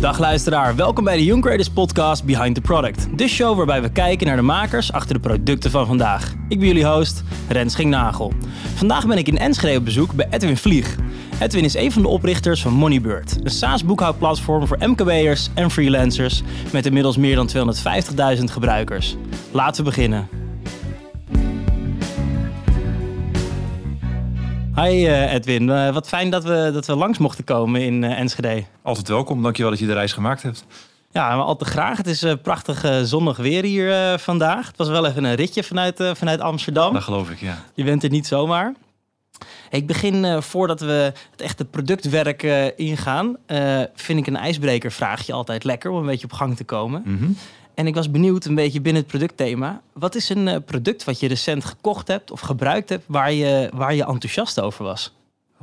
Dag 0.00 0.18
luisteraar, 0.18 0.76
welkom 0.76 1.04
bij 1.04 1.16
de 1.16 1.24
Young 1.24 1.42
Creators 1.42 1.70
Podcast 1.70 2.24
Behind 2.24 2.54
the 2.54 2.60
Product. 2.60 3.18
De 3.18 3.28
show 3.28 3.56
waarbij 3.56 3.82
we 3.82 3.92
kijken 3.92 4.26
naar 4.26 4.36
de 4.36 4.42
makers 4.42 4.92
achter 4.92 5.14
de 5.14 5.20
producten 5.20 5.70
van 5.70 5.86
vandaag. 5.86 6.32
Ik 6.48 6.58
ben 6.58 6.66
jullie 6.66 6.86
host, 6.86 7.22
Rens 7.48 7.76
Nagel. 7.76 8.32
Vandaag 8.74 9.06
ben 9.06 9.18
ik 9.18 9.28
in 9.28 9.38
Enschede 9.38 9.78
op 9.78 9.84
bezoek 9.84 10.12
bij 10.12 10.26
Edwin 10.30 10.56
Vlieg. 10.56 10.96
Edwin 11.40 11.64
is 11.64 11.74
een 11.74 11.92
van 11.92 12.02
de 12.02 12.08
oprichters 12.08 12.62
van 12.62 12.72
Moneybird, 12.72 13.36
een 13.42 13.50
SaaS-boekhoudplatform 13.50 14.66
voor 14.66 14.78
MKB'ers 14.80 15.48
en 15.54 15.70
freelancers 15.70 16.42
met 16.72 16.86
inmiddels 16.86 17.16
meer 17.16 17.34
dan 17.34 17.48
250.000 18.38 18.44
gebruikers. 18.44 19.16
Laten 19.52 19.84
we 19.84 19.90
beginnen. 19.90 20.39
Hi 24.80 25.06
uh, 25.06 25.32
Edwin, 25.32 25.68
uh, 25.68 25.92
wat 25.92 26.08
fijn 26.08 26.30
dat 26.30 26.44
we, 26.44 26.70
dat 26.72 26.86
we 26.86 26.96
langs 26.96 27.18
mochten 27.18 27.44
komen 27.44 27.80
in 27.80 28.02
uh, 28.02 28.18
Enschede. 28.18 28.64
Altijd 28.82 29.08
welkom, 29.08 29.42
dankjewel 29.42 29.70
dat 29.70 29.80
je 29.80 29.86
de 29.86 29.92
reis 29.92 30.12
gemaakt 30.12 30.42
hebt. 30.42 30.64
Ja, 31.10 31.36
maar 31.36 31.44
al 31.44 31.56
te 31.56 31.64
graag. 31.64 31.96
Het 31.96 32.06
is 32.06 32.24
prachtig 32.42 32.84
zonnig 33.02 33.36
weer 33.36 33.64
hier 33.64 34.18
vandaag. 34.18 34.66
Het 34.66 34.76
was 34.76 34.88
wel 34.88 35.06
even 35.06 35.24
een 35.24 35.34
ritje 35.34 35.62
vanuit, 35.62 36.10
vanuit 36.14 36.40
Amsterdam. 36.40 36.92
Dat 36.92 37.02
geloof 37.02 37.30
ik, 37.30 37.40
ja. 37.40 37.58
Je 37.74 37.84
bent 37.84 38.02
er 38.02 38.10
niet 38.10 38.26
zomaar. 38.26 38.74
Ik 39.70 39.86
begin 39.86 40.42
voordat 40.42 40.80
we 40.80 41.12
het 41.30 41.40
echte 41.40 41.64
productwerk 41.64 42.42
ingaan, 42.76 43.36
vind 43.94 44.18
ik 44.18 44.26
een 44.26 44.36
ijsbrekervraagje 44.36 45.32
altijd 45.32 45.64
lekker 45.64 45.90
om 45.90 45.98
een 45.98 46.06
beetje 46.06 46.26
op 46.26 46.32
gang 46.32 46.56
te 46.56 46.64
komen. 46.64 47.02
Mm 47.04 47.18
-hmm. 47.18 47.36
En 47.80 47.86
ik 47.86 47.94
was 47.94 48.10
benieuwd, 48.10 48.44
een 48.44 48.54
beetje 48.54 48.80
binnen 48.80 49.02
het 49.02 49.10
productthema. 49.10 49.80
Wat 49.92 50.14
is 50.14 50.28
een 50.28 50.46
uh, 50.46 50.56
product 50.66 51.04
wat 51.04 51.20
je 51.20 51.28
recent 51.28 51.64
gekocht 51.64 52.08
hebt 52.08 52.30
of 52.30 52.40
gebruikt 52.40 52.88
hebt 52.88 53.04
waar 53.06 53.32
je, 53.32 53.70
waar 53.74 53.94
je 53.94 54.04
enthousiast 54.04 54.60
over 54.60 54.84
was? 54.84 55.14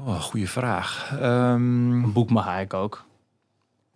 Oh, 0.05 0.21
goede 0.21 0.47
vraag. 0.47 1.11
Um... 1.21 2.03
Een 2.03 2.13
boek 2.13 2.29
mag 2.29 2.45
eigenlijk 2.45 2.73
ook. 2.73 3.05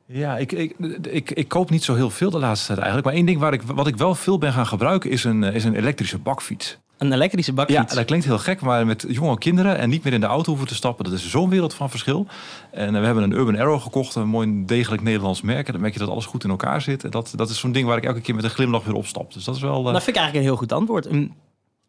Ja, 0.06 0.38
ik, 0.38 0.52
ik, 0.52 0.76
ik, 1.02 1.32
ik 1.32 1.48
koop 1.48 1.70
niet 1.70 1.84
zo 1.84 1.96
heel 1.96 2.10
veel 2.10 2.30
de 2.30 2.40
laatste 2.40 2.66
tijd 2.66 2.78
eigenlijk. 2.78 3.08
Maar 3.08 3.16
één 3.16 3.26
ding 3.26 3.40
waar 3.40 3.54
ik, 3.54 3.62
wat 3.62 3.88
ik 3.88 3.96
wel 3.96 4.16
veel 4.16 4.38
ben 4.38 4.54
gaan 4.54 4.68
gebruiken 4.68 5.10
is 5.10 5.24
een, 5.24 5.44
is 5.44 5.64
een 5.64 5.76
elektrische 5.76 6.18
bakfiets. 6.18 6.78
Een 7.02 7.14
elektrische 7.14 7.54
bakfiets? 7.54 7.90
Ja, 7.90 7.96
dat 7.96 8.06
klinkt 8.06 8.26
heel 8.26 8.38
gek, 8.38 8.62
maar 8.62 8.86
met 8.86 9.06
jonge 9.08 9.38
kinderen 9.38 9.78
en 9.78 9.90
niet 9.90 10.04
meer 10.04 10.14
in 10.14 10.20
de 10.20 10.26
auto 10.26 10.50
hoeven 10.50 10.68
te 10.68 10.76
stappen, 10.76 11.06
dat 11.06 11.14
is 11.14 11.30
zo'n 11.30 11.50
wereld 11.50 11.74
van 11.74 11.90
verschil. 11.90 12.28
En 12.72 13.00
we 13.00 13.06
hebben 13.06 13.24
een 13.24 13.32
Urban 13.32 13.60
Arrow 13.60 13.82
gekocht, 13.82 14.16
een 14.16 14.28
mooi 14.28 14.66
degelijk 14.66 15.02
Nederlands 15.02 15.42
merk. 15.42 15.66
En 15.66 15.72
dan 15.72 15.82
merk 15.82 15.94
je 15.94 16.00
dat 16.00 16.10
alles 16.10 16.26
goed 16.26 16.44
in 16.44 16.50
elkaar 16.50 16.82
zit. 16.82 17.04
En 17.04 17.10
dat, 17.10 17.34
dat 17.36 17.50
is 17.50 17.60
zo'n 17.60 17.72
ding 17.72 17.88
waar 17.88 17.98
ik 17.98 18.04
elke 18.04 18.22
keer 18.22 18.36
met 18.36 18.44
een 18.44 18.50
glimlach 18.50 18.84
weer 18.84 18.94
opstap. 18.94 19.34
Dus 19.34 19.44
dat 19.44 19.56
is 19.56 19.62
wel... 19.62 19.88
Uh... 19.88 19.94
Dat 19.94 20.04
vind 20.04 20.16
ik 20.16 20.22
eigenlijk 20.22 20.36
een 20.36 20.52
heel 20.52 20.60
goed 20.60 20.72
antwoord. 20.72 21.08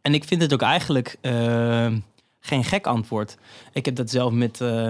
En 0.03 0.15
ik 0.15 0.25
vind 0.25 0.43
het 0.43 0.53
ook 0.53 0.63
eigenlijk 0.63 1.17
uh, 1.23 1.87
geen 2.41 2.65
gek 2.65 2.87
antwoord. 2.87 3.37
Ik 3.73 3.85
heb 3.85 3.97
dat 3.97 4.11
zelf 4.11 4.33
met... 4.33 4.61
Uh, 4.61 4.89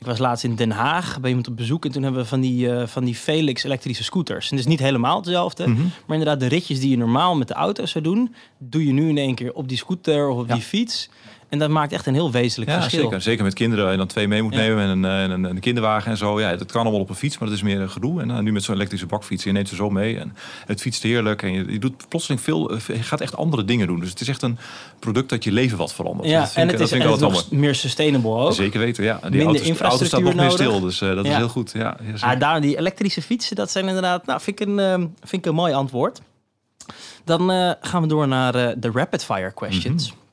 ik 0.00 0.06
was 0.06 0.18
laatst 0.18 0.44
in 0.44 0.54
Den 0.54 0.70
Haag 0.70 1.20
bij 1.20 1.28
iemand 1.28 1.48
op 1.48 1.56
bezoek 1.56 1.84
en 1.84 1.90
toen 1.92 2.02
hebben 2.02 2.22
we 2.22 2.28
van 2.28 2.40
die, 2.40 2.66
uh, 2.66 2.86
van 2.86 3.04
die 3.04 3.14
Felix 3.14 3.64
elektrische 3.64 4.04
scooters. 4.04 4.50
En 4.50 4.56
het 4.56 4.64
is 4.64 4.70
niet 4.70 4.80
helemaal 4.80 5.16
hetzelfde, 5.16 5.66
mm 5.66 5.76
-hmm. 5.76 5.90
maar 6.06 6.18
inderdaad 6.18 6.40
de 6.40 6.46
ritjes 6.46 6.80
die 6.80 6.90
je 6.90 6.96
normaal 6.96 7.36
met 7.36 7.48
de 7.48 7.54
auto 7.54 7.86
zou 7.86 8.04
doen, 8.04 8.34
doe 8.58 8.86
je 8.86 8.92
nu 8.92 9.08
in 9.08 9.18
één 9.18 9.34
keer 9.34 9.52
op 9.52 9.68
die 9.68 9.76
scooter 9.76 10.28
of 10.28 10.38
op 10.38 10.48
ja. 10.48 10.54
die 10.54 10.62
fiets. 10.62 11.08
En 11.50 11.58
dat 11.58 11.70
maakt 11.70 11.92
echt 11.92 12.06
een 12.06 12.14
heel 12.14 12.30
wezenlijk 12.30 12.70
ja, 12.70 12.80
verschil. 12.80 13.02
Zeker. 13.02 13.20
zeker 13.20 13.44
met 13.44 13.54
kinderen 13.54 13.90
en 13.90 13.96
dan 13.96 14.06
twee 14.06 14.28
mee 14.28 14.42
moet 14.42 14.54
ja. 14.54 14.60
nemen 14.60 14.82
en 14.82 14.88
een, 14.88 15.04
en, 15.04 15.30
een, 15.30 15.44
een, 15.44 15.60
kinderwagen 15.60 16.10
en 16.10 16.16
zo. 16.16 16.40
Ja, 16.40 16.56
dat 16.56 16.72
kan 16.72 16.82
allemaal 16.82 17.00
op 17.00 17.08
een 17.08 17.14
fiets, 17.14 17.38
maar 17.38 17.48
dat 17.48 17.56
is 17.56 17.62
meer 17.62 17.80
een 17.80 17.90
gedoe. 17.90 18.20
En 18.20 18.28
uh, 18.28 18.38
nu 18.38 18.52
met 18.52 18.62
zo'n 18.62 18.74
elektrische 18.74 19.06
bakfiets, 19.06 19.44
je 19.44 19.52
neemt 19.52 19.68
ze 19.68 19.74
zo 19.74 19.90
mee 19.90 20.18
en 20.18 20.36
het 20.66 20.80
fietst 20.80 21.02
heerlijk. 21.02 21.42
En 21.42 21.52
je, 21.52 21.72
je 21.72 21.78
doet 21.78 22.08
plotseling 22.08 22.40
veel, 22.40 22.74
je 22.74 23.02
gaat 23.02 23.20
echt 23.20 23.36
andere 23.36 23.64
dingen 23.64 23.86
doen. 23.86 24.00
Dus 24.00 24.10
het 24.10 24.20
is 24.20 24.28
echt 24.28 24.42
een 24.42 24.58
product 24.98 25.28
dat 25.28 25.44
je 25.44 25.52
leven 25.52 25.78
wat 25.78 25.94
verandert. 25.94 26.28
Ja, 26.28 26.40
dat 26.40 26.54
en 26.54 26.66
het 26.66 26.80
ik, 26.80 26.86
is, 26.86 26.92
en 26.92 27.00
het 27.00 27.50
meer 27.50 27.74
sustainable 27.74 28.30
ook. 28.30 28.54
Zeker 28.54 28.80
weten, 28.80 29.04
ja. 29.04 29.18
Die 29.22 29.30
Minder 29.30 29.46
auto's, 29.46 29.66
infrastructuur 29.66 30.18
auto 30.18 30.30
staat 30.30 30.34
nog 30.34 30.34
meer 30.34 30.68
stil, 30.68 30.80
dus 30.80 31.02
uh, 31.02 31.14
dat 31.14 31.24
ja. 31.24 31.30
is 31.30 31.36
heel 31.36 31.48
goed. 31.48 31.72
Ja, 31.72 31.96
ah, 32.20 32.40
daar, 32.40 32.60
die 32.60 32.78
elektrische 32.78 33.22
fietsen, 33.22 33.56
dat 33.56 33.70
zijn 33.70 33.86
inderdaad, 33.86 34.26
nou, 34.26 34.40
vind 34.40 34.60
ik 34.60 34.68
een, 34.68 34.78
uh, 34.78 35.06
vind 35.20 35.44
ik 35.44 35.46
een 35.46 35.54
mooi 35.54 35.72
antwoord. 35.72 36.20
Dan 37.24 37.50
uh, 37.50 37.70
gaan 37.80 38.02
we 38.02 38.08
door 38.08 38.28
naar 38.28 38.52
de 38.52 38.90
rapid 38.92 39.24
fire 39.24 39.52
questions. 39.54 40.06
Mm 40.06 40.12
-hmm. 40.12 40.28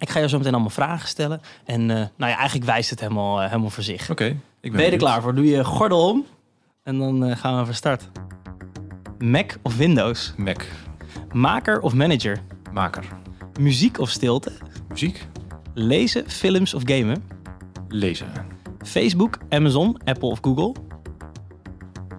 Ik 0.00 0.10
ga 0.10 0.18
je 0.18 0.28
zo 0.28 0.36
meteen 0.36 0.52
allemaal 0.52 0.70
vragen 0.70 1.08
stellen. 1.08 1.40
En 1.64 1.80
uh, 1.80 1.86
nou 1.86 2.30
ja, 2.30 2.36
eigenlijk 2.36 2.64
wijst 2.64 2.90
het 2.90 3.00
helemaal, 3.00 3.42
uh, 3.42 3.48
helemaal 3.48 3.70
voor 3.70 3.82
zich. 3.82 4.02
Oké, 4.02 4.12
okay, 4.12 4.28
ik 4.28 4.38
ben, 4.60 4.72
ben 4.72 4.84
je 4.84 4.90
er 4.90 4.98
klaar 4.98 5.22
voor? 5.22 5.34
Doe 5.34 5.46
je 5.46 5.64
gordel 5.64 6.08
om. 6.08 6.26
En 6.82 6.98
dan 6.98 7.24
uh, 7.24 7.36
gaan 7.36 7.58
we 7.58 7.64
van 7.64 7.74
start. 7.74 8.08
Mac 9.18 9.56
of 9.62 9.76
Windows? 9.76 10.32
Mac. 10.36 10.62
Maker 11.32 11.80
of 11.80 11.94
manager? 11.94 12.42
Maker. 12.72 13.04
Muziek 13.60 13.98
of 13.98 14.10
stilte? 14.10 14.52
Muziek. 14.88 15.26
Lezen, 15.74 16.30
films 16.30 16.74
of 16.74 16.82
gamen? 16.84 17.24
Lezen. 17.88 18.28
Facebook, 18.84 19.38
Amazon, 19.48 20.00
Apple 20.04 20.28
of 20.28 20.38
Google? 20.42 20.74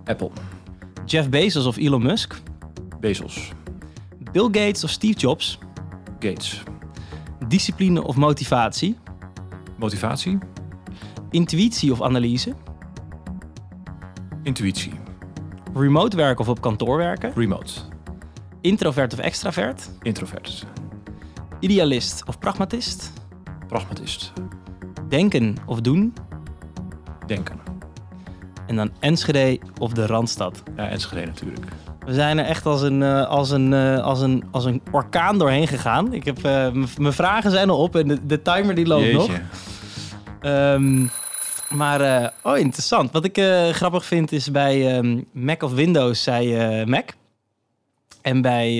Apple. 0.05 0.29
Jeff 1.05 1.29
Bezos 1.29 1.65
of 1.65 1.77
Elon 1.77 2.01
Musk? 2.01 2.41
Bezos. 2.99 3.51
Bill 4.31 4.49
Gates 4.51 4.83
of 4.83 4.89
Steve 4.89 5.19
Jobs? 5.19 5.57
Gates. 6.19 6.63
Discipline 7.51 8.03
of 8.03 8.15
motivatie? 8.15 8.97
Motivatie. 9.77 10.37
Intuïtie 11.29 11.91
of 11.91 12.01
analyse? 12.01 12.53
Intuïtie. 14.43 14.93
Remote 15.73 16.15
werken 16.15 16.39
of 16.39 16.49
op 16.49 16.61
kantoor 16.61 16.97
werken? 16.97 17.33
Remote. 17.35 17.73
Introvert 18.61 19.13
of 19.13 19.19
extravert? 19.19 19.89
Introvert. 20.01 20.65
Idealist 21.59 22.23
of 22.25 22.39
pragmatist? 22.39 23.11
Pragmatist. 23.67 24.33
Denken 25.09 25.55
of 25.65 25.81
doen? 25.81 26.13
Denken. 27.27 27.59
En 28.67 28.75
dan 28.75 28.91
Enschede 28.99 29.59
of 29.79 29.93
de 29.93 30.05
Randstad? 30.05 30.63
Ja, 30.75 30.87
Enschede 30.87 31.25
natuurlijk. 31.25 31.65
We 32.05 32.13
zijn 32.13 32.37
er 32.37 32.45
echt 32.45 32.65
als 32.65 32.81
een, 32.81 33.01
uh, 33.01 33.27
als 33.27 33.49
een, 33.49 33.71
uh, 33.71 34.03
als 34.03 34.21
een, 34.21 34.43
als 34.51 34.65
een 34.65 34.81
orkaan 34.91 35.37
doorheen 35.37 35.67
gegaan. 35.67 36.13
Ik 36.13 36.25
heb, 36.25 36.37
uh, 36.37 36.71
mijn 36.97 37.13
vragen 37.13 37.51
zijn 37.51 37.69
al 37.69 37.77
op 37.77 37.95
en 37.95 38.07
de, 38.07 38.25
de 38.25 38.41
timer 38.41 38.75
die 38.75 38.87
loopt 38.87 39.03
Jeetje. 39.03 39.17
nog. 39.17 39.39
Um, 40.41 41.09
maar, 41.69 42.31
oh 42.43 42.57
interessant. 42.57 43.11
Wat 43.11 43.25
ik 43.25 43.41
grappig 43.71 44.05
vind 44.05 44.31
is 44.31 44.51
bij 44.51 44.97
um, 44.97 45.25
Mac 45.31 45.63
of 45.63 45.73
Windows 45.73 46.23
zei 46.23 46.85
Mac. 46.85 47.09
En 48.21 48.41
bij 48.41 48.75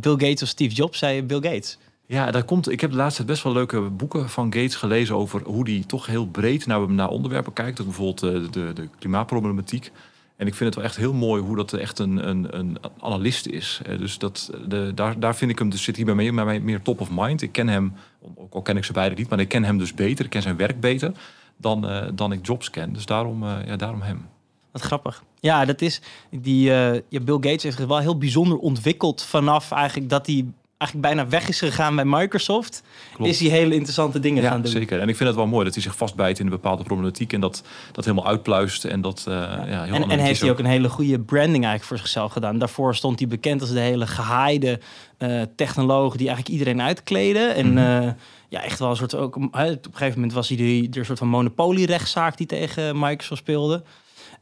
Bill 0.00 0.12
Gates 0.12 0.42
of 0.42 0.48
Steve 0.48 0.74
Jobs 0.74 0.98
zei 0.98 1.22
Bill 1.22 1.40
Gates. 1.40 1.78
Ja, 2.06 2.30
daar 2.30 2.44
komt. 2.44 2.70
Ik 2.70 2.80
heb 2.80 2.90
de 2.90 2.96
laatste 2.96 3.16
tijd 3.16 3.28
best 3.28 3.42
wel 3.42 3.52
leuke 3.52 3.80
boeken 3.80 4.28
van 4.28 4.52
Gates 4.52 4.74
gelezen 4.74 5.16
over 5.16 5.42
hoe 5.44 5.64
die 5.64 5.86
toch 5.86 6.06
heel 6.06 6.26
breed 6.26 6.66
naar, 6.66 6.90
naar 6.90 7.08
onderwerpen 7.08 7.52
kijkt. 7.52 7.84
Bijvoorbeeld 7.84 8.18
de, 8.18 8.48
de, 8.50 8.72
de 8.72 8.88
klimaatproblematiek. 8.98 9.92
En 10.38 10.46
ik 10.46 10.54
vind 10.54 10.58
het 10.58 10.74
wel 10.74 10.84
echt 10.84 10.96
heel 10.96 11.12
mooi 11.12 11.42
hoe 11.42 11.56
dat 11.56 11.72
echt 11.72 11.98
een, 11.98 12.28
een, 12.28 12.58
een 12.58 12.78
analist 13.00 13.46
is. 13.46 13.80
Dus 13.98 14.18
dat, 14.18 14.50
de, 14.68 14.92
daar, 14.94 15.20
daar 15.20 15.36
vind 15.36 15.50
ik 15.50 15.58
hem, 15.58 15.70
dus 15.70 15.82
zit 15.82 15.96
hier 15.96 16.14
bij 16.14 16.32
mij, 16.32 16.60
meer 16.60 16.82
top 16.82 17.00
of 17.00 17.08
mind. 17.10 17.42
Ik 17.42 17.52
ken 17.52 17.68
hem, 17.68 17.92
ook 18.36 18.54
al 18.54 18.62
ken 18.62 18.76
ik 18.76 18.84
ze 18.84 18.92
beide 18.92 19.14
niet, 19.14 19.28
maar 19.28 19.40
ik 19.40 19.48
ken 19.48 19.64
hem 19.64 19.78
dus 19.78 19.94
beter. 19.94 20.24
Ik 20.24 20.30
ken 20.30 20.42
zijn 20.42 20.56
werk 20.56 20.80
beter 20.80 21.12
dan, 21.56 21.90
uh, 21.90 22.08
dan 22.14 22.32
ik 22.32 22.46
Jobs 22.46 22.70
ken. 22.70 22.92
Dus 22.92 23.06
daarom, 23.06 23.44
ja, 23.44 23.76
daarom 23.76 24.00
hem. 24.00 24.26
Wat 24.70 24.82
grappig. 24.82 25.22
Ja, 25.40 25.64
dat 25.64 25.80
is 25.80 26.00
die. 26.30 26.70
Uh, 26.70 27.22
Bill 27.22 27.34
Gates 27.34 27.62
heeft 27.62 27.76
zich 27.76 27.86
wel 27.86 27.98
heel 27.98 28.18
bijzonder 28.18 28.58
ontwikkeld 28.58 29.22
vanaf 29.22 29.70
eigenlijk 29.70 30.10
dat 30.10 30.26
hij 30.26 30.46
eigenlijk 30.78 31.14
bijna 31.14 31.28
weg 31.28 31.48
is 31.48 31.58
gegaan 31.58 31.94
bij 31.94 32.04
Microsoft, 32.04 32.82
Klopt. 33.14 33.30
is 33.30 33.40
hij 33.40 33.48
hele 33.48 33.74
interessante 33.74 34.20
dingen 34.20 34.42
ja, 34.42 34.50
gaan 34.50 34.62
doen. 34.62 34.70
Zeker. 34.70 35.00
En 35.00 35.08
ik 35.08 35.16
vind 35.16 35.28
het 35.28 35.38
wel 35.38 35.46
mooi 35.46 35.64
dat 35.64 35.74
hij 35.74 35.82
zich 35.82 35.96
vastbijt 35.96 36.38
in 36.38 36.44
een 36.44 36.50
bepaalde 36.50 36.82
problematiek 36.82 37.32
en 37.32 37.40
dat, 37.40 37.62
dat 37.92 38.04
helemaal 38.04 38.26
uitpluist. 38.26 38.84
En, 38.84 39.00
dat, 39.00 39.24
uh, 39.28 39.34
ja. 39.34 39.64
Ja, 39.66 39.82
heel 39.82 39.94
en, 39.94 40.10
en 40.10 40.18
heeft 40.18 40.40
hij 40.40 40.50
ook 40.50 40.58
een 40.58 40.64
hele 40.64 40.88
goede 40.88 41.20
branding 41.20 41.64
eigenlijk 41.64 41.84
voor 41.84 41.98
zichzelf 41.98 42.32
gedaan. 42.32 42.58
Daarvoor 42.58 42.94
stond 42.94 43.18
hij 43.18 43.28
bekend 43.28 43.60
als 43.60 43.70
de 43.70 43.80
hele 43.80 44.06
gehaaide 44.06 44.80
uh, 45.18 45.42
technoloog 45.56 46.16
die 46.16 46.26
eigenlijk 46.26 46.58
iedereen 46.58 46.82
uitkleedde. 46.82 47.46
En 47.46 47.70
mm 47.70 47.76
-hmm. 47.76 48.02
uh, 48.02 48.12
ja, 48.48 48.62
echt 48.62 48.78
wel 48.78 48.90
een 48.90 48.96
soort 48.96 49.14
ook. 49.14 49.36
Op 49.36 49.54
een 49.54 49.78
gegeven 49.92 50.14
moment 50.14 50.32
was 50.32 50.48
hij 50.48 50.56
de, 50.56 50.88
de 50.88 51.04
soort 51.04 51.18
van 51.18 51.28
monopolierechtszaak 51.28 52.36
die 52.36 52.46
tegen 52.46 52.98
Microsoft 52.98 53.40
speelde. 53.40 53.82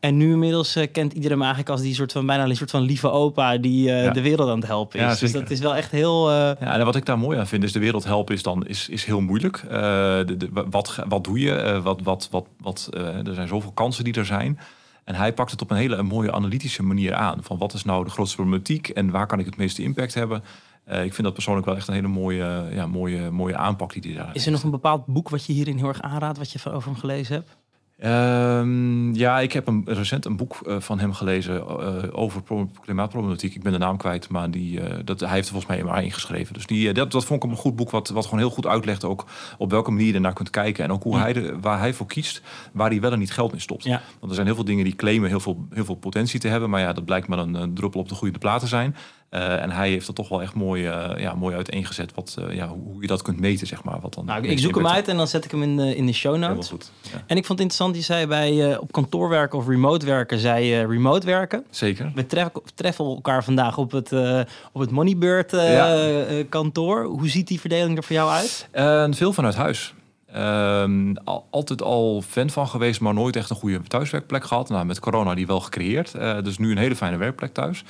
En 0.01 0.17
nu 0.17 0.33
inmiddels 0.33 0.77
uh, 0.77 0.87
kent 0.93 1.13
iedereen 1.13 1.37
hem 1.37 1.47
eigenlijk 1.47 1.71
als 1.71 1.81
die 1.81 1.95
soort 1.95 2.13
van 2.13 2.27
bijna 2.27 2.45
een 2.45 2.57
soort 2.57 2.71
van 2.71 2.83
lieve 2.83 3.11
opa 3.11 3.57
die 3.57 3.89
uh, 3.89 4.05
ja. 4.05 4.11
de 4.11 4.23
wereld 4.23 4.49
aan 4.49 4.59
het 4.59 4.67
helpen 4.67 5.01
is. 5.01 5.05
Ja, 5.05 5.21
dus 5.21 5.33
dat 5.33 5.51
is 5.51 5.61
wel 5.61 5.77
echt 5.77 5.91
heel. 5.91 6.31
Uh... 6.31 6.37
Ja, 6.37 6.79
en 6.79 6.85
wat 6.85 6.97
ik 6.97 7.07
daar 7.07 7.19
mooi 7.19 7.39
aan 7.39 7.47
vind 7.47 7.65
is 7.65 7.73
de 7.73 7.79
wereld 7.79 8.05
helpen 8.05 8.35
is 8.35 8.43
dan 8.43 8.67
is, 8.67 8.89
is 8.89 9.05
heel 9.05 9.21
moeilijk. 9.21 9.65
De, 9.69 10.35
de, 10.37 10.49
wat, 10.71 10.99
wat 11.09 11.25
doe 11.25 11.39
je? 11.39 11.81
wat, 11.83 12.01
wat, 12.03 12.29
wat, 12.31 12.47
wat, 12.59 12.89
er 13.25 13.35
zijn 13.35 13.49
zoveel 13.49 13.73
kansen 13.73 14.05
die 14.05 14.15
er 14.15 14.27
zijn. 14.27 14.59
En 15.05 15.15
hij 15.15 15.33
pakt 15.33 15.51
het 15.51 15.63
op 15.63 15.71
een 15.71 15.77
hele 15.77 15.97
een 15.97 16.07
mooie 16.07 16.33
analytische 16.33 16.83
manier 16.83 17.15
aan. 17.15 17.39
Van 17.43 17.59
wat 17.59 17.73
is 17.73 17.85
nou 17.85 18.05
de 18.05 18.11
grootste 18.11 18.37
problematiek 18.37 18.89
en 18.89 19.11
waar 19.11 19.27
kan 19.27 19.39
ik 19.39 19.47
het 19.47 19.57
meeste 19.57 19.83
impact 19.83 20.15
hebben? 20.15 20.43
Uh, 20.89 21.05
ik 21.05 21.15
vind 21.15 21.23
dat 21.23 21.33
persoonlijk 21.33 21.67
wel 21.67 21.77
echt 21.77 21.89
een 21.89 21.95
hele 21.95 22.09
mooie, 22.09 22.65
ja, 22.71 22.87
mooie, 22.87 23.31
mooie 23.31 23.57
aanpak 23.57 23.93
die 23.93 24.03
hij 24.03 24.25
daar 24.25 24.35
Is 24.35 24.47
er 24.47 24.53
nog 24.53 24.63
een 24.63 24.71
bepaald 24.71 25.07
boek 25.07 25.29
wat 25.29 25.47
je 25.47 25.53
hierin 25.53 25.77
heel 25.77 25.89
erg 25.89 26.03
aanraadt, 26.03 26.39
wat 26.39 26.53
je 26.53 26.71
over 26.71 26.91
hem 26.91 26.99
gelezen 26.99 27.35
hebt? 27.35 27.57
Ehm, 27.99 29.15
ja, 29.15 29.41
ik 29.41 29.53
heb 29.53 29.67
een, 29.67 29.83
recent 29.87 30.25
een 30.25 30.37
boek 30.37 30.57
eh, 30.67 30.77
van 30.81 30.99
hem 30.99 31.13
gelezen 31.13 31.61
eh, 31.69 31.95
over 32.13 32.43
pro- 32.43 32.71
klimaatproblematiek. 32.85 33.55
Ik 33.55 33.63
ben 33.63 33.73
de 33.73 33.79
naam 33.79 33.97
kwijt, 33.97 34.29
maar 34.29 34.51
die, 34.51 34.81
eh, 34.81 34.99
dat, 35.05 35.21
hij 35.21 35.29
heeft 35.29 35.47
er 35.49 35.53
volgens 35.55 35.73
mij 35.77 35.85
maar 35.85 36.03
ingeschreven. 36.05 36.55
Dus 36.55 36.67
die, 36.67 36.93
dat, 36.93 37.11
dat 37.13 37.25
vond 37.25 37.45
ik 37.45 37.51
een 37.51 37.57
goed 37.57 37.77
boek, 37.77 37.91
wat, 37.91 38.09
wat 38.09 38.25
gewoon 38.25 38.39
heel 38.39 38.51
goed 38.51 38.67
uitlegt 38.67 39.05
ook 39.05 39.25
op 39.59 39.71
welke 39.71 39.91
manier 39.91 40.07
je 40.07 40.15
ernaar 40.15 40.33
kunt 40.33 40.51
kijken. 40.51 40.85
En 40.85 40.91
ook 40.93 41.03
hoe 41.03 41.15
Ja. 41.17 41.21
hij 41.21 41.35
er, 41.35 41.61
waar 41.61 41.79
hij 41.79 41.95
voor 41.95 42.07
kiest, 42.07 42.43
waar 42.73 42.91
hij 42.91 43.01
wel 43.01 43.13
en 43.13 43.19
niet 43.19 43.33
geld 43.33 43.53
in 43.53 43.61
stopt. 43.61 43.85
Ja. 43.85 44.01
Want 44.19 44.29
er 44.29 44.35
zijn 44.35 44.47
heel 44.47 44.55
veel 44.57 44.65
dingen 44.65 44.85
die 44.85 44.97
claimen 44.97 45.29
heel 45.29 45.41
veel, 45.41 45.67
heel 45.71 45.85
veel 45.85 45.95
potentie 45.95 46.41
te 46.41 46.49
hebben. 46.49 46.71
Maar 46.71 46.81
ja, 46.81 46.93
dat 46.93 47.05
blijkt 47.05 47.29
maar 47.29 47.39
een, 47.39 47.55
een 47.55 47.75
druppel 47.75 48.01
op 48.01 48.09
de 48.09 48.15
goede 48.15 48.39
plaat 48.39 48.61
te 48.61 48.67
zijn. 48.67 48.97
Eh, 49.29 49.63
en 49.63 49.71
hij 49.71 49.89
heeft 49.91 50.07
dat 50.07 50.15
toch 50.15 50.29
wel 50.29 50.43
echt 50.43 50.55
mooi, 50.55 50.87
eh, 50.87 51.11
ja, 51.21 51.35
mooi 51.35 51.55
uiteengezet. 51.57 52.15
Wat, 52.15 52.37
eh, 52.49 52.55
ja, 52.55 52.69
hoe, 52.69 53.01
je 53.01 53.07
dat 53.07 53.23
kunt 53.23 53.41
meten, 53.41 53.67
zeg 53.67 53.85
maar. 53.85 54.01
Wat 54.01 54.15
dan 54.15 54.25
Nou, 54.25 54.47
ik- 54.49 54.59
zoek 54.59 54.75
hem 54.75 54.87
uit 54.87 55.09
en 55.09 55.17
dan 55.17 55.27
zet 55.29 55.45
ik 55.45 55.51
hem 55.51 55.63
in 55.63 55.77
de, 55.77 55.97
in 55.97 56.07
de 56.07 56.13
show 56.13 56.37
notes. 56.37 56.69
goed. 56.69 56.91
Ja, 57.03 57.11
En 57.27 57.37
ik 57.37 57.47
vond 57.47 57.59
het 57.59 57.69
interessant, 57.69 57.97
je 57.97 58.03
zei 58.03 58.27
bij 58.27 58.77
op 58.79 58.93
kantoor 58.93 59.29
werken 59.29 59.59
of 59.59 59.67
remote 59.69 60.07
werken, 60.07 60.39
zei 60.39 60.85
remote 60.87 61.27
werken. 61.27 61.65
zeker. 61.71 62.13
We 62.15 62.27
treffen, 62.27 62.63
treffen 62.75 63.05
elkaar 63.05 63.45
vandaag 63.45 63.79
op 63.79 63.91
het, 63.93 64.13
op 64.73 64.81
het 64.81 64.91
Moneybird 64.91 65.51
Ja. 65.51 66.19
kantoor. 66.49 67.05
Hoe 67.05 67.29
ziet 67.29 67.49
die 67.49 67.61
verdeling 67.61 67.97
er 67.97 68.05
voor 68.05 68.17
jou 68.17 68.31
uit? 68.31 68.69
Veel 69.17 69.33
vanuit 69.33 69.55
huis. 69.55 69.95
Ehm, 70.37 71.15
al- 71.25 71.47
altijd 71.51 71.83
al 71.83 72.23
fan 72.29 72.51
van 72.51 72.69
geweest, 72.69 73.01
maar 73.01 73.15
nooit 73.15 73.37
echt 73.37 73.51
een 73.51 73.57
goede 73.57 73.81
thuiswerkplek 73.83 74.45
gehad. 74.45 74.69
Nou, 74.69 74.85
met 74.87 75.01
corona 75.01 75.35
die 75.35 75.47
wel 75.47 75.61
gecreëerd. 75.61 76.15
Eh, 76.15 76.43
dus 76.43 76.59
nu 76.59 76.71
een 76.71 76.79
hele 76.79 76.97
fijne 76.97 77.17
werkplek 77.17 77.53
thuis. 77.53 77.85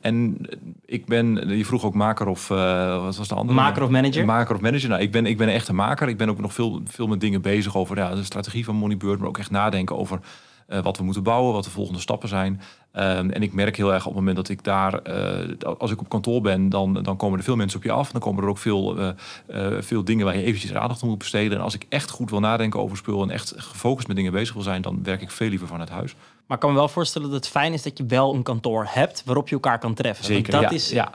En 0.00 0.36
eh, 0.40 0.58
ik 0.86 1.06
ben, 1.06 1.56
je 1.56 1.64
vroeg 1.64 1.84
ook 1.84 1.94
maker 1.94 2.26
of, 2.26 2.50
eh, 2.50 3.02
wat 3.04 3.16
was 3.16 3.28
de 3.28 3.34
andere? 3.34 3.58
Maker 3.60 3.82
of 3.82 3.90
manager? 3.90 4.24
Maker 4.24 4.54
of 4.54 4.60
manager. 4.60 4.88
Nou, 4.88 5.02
ik 5.02 5.12
ben, 5.12 5.26
ik 5.26 5.36
ben 5.36 5.48
echt 5.48 5.68
een 5.68 5.74
maker. 5.74 6.08
Ik 6.08 6.16
ben 6.16 6.28
ook 6.28 6.40
nog 6.40 6.54
veel, 6.54 6.80
veel 6.84 7.06
met 7.06 7.20
dingen 7.20 7.42
bezig 7.42 7.76
over 7.76 7.96
ja, 7.96 8.14
de 8.14 8.24
strategie 8.24 8.64
van 8.64 8.74
Moneybird. 8.76 9.18
Maar 9.18 9.28
ook 9.28 9.38
echt 9.38 9.50
nadenken 9.50 9.96
over 9.96 10.20
eh, 10.66 10.82
wat 10.82 10.96
we 10.96 11.04
moeten 11.04 11.22
bouwen, 11.22 11.52
wat 11.52 11.64
de 11.64 11.70
volgende 11.70 12.00
stappen 12.00 12.28
zijn. 12.28 12.60
Ehm, 12.94 13.30
en 13.30 13.42
ik 13.42 13.52
merk 13.52 13.76
heel 13.76 13.92
erg 13.92 14.00
op 14.00 14.12
het 14.12 14.14
moment 14.14 14.36
dat 14.36 14.48
ik 14.48 14.64
daar, 14.64 15.02
eh, 15.02 15.78
als 15.78 15.90
ik 15.90 16.00
op 16.00 16.08
kantoor 16.08 16.40
ben, 16.40 16.68
dan, 16.68 17.02
dan 17.02 17.16
komen 17.16 17.38
er 17.38 17.44
veel 17.44 17.56
mensen 17.56 17.78
op 17.78 17.84
je 17.84 17.92
af. 17.92 18.10
Dan 18.10 18.20
komen 18.20 18.42
er 18.42 18.48
ook 18.48 18.58
veel, 18.58 18.98
eh, 18.98 19.08
eh, 19.46 19.82
veel 19.82 20.04
dingen 20.04 20.24
waar 20.24 20.36
je 20.36 20.42
eventjes 20.42 20.74
aandacht 20.74 21.02
aan 21.02 21.08
moet 21.08 21.18
besteden. 21.18 21.58
En 21.58 21.64
als 21.64 21.74
ik 21.74 21.86
echt 21.88 22.10
goed 22.10 22.30
wil 22.30 22.40
nadenken 22.40 22.80
over 22.80 22.96
spul 22.96 23.22
en 23.22 23.30
echt 23.30 23.52
gefocust 23.56 24.06
met 24.06 24.16
dingen 24.16 24.32
bezig 24.32 24.54
wil 24.54 24.62
zijn, 24.62 24.82
dan 24.82 25.02
werk 25.02 25.22
ik 25.22 25.30
veel 25.30 25.48
liever 25.48 25.68
vanuit 25.68 25.88
huis. 25.88 26.14
Maar 26.46 26.56
ik 26.56 26.62
kan 26.62 26.72
me 26.72 26.78
wel 26.78 26.88
voorstellen 26.88 27.30
dat 27.30 27.36
het 27.36 27.48
fijn 27.48 27.72
is 27.72 27.82
dat 27.82 27.98
je 27.98 28.06
wel 28.06 28.34
een 28.34 28.42
kantoor 28.42 28.86
hebt 28.88 29.22
waarop 29.24 29.48
je 29.48 29.54
elkaar 29.54 29.78
kan 29.78 29.94
treffen. 29.94 30.24
Want 30.24 30.36
Zeker. 30.36 30.60
dat 30.60 30.70
ja, 30.70 30.76
is, 30.76 30.90
ja. 30.90 31.12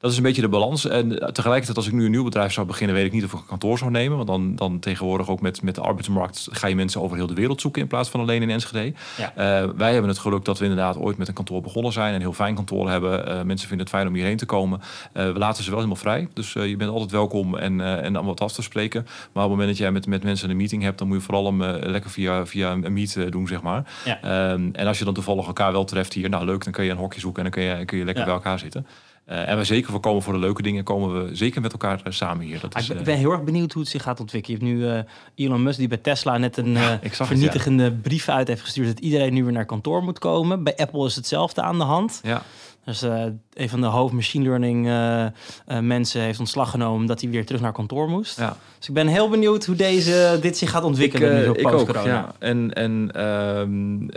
Dat 0.00 0.10
is 0.10 0.16
een 0.16 0.22
beetje 0.22 0.40
de 0.42 0.48
balans. 0.48 0.86
En 0.88 1.18
eh, 1.20 1.28
tegelijkertijd, 1.28 1.76
als 1.76 1.86
ik 1.86 1.92
nu 1.92 2.04
een 2.04 2.10
nieuw 2.10 2.24
bedrijf 2.24 2.52
zou 2.52 2.66
beginnen, 2.66 2.96
weet 2.96 3.04
ik 3.06 3.12
niet 3.12 3.24
of 3.24 3.32
ik 3.32 3.38
een 3.38 3.46
kantoor 3.46 3.78
zou 3.78 3.90
nemen. 3.90 4.16
Want 4.16 4.28
dan, 4.28 4.54
dan 4.56 4.78
tegenwoordig 4.78 5.28
ook 5.28 5.40
met, 5.40 5.62
met 5.62 5.74
de 5.74 5.80
arbeidsmarkt 5.80 6.48
ga 6.50 6.66
je 6.66 6.74
mensen 6.74 7.00
over 7.00 7.16
heel 7.16 7.26
de 7.26 7.34
wereld 7.34 7.60
zoeken 7.60 7.82
in 7.82 7.88
plaats 7.88 8.08
van 8.08 8.20
alleen 8.20 8.42
in 8.42 8.50
Enschede. 8.50 8.92
Ja. 9.16 9.32
Eh, 9.34 9.68
wij 9.76 9.92
hebben 9.92 10.10
het 10.10 10.18
geluk 10.18 10.44
dat 10.44 10.58
we 10.58 10.64
inderdaad 10.64 10.96
ooit 10.96 11.16
met 11.16 11.28
een 11.28 11.34
kantoor 11.34 11.60
begonnen 11.60 11.92
zijn. 11.92 12.14
Een 12.14 12.20
heel 12.20 12.32
fijn 12.32 12.54
kantoor 12.54 12.90
hebben. 12.90 13.26
Eh, 13.26 13.42
mensen 13.42 13.68
vinden 13.68 13.86
het 13.86 13.94
fijn 13.94 14.06
om 14.08 14.14
hierheen 14.14 14.36
te 14.36 14.46
komen. 14.46 14.80
We 15.12 15.32
laten 15.36 15.62
ze 15.64 15.70
wel 15.70 15.78
helemaal 15.78 16.00
vrij. 16.02 16.28
Dus 16.34 16.52
je 16.52 16.76
bent 16.76 16.90
altijd 16.90 17.10
welkom 17.10 17.56
en, 17.56 17.80
en 18.02 18.18
om 18.18 18.26
wat 18.26 18.40
af 18.40 18.52
te 18.52 18.62
spreken. 18.62 19.02
Maar 19.02 19.44
op 19.44 19.50
het 19.50 19.50
moment 19.50 19.68
dat 19.68 19.78
jij 19.78 19.92
met, 19.92 20.06
met 20.06 20.22
mensen 20.22 20.50
een 20.50 20.56
meeting 20.56 20.82
hebt, 20.82 20.98
dan 20.98 21.08
moet 21.08 21.16
je 21.16 21.22
vooral 21.22 21.46
hem 21.46 21.62
lekker 21.62 22.10
via, 22.10 22.46
via 22.46 22.72
een 22.72 22.92
meet 22.92 23.32
doen, 23.32 23.46
zeg 23.46 23.62
maar. 23.62 23.92
Ja. 24.04 24.20
Ehm, 24.22 24.68
en 24.72 24.86
als 24.86 24.98
je 24.98 25.04
dan 25.04 25.14
toevallig 25.14 25.46
elkaar 25.46 25.72
wel 25.72 25.84
treft 25.84 26.12
hier, 26.12 26.28
nou 26.28 26.44
leuk, 26.44 26.64
dan 26.64 26.72
kun 26.72 26.84
je 26.84 26.90
een 26.90 26.96
hokje 26.96 27.20
zoeken 27.20 27.44
en 27.44 27.50
dan 27.50 27.60
kun 27.60 27.78
je, 27.78 27.84
kun 27.84 27.98
je 27.98 28.04
lekker 28.04 28.22
Ja. 28.24 28.28
bij 28.28 28.38
elkaar 28.38 28.58
zitten. 28.58 28.86
Eh, 29.30 29.48
en 29.48 29.56
we 29.56 29.64
zeker 29.64 29.90
voorkomen 29.90 30.22
voor 30.22 30.32
de 30.32 30.38
leuke 30.38 30.62
dingen, 30.62 30.84
komen 30.84 31.24
we 31.24 31.36
zeker 31.36 31.60
met 31.60 31.72
elkaar 31.72 32.00
eh, 32.04 32.12
samen 32.12 32.46
hier. 32.46 32.60
Dat 32.60 32.74
Ah, 32.74 32.80
is, 32.80 32.88
ik 32.88 32.94
ben, 32.94 32.98
eh, 32.98 33.10
ben 33.10 33.18
heel 33.18 33.30
erg 33.32 33.42
benieuwd 33.42 33.72
hoe 33.72 33.82
het 33.82 33.90
zich 33.90 34.02
gaat 34.02 34.20
ontwikkelen. 34.20 34.66
Je 34.66 34.76
hebt 34.84 35.06
nu 35.36 35.44
Elon 35.44 35.62
Musk 35.62 35.78
die 35.78 35.88
bij 35.88 35.96
Tesla 35.98 36.38
net 36.38 36.56
een 36.56 36.76
het, 36.76 37.16
vernietigende 37.16 37.92
brief 37.92 38.28
uit 38.28 38.48
heeft 38.48 38.62
gestuurd 38.62 38.86
dat 38.86 38.98
iedereen 38.98 39.34
nu 39.34 39.44
weer 39.44 39.52
naar 39.52 39.64
kantoor 39.64 40.02
moet 40.02 40.18
komen. 40.18 40.64
Bij 40.64 40.76
Apple 40.76 41.06
is 41.06 41.16
hetzelfde 41.16 41.62
aan 41.62 41.78
de 41.78 41.84
hand. 41.84 42.20
ja. 42.22 42.42
Dus 42.84 43.02
eh, 43.02 43.24
een 43.54 43.68
van 43.68 43.80
de 43.80 43.86
hoofd 43.86 44.12
machine 44.12 44.44
learning 44.44 44.86
eh, 44.86 45.24
eh, 45.24 45.32
mensen 45.80 46.20
heeft 46.20 46.38
ontslag 46.38 46.70
genomen 46.70 47.06
dat 47.06 47.20
hij 47.20 47.30
weer 47.30 47.46
terug 47.46 47.60
naar 47.60 47.72
kantoor 47.72 48.08
moest. 48.08 48.38
Ja. 48.38 48.56
Dus 48.78 48.88
ik 48.88 48.94
ben 48.94 49.06
heel 49.06 49.28
benieuwd 49.28 49.64
hoe 49.66 49.76
deze, 49.76 50.38
dit 50.40 50.56
zich 50.56 50.70
gaat 50.70 50.82
ontwikkelen 50.82 51.34
nu 51.34 51.42
ik 51.42 51.48
ook, 51.48 51.70
post-corona. 51.70 52.06
ja. 52.06 52.34
En, 52.38 52.72
en 52.72 53.10
ehm, 53.12 54.08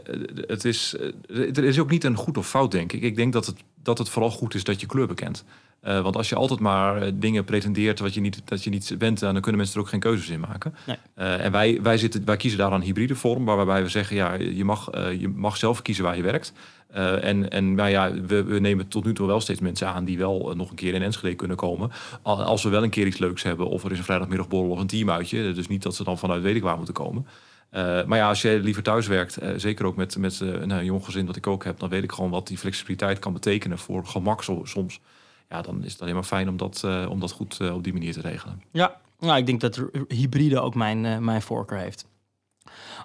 het 0.47 0.65
is, 0.65 0.95
er 1.27 1.63
is 1.63 1.79
ook 1.79 1.89
niet 1.89 2.03
een 2.03 2.15
goed 2.15 2.37
of 2.37 2.49
fout, 2.49 2.71
denk 2.71 2.93
ik. 2.93 3.01
Ik 3.01 3.15
denk 3.15 3.33
dat 3.33 3.45
het, 3.45 3.55
dat 3.83 3.97
het 3.97 4.09
vooral 4.09 4.31
goed 4.31 4.55
is 4.55 4.63
dat 4.63 4.81
je 4.81 4.87
kleur 4.87 5.07
bekent. 5.07 5.43
Eh, 5.83 6.01
want 6.01 6.15
als 6.15 6.29
je 6.29 6.35
altijd 6.35 6.59
maar 6.59 7.19
dingen 7.19 7.43
pretendeert 7.43 7.99
wat 7.99 8.13
je 8.13 8.21
niet, 8.21 8.41
dat 8.45 8.63
je 8.63 8.69
niet 8.69 8.95
bent, 8.97 9.19
dan 9.19 9.33
kunnen 9.33 9.55
mensen 9.55 9.75
er 9.75 9.81
ook 9.81 9.89
geen 9.89 9.99
keuzes 9.99 10.29
in 10.29 10.39
maken. 10.39 10.75
Nee. 10.85 10.97
En 11.15 11.51
wij, 11.51 11.79
wij, 11.81 11.97
zitten, 11.97 12.25
wij 12.25 12.37
kiezen 12.37 12.59
daar 12.59 12.71
een 12.71 12.81
hybride 12.81 13.15
vorm, 13.15 13.45
waarbij 13.45 13.83
we 13.83 13.89
zeggen, 13.89 14.15
ja, 14.15 14.33
je 14.33 14.63
mag, 14.63 14.89
je 15.19 15.27
mag 15.27 15.57
zelf 15.57 15.81
kiezen 15.81 16.03
waar 16.03 16.15
je 16.15 16.23
werkt. 16.23 16.53
Eh, 16.93 17.23
en 17.23 17.49
en 17.49 17.75
nou 17.75 17.89
ja, 17.89 18.13
we, 18.13 18.43
we 18.43 18.59
nemen 18.59 18.87
tot 18.87 19.05
nu 19.05 19.13
toe 19.13 19.27
wel 19.27 19.39
steeds 19.41 19.59
mensen 19.59 19.87
aan 19.87 20.05
die 20.05 20.17
wel 20.17 20.49
eh, 20.51 20.55
nog 20.55 20.69
een 20.69 20.75
keer 20.75 20.93
in 20.93 21.01
Enschede 21.01 21.35
kunnen 21.35 21.57
komen. 21.57 21.91
Al- 22.21 22.43
Als 22.43 22.63
we 22.63 22.69
wel 22.69 22.83
een 22.83 22.89
keer 22.89 23.05
iets 23.07 23.17
leuks 23.17 23.43
hebben, 23.43 23.67
of 23.67 23.83
er 23.83 23.91
is 23.91 23.97
een 23.97 24.03
vrijdagmiddagborrel 24.03 24.69
of 24.71 24.79
een 24.79 24.87
teamuitje. 24.87 25.53
Dus 25.53 25.67
niet 25.67 25.83
dat 25.83 25.95
ze 25.95 26.03
dan 26.03 26.17
vanuit 26.17 26.41
weet 26.41 26.55
ik 26.55 26.61
waar 26.61 26.75
moeten 26.75 26.93
komen. 26.93 27.25
Eh, 27.69 28.03
maar 28.05 28.17
ja, 28.17 28.27
als 28.27 28.41
je 28.41 28.59
liever 28.63 28.83
thuis 28.83 29.07
werkt, 29.07 29.37
zeker 29.55 29.85
ook 29.85 29.95
met, 29.95 30.17
met 30.17 30.39
een 30.39 30.85
jong 30.85 31.05
gezin 31.05 31.25
dat 31.25 31.35
ik 31.35 31.47
ook 31.47 31.63
heb, 31.63 31.79
dan 31.79 31.89
weet 31.89 32.03
ik 32.03 32.11
gewoon 32.11 32.29
wat 32.31 32.47
die 32.47 32.57
flexibiliteit 32.57 33.19
kan 33.19 33.33
betekenen 33.33 33.77
voor 33.77 34.05
gemak 34.05 34.43
soms. 34.63 34.99
Ja, 35.49 35.61
dan 35.61 35.83
is 35.83 35.91
het 35.91 36.01
alleen 36.01 36.13
maar 36.13 36.23
fijn 36.23 36.49
om 36.49 36.57
dat, 36.57 36.83
om 37.09 37.19
dat 37.19 37.31
goed 37.31 37.71
op 37.71 37.83
die 37.83 37.93
manier 37.93 38.13
te 38.13 38.21
regelen. 38.21 38.61
Ja, 38.71 38.99
nou, 39.19 39.37
ik 39.37 39.45
denk 39.45 39.61
dat 39.61 39.81
hybride 40.07 40.59
ook 40.59 40.75
mijn, 40.75 41.23
mijn 41.25 41.41
voorkeur 41.41 41.77
heeft. 41.79 42.05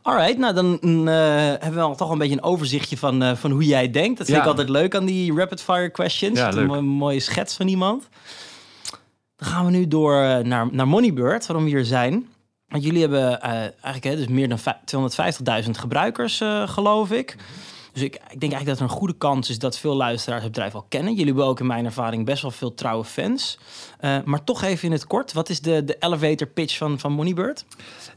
Alright, 0.02 0.38
nou 0.38 0.54
dan 0.54 0.78
mm, 0.80 1.08
eh, 1.08 1.14
hebben 1.38 1.74
we 1.74 1.80
al 1.80 1.96
toch 1.96 2.10
een 2.10 2.18
beetje 2.18 2.34
een 2.34 2.42
overzichtje 2.42 2.96
van, 2.96 3.22
eh, 3.22 3.34
van 3.36 3.50
hoe 3.50 3.64
jij 3.64 3.90
denkt. 3.90 4.18
Dat 4.18 4.26
vind 4.26 4.38
Ja. 4.38 4.42
ik 4.44 4.48
altijd 4.48 4.68
leuk 4.68 4.94
aan 4.94 5.04
die 5.04 5.34
rapid 5.34 5.62
fire 5.62 5.90
questions. 5.90 6.38
Ja, 6.38 6.52
Een 6.52 6.70
leuk. 6.70 6.80
mooie 6.82 7.20
schets 7.20 7.54
van 7.56 7.68
iemand. 7.68 8.08
Dan 9.36 9.48
gaan 9.48 9.64
we 9.64 9.70
nu 9.70 9.88
door 9.88 10.22
eh, 10.22 10.38
naar, 10.38 10.68
naar 10.72 10.88
Moneybird, 10.88 11.46
waarom 11.46 11.64
we 11.64 11.70
hier 11.70 11.84
zijn. 11.84 12.26
Want 12.68 12.84
jullie 12.84 13.00
hebben 13.00 13.40
eigenlijk 13.40 14.04
hè, 14.04 14.16
dus 14.16 14.26
meer 14.26 14.48
dan 14.48 14.58
vij- 14.58 14.80
250.000 14.84 15.78
gebruikers, 15.78 16.40
geloof 16.64 17.10
ik. 17.10 17.36
Dus 17.98 18.06
ik, 18.06 18.12
denk 18.12 18.52
eigenlijk 18.52 18.66
dat 18.66 18.78
er 18.78 18.82
een 18.82 18.98
goede 18.98 19.14
kans 19.18 19.50
is 19.50 19.58
dat 19.58 19.78
veel 19.78 19.94
luisteraars 19.94 20.42
het 20.42 20.52
bedrijf 20.52 20.74
al 20.74 20.86
kennen. 20.88 21.12
Jullie 21.12 21.26
hebben 21.26 21.44
ook 21.44 21.60
in 21.60 21.66
mijn 21.66 21.84
ervaring 21.84 22.24
best 22.24 22.42
wel 22.42 22.50
veel 22.50 22.74
trouwe 22.74 23.04
fans. 23.04 23.58
Eh, 23.98 24.16
maar 24.24 24.44
toch 24.44 24.62
even 24.62 24.84
in 24.84 24.92
het 24.92 25.06
kort, 25.06 25.32
wat 25.32 25.48
is 25.48 25.60
de, 25.60 25.84
de 25.84 25.96
elevator 25.98 26.46
pitch 26.46 26.76
van, 26.76 26.98
van 26.98 27.12
Moneybird? 27.12 27.64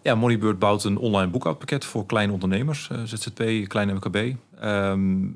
Ja, 0.01 0.16
Moneybird 0.16 0.60
bouwt 0.60 0.83
een 0.83 0.98
online 0.98 1.31
boekhoudpakket 1.31 1.86
voor 1.86 2.06
kleine 2.06 2.33
ondernemers, 2.33 2.89
eh, 2.89 2.98
ZZP, 3.04 3.68
kleine 3.68 3.94
MKB. 3.94 4.36
Ehm, 4.60 5.28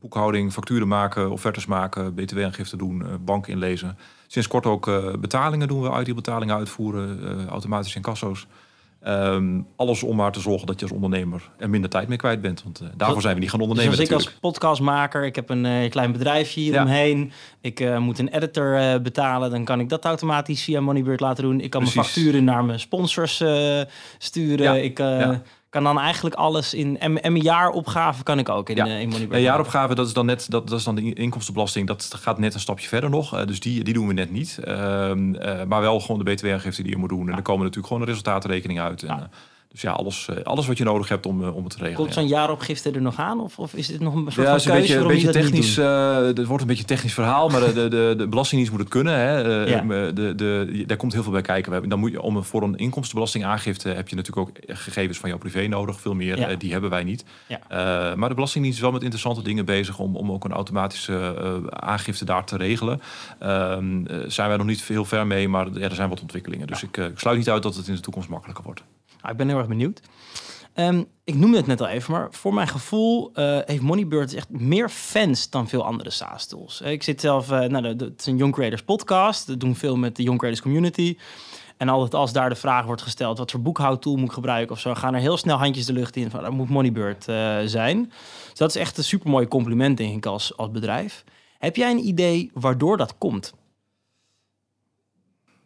boekhouding, 0.00 0.52
facturen 0.52 0.88
maken, 0.88 1.30
offertes 1.30 1.66
maken, 1.66 2.14
btw-aangifte 2.14 2.76
doen, 2.76 3.06
eh, 3.06 3.12
bank 3.20 3.46
inlezen. 3.46 3.98
Sinds 4.26 4.48
kort 4.48 4.66
ook 4.66 4.84
betalingen 5.20 5.68
doen 5.68 5.82
we, 5.82 6.00
IT-betalingen 6.00 6.56
uitvoeren, 6.56 7.38
eh, 7.38 7.46
automatische 7.46 7.96
incasso's. 7.96 8.46
Ehm, 9.06 9.60
alles 9.76 10.02
om 10.02 10.16
maar 10.16 10.32
te 10.32 10.40
zorgen 10.40 10.66
dat 10.66 10.78
je 10.80 10.86
als 10.86 10.94
ondernemer 10.94 11.50
er 11.58 11.70
minder 11.70 11.90
tijd 11.90 12.08
mee 12.08 12.18
kwijt 12.18 12.40
bent. 12.40 12.62
Want 12.62 12.80
eh, 12.80 12.86
daarvoor 12.96 13.20
zijn 13.22 13.34
we 13.34 13.40
niet 13.40 13.50
gaan 13.50 13.58
Dus 13.58 13.68
ondernemen 13.68 13.98
als 13.98 14.08
ik 14.08 14.14
als 14.14 14.32
podcastmaker, 14.40 15.24
ik 15.24 15.34
heb 15.34 15.50
een 15.50 15.66
eh, 15.66 15.90
klein 15.90 16.12
bedrijfje 16.12 16.60
Ja. 16.60 16.66
hieromheen. 16.66 17.32
Ik 17.60 17.80
eh, 17.80 17.98
moet 17.98 18.18
een 18.18 18.28
editor 18.28 19.00
betalen, 19.00 19.50
dan 19.50 19.64
kan 19.64 19.80
ik 19.80 19.88
dat 19.88 20.04
automatisch 20.04 20.62
via 20.62 20.80
Moneybird 20.80 21.20
laten 21.20 21.44
doen. 21.44 21.60
Ik 21.60 21.70
kan 21.70 21.80
mijn 21.80 21.92
facturen 21.92 22.44
naar 22.44 22.64
mijn 22.64 22.80
sponsors 22.80 23.42
sturen. 24.18 24.64
Ja, 24.64 24.74
Ik 24.74 24.98
ja. 24.98 25.42
Kan 25.76 25.84
dan 25.94 25.98
eigenlijk 26.02 26.34
alles 26.34 26.74
in... 26.74 26.98
En, 26.98 27.22
en 27.22 27.32
mijn 27.32 27.44
jaaropgave 27.44 28.22
kan 28.22 28.38
ik 28.38 28.48
ook 28.48 28.68
in, 28.68 28.76
Ja. 28.76 28.86
eh, 28.86 29.00
in 29.00 29.08
Moneybird. 29.08 29.42
Jaaropgave, 29.42 29.94
dat 29.94 30.06
is 30.06 30.12
dan 30.12 30.26
net 30.26 30.46
dat, 30.50 30.68
dat 30.68 30.78
is 30.78 30.84
dan 30.84 30.94
de 30.94 31.12
inkomstenbelasting. 31.12 31.86
Dat 31.86 32.10
gaat 32.20 32.38
net 32.38 32.54
een 32.54 32.60
stapje 32.60 32.88
verder 32.88 33.10
nog. 33.10 33.34
Eh, 33.38 33.46
dus 33.46 33.60
die, 33.60 33.84
die 33.84 33.94
doen 33.94 34.06
we 34.06 34.12
net 34.12 34.30
niet. 34.30 34.58
Ehm, 34.64 35.34
eh, 35.34 35.64
maar 35.64 35.80
wel 35.80 36.00
gewoon 36.00 36.24
de 36.24 36.34
btw-aangifte 36.34 36.82
die 36.82 36.90
je 36.92 36.96
moet 36.98 37.08
doen. 37.08 37.30
En 37.30 37.36
er 37.36 37.42
komen 37.42 37.60
natuurlijk 37.62 37.86
gewoon 37.86 38.02
een 38.02 38.08
resultaatrekening 38.08 38.80
uit. 38.80 39.02
En, 39.02 39.16
Ja. 39.16 39.28
Dus 39.76 39.84
ja, 39.84 39.96
alles, 39.96 40.28
eh, 40.28 40.42
alles 40.44 40.66
wat 40.66 40.78
je 40.78 40.84
nodig 40.84 41.08
hebt 41.08 41.26
om, 41.26 41.42
eh, 41.44 41.56
om 41.56 41.62
het 41.64 41.72
te 41.72 41.78
regelen. 41.78 41.96
Komt 42.00 42.14
zo'n 42.14 42.26
jaaropgifte 42.26 42.90
er 42.90 43.00
nog 43.00 43.16
aan? 43.18 43.40
Of, 43.40 43.58
of 43.58 43.74
is 43.74 43.86
dit 43.86 44.00
nog 44.00 44.14
een 44.14 44.32
soort 44.32 44.34
Ja, 44.34 44.44
van 44.44 44.54
is 44.56 44.64
een 44.64 44.72
keuze 44.72 45.06
beetje, 45.06 45.26
een 45.26 45.32
technisch. 45.32 45.76
eh, 45.78 46.16
het 46.16 46.44
wordt 46.46 46.62
een 46.62 46.68
beetje 46.68 46.82
een 46.82 46.88
technisch 46.88 47.14
verhaal, 47.14 47.48
maar 47.48 47.60
de, 47.60 47.72
de, 47.72 47.88
de, 47.88 48.14
de 48.16 48.28
Belastingdienst 48.28 48.70
moet 48.72 48.80
het 48.80 48.90
kunnen. 48.90 49.14
Hè. 49.18 49.38
Ja. 49.64 50.12
de, 50.12 50.34
de, 50.36 50.84
daar 50.86 50.96
komt 50.96 51.12
heel 51.12 51.22
veel 51.22 51.32
bij 51.32 51.42
kijken. 51.42 51.88
Dan 51.88 51.98
moet 51.98 52.10
je, 52.10 52.22
om 52.22 52.36
een, 52.36 52.44
voor 52.44 52.62
een 52.62 52.76
inkomstenbelastingaangifte 52.76 53.88
heb 53.88 54.08
je 54.08 54.16
natuurlijk 54.16 54.48
ook 54.48 54.56
gegevens 54.78 55.18
van 55.18 55.28
jouw 55.28 55.38
privé 55.38 55.66
nodig. 55.66 56.00
Veel 56.00 56.14
meer, 56.14 56.38
Ja. 56.38 56.54
die 56.54 56.72
hebben 56.72 56.90
wij 56.90 57.04
niet. 57.04 57.24
Ja. 57.46 58.14
Maar 58.16 58.28
de 58.28 58.34
Belastingdienst 58.34 58.78
is 58.78 58.84
wel 58.84 58.92
met 58.92 59.02
interessante 59.02 59.42
dingen 59.42 59.64
bezig 59.64 59.98
om, 59.98 60.16
om 60.16 60.32
ook 60.32 60.44
een 60.44 60.52
automatische 60.52 61.34
aangifte 61.70 62.24
daar 62.24 62.44
te 62.44 62.56
regelen. 62.56 63.00
Ehm, 63.38 64.06
eh, 64.06 64.16
zijn 64.26 64.48
wij 64.48 64.56
nog 64.56 64.66
niet 64.66 64.82
heel 64.82 65.04
ver 65.04 65.26
mee, 65.26 65.48
maar 65.48 65.66
ja, 65.72 65.80
er 65.88 65.94
zijn 65.94 66.08
wat 66.08 66.20
ontwikkelingen. 66.20 66.66
Dus 66.66 66.82
ik, 66.82 66.96
ik 66.96 67.18
sluit 67.18 67.38
niet 67.38 67.50
uit 67.50 67.62
dat 67.62 67.76
het 67.76 67.88
in 67.88 67.94
de 67.94 68.00
toekomst 68.00 68.28
makkelijker 68.28 68.64
wordt. 68.64 68.82
Nou, 69.26 69.38
ik 69.38 69.44
ben 69.44 69.54
heel 69.54 69.58
erg 69.64 69.76
benieuwd. 69.76 70.00
Ehm, 70.74 71.02
ik 71.24 71.34
noemde 71.34 71.56
het 71.56 71.66
net 71.66 71.80
al 71.80 71.86
even, 71.86 72.12
maar 72.12 72.28
voor 72.30 72.54
mijn 72.54 72.68
gevoel 72.68 73.30
eh, 73.34 73.58
heeft 73.64 73.82
Moneybird 73.82 74.34
echt 74.34 74.50
meer 74.50 74.88
fans 74.88 75.50
dan 75.50 75.68
veel 75.68 75.84
andere 75.84 76.10
SaaS-tools. 76.10 76.80
Eh, 76.80 76.92
Ik 76.92 77.02
zit 77.02 77.20
zelf, 77.20 77.50
eh, 77.50 77.68
nou, 77.68 77.86
het 77.86 78.20
is 78.20 78.26
een 78.26 78.36
Young 78.36 78.52
Creators 78.52 78.82
podcast. 78.82 79.46
We 79.46 79.56
doen 79.56 79.74
veel 79.74 79.96
met 79.96 80.16
de 80.16 80.22
Young 80.22 80.38
Creators 80.38 80.62
community. 80.62 81.16
En 81.76 81.88
altijd 81.88 82.14
als 82.14 82.32
daar 82.32 82.48
de 82.48 82.54
vraag 82.54 82.84
wordt 82.84 83.02
gesteld, 83.02 83.38
wat 83.38 83.50
voor 83.50 83.60
boekhoudtool 83.60 84.16
moet 84.16 84.28
ik 84.28 84.32
gebruiken 84.32 84.74
of 84.74 84.80
zo, 84.80 84.94
gaan 84.94 85.14
er 85.14 85.20
heel 85.20 85.36
snel 85.36 85.56
handjes 85.56 85.86
de 85.86 85.92
lucht 85.92 86.16
in 86.16 86.30
van, 86.30 86.42
dat 86.42 86.52
moet 86.52 86.68
Moneybird 86.68 87.28
uh, 87.28 87.56
zijn. 87.64 88.12
Dus 88.48 88.58
dat 88.58 88.68
is 88.68 88.76
echt 88.76 88.98
een 88.98 89.04
supermooi 89.04 89.48
compliment, 89.48 89.96
denk 89.96 90.16
ik, 90.16 90.26
als, 90.26 90.56
als 90.56 90.70
bedrijf. 90.70 91.24
Heb 91.58 91.76
jij 91.76 91.90
een 91.90 92.06
idee 92.06 92.50
waardoor 92.54 92.96
dat 92.96 93.18
komt? 93.18 93.54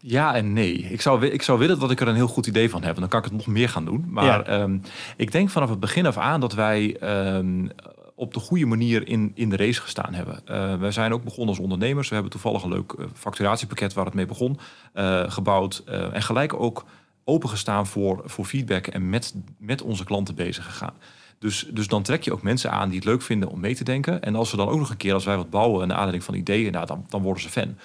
Ja 0.03 0.35
en 0.35 0.53
nee. 0.53 0.75
Ik 0.77 1.01
zou, 1.01 1.27
ik 1.27 1.43
zou 1.43 1.59
willen 1.59 1.79
dat 1.79 1.91
ik 1.91 2.01
er 2.01 2.09
een 2.09 2.15
heel 2.15 2.27
goed 2.27 2.47
idee 2.47 2.71
van 2.71 2.83
heb. 2.83 2.97
dan 2.97 3.09
kan 3.09 3.19
ik 3.19 3.25
het 3.25 3.35
nog 3.35 3.47
meer 3.47 3.69
gaan 3.69 3.85
doen. 3.85 4.05
Maar 4.09 4.43
ehm, 4.43 4.79
ik 5.17 5.33
denk 5.33 5.51
vanaf 5.51 5.71
het 5.71 5.81
begin 5.81 6.07
af 6.07 6.17
aan 6.17 6.41
dat 6.41 6.55
wij 6.55 6.97
ehm, 6.97 7.69
op 8.15 8.35
de 8.35 8.41
goede 8.41 8.67
manier 8.67 9.09
in, 9.09 9.33
in 9.35 9.49
de 9.49 9.57
race 9.57 9.81
gestaan 9.81 10.15
hebben. 10.15 10.43
Uh, 10.51 10.75
wij 10.75 10.93
zijn 10.93 11.13
ook 11.13 11.25
begonnen 11.25 11.49
als 11.49 11.59
ondernemers. 11.59 12.09
We 12.09 12.15
hebben 12.15 12.33
toevallig 12.33 12.63
een 12.63 12.73
leuk 12.73 12.93
uh, 12.93 13.07
facturatiepakket 13.15 13.93
waar 13.93 14.05
het 14.05 14.15
mee 14.15 14.27
begon 14.27 14.59
uh, 14.95 15.31
gebouwd. 15.31 15.83
en 15.87 16.23
gelijk 16.23 16.55
ook 16.55 16.85
opengestaan 17.25 17.87
voor, 17.87 18.23
voor 18.25 18.45
feedback 18.45 18.87
en 18.87 19.11
met, 19.11 19.35
met 19.59 19.83
onze 19.83 20.05
klanten 20.05 20.35
bezig 20.35 20.65
gegaan. 20.65 20.95
Dus, 21.39 21.67
dus 21.71 21.87
dan 21.87 22.03
trek 22.03 22.23
je 22.23 22.33
ook 22.33 22.43
mensen 22.43 22.71
aan 22.71 22.89
die 22.89 22.99
het 22.99 23.07
leuk 23.07 23.23
vinden 23.23 23.49
om 23.49 23.61
mee 23.61 23.75
te 23.75 23.85
denken. 23.85 24.23
En 24.23 24.35
als 24.35 24.51
we 24.51 24.57
dan 24.57 24.69
ook 24.69 24.79
nog 24.79 24.91
een 24.91 24.97
keer, 24.97 25.15
als 25.15 25.25
wij 25.25 25.37
wat 25.37 25.51
bouwen, 25.51 25.87
naar 25.87 25.97
aanleiding 25.97 26.25
van 26.25 26.35
ideeën, 26.35 26.73
nou, 26.73 26.87
dan, 26.87 27.05
dan 27.09 27.23
worden 27.23 27.43
ze 27.43 27.49
fan. 27.49 27.77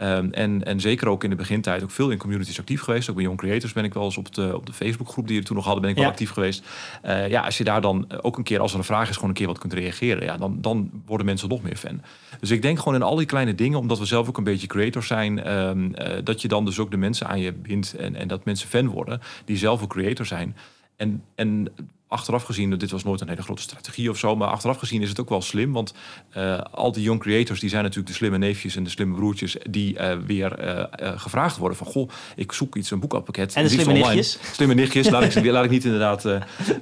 Ehm, 0.00 0.28
en, 0.30 0.64
en 0.64 0.80
zeker 0.80 1.08
ook 1.08 1.24
in 1.24 1.30
de 1.30 1.36
begintijd 1.36 1.82
ook 1.82 1.90
veel 1.90 2.10
in 2.10 2.18
communities 2.18 2.58
actief 2.58 2.80
geweest. 2.80 3.08
Ook 3.08 3.14
bij 3.14 3.24
Young 3.24 3.38
Creators 3.38 3.72
ben 3.72 3.84
ik 3.84 3.94
wel 3.94 4.04
eens 4.04 4.16
op 4.16 4.34
de, 4.34 4.56
op 4.56 4.66
de 4.66 4.72
Facebookgroep 4.72 5.28
die 5.28 5.38
we 5.38 5.44
toen 5.44 5.56
nog 5.56 5.64
hadden, 5.64 5.82
ben 5.82 5.90
ik 5.90 5.96
wel 5.96 6.06
actief 6.06 6.30
geweest. 6.30 6.66
Uh, 7.04 7.28
ja, 7.28 7.42
als 7.42 7.58
je 7.58 7.64
daar 7.64 7.80
dan 7.80 8.06
ook 8.22 8.36
een 8.36 8.42
keer, 8.42 8.60
als 8.60 8.72
er 8.72 8.78
een 8.78 8.84
vraag 8.84 9.08
is, 9.08 9.14
gewoon 9.14 9.28
een 9.28 9.36
keer 9.36 9.46
wat 9.46 9.58
kunt 9.58 9.72
reageren, 9.72 10.24
ja, 10.24 10.36
dan, 10.36 10.58
dan 10.60 10.90
worden 11.06 11.26
mensen 11.26 11.48
nog 11.48 11.62
meer 11.62 11.76
fan. 11.76 12.02
Dus 12.40 12.50
ik 12.50 12.62
denk 12.62 12.78
gewoon 12.78 12.94
in 12.94 13.02
al 13.02 13.16
die 13.16 13.26
kleine 13.26 13.54
dingen, 13.54 13.78
omdat 13.78 13.98
we 13.98 14.04
zelf 14.04 14.28
ook 14.28 14.38
een 14.38 14.44
beetje 14.44 14.66
creators 14.66 15.06
zijn, 15.06 15.52
um, 15.52 15.84
uh, 15.84 16.06
dat 16.24 16.42
je 16.42 16.48
dan 16.48 16.64
dus 16.64 16.78
ook 16.78 16.90
de 16.90 16.96
mensen 16.96 17.26
aan 17.26 17.40
je 17.40 17.52
bindt 17.52 17.94
en, 17.94 18.14
en 18.14 18.28
dat 18.28 18.44
mensen 18.44 18.68
fan 18.68 18.88
worden 18.88 19.20
die 19.44 19.56
zelf 19.56 19.82
ook 19.82 19.90
creator 19.90 20.26
zijn. 20.26 20.56
En, 20.96 21.22
en 21.34 21.68
achteraf 22.10 22.42
gezien, 22.42 22.70
dit 22.70 22.90
was 22.90 23.04
nooit 23.04 23.20
een 23.20 23.28
hele 23.28 23.42
grote 23.42 23.62
strategie 23.62 24.10
of 24.10 24.18
zo, 24.18 24.36
maar 24.36 24.48
achteraf 24.48 24.78
gezien 24.78 25.02
is 25.02 25.08
het 25.08 25.20
ook 25.20 25.28
wel 25.28 25.42
slim, 25.42 25.72
want 25.72 25.94
uh, 26.36 26.58
al 26.58 26.92
die 26.92 27.02
young 27.02 27.20
creators, 27.20 27.60
die 27.60 27.68
zijn 27.68 27.82
natuurlijk 27.82 28.08
de 28.08 28.14
slimme 28.14 28.38
neefjes 28.38 28.76
en 28.76 28.84
de 28.84 28.90
slimme 28.90 29.14
broertjes, 29.14 29.56
die 29.70 29.94
uh, 29.94 30.12
weer 30.26 30.64
uh, 30.64 30.84
gevraagd 31.16 31.56
worden 31.56 31.78
van, 31.78 31.86
goh, 31.86 32.10
ik 32.36 32.52
zoek 32.52 32.76
iets, 32.76 32.90
een 32.90 33.00
boekapakket. 33.00 33.54
En 33.54 33.62
de 33.62 33.68
slimme 33.68 33.92
online. 33.92 34.14
nichtjes. 34.14 34.38
Slimme 34.52 34.74
nichtjes, 34.74 35.10
laat, 35.10 35.36
ik, 35.36 35.44
laat 35.50 35.64
ik 35.64 35.70
niet 35.70 35.84
inderdaad 35.84 36.24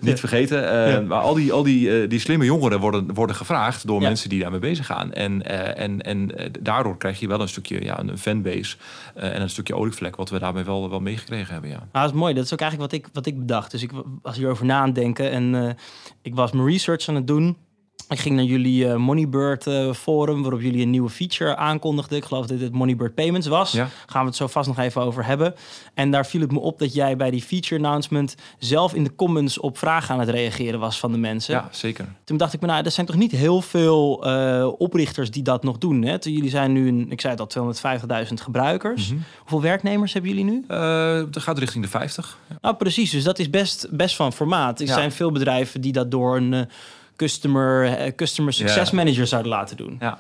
niet 0.01 0.21
vergeten. 0.21 0.63
Ja. 0.91 1.01
Maar 1.01 1.21
al 1.21 1.35
die, 1.35 1.53
al 1.53 1.63
die, 1.63 2.07
die 2.07 2.21
slimme 2.21 2.45
jongeren 2.45 2.81
worden, 2.81 3.15
worden 3.15 3.37
gevraagd 3.37 3.87
door 3.87 4.01
ja. 4.01 4.09
mensen 4.09 4.29
die 4.29 4.41
daarmee 4.41 4.61
bezig 4.61 4.87
gaan. 4.87 5.13
En, 5.13 5.43
en, 5.77 6.03
en 6.03 6.31
daardoor 6.61 6.99
krijg 6.99 7.21
je 7.21 7.29
wel 7.29 7.41
een 7.41 7.49
stukje, 7.49 7.85
ja, 7.85 7.99
een 7.99 8.19
fanbase 8.19 8.77
en 9.19 9.41
een 9.41 9.51
stukje 9.51 9.77
olievlek, 9.77 10.17
wat 10.17 10.31
we 10.31 10.39
daarmee 10.39 10.65
wel, 10.65 10.91
wel 10.91 11.01
meegekregen 11.01 11.53
hebben, 11.53 11.71
ja. 11.71 11.77
Nou, 11.77 11.89
dat 11.93 12.05
is 12.05 12.13
mooi. 12.13 12.35
Dat 12.35 12.45
is 12.45 12.53
ook 12.53 12.61
eigenlijk 12.61 12.91
wat 12.91 13.01
ik, 13.01 13.09
wat 13.13 13.27
ik 13.27 13.39
bedacht. 13.39 13.71
Dus 13.71 13.83
ik, 13.83 13.91
als 14.23 14.37
je 14.37 14.43
erover 14.43 14.65
nadenkt, 14.65 15.21
en 15.21 15.55
uh, 15.55 15.71
ik 16.23 16.35
was 16.35 16.53
mijn 16.53 16.67
research 16.67 17.09
aan 17.09 17.15
het 17.15 17.27
doen. 17.27 17.57
Ik 18.09 18.19
ging 18.19 18.37
naar 18.37 18.45
jullie 18.45 18.85
uh, 18.85 18.97
Moneybird 18.97 19.67
uh, 19.67 19.93
forum, 19.93 20.43
waarop 20.43 20.61
jullie 20.61 20.83
een 20.83 20.91
nieuwe 20.91 21.11
feature 21.11 21.57
aankondigden. 21.57 22.19
Ik 22.19 22.25
geloof 22.25 22.47
dat 22.47 22.59
dit 22.59 22.73
Moneybird 22.73 23.15
Payments 23.15 23.47
was. 23.47 23.73
Ja. 23.73 23.89
Gaan 24.07 24.21
we 24.21 24.27
het 24.27 24.37
zo 24.37 24.47
vast 24.47 24.69
nog 24.69 24.79
even 24.79 25.03
over 25.03 25.25
hebben. 25.25 25.55
En 25.95 26.11
daar 26.11 26.27
viel 26.27 26.41
het 26.41 26.53
me 26.53 26.59
op 26.59 26.79
dat 26.79 26.95
jij 26.95 27.17
bij 27.17 27.31
die 27.31 27.43
feature 27.43 27.77
announcement 27.77 28.35
zelf 28.59 28.95
in 28.95 29.05
de 29.05 29.15
comments 29.15 29.59
op 29.59 29.79
vragen 29.79 30.15
aan 30.15 30.21
het 30.21 30.29
reageren 30.29 30.81
was 30.81 30.99
van 30.99 31.13
de 31.13 31.19
mensen. 31.19 31.55
Ja, 31.55 31.69
zeker. 31.71 32.09
Toen 32.25 32.37
dacht 32.37 32.53
ik 32.53 32.61
me, 32.61 32.67
nou, 32.67 32.85
er 32.85 32.91
zijn 32.91 33.07
toch 33.07 33.17
niet 33.17 33.33
heel 33.33 33.61
veel 33.63 34.27
uh, 34.27 34.69
oprichters 34.79 35.31
die 35.31 35.43
dat 35.43 35.63
nog 35.63 35.79
doen. 35.79 36.03
Hè? 36.03 36.19
Toen 36.19 36.33
jullie 36.33 36.51
zijn 36.51 36.73
nu, 36.73 36.89
een, 36.89 37.07
ik 37.11 37.21
zei 37.21 37.35
het 37.37 37.57
al, 37.57 37.75
250.000 38.27 38.35
gebruikers. 38.35 39.09
Mm 39.09 39.17
-hmm. 39.17 39.25
Hoeveel 39.39 39.63
werknemers 39.63 40.13
hebben 40.13 40.31
jullie 40.31 40.45
nu? 40.45 40.65
dat 41.31 41.43
gaat 41.43 41.59
richting 41.59 41.85
de 41.85 41.91
50. 41.91 42.39
Ja. 42.49 42.59
Nou, 42.61 42.77
precies. 42.77 43.11
Dus 43.11 43.25
dat 43.25 43.39
is 43.39 43.51
best, 43.51 43.87
best 43.91 44.17
van 44.17 44.33
formaat. 44.33 44.81
Er 44.81 44.87
ja. 44.87 44.95
zijn 44.95 45.13
veel 45.13 45.33
bedrijven 45.33 45.81
die 45.81 45.93
dat 45.93 46.11
door 46.11 46.37
een 46.37 46.69
customer, 47.19 47.85
uh, 47.85 48.13
customer 48.17 48.53
success 48.53 48.91
ja. 48.91 48.97
manager 48.97 49.27
zouden 49.27 49.51
laten 49.51 49.77
doen. 49.77 49.97
Ja. 50.01 50.19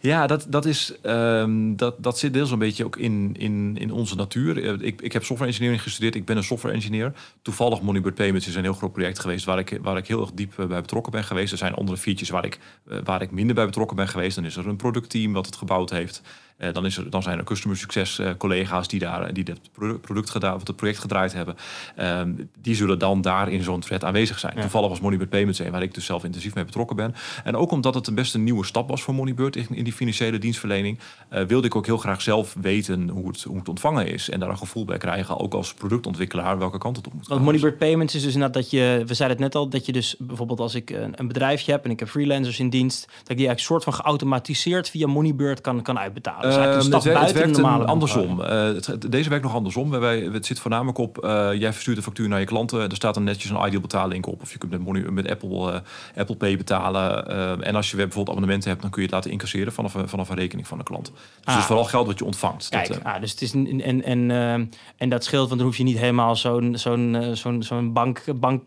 Ja, 0.00 0.26
dat, 0.26 0.46
dat, 0.48 0.64
is, 0.64 0.94
um, 1.02 1.76
dat, 1.76 1.94
dat 2.02 2.18
zit 2.18 2.32
deels 2.32 2.50
een 2.50 2.58
beetje 2.58 2.84
ook 2.84 2.96
in, 2.96 3.34
in, 3.38 3.76
in 3.78 3.92
onze 3.92 4.16
natuur. 4.16 4.82
Ik, 4.82 5.00
ik 5.00 5.12
heb 5.12 5.24
software 5.24 5.50
engineering 5.50 5.82
gestudeerd. 5.82 6.14
Ik 6.14 6.24
ben 6.24 6.36
een 6.36 6.44
software 6.44 6.74
engineer. 6.74 7.12
Toevallig 7.42 7.80
Moneybird 7.80 8.14
Payments 8.14 8.46
is 8.48 8.54
een 8.54 8.62
heel 8.62 8.72
groot 8.72 8.92
project 8.92 9.18
geweest 9.18 9.44
waar 9.44 9.58
ik, 9.58 9.78
waar 9.82 9.96
ik 9.96 10.06
heel 10.06 10.20
erg 10.20 10.32
diep 10.32 10.54
bij 10.56 10.80
betrokken 10.80 11.12
ben 11.12 11.24
geweest. 11.24 11.52
Er 11.52 11.58
zijn 11.58 11.74
andere 11.74 11.98
features 11.98 12.30
waar 12.30 12.44
ik, 12.44 12.58
waar 13.04 13.22
ik 13.22 13.30
minder 13.30 13.54
bij 13.54 13.66
betrokken 13.66 13.96
ben 13.96 14.08
geweest. 14.08 14.34
Dan 14.34 14.44
is 14.44 14.56
er 14.56 14.66
een 14.66 14.76
productteam 14.76 15.32
wat 15.32 15.46
het 15.46 15.56
gebouwd 15.56 15.90
heeft. 15.90 16.22
Uh, 16.58 16.72
dan, 16.72 16.86
is 16.86 16.96
er, 16.96 17.10
dan 17.10 17.22
zijn 17.22 17.38
er 17.38 17.44
customer 17.44 17.76
succes 17.76 18.18
uh, 18.18 18.30
collega's 18.38 18.88
die, 18.88 19.00
daar, 19.00 19.32
die 19.32 19.44
het 19.44 20.00
product 20.00 20.30
gedaan, 20.30 20.54
of 20.54 20.66
het 20.66 20.76
project 20.76 20.98
gedraaid 20.98 21.32
hebben. 21.32 21.56
Uh, 21.98 22.20
die 22.60 22.74
zullen 22.74 22.98
dan 22.98 23.20
daar 23.20 23.50
in 23.50 23.62
zo'n 23.62 23.80
thread 23.80 24.04
aanwezig 24.04 24.38
zijn. 24.38 24.52
Ja. 24.54 24.60
Toevallig 24.60 24.88
was 24.88 25.00
Moneybird 25.00 25.30
Payments 25.30 25.58
een 25.58 25.70
waar 25.70 25.82
ik 25.82 25.94
dus 25.94 26.04
zelf 26.04 26.24
intensief 26.24 26.54
mee 26.54 26.64
betrokken 26.64 26.96
ben. 26.96 27.14
En 27.44 27.56
ook 27.56 27.70
omdat 27.70 27.94
het 27.94 28.06
een 28.06 28.14
best 28.14 28.34
een 28.34 28.44
nieuwe 28.44 28.64
stap 28.64 28.88
was 28.88 29.02
voor 29.02 29.14
Moneybird 29.14 29.56
in, 29.56 29.66
in 29.70 29.84
die 29.84 29.92
financiële 29.92 30.38
dienstverlening, 30.38 30.98
eh, 31.28 31.42
wilde 31.42 31.66
ik 31.66 31.76
ook 31.76 31.86
heel 31.86 31.96
graag 31.96 32.22
zelf 32.22 32.56
weten 32.60 33.08
hoe 33.08 33.28
het, 33.28 33.42
hoe 33.42 33.58
het 33.58 33.68
ontvangen 33.68 34.06
is. 34.06 34.30
En 34.30 34.40
daar 34.40 34.48
een 34.48 34.58
gevoel 34.58 34.84
bij 34.84 34.98
krijgen, 34.98 35.38
ook 35.38 35.54
als 35.54 35.74
productontwikkelaar, 35.74 36.58
welke 36.58 36.78
kant 36.78 36.96
het 36.96 37.06
op 37.06 37.12
moet 37.12 37.28
Want 37.28 37.42
Moneybird 37.42 37.78
Payments 37.78 38.14
is 38.14 38.22
dus 38.22 38.34
inderdaad 38.34 38.62
dat 38.62 38.70
je, 38.70 39.02
we 39.06 39.14
zeiden 39.14 39.36
het 39.36 39.46
net 39.46 39.54
al, 39.54 39.68
dat 39.68 39.86
je 39.86 39.92
dus 39.92 40.16
bijvoorbeeld 40.18 40.60
als 40.60 40.74
ik 40.74 40.90
een, 40.90 41.12
een 41.16 41.28
bedrijfje 41.28 41.72
heb 41.72 41.84
en 41.84 41.90
ik 41.90 41.98
heb 41.98 42.08
freelancers 42.08 42.58
in 42.58 42.70
dienst, 42.70 43.00
dat 43.00 43.30
ik 43.30 43.36
die 43.36 43.46
eigenlijk 43.46 43.60
soort 43.60 43.84
van 43.84 43.92
geautomatiseerd 43.92 44.90
via 44.90 45.06
Moneybird 45.06 45.60
kan, 45.60 45.82
kan 45.82 45.98
uitbetalen. 45.98 46.45
Dus 46.46 46.74
een 46.74 46.82
stap 46.82 47.04
het 47.04 47.32
werkt 47.32 47.58
een 47.58 47.64
andersom. 47.64 48.40
Uh, 48.40 48.46
het, 48.46 49.06
deze 49.08 49.28
werkt 49.28 49.44
nog 49.44 49.54
andersom. 49.54 49.90
Wij, 49.90 50.28
het 50.32 50.46
zit 50.46 50.60
voornamelijk 50.60 50.98
op, 50.98 51.24
uh, 51.24 51.48
jij 51.54 51.72
verstuurt 51.72 51.96
de 51.96 52.02
factuur 52.02 52.28
naar 52.28 52.40
je 52.40 52.46
klanten. 52.46 52.80
Er 52.80 52.96
staat 52.96 53.14
dan 53.14 53.24
netjes 53.24 53.50
een 53.50 53.66
ideal 53.66 53.80
betaling 53.80 54.26
op. 54.26 54.42
Of 54.42 54.52
je 54.52 54.58
kunt 54.58 54.72
met, 54.72 54.80
money, 54.80 55.10
met 55.10 55.30
Apple, 55.30 55.72
uh, 55.72 55.78
Apple 56.16 56.36
Pay 56.36 56.56
betalen. 56.56 57.26
en 57.62 57.74
als 57.74 57.90
je 57.90 57.96
bijvoorbeeld 57.96 58.28
abonnementen 58.28 58.70
hebt, 58.70 58.82
dan 58.82 58.90
kun 58.90 59.00
je 59.00 59.06
het 59.06 59.16
laten 59.16 59.30
incasseren 59.30 59.72
vanaf, 59.72 59.96
vanaf 60.04 60.28
een 60.28 60.36
rekening 60.36 60.68
van 60.68 60.78
de 60.78 60.84
klant. 60.84 61.06
Dus 61.06 61.14
ah. 61.44 61.52
het 61.52 61.58
is 61.58 61.64
vooral 61.64 61.84
geld 61.84 62.06
wat 62.06 62.18
je 62.18 62.24
ontvangt. 62.24 62.68
Kijk, 62.68 62.88
dat, 62.88 63.04
ah, 63.04 63.20
dus 63.20 63.30
het 63.30 63.42
is 63.42 63.52
en, 63.52 63.80
en, 63.80 64.02
en, 64.04 64.70
en 64.96 65.08
dat 65.08 65.24
scheelt, 65.24 65.48
want 65.48 65.60
dan 65.60 65.68
hoef 65.68 65.76
je 65.76 65.84
niet 65.84 65.98
helemaal 65.98 66.36
zo'n 66.36 66.78
zo'n 66.78 67.30
zo'n 67.32 67.62
zo'n 67.62 67.92
bank... 67.92 68.22
bank 68.34 68.64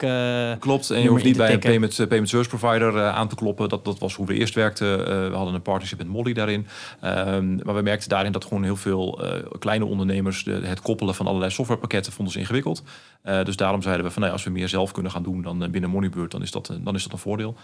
Klopt, 0.59 0.89
en 0.89 1.01
je 1.01 1.09
hoeft 1.09 1.23
niet 1.23 1.37
bij 1.37 1.53
een 1.53 1.59
payment, 1.59 1.95
payment 1.95 2.29
service 2.29 2.49
provider 2.49 3.07
aan 3.09 3.27
te 3.27 3.35
kloppen. 3.35 3.69
Dat, 3.69 3.85
dat 3.85 3.99
was 3.99 4.15
hoe 4.15 4.25
we 4.25 4.33
eerst 4.33 4.55
werkten. 4.55 4.97
we 5.29 5.35
hadden 5.35 5.53
een 5.53 5.61
partnership 5.61 5.97
met 5.97 6.07
Molly 6.07 6.33
daarin. 6.33 6.67
Um, 7.03 7.59
maar 7.69 7.77
we 7.77 7.83
merkten 7.83 8.09
daarin 8.09 8.31
dat 8.31 8.43
gewoon 8.43 8.63
heel 8.63 8.75
veel 8.75 9.25
uh, 9.25 9.43
kleine 9.59 9.85
ondernemers 9.85 10.43
de, 10.43 10.51
het 10.51 10.81
koppelen 10.81 11.15
van 11.15 11.27
allerlei 11.27 11.51
softwarepakketten 11.51 12.11
vonden 12.13 12.33
ze 12.33 12.39
ingewikkeld. 12.39 12.83
Uh, 13.23 13.43
dus 13.43 13.55
daarom 13.55 13.81
zeiden 13.81 14.05
we 14.05 14.11
van 14.11 14.21
nou, 14.21 14.33
als 14.33 14.43
we 14.43 14.49
meer 14.49 14.67
zelf 14.67 14.91
kunnen 14.91 15.11
gaan 15.11 15.23
doen 15.23 15.41
dan 15.41 15.63
uh, 15.63 15.69
binnen 15.69 15.89
Moneybird, 15.89 16.31
dan 16.31 16.41
is 16.41 16.51
dat, 16.51 16.77
dan 16.81 16.95
is 16.95 17.03
dat 17.03 17.11
een 17.11 17.17
voordeel. 17.17 17.55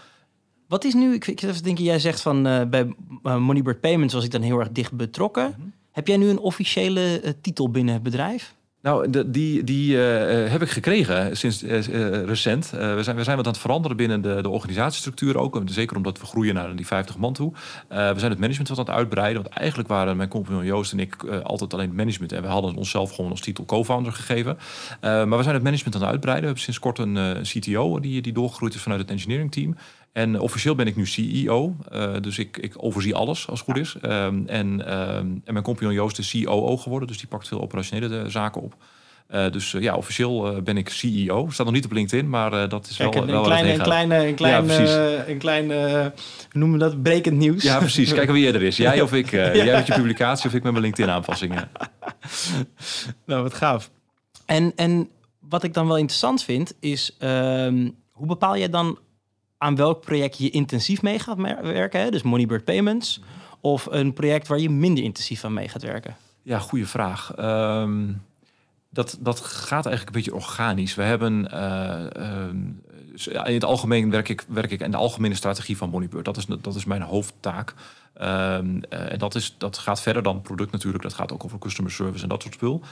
Wat 0.68 0.84
is 0.84 0.94
nu, 0.94 1.14
ik, 1.14 1.26
ik 1.26 1.64
denken, 1.64 1.84
jij 1.84 1.98
zegt 1.98 2.20
van 2.20 2.42
bij 2.70 2.94
Moneybird 3.22 3.80
Payments 3.80 4.14
was 4.14 4.24
ik 4.24 4.30
dan 4.30 4.42
heel 4.42 4.58
erg 4.58 4.70
dicht 4.70 4.92
betrokken. 4.92 5.46
Mm 5.46 5.54
-hmm. 5.62 5.72
Heb 5.90 6.06
jij 6.06 6.16
nu 6.16 6.28
een 6.28 6.38
officiële 6.38 7.34
titel 7.40 7.70
binnen 7.70 7.94
het 7.94 8.02
bedrijf? 8.02 8.54
Nou, 8.86 9.10
die, 9.26 9.64
die 9.64 9.96
uh, 9.96 10.50
heb 10.50 10.62
ik 10.62 10.70
gekregen 10.70 11.36
sinds 11.36 11.62
uh, 11.62 12.24
recent. 12.24 12.70
we, 12.70 13.02
zijn, 13.02 13.16
we 13.16 13.24
zijn 13.24 13.36
wat 13.36 13.46
aan 13.46 13.52
het 13.52 13.60
veranderen 13.60 13.96
binnen 13.96 14.20
de, 14.20 14.42
de 14.42 14.48
organisatiestructuur 14.48 15.38
ook. 15.38 15.62
Zeker 15.64 15.96
omdat 15.96 16.18
we 16.18 16.26
groeien 16.26 16.54
naar 16.54 16.76
die 16.76 16.86
50 16.86 17.18
man 17.18 17.32
toe. 17.32 17.52
we 17.88 18.14
zijn 18.16 18.30
het 18.30 18.38
management 18.38 18.68
wat 18.68 18.78
aan 18.78 18.84
het 18.84 18.94
uitbreiden. 18.94 19.42
Want 19.42 19.54
eigenlijk 19.54 19.88
waren 19.88 20.16
mijn 20.16 20.28
compagnon 20.28 20.64
Joost 20.64 20.92
en 20.92 20.98
ik 20.98 21.24
altijd 21.24 21.72
alleen 21.72 21.86
het 21.86 21.96
management. 21.96 22.32
En 22.32 22.42
we 22.42 22.48
hadden 22.48 22.74
onszelf 22.74 23.14
gewoon 23.14 23.30
als 23.30 23.40
titel 23.40 23.64
co-founder 23.64 24.12
gegeven. 24.12 24.58
maar 25.00 25.36
we 25.36 25.42
zijn 25.42 25.54
het 25.54 25.64
management 25.64 25.94
aan 25.94 26.00
het 26.00 26.10
uitbreiden. 26.10 26.52
We 26.52 26.58
hebben 26.58 26.62
sinds 26.62 26.78
kort 26.78 26.98
een 26.98 27.42
CTO 27.42 28.00
die, 28.00 28.22
die 28.22 28.32
doorgegroeid 28.32 28.74
is 28.74 28.82
vanuit 28.82 29.00
het 29.00 29.10
engineering 29.10 29.52
team. 29.52 29.76
En 30.16 30.40
officieel 30.40 30.74
ben 30.74 30.86
ik 30.86 30.96
nu 30.96 31.06
CEO, 31.06 31.76
uh, 31.92 32.12
dus 32.20 32.38
ik, 32.38 32.56
ik 32.56 32.72
overzie 32.76 33.14
alles 33.14 33.48
als 33.48 33.58
het 33.58 33.68
goed 33.68 33.78
is. 33.78 33.96
Um, 34.02 34.48
en, 34.48 34.66
um, 34.66 35.42
en 35.44 35.52
mijn 35.52 35.64
compagnon 35.64 35.92
Joost 35.92 36.18
is 36.18 36.42
COO 36.42 36.76
geworden, 36.76 37.08
dus 37.08 37.18
die 37.18 37.28
pakt 37.28 37.48
veel 37.48 37.60
operationele 37.60 38.30
zaken 38.30 38.62
op. 38.62 38.74
Uh, 39.30 39.50
dus 39.50 39.72
uh, 39.72 39.82
ja, 39.82 39.94
officieel 39.94 40.62
ben 40.62 40.76
ik 40.76 40.88
CEO. 40.88 41.48
Staat 41.50 41.66
nog 41.66 41.74
niet 41.74 41.84
op 41.84 41.92
LinkedIn, 41.92 42.28
maar 42.28 42.68
dat 42.68 42.86
is 42.88 42.96
Kijk, 42.96 43.14
wel, 43.14 43.22
een, 43.22 43.28
wel 43.28 43.38
een 43.38 43.44
kleine, 43.44 43.72
een 43.72 43.82
kleine, 43.82 44.26
een 44.26 44.34
klein, 44.34 44.66
ja, 44.66 45.24
een 45.26 45.38
klein, 45.38 45.66
noemen 46.52 46.78
we 46.78 46.84
dat, 46.84 47.02
brekend 47.02 47.36
nieuws. 47.36 47.62
Ja, 47.62 47.78
precies. 47.78 48.12
Kijken 48.12 48.34
wie 48.34 48.52
er 48.52 48.62
is. 48.62 48.76
Jij 48.76 49.00
of 49.00 49.12
ik. 49.12 49.30
ja. 49.30 49.54
Jij 49.54 49.76
met 49.76 49.86
je 49.86 49.94
publicatie 49.94 50.48
of 50.48 50.54
ik 50.54 50.62
met 50.62 50.72
mijn 50.72 50.84
LinkedIn-aanpassingen. 50.84 51.68
nou, 53.26 53.42
wat 53.42 53.54
gaaf. 53.54 53.90
En, 54.44 54.72
en 54.76 55.08
wat 55.40 55.62
ik 55.62 55.74
dan 55.74 55.86
wel 55.86 55.98
interessant 55.98 56.42
vind, 56.42 56.74
is 56.80 57.16
um, 57.22 57.94
hoe 58.10 58.26
bepaal 58.26 58.56
jij 58.56 58.70
dan 58.70 58.98
aan 59.58 59.76
welk 59.76 60.00
project 60.00 60.38
je 60.38 60.50
intensief 60.50 61.02
mee 61.02 61.18
gaat 61.18 61.36
werken. 61.62 62.00
Hè? 62.00 62.10
Dus 62.10 62.22
Moneybird 62.22 62.64
Payments. 62.64 63.20
Of 63.60 63.86
een 63.90 64.12
project 64.12 64.46
waar 64.46 64.58
je 64.58 64.70
minder 64.70 65.04
intensief 65.04 65.44
aan 65.44 65.52
mee 65.52 65.68
gaat 65.68 65.82
werken? 65.82 66.16
Ja, 66.42 66.58
goede 66.58 66.86
vraag. 66.86 67.32
Um, 67.38 68.22
dat, 68.90 69.18
dat 69.20 69.40
gaat 69.40 69.86
eigenlijk 69.86 70.16
een 70.16 70.22
beetje 70.22 70.34
organisch. 70.34 70.94
We 70.94 71.02
hebben 71.02 71.48
uh, 71.54 72.04
uh, 73.26 73.46
in 73.46 73.54
het 73.54 73.64
algemeen 73.64 74.10
werk 74.10 74.28
ik, 74.28 74.44
werk 74.48 74.70
ik 74.70 74.80
in 74.80 74.90
de 74.90 74.96
algemene 74.96 75.34
strategie 75.34 75.76
van 75.76 75.90
Moneybird. 75.90 76.24
Dat 76.24 76.36
is, 76.36 76.46
dat 76.60 76.74
is 76.74 76.84
mijn 76.84 77.02
hoofdtaak. 77.02 77.74
Um, 78.20 78.24
uh, 78.24 79.12
en 79.12 79.18
dat, 79.18 79.34
is, 79.34 79.54
dat 79.58 79.78
gaat 79.78 80.00
verder 80.00 80.22
dan 80.22 80.42
product 80.42 80.72
natuurlijk. 80.72 81.02
Dat 81.02 81.14
gaat 81.14 81.32
ook 81.32 81.44
over 81.44 81.58
customer 81.58 81.92
service 81.92 82.22
en 82.22 82.28
dat 82.28 82.42
soort 82.42 82.54
spul. 82.54 82.82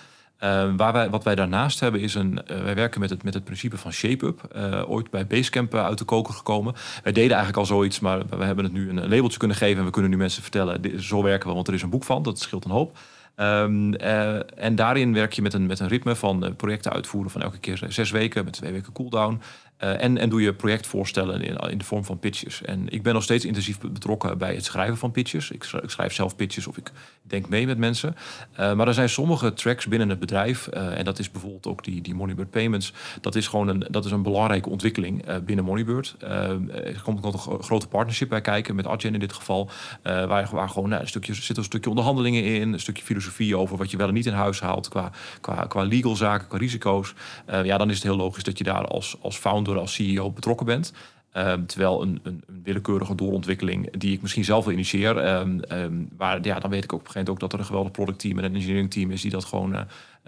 Uh, 0.41 0.75
waar 0.76 0.93
wij, 0.93 1.11
wat 1.11 1.25
wij 1.25 1.35
daarnaast 1.35 1.81
hebben 1.81 2.00
is 2.00 2.14
een. 2.14 2.41
Uh, 2.50 2.62
wij 2.62 2.75
werken 2.75 3.00
met 3.00 3.11
het, 3.11 3.23
met 3.23 3.35
het 3.35 3.45
principe 3.45 3.79
van 3.79 3.93
shape-up. 3.93 4.41
Uh, 4.57 4.91
ooit 4.91 5.11
bij 5.11 5.26
Basecamp 5.26 5.75
uit 5.75 5.99
de 5.99 6.05
koker 6.05 6.35
gekomen. 6.35 6.75
Wij 7.03 7.12
deden 7.12 7.37
eigenlijk 7.37 7.59
al 7.59 7.67
zoiets, 7.67 8.00
maar 8.00 8.23
we 8.38 8.45
hebben 8.45 8.64
het 8.64 8.73
nu 8.73 8.88
een 8.88 9.09
labeltje 9.09 9.38
kunnen 9.38 9.57
geven. 9.57 9.79
En 9.79 9.85
we 9.85 9.91
kunnen 9.91 10.11
nu 10.11 10.17
mensen 10.17 10.43
vertellen: 10.43 10.83
dit, 10.83 11.03
zo 11.03 11.23
werken 11.23 11.49
we, 11.49 11.55
want 11.55 11.69
er 11.69 11.75
is 11.75 11.83
een 11.83 11.91
boek 11.91 12.05
van. 12.05 12.23
Dat 12.23 12.38
scheelt 12.38 12.64
een 12.64 12.71
hoop. 12.71 12.99
Um, 13.37 13.95
en 13.95 14.75
daarin 14.75 15.12
werk 15.12 15.33
je 15.33 15.43
met 15.43 15.55
een, 15.55 15.67
met 15.67 15.81
een 15.81 15.88
ritme 15.88 16.17
van 16.17 16.55
projecten 16.57 16.93
uitvoeren 16.93 17.31
van 17.31 17.43
elke 17.43 17.59
keer 17.59 17.83
zes 17.88 18.11
weken 18.11 18.45
met 18.45 18.53
twee 18.53 18.73
weken 18.73 18.93
cooldown. 18.93 19.41
Uh, 19.83 20.02
en, 20.02 20.28
doe 20.28 20.43
je 20.43 20.54
projectvoorstellen 20.54 21.43
in, 21.43 21.57
in 21.57 21.78
de 21.78 21.85
vorm 21.85 22.04
van 22.04 22.19
pitches. 22.19 22.62
En 22.62 22.88
ik 22.88 23.02
ben 23.02 23.14
nog 23.14 23.23
steeds 23.23 23.45
intensief 23.45 23.81
betrokken 23.81 24.38
bij 24.38 24.54
het 24.54 24.64
schrijven 24.64 24.97
van 24.97 25.11
pitches. 25.11 25.50
Ik 25.50 25.64
schrijf, 25.64 25.85
ik 25.85 25.90
schrijf 25.90 26.12
zelf 26.12 26.37
pitches 26.37 26.66
of 26.66 26.76
ik 26.76 26.93
denk 27.23 27.49
mee 27.49 27.66
met 27.66 27.78
mensen. 27.78 28.16
Uh, 28.52 28.75
maar 28.75 28.88
er 28.88 28.95
zijn 28.95 29.09
sommige 29.09 29.52
tracks 29.52 29.87
binnen 29.87 30.09
het 30.09 30.19
bedrijf. 30.19 30.69
Uh, 30.75 30.99
en 30.99 31.04
dat 31.04 31.19
is 31.19 31.31
bijvoorbeeld 31.31 31.66
ook 31.66 31.85
die, 31.85 32.00
die 32.00 32.14
Moneybird 32.14 32.50
Payments. 32.50 32.93
Dat 33.21 33.35
is 33.35 33.47
gewoon 33.47 33.69
een, 33.69 33.87
dat 33.90 34.04
is 34.04 34.11
een 34.11 34.23
belangrijke 34.23 34.69
ontwikkeling 34.69 35.40
binnen 35.45 35.64
Moneybird. 35.64 36.16
er 36.19 37.00
komt 37.02 37.23
nog 37.23 37.47
een 37.47 37.62
grote 37.62 37.88
partnership 37.88 38.28
bij 38.28 38.40
kijken, 38.40 38.75
met 38.75 38.87
Adyen 38.87 39.14
in 39.14 39.21
dit 39.21 39.33
geval. 39.33 39.71
waar, 40.02 40.49
waar 40.52 40.69
gewoon 40.69 40.88
nou, 40.88 41.02
een 41.02 41.09
stukje, 41.09 41.35
zit 41.35 41.57
een 41.57 41.64
stukje 41.64 41.90
onderhandelingen 41.90 42.45
in. 42.45 42.73
Een 42.73 42.81
stukje 42.81 43.04
filosofie 43.04 43.57
over 43.57 43.76
wat 43.76 43.90
je 43.90 43.97
wel 43.97 44.09
en 44.09 44.14
niet 44.14 44.26
in 44.26 44.33
huis 44.33 44.61
haalt. 44.61 44.88
Qua, 44.88 45.11
qua, 45.40 45.66
qua 45.69 45.83
legal 45.83 46.16
zaken, 46.16 46.49
qua 46.49 46.59
risico's. 46.59 47.14
ja, 47.47 47.78
dan 47.78 47.90
is 47.90 47.95
het 47.95 48.04
heel 48.04 48.16
logisch 48.16 48.45
dat 48.45 48.59
je 48.59 48.64
daar 48.64 48.87
als, 48.87 49.16
als 49.21 49.37
founder 49.37 49.63
als 49.66 49.94
CEO 49.94 50.30
betrokken 50.30 50.66
bent. 50.66 50.92
Um, 51.37 51.66
terwijl 51.66 52.02
een, 52.02 52.21
een, 52.23 52.42
een, 52.47 52.61
willekeurige 52.62 53.14
doorontwikkeling 53.14 53.97
die 53.97 54.12
ik 54.12 54.23
misschien 54.23 54.44
zelf 54.44 54.64
wil 54.64 54.73
initiëren, 54.73 55.40
um, 55.40 55.61
um, 55.73 56.09
waar, 56.16 56.38
ja, 56.42 56.59
dan 56.59 56.71
weet 56.71 56.85
ik 56.85 56.92
ook 56.92 57.00
op 57.00 57.06
een 57.06 57.12
gegeven 57.12 57.14
moment 57.14 57.28
ook 57.28 57.40
dat 57.40 57.52
er 57.52 57.59
een 57.59 57.64
geweldig 57.64 57.92
productteam 57.92 58.38
en 58.38 58.44
een 58.44 58.54
engineering 58.54 58.90
team 58.90 59.11
is 59.11 59.23
die 59.23 59.30
dat 59.30 59.44
gewoon, 59.44 59.73
uh, 59.73 59.80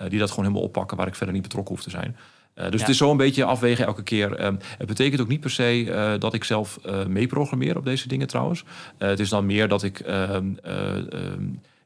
die 0.09 0.19
dat 0.19 0.31
gewoon 0.31 0.45
helemaal 0.45 0.67
oppakken, 0.67 0.97
waar 0.97 1.07
ik 1.07 1.15
verder 1.15 1.35
niet 1.35 1.43
betrokken 1.43 1.75
hoef 1.75 1.85
te 1.85 1.91
zijn. 1.91 2.17
Uh, 2.55 2.65
dus 2.65 2.73
ja. 2.73 2.79
het 2.79 2.89
is 2.89 2.97
zo 2.97 3.11
een 3.11 3.17
beetje 3.17 3.45
afwegen 3.45 3.87
elke 3.87 4.03
keer. 4.03 4.41
het 4.79 4.87
betekent 4.87 5.21
ook 5.21 5.29
niet 5.29 5.41
per 5.41 5.51
se 5.51 5.85
uh, 5.85 6.13
dat 6.19 6.35
ik 6.35 6.45
zelf 6.45 6.79
meeprogrammeer 7.09 7.77
op 7.77 7.85
deze 7.85 8.09
dingen 8.09 8.27
trouwens. 8.27 8.65
het 8.99 9.21
is 9.21 9.29
dan 9.29 9.47
meer 9.47 9.69
dat 9.69 9.83
ik 9.83 10.05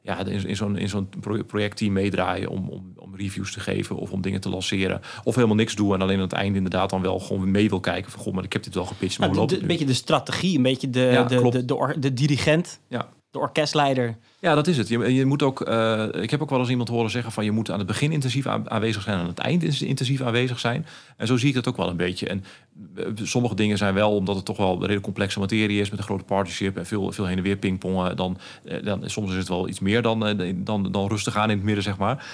ja, 0.01 0.25
in, 0.25 0.47
in 0.47 0.55
zo'n 0.55 0.77
in 0.77 0.89
zo'n 0.89 1.09
projectteam 1.47 1.93
meedraaien 1.93 2.49
om, 2.49 2.69
om, 2.69 2.93
om 2.95 3.15
reviews 3.15 3.53
te 3.53 3.59
geven 3.59 3.95
of 3.95 4.11
om 4.11 4.21
dingen 4.21 4.41
te 4.41 4.49
lanceren. 4.49 5.01
Of 5.23 5.35
helemaal 5.35 5.55
niks 5.55 5.75
doen 5.75 5.93
en 5.93 6.01
alleen 6.01 6.15
aan 6.15 6.21
het 6.21 6.33
einde 6.33 6.57
inderdaad 6.57 6.89
dan 6.89 7.01
wel 7.01 7.19
gewoon 7.19 7.51
mee 7.51 7.69
wil 7.69 7.79
kijken 7.79 8.11
van 8.11 8.21
goh, 8.21 8.33
maar 8.33 8.43
ik 8.43 8.53
heb 8.53 8.63
dit 8.63 8.73
wel 8.73 8.85
gepitcht. 8.85 9.19
Maar 9.19 9.31
nou, 9.31 9.55
Een 9.55 9.67
beetje 9.67 9.85
de 9.85 9.93
strategie, 9.93 10.57
een 10.57 10.63
beetje 10.63 10.89
de, 10.89 10.99
ja, 10.99 11.23
de, 11.23 11.41
de, 11.41 11.65
de, 11.65 11.65
de, 11.65 11.99
de 11.99 12.13
dirigent. 12.13 12.79
Ja 12.87 13.09
de 13.31 13.39
orkestleider. 13.39 14.17
Ja, 14.41 14.55
dat 14.55 14.67
is 14.67 14.77
het. 14.77 14.87
Je, 14.87 15.13
je 15.13 15.25
moet 15.25 15.43
ook, 15.43 15.69
uh, 15.69 16.05
ik 16.11 16.29
heb 16.29 16.41
ook 16.41 16.49
wel 16.49 16.59
eens 16.59 16.69
iemand 16.69 16.89
horen 16.89 17.09
zeggen 17.09 17.31
van 17.31 17.43
je 17.43 17.51
moet 17.51 17.71
aan 17.71 17.77
het 17.77 17.87
begin 17.87 18.11
intensief 18.11 18.47
aanwezig 18.47 19.01
zijn, 19.01 19.19
aan 19.19 19.27
het 19.27 19.39
eind 19.39 19.81
intensief 19.81 20.21
aanwezig 20.21 20.59
zijn. 20.59 20.85
En 21.17 21.27
zo 21.27 21.37
zie 21.37 21.49
ik 21.49 21.55
het 21.55 21.67
ook 21.67 21.77
wel 21.77 21.89
een 21.89 21.97
beetje. 21.97 22.27
En 22.27 22.43
uh, 22.95 23.05
sommige 23.15 23.55
dingen 23.55 23.77
zijn 23.77 23.93
wel, 23.93 24.15
omdat 24.15 24.35
het 24.35 24.45
toch 24.45 24.57
wel 24.57 24.71
een 24.71 24.79
redelijk 24.79 25.03
complexe 25.03 25.39
materie 25.39 25.81
is 25.81 25.89
met 25.89 25.99
een 25.99 26.05
grote 26.05 26.23
partnership 26.23 26.77
en 26.77 26.85
veel, 26.85 27.11
veel 27.11 27.25
heen 27.25 27.37
en 27.37 27.43
weer 27.43 27.55
pingpongen, 27.55 28.15
dan, 28.15 28.37
uh, 28.65 28.83
dan 28.83 29.09
soms 29.09 29.31
is 29.31 29.37
het 29.37 29.47
wel 29.47 29.67
iets 29.67 29.79
meer 29.79 30.01
dan, 30.01 30.37
dan, 30.55 30.91
dan 30.91 31.07
rustig 31.07 31.37
aan 31.37 31.49
in 31.49 31.55
het 31.55 31.65
midden, 31.65 31.83
zeg 31.83 31.97
maar. 31.97 32.25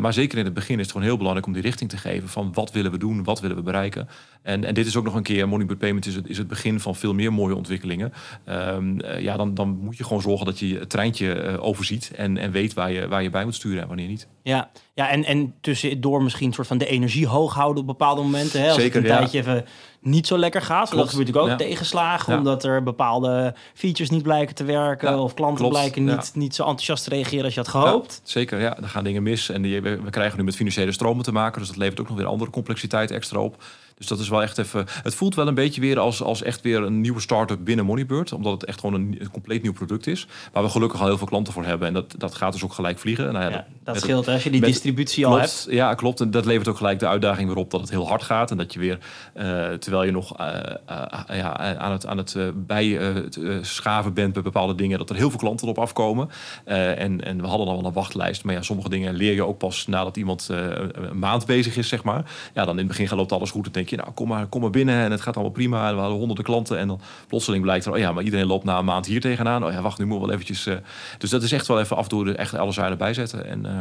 maar 0.00 0.12
zeker 0.12 0.38
in 0.38 0.44
het 0.44 0.54
begin 0.54 0.74
is 0.74 0.82
het 0.82 0.90
gewoon 0.90 1.06
heel 1.06 1.16
belangrijk 1.16 1.46
om 1.46 1.52
die 1.52 1.62
richting 1.62 1.90
te 1.90 1.96
geven 1.96 2.28
van 2.28 2.52
wat 2.52 2.72
willen 2.72 2.90
we 2.90 2.98
doen, 2.98 3.24
wat 3.24 3.40
willen 3.40 3.56
we 3.56 3.62
bereiken. 3.62 4.08
En, 4.42 4.64
en 4.64 4.74
dit 4.74 4.86
is 4.86 4.96
ook 4.96 5.04
nog 5.04 5.14
een 5.14 5.22
keer, 5.22 5.48
Moneybird 5.48 5.78
Payment 5.78 6.06
is 6.06 6.14
het, 6.14 6.28
is 6.28 6.38
het 6.38 6.48
begin 6.48 6.80
van 6.80 6.96
veel 6.96 7.14
meer 7.14 7.32
mooie 7.32 7.54
ontwikkelingen. 7.54 8.12
Um, 8.48 9.00
ja, 9.18 9.36
dan, 9.36 9.54
dan 9.54 9.68
moet 9.68 9.96
je 9.96 10.04
gewoon 10.04 10.22
zorgen 10.22 10.46
dat 10.46 10.58
je 10.58 10.78
het 10.78 10.90
treintje 10.90 11.45
uh, 11.46 11.64
overziet 11.64 12.10
en, 12.16 12.38
en 12.38 12.50
weet 12.50 12.74
waar 12.74 12.92
je, 12.92 13.08
waar 13.08 13.22
je 13.22 13.30
bij 13.30 13.44
moet 13.44 13.54
sturen 13.54 13.82
en 13.82 13.88
wanneer 13.88 14.08
niet. 14.08 14.28
Ja, 14.42 14.70
ja 14.94 15.08
en, 15.08 15.24
en 15.24 15.54
tussendoor 15.60 16.22
misschien 16.22 16.46
een 16.46 16.54
soort 16.54 16.66
van 16.66 16.78
de 16.78 16.86
energie 16.86 17.26
hoog 17.26 17.54
houden 17.54 17.80
op 17.80 17.86
bepaalde 17.86 18.22
momenten. 18.22 18.60
Hè? 18.60 18.66
Als 18.66 18.76
Zeker, 18.76 18.94
het 18.94 19.04
een 19.04 19.10
ja. 19.10 19.18
tijdje 19.18 19.38
even 19.38 19.64
niet 20.00 20.26
zo 20.26 20.38
lekker 20.38 20.62
gaat. 20.62 20.78
Dat 20.78 20.88
gebeurt 20.88 21.10
natuurlijk 21.10 21.38
ook 21.38 21.48
ja. 21.48 21.56
tegenslagen, 21.56 22.32
ja. 22.32 22.38
omdat 22.38 22.64
er 22.64 22.82
bepaalde 22.82 23.54
features 23.74 24.10
niet 24.10 24.22
blijken 24.22 24.54
te 24.54 24.64
werken. 24.64 25.18
Of 25.18 25.34
klanten 25.34 25.58
klopt. 25.58 25.72
blijken 25.72 26.04
niet, 26.04 26.30
niet 26.34 26.54
zo 26.54 26.62
enthousiast 26.62 27.04
te 27.04 27.10
reageren 27.10 27.44
als 27.44 27.54
je 27.54 27.60
had 27.60 27.68
gehoopt. 27.68 28.20
zeker, 28.24 28.60
ja. 28.60 28.76
Er 28.76 28.88
gaan 28.88 29.04
dingen 29.04 29.22
mis. 29.22 29.48
En 29.48 29.62
die, 29.62 29.80
we 29.80 30.10
krijgen 30.10 30.38
nu 30.38 30.44
met 30.44 30.56
financiële 30.56 30.92
stromen 30.92 31.24
te 31.24 31.32
maken. 31.32 31.58
Dus 31.58 31.68
dat 31.68 31.76
levert 31.76 32.00
ook 32.00 32.08
nog 32.08 32.16
weer 32.16 32.26
andere 32.26 32.50
complexiteit 32.50 33.10
extra 33.10 33.40
op. 33.40 33.62
Dus 33.96 34.06
dat 34.06 34.18
is 34.18 34.28
wel 34.28 34.42
echt 34.42 34.58
even. 34.58 34.86
Het 35.02 35.14
voelt 35.14 35.34
wel 35.34 35.48
een 35.48 35.54
beetje 35.54 35.80
weer 35.80 35.98
als, 35.98 36.22
als 36.22 36.42
echt 36.42 36.60
weer 36.60 36.82
een 36.82 37.00
nieuwe 37.00 37.20
start-up 37.20 37.58
binnen 37.64 37.84
Moneybird. 37.84 38.32
Omdat 38.32 38.52
het 38.52 38.64
echt 38.64 38.80
gewoon 38.80 38.94
een, 39.00 39.16
een, 39.18 39.30
compleet 39.30 39.62
nieuw 39.62 39.72
product 39.72 40.06
is. 40.06 40.26
Waar 40.52 40.62
we 40.62 40.68
gelukkig 40.68 41.00
al 41.00 41.06
heel 41.06 41.18
veel 41.18 41.26
klanten 41.26 41.52
voor 41.52 41.64
hebben. 41.64 41.88
En 41.88 41.94
dat, 41.94 42.14
dat 42.18 42.34
gaat 42.34 42.52
dus 42.52 42.64
ook 42.64 42.72
gelijk 42.72 42.98
vliegen. 42.98 43.32
Nou 43.32 43.44
ja, 43.44 43.50
ja, 43.50 43.66
dat, 43.84 44.00
scheelt 44.00 44.28
als 44.28 44.44
je 44.44 44.50
die 44.50 44.60
distributie 44.60 45.26
al 45.26 45.38
hebt. 45.38 45.66
Ja, 45.70 45.94
klopt. 45.94 46.20
En 46.20 46.30
dat 46.30 46.44
levert 46.44 46.68
ook 46.68 46.76
gelijk 46.76 46.98
de 46.98 47.06
uitdaging 47.06 47.48
weer 47.48 47.56
op 47.56 47.70
dat 47.70 47.80
het 47.80 47.90
heel 47.90 48.08
hard 48.08 48.22
gaat. 48.22 48.50
En 48.50 48.56
dat 48.56 48.72
je 48.72 48.78
weer, 48.78 48.98
uh, 49.36 49.72
terwijl 49.72 50.04
je 50.04 50.10
nog 50.10 50.40
uh, 50.40 50.46
uh, 50.90 51.36
ja, 51.36 51.76
aan 51.76 51.92
het, 51.92 52.06
aan 52.06 52.16
het 52.16 52.36
bijschaven 52.66 54.14
bent 54.14 54.32
bij 54.32 54.42
bepaalde 54.42 54.74
dingen, 54.74 54.98
dat 54.98 55.10
er 55.10 55.16
heel 55.16 55.30
veel 55.30 55.38
klanten 55.38 55.68
op 55.68 55.78
afkomen. 55.78 56.28
en, 56.64 57.24
en 57.24 57.40
we 57.40 57.46
hadden 57.46 57.66
al 57.66 57.76
wel 57.76 57.86
een 57.86 57.92
wachtlijst. 57.92 58.44
Maar 58.44 58.54
ja, 58.54 58.62
sommige 58.62 58.88
dingen 58.88 59.14
leer 59.14 59.34
je 59.34 59.44
ook 59.44 59.58
pas 59.58 59.86
nadat 59.86 60.16
iemand 60.16 60.48
een 60.48 61.18
maand 61.18 61.46
bezig 61.46 61.76
is, 61.76 61.88
zeg 61.88 62.02
maar. 62.02 62.24
Ja, 62.54 62.64
dan 62.64 62.78
in 62.78 62.88
het 62.88 62.96
begin 62.96 63.16
loopt 63.16 63.32
alles 63.32 63.50
goed. 63.50 63.64
Dan 63.64 63.72
je, 63.88 63.96
nou, 63.96 64.10
kom 64.10 64.28
maar, 64.28 64.46
kom 64.46 64.60
maar 64.60 64.70
binnen 64.70 65.04
en 65.04 65.10
het 65.10 65.20
gaat 65.20 65.34
allemaal 65.34 65.52
prima. 65.52 65.94
We 65.94 66.00
hadden 66.00 66.18
honderden 66.18 66.44
klanten 66.44 66.78
en 66.78 66.88
dan 66.88 67.00
plotseling 67.28 67.62
blijkt 67.62 67.84
er, 67.84 67.92
oh 67.92 67.98
ja, 67.98 68.12
maar 68.12 68.22
iedereen 68.22 68.46
loopt 68.46 68.64
na 68.64 68.78
een 68.78 68.84
maand 68.84 69.06
hier 69.06 69.20
tegenaan. 69.20 69.64
Oh 69.64 69.72
ja, 69.72 69.80
wacht, 69.80 69.98
nu 69.98 70.06
moet 70.06 70.20
wel 70.20 70.30
eventjes. 70.32 70.66
Uh, 70.66 70.74
dus 71.18 71.30
dat 71.30 71.42
is 71.42 71.52
echt 71.52 71.66
wel 71.66 71.80
even 71.80 71.96
af 71.96 72.02
en 72.02 72.08
toe 72.08 72.34
echt 72.34 72.54
alle 72.54 72.72
zuilen 72.72 72.98
bijzetten. 72.98 73.46
En, 73.46 73.64
uh, 73.66 73.72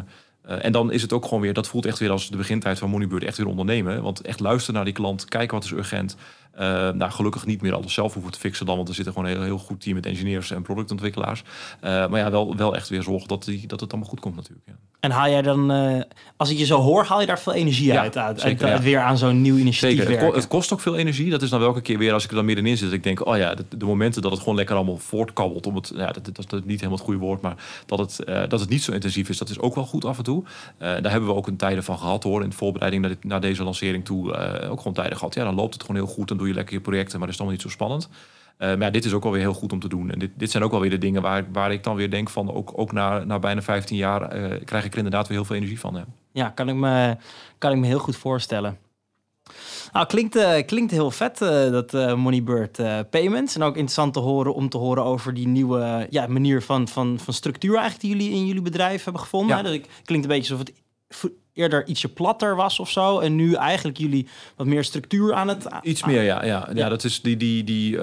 uh, 0.49 0.65
en 0.65 0.71
dan 0.71 0.91
is 0.91 1.01
het 1.01 1.13
ook 1.13 1.23
gewoon 1.23 1.41
weer, 1.41 1.53
dat 1.53 1.67
voelt 1.67 1.85
echt 1.85 1.99
weer 1.99 2.11
als 2.11 2.29
de 2.29 2.37
begintijd 2.37 2.79
van 2.79 2.89
Moneybird 2.89 3.23
echt 3.23 3.37
weer 3.37 3.47
ondernemen. 3.47 4.01
Want 4.01 4.21
echt 4.21 4.39
luisteren 4.39 4.75
naar 4.75 4.85
die 4.85 4.93
klant, 4.93 5.25
kijken 5.25 5.55
wat 5.55 5.65
is 5.65 5.71
urgent. 5.71 6.15
Uh, 6.59 6.61
nou, 6.91 7.11
gelukkig 7.11 7.45
niet 7.45 7.61
meer 7.61 7.73
alles 7.73 7.93
zelf 7.93 8.13
hoeven 8.13 8.31
te 8.31 8.39
fixen 8.39 8.65
dan, 8.65 8.75
want 8.75 8.89
er 8.89 8.95
zit 8.95 9.07
gewoon 9.07 9.25
een 9.25 9.31
heel, 9.31 9.41
heel 9.41 9.57
goed 9.57 9.81
team 9.81 9.95
met 9.95 10.05
engineers 10.05 10.51
en 10.51 10.61
productontwikkelaars. 10.61 11.41
Uh, 11.41 12.07
maar 12.07 12.19
ja, 12.19 12.31
wel, 12.31 12.55
wel 12.55 12.75
echt 12.75 12.89
weer 12.89 13.03
zorgen 13.03 13.27
dat, 13.27 13.43
die, 13.43 13.67
dat 13.67 13.79
het 13.79 13.91
allemaal 13.91 14.09
goed 14.09 14.19
komt 14.19 14.35
natuurlijk. 14.35 14.67
Ja. 14.67 14.73
En 14.99 15.11
haal 15.11 15.29
jij 15.29 15.41
dan, 15.41 15.71
uh, 15.71 16.01
als 16.37 16.49
ik 16.49 16.57
je 16.57 16.65
zo 16.65 16.79
hoor, 16.79 17.03
haal 17.03 17.19
je 17.19 17.25
daar 17.27 17.39
veel 17.39 17.53
energie 17.53 17.85
ja, 17.85 18.01
uit, 18.01 18.17
uit, 18.17 18.41
zeker, 18.41 18.67
uit, 18.67 18.77
ja. 18.77 18.83
weer 18.83 18.99
aan 18.99 19.17
zo'n 19.17 19.41
nieuw 19.41 19.55
initiatief 19.55 19.97
Zeker, 19.97 20.11
het, 20.11 20.29
ko 20.29 20.35
het, 20.35 20.47
kost 20.47 20.73
ook 20.73 20.79
veel 20.79 20.95
energie. 20.95 21.29
Dat 21.29 21.41
is 21.41 21.49
dan 21.49 21.59
welke 21.59 21.81
keer 21.81 21.97
weer 21.97 22.13
als 22.13 22.23
ik 22.23 22.29
er 22.29 22.35
dan 22.35 22.45
middenin 22.45 22.77
zit. 22.77 22.85
Dat 22.85 22.97
ik 22.97 23.03
denk, 23.03 23.25
oh 23.27 23.37
ja, 23.37 23.55
de, 23.55 23.65
de, 23.77 23.85
momenten 23.85 24.21
dat 24.21 24.31
het 24.31 24.39
gewoon 24.39 24.55
lekker 24.55 24.75
allemaal 24.75 24.97
voortkabbelt. 24.97 25.67
Om 25.67 25.75
het, 25.75 25.91
ja, 25.95 26.11
dat, 26.11 26.25
dat, 26.25 26.35
dat 26.35 26.53
is 26.53 26.65
niet 26.65 26.79
helemaal 26.79 26.97
het 26.97 27.05
goede 27.05 27.19
woord, 27.19 27.41
maar 27.41 27.55
dat 27.85 27.99
het, 27.99 28.49
dat 28.49 28.59
het 28.59 28.69
niet 28.69 28.83
zo 28.83 28.91
intensief 28.91 29.29
is, 29.29 29.37
dat 29.37 29.49
is 29.49 29.59
ook 29.59 29.75
wel 29.75 29.85
goed 29.85 30.05
af 30.05 30.17
en 30.17 30.23
toe. 30.23 30.43
daar 30.77 31.11
hebben 31.11 31.25
we 31.29 31.35
ook 31.35 31.47
een 31.47 31.57
tijden 31.57 31.83
van 31.83 31.97
gehad 31.97 32.23
hoor, 32.23 32.43
in 32.43 32.49
de 32.49 32.55
voorbereiding 32.55 33.01
naar, 33.01 33.11
dit, 33.11 33.23
naar 33.23 33.41
deze 33.41 33.63
lancering 33.63 34.05
toe. 34.05 34.33
ook 34.69 34.77
gewoon 34.77 34.93
tijden 34.93 35.17
gehad. 35.17 35.33
Ja, 35.33 35.43
dan 35.43 35.55
loopt 35.55 35.73
het 35.73 35.83
gewoon 35.83 36.01
heel 36.01 36.13
goed, 36.13 36.27
dan 36.27 36.37
doe 36.37 36.44
je 36.47 36.53
lekker 36.53 36.73
je 36.73 36.81
projecten 36.81 37.17
maar 37.17 37.27
dat 37.27 37.37
is 37.37 37.43
dan 37.43 37.51
niet 37.51 37.61
zo 37.61 37.69
spannend. 37.69 38.09
Uh, 38.59 38.67
maar 38.67 38.81
ja, 38.81 38.89
dit 38.89 39.05
is 39.05 39.13
ook 39.13 39.25
alweer 39.25 39.41
heel 39.41 39.53
goed 39.53 39.71
om 39.71 39.79
te 39.79 39.87
doen. 39.87 40.11
En 40.11 40.19
dit, 40.19 40.31
dit 40.35 40.51
zijn 40.51 40.63
ook 40.63 40.71
wel 40.71 40.79
weer 40.79 40.89
de 40.89 40.97
dingen 40.97 41.21
waar, 41.21 41.45
waar 41.51 41.71
ik 41.71 41.83
dan 41.83 41.95
weer 41.95 42.09
denk 42.09 42.29
van... 42.29 42.53
ook, 42.53 42.71
ook 42.75 42.91
na, 42.91 43.23
na 43.23 43.39
bijna 43.39 43.61
15 43.61 43.97
jaar 43.97 44.37
uh, 44.37 44.53
krijg 44.65 44.85
ik 44.85 44.91
er 44.91 44.97
inderdaad 44.97 45.27
weer 45.27 45.37
heel 45.37 45.45
veel 45.45 45.55
energie 45.55 45.79
van. 45.79 45.95
Hè. 45.95 46.01
Ja, 46.31 46.49
kan 46.49 46.69
ik, 46.69 46.75
me, 46.75 47.17
kan 47.57 47.71
ik 47.71 47.77
me 47.77 47.87
heel 47.87 47.99
goed 47.99 48.15
voorstellen. 48.15 48.77
Nou, 49.91 50.05
klinkt, 50.05 50.35
uh, 50.35 50.55
klinkt 50.65 50.91
heel 50.91 51.11
vet, 51.11 51.37
dat 51.71 51.91
Moneybird 52.17 52.79
Payments. 53.09 53.55
En 53.55 53.61
ook 53.61 53.75
interessant 53.75 54.13
te 54.13 54.19
horen 54.19 54.53
om 54.53 54.69
te 54.69 54.77
horen 54.77 55.03
over 55.03 55.33
die 55.33 55.47
nieuwe 55.47 56.07
ja, 56.09 56.27
manier 56.27 56.61
van, 56.61 56.87
van, 56.87 57.19
van 57.19 57.33
structuur... 57.33 57.77
eigenlijk 57.77 58.01
die 58.01 58.11
jullie 58.11 58.39
in 58.39 58.45
jullie 58.45 58.61
bedrijf 58.61 59.03
hebben 59.03 59.21
gevonden. 59.21 59.57
Ja. 59.57 59.63
Dat 59.63 59.79
klinkt 60.03 60.25
een 60.25 60.31
beetje 60.31 60.53
alsof 60.53 60.67
het 60.67 61.33
eerder 61.55 61.87
ietsje 61.87 62.09
platter 62.09 62.55
was 62.55 62.79
of 62.79 62.89
zo. 62.89 63.19
En 63.19 63.35
nu 63.35 63.53
eigenlijk 63.53 63.97
jullie 63.97 64.27
wat 64.55 64.67
meer 64.67 64.83
structuur 64.83 65.33
aan 65.33 65.47
het... 65.47 65.67
Iets 65.81 66.05
meer, 66.05 66.21
ja. 66.21 66.45
Ja, 66.45 66.69
ja. 66.73 66.89
dat 66.89 67.03
is 67.03 67.21
die... 67.21 67.37
die, 67.37 67.63
die 67.63 67.93
uh, 67.93 67.99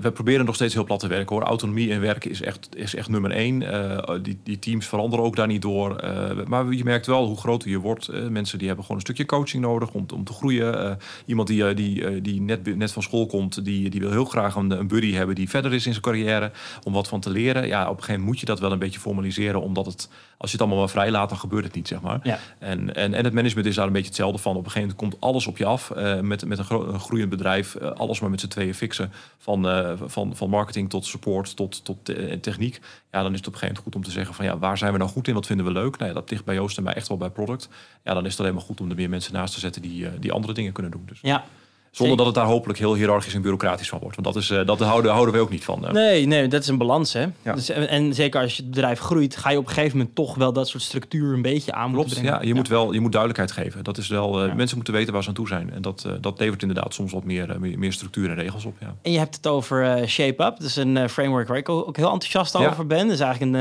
we 0.00 0.10
proberen 0.12 0.44
nog 0.44 0.54
steeds 0.54 0.74
heel 0.74 0.84
plat 0.84 1.00
te 1.00 1.06
werken 1.06 1.36
hoor. 1.36 1.44
Autonomie 1.44 1.88
in 1.88 2.00
werken 2.00 2.30
is 2.30 2.42
echt, 2.42 2.68
is 2.76 2.94
echt 2.94 3.08
nummer 3.08 3.30
één. 3.30 3.62
Uh, 3.62 3.98
die, 4.22 4.38
die 4.44 4.58
teams 4.58 4.86
veranderen 4.86 5.24
ook 5.24 5.36
daar 5.36 5.46
niet 5.46 5.62
door. 5.62 6.04
Uh, 6.04 6.44
maar 6.46 6.72
je 6.72 6.84
merkt 6.84 7.06
wel 7.06 7.26
hoe 7.26 7.36
groter 7.36 7.70
je 7.70 7.78
wordt. 7.78 8.30
mensen 8.30 8.58
die 8.58 8.66
hebben 8.66 8.84
gewoon 8.84 9.00
een 9.00 9.06
stukje 9.06 9.26
coaching 9.26 9.62
nodig 9.62 9.90
om, 9.92 10.06
om 10.14 10.24
te 10.24 10.32
groeien. 10.32 10.98
iemand 11.26 11.48
die, 11.48 11.74
die, 11.74 12.20
die 12.20 12.40
net, 12.40 12.76
net 12.76 12.92
van 12.92 13.02
school 13.02 13.26
komt, 13.26 13.64
die, 13.64 13.90
die 13.90 14.00
wil 14.00 14.10
heel 14.10 14.24
graag 14.24 14.54
een, 14.54 14.70
een 14.70 14.88
buddy 14.88 15.12
hebben 15.12 15.34
die 15.34 15.48
verder 15.48 15.72
is 15.72 15.86
in 15.86 15.92
zijn 15.92 16.04
carrière. 16.04 16.50
Om 16.84 16.92
wat 16.92 17.08
van 17.08 17.20
te 17.20 17.30
leren. 17.30 17.66
Ja, 17.66 17.82
op 17.82 17.88
een 17.88 17.94
gegeven 17.94 18.12
moment 18.12 18.28
moet 18.28 18.40
je 18.40 18.46
dat 18.46 18.60
wel 18.60 18.72
een 18.72 18.78
beetje 18.78 19.00
formaliseren. 19.00 19.62
Omdat 19.62 19.86
het, 19.86 20.08
als 20.36 20.50
je 20.50 20.56
het 20.56 20.60
allemaal 20.60 20.78
maar 20.78 20.90
vrij 20.90 21.10
laat, 21.10 21.28
dan 21.28 21.38
gebeurt 21.38 21.64
het 21.64 21.74
niet, 21.74 21.88
zeg 21.88 22.00
maar. 22.00 22.20
Ja. 22.22 22.38
En 22.58 22.89
en, 22.94 23.14
en 23.14 23.24
het 23.24 23.32
management 23.32 23.66
is 23.66 23.74
daar 23.74 23.86
een 23.86 23.92
beetje 23.92 24.08
hetzelfde 24.08 24.38
van. 24.38 24.56
Op 24.56 24.64
een 24.64 24.70
gegeven 24.70 24.96
moment 24.96 25.10
komt 25.10 25.22
alles 25.22 25.46
op 25.46 25.56
je 25.56 25.64
af. 25.64 25.92
Uh, 25.96 26.20
met, 26.20 26.44
met 26.44 26.58
een, 26.58 27.00
groeiend 27.00 27.30
bedrijf. 27.30 27.74
Uh, 27.74 27.90
alles 27.90 28.20
maar 28.20 28.30
met 28.30 28.40
z'n 28.40 28.48
tweeën 28.48 28.74
fixen. 28.74 29.12
Van, 29.38 29.66
uh, 29.66 29.92
van, 30.04 30.36
van 30.36 30.50
marketing 30.50 30.90
tot 30.90 31.06
support 31.06 31.56
tot, 31.56 31.84
tot 31.84 32.04
techniek. 32.40 32.80
Ja, 33.10 33.22
dan 33.22 33.32
is 33.32 33.38
het 33.38 33.46
op 33.46 33.52
een 33.52 33.58
gegeven 33.58 33.66
moment 33.66 33.78
goed 33.78 33.94
om 33.94 34.02
te 34.02 34.10
zeggen 34.10 34.34
van 34.34 34.44
ja, 34.44 34.58
waar 34.58 34.78
zijn 34.78 34.92
we 34.92 34.98
nou 34.98 35.10
goed 35.10 35.28
in? 35.28 35.34
Wat 35.34 35.46
vinden 35.46 35.66
we 35.66 35.72
leuk? 35.72 35.96
Nou 35.96 36.10
ja, 36.10 36.16
dat 36.16 36.30
ligt 36.30 36.44
bij 36.44 36.54
Joost 36.54 36.76
en 36.76 36.82
mij 36.82 36.94
echt 36.94 37.08
wel 37.08 37.16
bij 37.16 37.30
product. 37.30 37.68
Ja, 38.04 38.14
dan 38.14 38.24
is 38.24 38.30
het 38.30 38.40
alleen 38.40 38.54
maar 38.54 38.62
goed 38.62 38.80
om 38.80 38.90
er 38.90 38.96
meer 38.96 39.08
mensen 39.08 39.32
naast 39.32 39.54
te 39.54 39.60
zetten 39.60 39.82
die, 39.82 40.18
die 40.18 40.32
andere 40.32 40.52
dingen 40.52 40.72
kunnen 40.72 40.92
doen. 40.92 41.02
Dus. 41.06 41.18
Ja, 41.22 41.44
Zonder 41.90 42.16
dat 42.16 42.26
het 42.26 42.34
daar 42.34 42.46
hopelijk 42.46 42.78
heel 42.78 42.94
hiërarchisch 42.94 43.34
en 43.34 43.40
bureaucratisch 43.40 43.88
van 43.88 43.98
wordt. 43.98 44.16
Want 44.16 44.34
dat, 44.34 44.42
is, 44.42 44.50
uh, 44.50 44.66
dat 44.66 44.80
houden, 44.80 45.12
houden 45.12 45.34
we 45.34 45.40
ook 45.40 45.50
niet 45.50 45.64
van. 45.64 45.86
Nee, 45.92 46.26
nee, 46.26 46.48
dat 46.48 46.62
is 46.62 46.68
een 46.68 46.78
balans. 46.78 47.12
Hè? 47.12 47.26
Ja. 47.42 47.54
Dus, 47.54 47.68
en 47.68 48.14
zeker 48.14 48.40
als 48.40 48.56
je 48.56 48.62
het 48.62 48.70
bedrijf 48.70 48.98
groeit, 48.98 49.36
ga 49.36 49.50
je 49.50 49.58
op 49.58 49.66
een 49.66 49.72
gegeven 49.72 49.98
moment 49.98 50.14
toch 50.14 50.34
wel 50.34 50.52
dat 50.52 50.68
soort 50.68 50.82
structuur 50.82 51.34
een 51.34 51.42
beetje 51.42 51.72
aan 51.72 51.92
Klopt, 51.92 52.10
brengen. 52.10 52.32
Ja, 52.32 52.42
je, 52.42 52.54
Moet 52.54 52.68
wel, 52.68 52.92
je 52.92 53.00
moet 53.00 53.12
duidelijkheid 53.12 53.52
geven. 53.52 53.84
Dat 53.84 53.98
is 53.98 54.08
wel, 54.08 54.46
uh, 54.46 54.54
Mensen 54.54 54.76
moeten 54.76 54.94
weten 54.94 55.12
waar 55.12 55.22
ze 55.22 55.28
aan 55.28 55.34
toe 55.34 55.48
zijn. 55.48 55.72
En 55.72 55.82
dat, 55.82 56.08
dat 56.20 56.38
levert 56.38 56.62
inderdaad 56.62 56.94
soms 56.94 57.12
wat 57.12 57.24
meer, 57.24 57.56
meer, 57.60 57.78
meer, 57.78 57.92
structuur 57.92 58.28
en 58.28 58.34
regels 58.34 58.64
op. 58.64 58.74
Ja. 58.80 58.94
En 59.02 59.12
je 59.12 59.18
hebt 59.18 59.36
het 59.36 59.46
over 59.46 60.08
Shape 60.08 60.44
Up. 60.44 60.56
Dat 60.58 60.62
is 60.62 60.76
een 60.76 61.08
framework 61.08 61.48
waar 61.48 61.56
ik 61.56 61.68
ook 61.68 61.96
heel 61.96 62.12
enthousiast 62.12 62.56
over 62.56 62.86
ben. 62.86 63.04
Dat 63.06 63.14
is 63.14 63.20
eigenlijk 63.20 63.54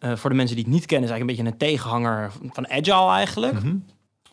een, 0.00 0.18
voor 0.18 0.30
de 0.30 0.36
mensen 0.36 0.56
die 0.56 0.64
het 0.64 0.74
niet 0.74 0.86
kennen, 0.86 1.08
is 1.08 1.14
eigenlijk 1.14 1.20
een 1.20 1.46
beetje 1.46 1.66
een 1.66 1.72
tegenhanger 1.72 2.30
van 2.52 2.68
Agile 2.68 3.10
eigenlijk. 3.10 3.52
Mm 3.52 3.60
-hmm. 3.60 3.84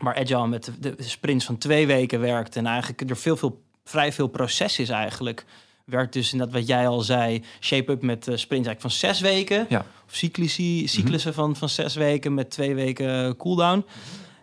Waar 0.03 0.15
Agile 0.15 0.47
met 0.47 0.71
de, 0.79 0.95
de 0.95 1.03
sprints 1.03 1.45
van 1.45 1.57
twee 1.57 1.87
weken 1.87 2.19
werkt 2.19 2.55
en 2.55 2.65
eigenlijk 2.65 3.09
er 3.09 3.17
veel, 3.17 3.37
veel 3.37 3.63
vrij 3.83 4.11
veel 4.11 4.27
proces 4.27 4.79
is 4.79 4.89
eigenlijk. 4.89 5.45
Werkt 5.85 6.13
dus 6.13 6.31
in 6.31 6.37
dat 6.37 6.51
wat 6.51 6.67
jij 6.67 6.87
al 6.87 7.01
zei, 7.01 7.43
shape-up 7.59 8.01
met 8.01 8.27
uh, 8.27 8.35
sprints 8.35 8.67
eigenlijk 8.67 8.81
van 8.81 8.91
zes 8.91 9.19
weken. 9.19 9.65
Ja. 9.69 9.85
Of 10.05 10.15
cyclici, 10.15 10.87
cyclussen 10.87 11.31
mm 11.31 11.37
-hmm. 11.37 11.45
van, 11.45 11.55
van 11.55 11.69
zes 11.69 11.95
weken 11.95 12.33
met 12.33 12.49
twee 12.49 12.75
weken 12.75 13.37
cooldown. 13.37 13.85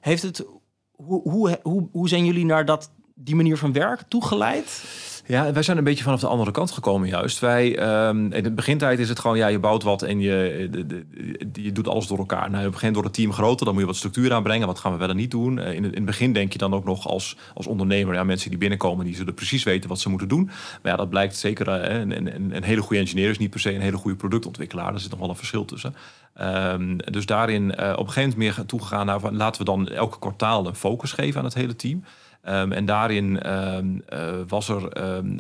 Heeft 0.01 0.23
het, 0.23 0.45
hoe, 0.91 1.23
hoe, 1.23 1.59
hoe, 1.63 1.89
hoe 1.93 2.09
zijn 2.09 2.25
jullie 2.25 2.45
naar 2.45 2.65
dat, 2.65 2.91
die 3.15 3.35
manier 3.35 3.57
van 3.57 3.73
werken 3.73 4.09
toegeleid? 4.09 4.85
Ja, 5.31 5.53
wij 5.53 5.63
zijn 5.63 5.77
een 5.77 5.85
beetje 5.85 6.05
vanaf 6.05 6.21
de 6.21 6.27
andere 6.27 6.51
kant 6.51 6.71
gekomen 6.71 7.09
juist. 7.09 7.39
Wij, 7.39 7.89
um, 8.09 8.33
in 8.33 8.43
de 8.43 8.51
begintijd 8.51 8.99
is 8.99 9.09
het 9.09 9.19
gewoon, 9.19 9.37
ja, 9.37 9.47
je 9.47 9.59
bouwt 9.59 9.83
wat 9.83 10.03
en 10.03 10.21
je, 10.21 10.69
de, 10.71 10.87
de, 10.87 11.05
de, 11.53 11.63
je 11.63 11.73
doet 11.73 11.89
alles 11.89 12.07
door 12.07 12.19
elkaar. 12.19 12.51
Nou, 12.51 12.61
op 12.61 12.67
een 12.67 12.73
gegeven 12.73 12.95
door 12.95 13.05
het 13.05 13.13
team 13.15 13.33
groter, 13.33 13.65
dan 13.65 13.75
moet 13.75 13.83
je 13.83 13.89
wat 13.89 13.99
structuur 13.99 14.33
aanbrengen. 14.33 14.67
Wat 14.67 14.79
gaan 14.79 14.93
we 14.93 14.99
wel 14.99 15.09
en 15.09 15.17
niet 15.17 15.31
doen? 15.31 15.59
Uh, 15.59 15.73
in, 15.73 15.83
het, 15.83 15.93
in 15.93 15.97
het 15.97 16.05
begin 16.05 16.33
denk 16.33 16.53
je 16.53 16.59
dan 16.59 16.75
ook 16.75 16.85
nog 16.85 17.09
als, 17.09 17.37
als 17.55 17.67
ondernemer, 17.67 18.15
ja, 18.15 18.25
mensen 18.25 18.51
die 18.51 18.59
binnenkomen, 18.59 19.05
die 19.05 19.15
zullen 19.15 19.35
precies 19.35 19.63
weten 19.63 19.89
wat 19.89 20.01
ze 20.01 20.09
moeten 20.09 20.29
doen. 20.29 20.45
Maar 20.45 20.93
ja, 20.93 20.97
dat 20.97 21.11
blijkt 21.11 21.37
zeker, 21.37 21.69
uh, 21.69 21.99
een, 21.99 22.17
een, 22.17 22.57
een, 22.57 22.65
hele 22.65 22.81
goede 22.81 23.03
engineer 23.03 23.31
is 23.31 23.39
niet 23.39 23.51
per 23.51 23.61
se 23.61 23.75
een 23.75 23.81
hele 23.81 23.97
goede 23.97 24.17
productontwikkelaar. 24.17 24.95
Er 24.95 25.01
zit 25.01 25.11
nog 25.11 25.21
wel 25.21 25.29
een 25.29 25.37
verschil 25.37 25.65
tussen. 25.65 25.95
Um, 26.41 26.97
dus 26.97 27.27
daarin 27.27 27.71
op 27.73 27.79
een 27.79 28.13
gegeven 28.13 28.39
moment 28.39 28.57
meer 28.57 28.67
toegegaan 28.67 29.07
naar, 29.07 29.33
laten 29.33 29.61
we 29.61 29.67
dan 29.67 29.89
elke 29.89 30.19
kwartaal 30.19 30.67
een 30.67 30.75
focus 30.75 31.13
geven 31.13 31.39
aan 31.39 31.45
het 31.45 31.55
hele 31.55 31.77
team. 31.77 32.05
Um, 32.49 32.73
en 32.73 32.85
daarin 32.85 33.53
um, 33.53 34.03
uh, 34.13 34.19
was 34.49 34.69
er 34.69 35.15
um, 35.19 35.37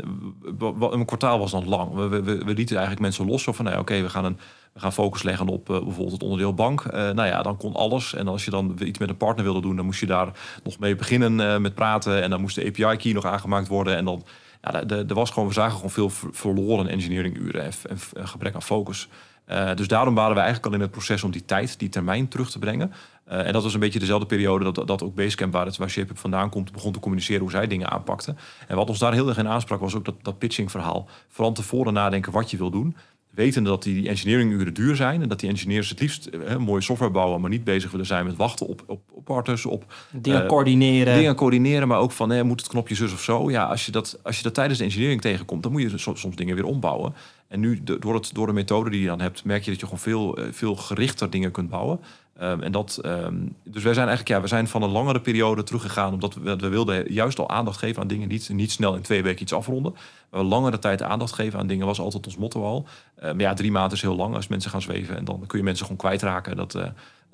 een 0.80 1.04
kwartaal 1.04 1.38
was 1.38 1.50
dan 1.50 1.68
lang. 1.68 1.94
We, 1.94 2.08
we, 2.08 2.22
we 2.22 2.54
lieten 2.54 2.76
eigenlijk 2.76 3.00
mensen 3.00 3.26
los. 3.26 3.44
Van, 3.44 3.64
nou 3.64 3.76
ja, 3.76 3.80
oké, 3.80 4.02
we 4.02 4.08
gaan 4.08 4.24
een 4.24 4.38
we 4.72 4.80
gaan 4.80 4.92
focus 4.92 5.22
leggen 5.22 5.48
op 5.48 5.70
uh, 5.70 5.76
bijvoorbeeld 5.76 6.12
het 6.12 6.22
onderdeel 6.22 6.54
bank. 6.54 6.84
Uh, 6.84 6.92
nou 6.92 7.26
ja, 7.26 7.42
dan 7.42 7.56
kon 7.56 7.74
alles. 7.74 8.14
En 8.14 8.28
als 8.28 8.44
je 8.44 8.50
dan 8.50 8.78
iets 8.84 8.98
met 8.98 9.08
een 9.08 9.16
partner 9.16 9.44
wilde 9.44 9.60
doen, 9.60 9.76
dan 9.76 9.84
moest 9.84 10.00
je 10.00 10.06
daar 10.06 10.32
nog 10.64 10.78
mee 10.78 10.96
beginnen 10.96 11.62
met 11.62 11.74
praten. 11.74 12.22
En 12.22 12.30
dan 12.30 12.40
moest 12.40 12.54
de 12.54 12.66
API-key 12.66 13.12
nog 13.12 13.24
aangemaakt 13.24 13.68
worden. 13.68 13.96
En 13.96 14.04
dan, 14.04 14.24
ja, 14.62 14.86
er 14.86 15.14
was 15.14 15.30
gewoon, 15.30 15.48
we 15.48 15.54
zagen 15.54 15.74
gewoon 15.74 15.90
veel 16.10 16.30
verloren 16.32 16.88
engineering 16.88 17.36
uren 17.36 17.62
en, 17.62 17.72
en 18.12 18.28
gebrek 18.28 18.54
aan 18.54 18.62
focus. 18.62 19.08
Uh, 19.50 19.74
dus 19.74 19.88
daarom 19.88 20.14
waren 20.14 20.34
we 20.34 20.40
eigenlijk 20.40 20.66
al 20.66 20.74
in 20.74 20.80
het 20.80 20.90
proces 20.90 21.22
om 21.22 21.30
die 21.30 21.44
tijd, 21.44 21.78
die 21.78 21.88
termijn 21.88 22.28
terug 22.28 22.50
te 22.50 22.58
brengen. 22.58 22.92
Uh, 23.28 23.46
en 23.46 23.52
dat 23.52 23.62
was 23.62 23.74
een 23.74 23.80
beetje 23.80 23.98
dezelfde 23.98 24.26
periode 24.26 24.72
dat, 24.72 24.86
dat 24.86 25.02
ook 25.02 25.14
Basecamp, 25.14 25.52
waar, 25.52 25.66
het, 25.66 25.76
waar 25.76 25.90
ShapeUp 25.90 26.18
vandaan 26.18 26.50
komt, 26.50 26.72
begon 26.72 26.92
te 26.92 27.00
communiceren 27.00 27.40
hoe 27.40 27.50
zij 27.50 27.66
dingen 27.66 27.90
aanpakten. 27.90 28.38
En 28.66 28.76
wat 28.76 28.88
ons 28.88 28.98
daar 28.98 29.12
heel 29.12 29.28
erg 29.28 29.38
in 29.38 29.48
aansprak 29.48 29.80
was 29.80 29.94
ook 29.94 30.04
dat, 30.04 30.14
dat 30.22 30.38
pitching 30.38 30.70
verhaal. 30.70 31.08
Vooral 31.28 31.52
tevoren 31.52 31.92
nadenken 31.92 32.32
wat 32.32 32.50
je 32.50 32.56
wil 32.56 32.70
doen. 32.70 32.96
Wetende 33.30 33.70
dat 33.70 33.82
die 33.82 34.08
engineering 34.08 34.52
uren 34.52 34.74
duur 34.74 34.96
zijn 34.96 35.22
en 35.22 35.28
dat 35.28 35.40
die 35.40 35.48
engineers 35.48 35.88
het 35.88 36.00
liefst 36.00 36.26
eh, 36.26 36.56
mooie 36.56 36.80
software 36.80 37.12
bouwen, 37.12 37.40
maar 37.40 37.50
niet 37.50 37.64
bezig 37.64 37.90
willen 37.90 38.06
zijn 38.06 38.24
met 38.24 38.36
wachten 38.36 38.66
op, 38.66 38.82
op, 38.86 39.00
op 39.12 39.24
partners, 39.24 39.66
op 39.66 39.92
dingen 40.12 40.42
uh, 40.42 40.48
coördineren. 40.48 41.14
Dingen 41.14 41.34
coördineren, 41.34 41.88
maar 41.88 41.98
ook 41.98 42.12
van 42.12 42.32
eh, 42.32 42.42
moet 42.42 42.60
het 42.60 42.68
knopje 42.68 42.94
zus 42.94 43.12
of 43.12 43.22
zo. 43.22 43.50
Ja, 43.50 43.64
als 43.64 43.86
je 43.86 43.92
dat, 43.92 44.18
als 44.22 44.36
je 44.36 44.42
dat 44.42 44.54
tijdens 44.54 44.78
de 44.78 44.84
engineering 44.84 45.20
tegenkomt, 45.20 45.62
dan 45.62 45.72
moet 45.72 45.82
je 45.82 45.98
soms, 45.98 46.20
soms 46.20 46.36
dingen 46.36 46.54
weer 46.54 46.64
ombouwen. 46.64 47.14
En 47.48 47.60
nu, 47.60 47.80
de, 47.82 47.98
door, 47.98 48.14
het, 48.14 48.34
door 48.34 48.46
de 48.46 48.52
methode 48.52 48.90
die 48.90 49.00
je 49.00 49.06
dan 49.06 49.20
hebt, 49.20 49.44
merk 49.44 49.64
je 49.64 49.70
dat 49.70 49.80
je 49.80 49.86
gewoon 49.86 50.00
veel, 50.00 50.38
veel 50.50 50.76
gerichter 50.76 51.30
dingen 51.30 51.50
kunt 51.50 51.70
bouwen. 51.70 52.00
Um, 52.42 52.62
en 52.62 52.72
dat, 52.72 53.00
um, 53.04 53.56
dus 53.64 53.82
wij 53.82 53.94
zijn 53.94 54.06
eigenlijk, 54.06 54.28
ja, 54.28 54.40
we 54.40 54.48
zijn 54.48 54.68
van 54.68 54.82
een 54.82 54.90
langere 54.90 55.20
periode 55.20 55.62
teruggegaan, 55.62 56.12
omdat 56.12 56.34
we, 56.34 56.56
we 56.56 56.68
wilden 56.68 57.12
juist 57.12 57.38
al 57.38 57.48
aandacht 57.48 57.78
geven 57.78 58.02
aan 58.02 58.08
dingen, 58.08 58.28
niet, 58.28 58.48
niet 58.48 58.70
snel 58.70 58.94
in 58.94 59.02
twee 59.02 59.22
weken 59.22 59.42
iets 59.42 59.52
afronden. 59.52 59.94
Maar 60.30 60.42
langere 60.42 60.78
tijd 60.78 61.02
aandacht 61.02 61.32
geven 61.32 61.58
aan 61.58 61.66
dingen 61.66 61.86
was 61.86 62.00
altijd 62.00 62.26
ons 62.26 62.36
motto 62.36 62.64
al. 62.64 62.86
Uh, 63.18 63.24
maar 63.24 63.40
ja, 63.40 63.54
drie 63.54 63.70
maanden 63.70 63.92
is 63.92 64.02
heel 64.02 64.16
lang 64.16 64.34
als 64.34 64.48
mensen 64.48 64.70
gaan 64.70 64.82
zweven 64.82 65.16
en 65.16 65.24
dan 65.24 65.44
kun 65.46 65.58
je 65.58 65.64
mensen 65.64 65.86
gewoon 65.86 66.00
kwijtraken. 66.00 66.56
Dat, 66.56 66.74
uh, 66.74 66.84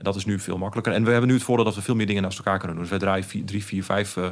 dat 0.02 0.16
is 0.16 0.24
nu 0.24 0.38
veel 0.38 0.58
makkelijker. 0.58 0.92
En 0.92 1.04
we 1.04 1.10
hebben 1.10 1.28
nu 1.28 1.34
het 1.34 1.44
voordeel 1.44 1.64
dat 1.64 1.74
we 1.74 1.82
veel 1.82 1.94
meer 1.94 2.06
dingen 2.06 2.22
naast 2.22 2.38
elkaar 2.38 2.58
kunnen 2.58 2.76
doen. 2.76 2.86
Dus 2.86 2.98
wij 2.98 3.00
draaien 3.00 3.44
drie, 3.44 3.64
vier, 3.64 3.84
vijf 3.84 4.16
uh, 4.16 4.26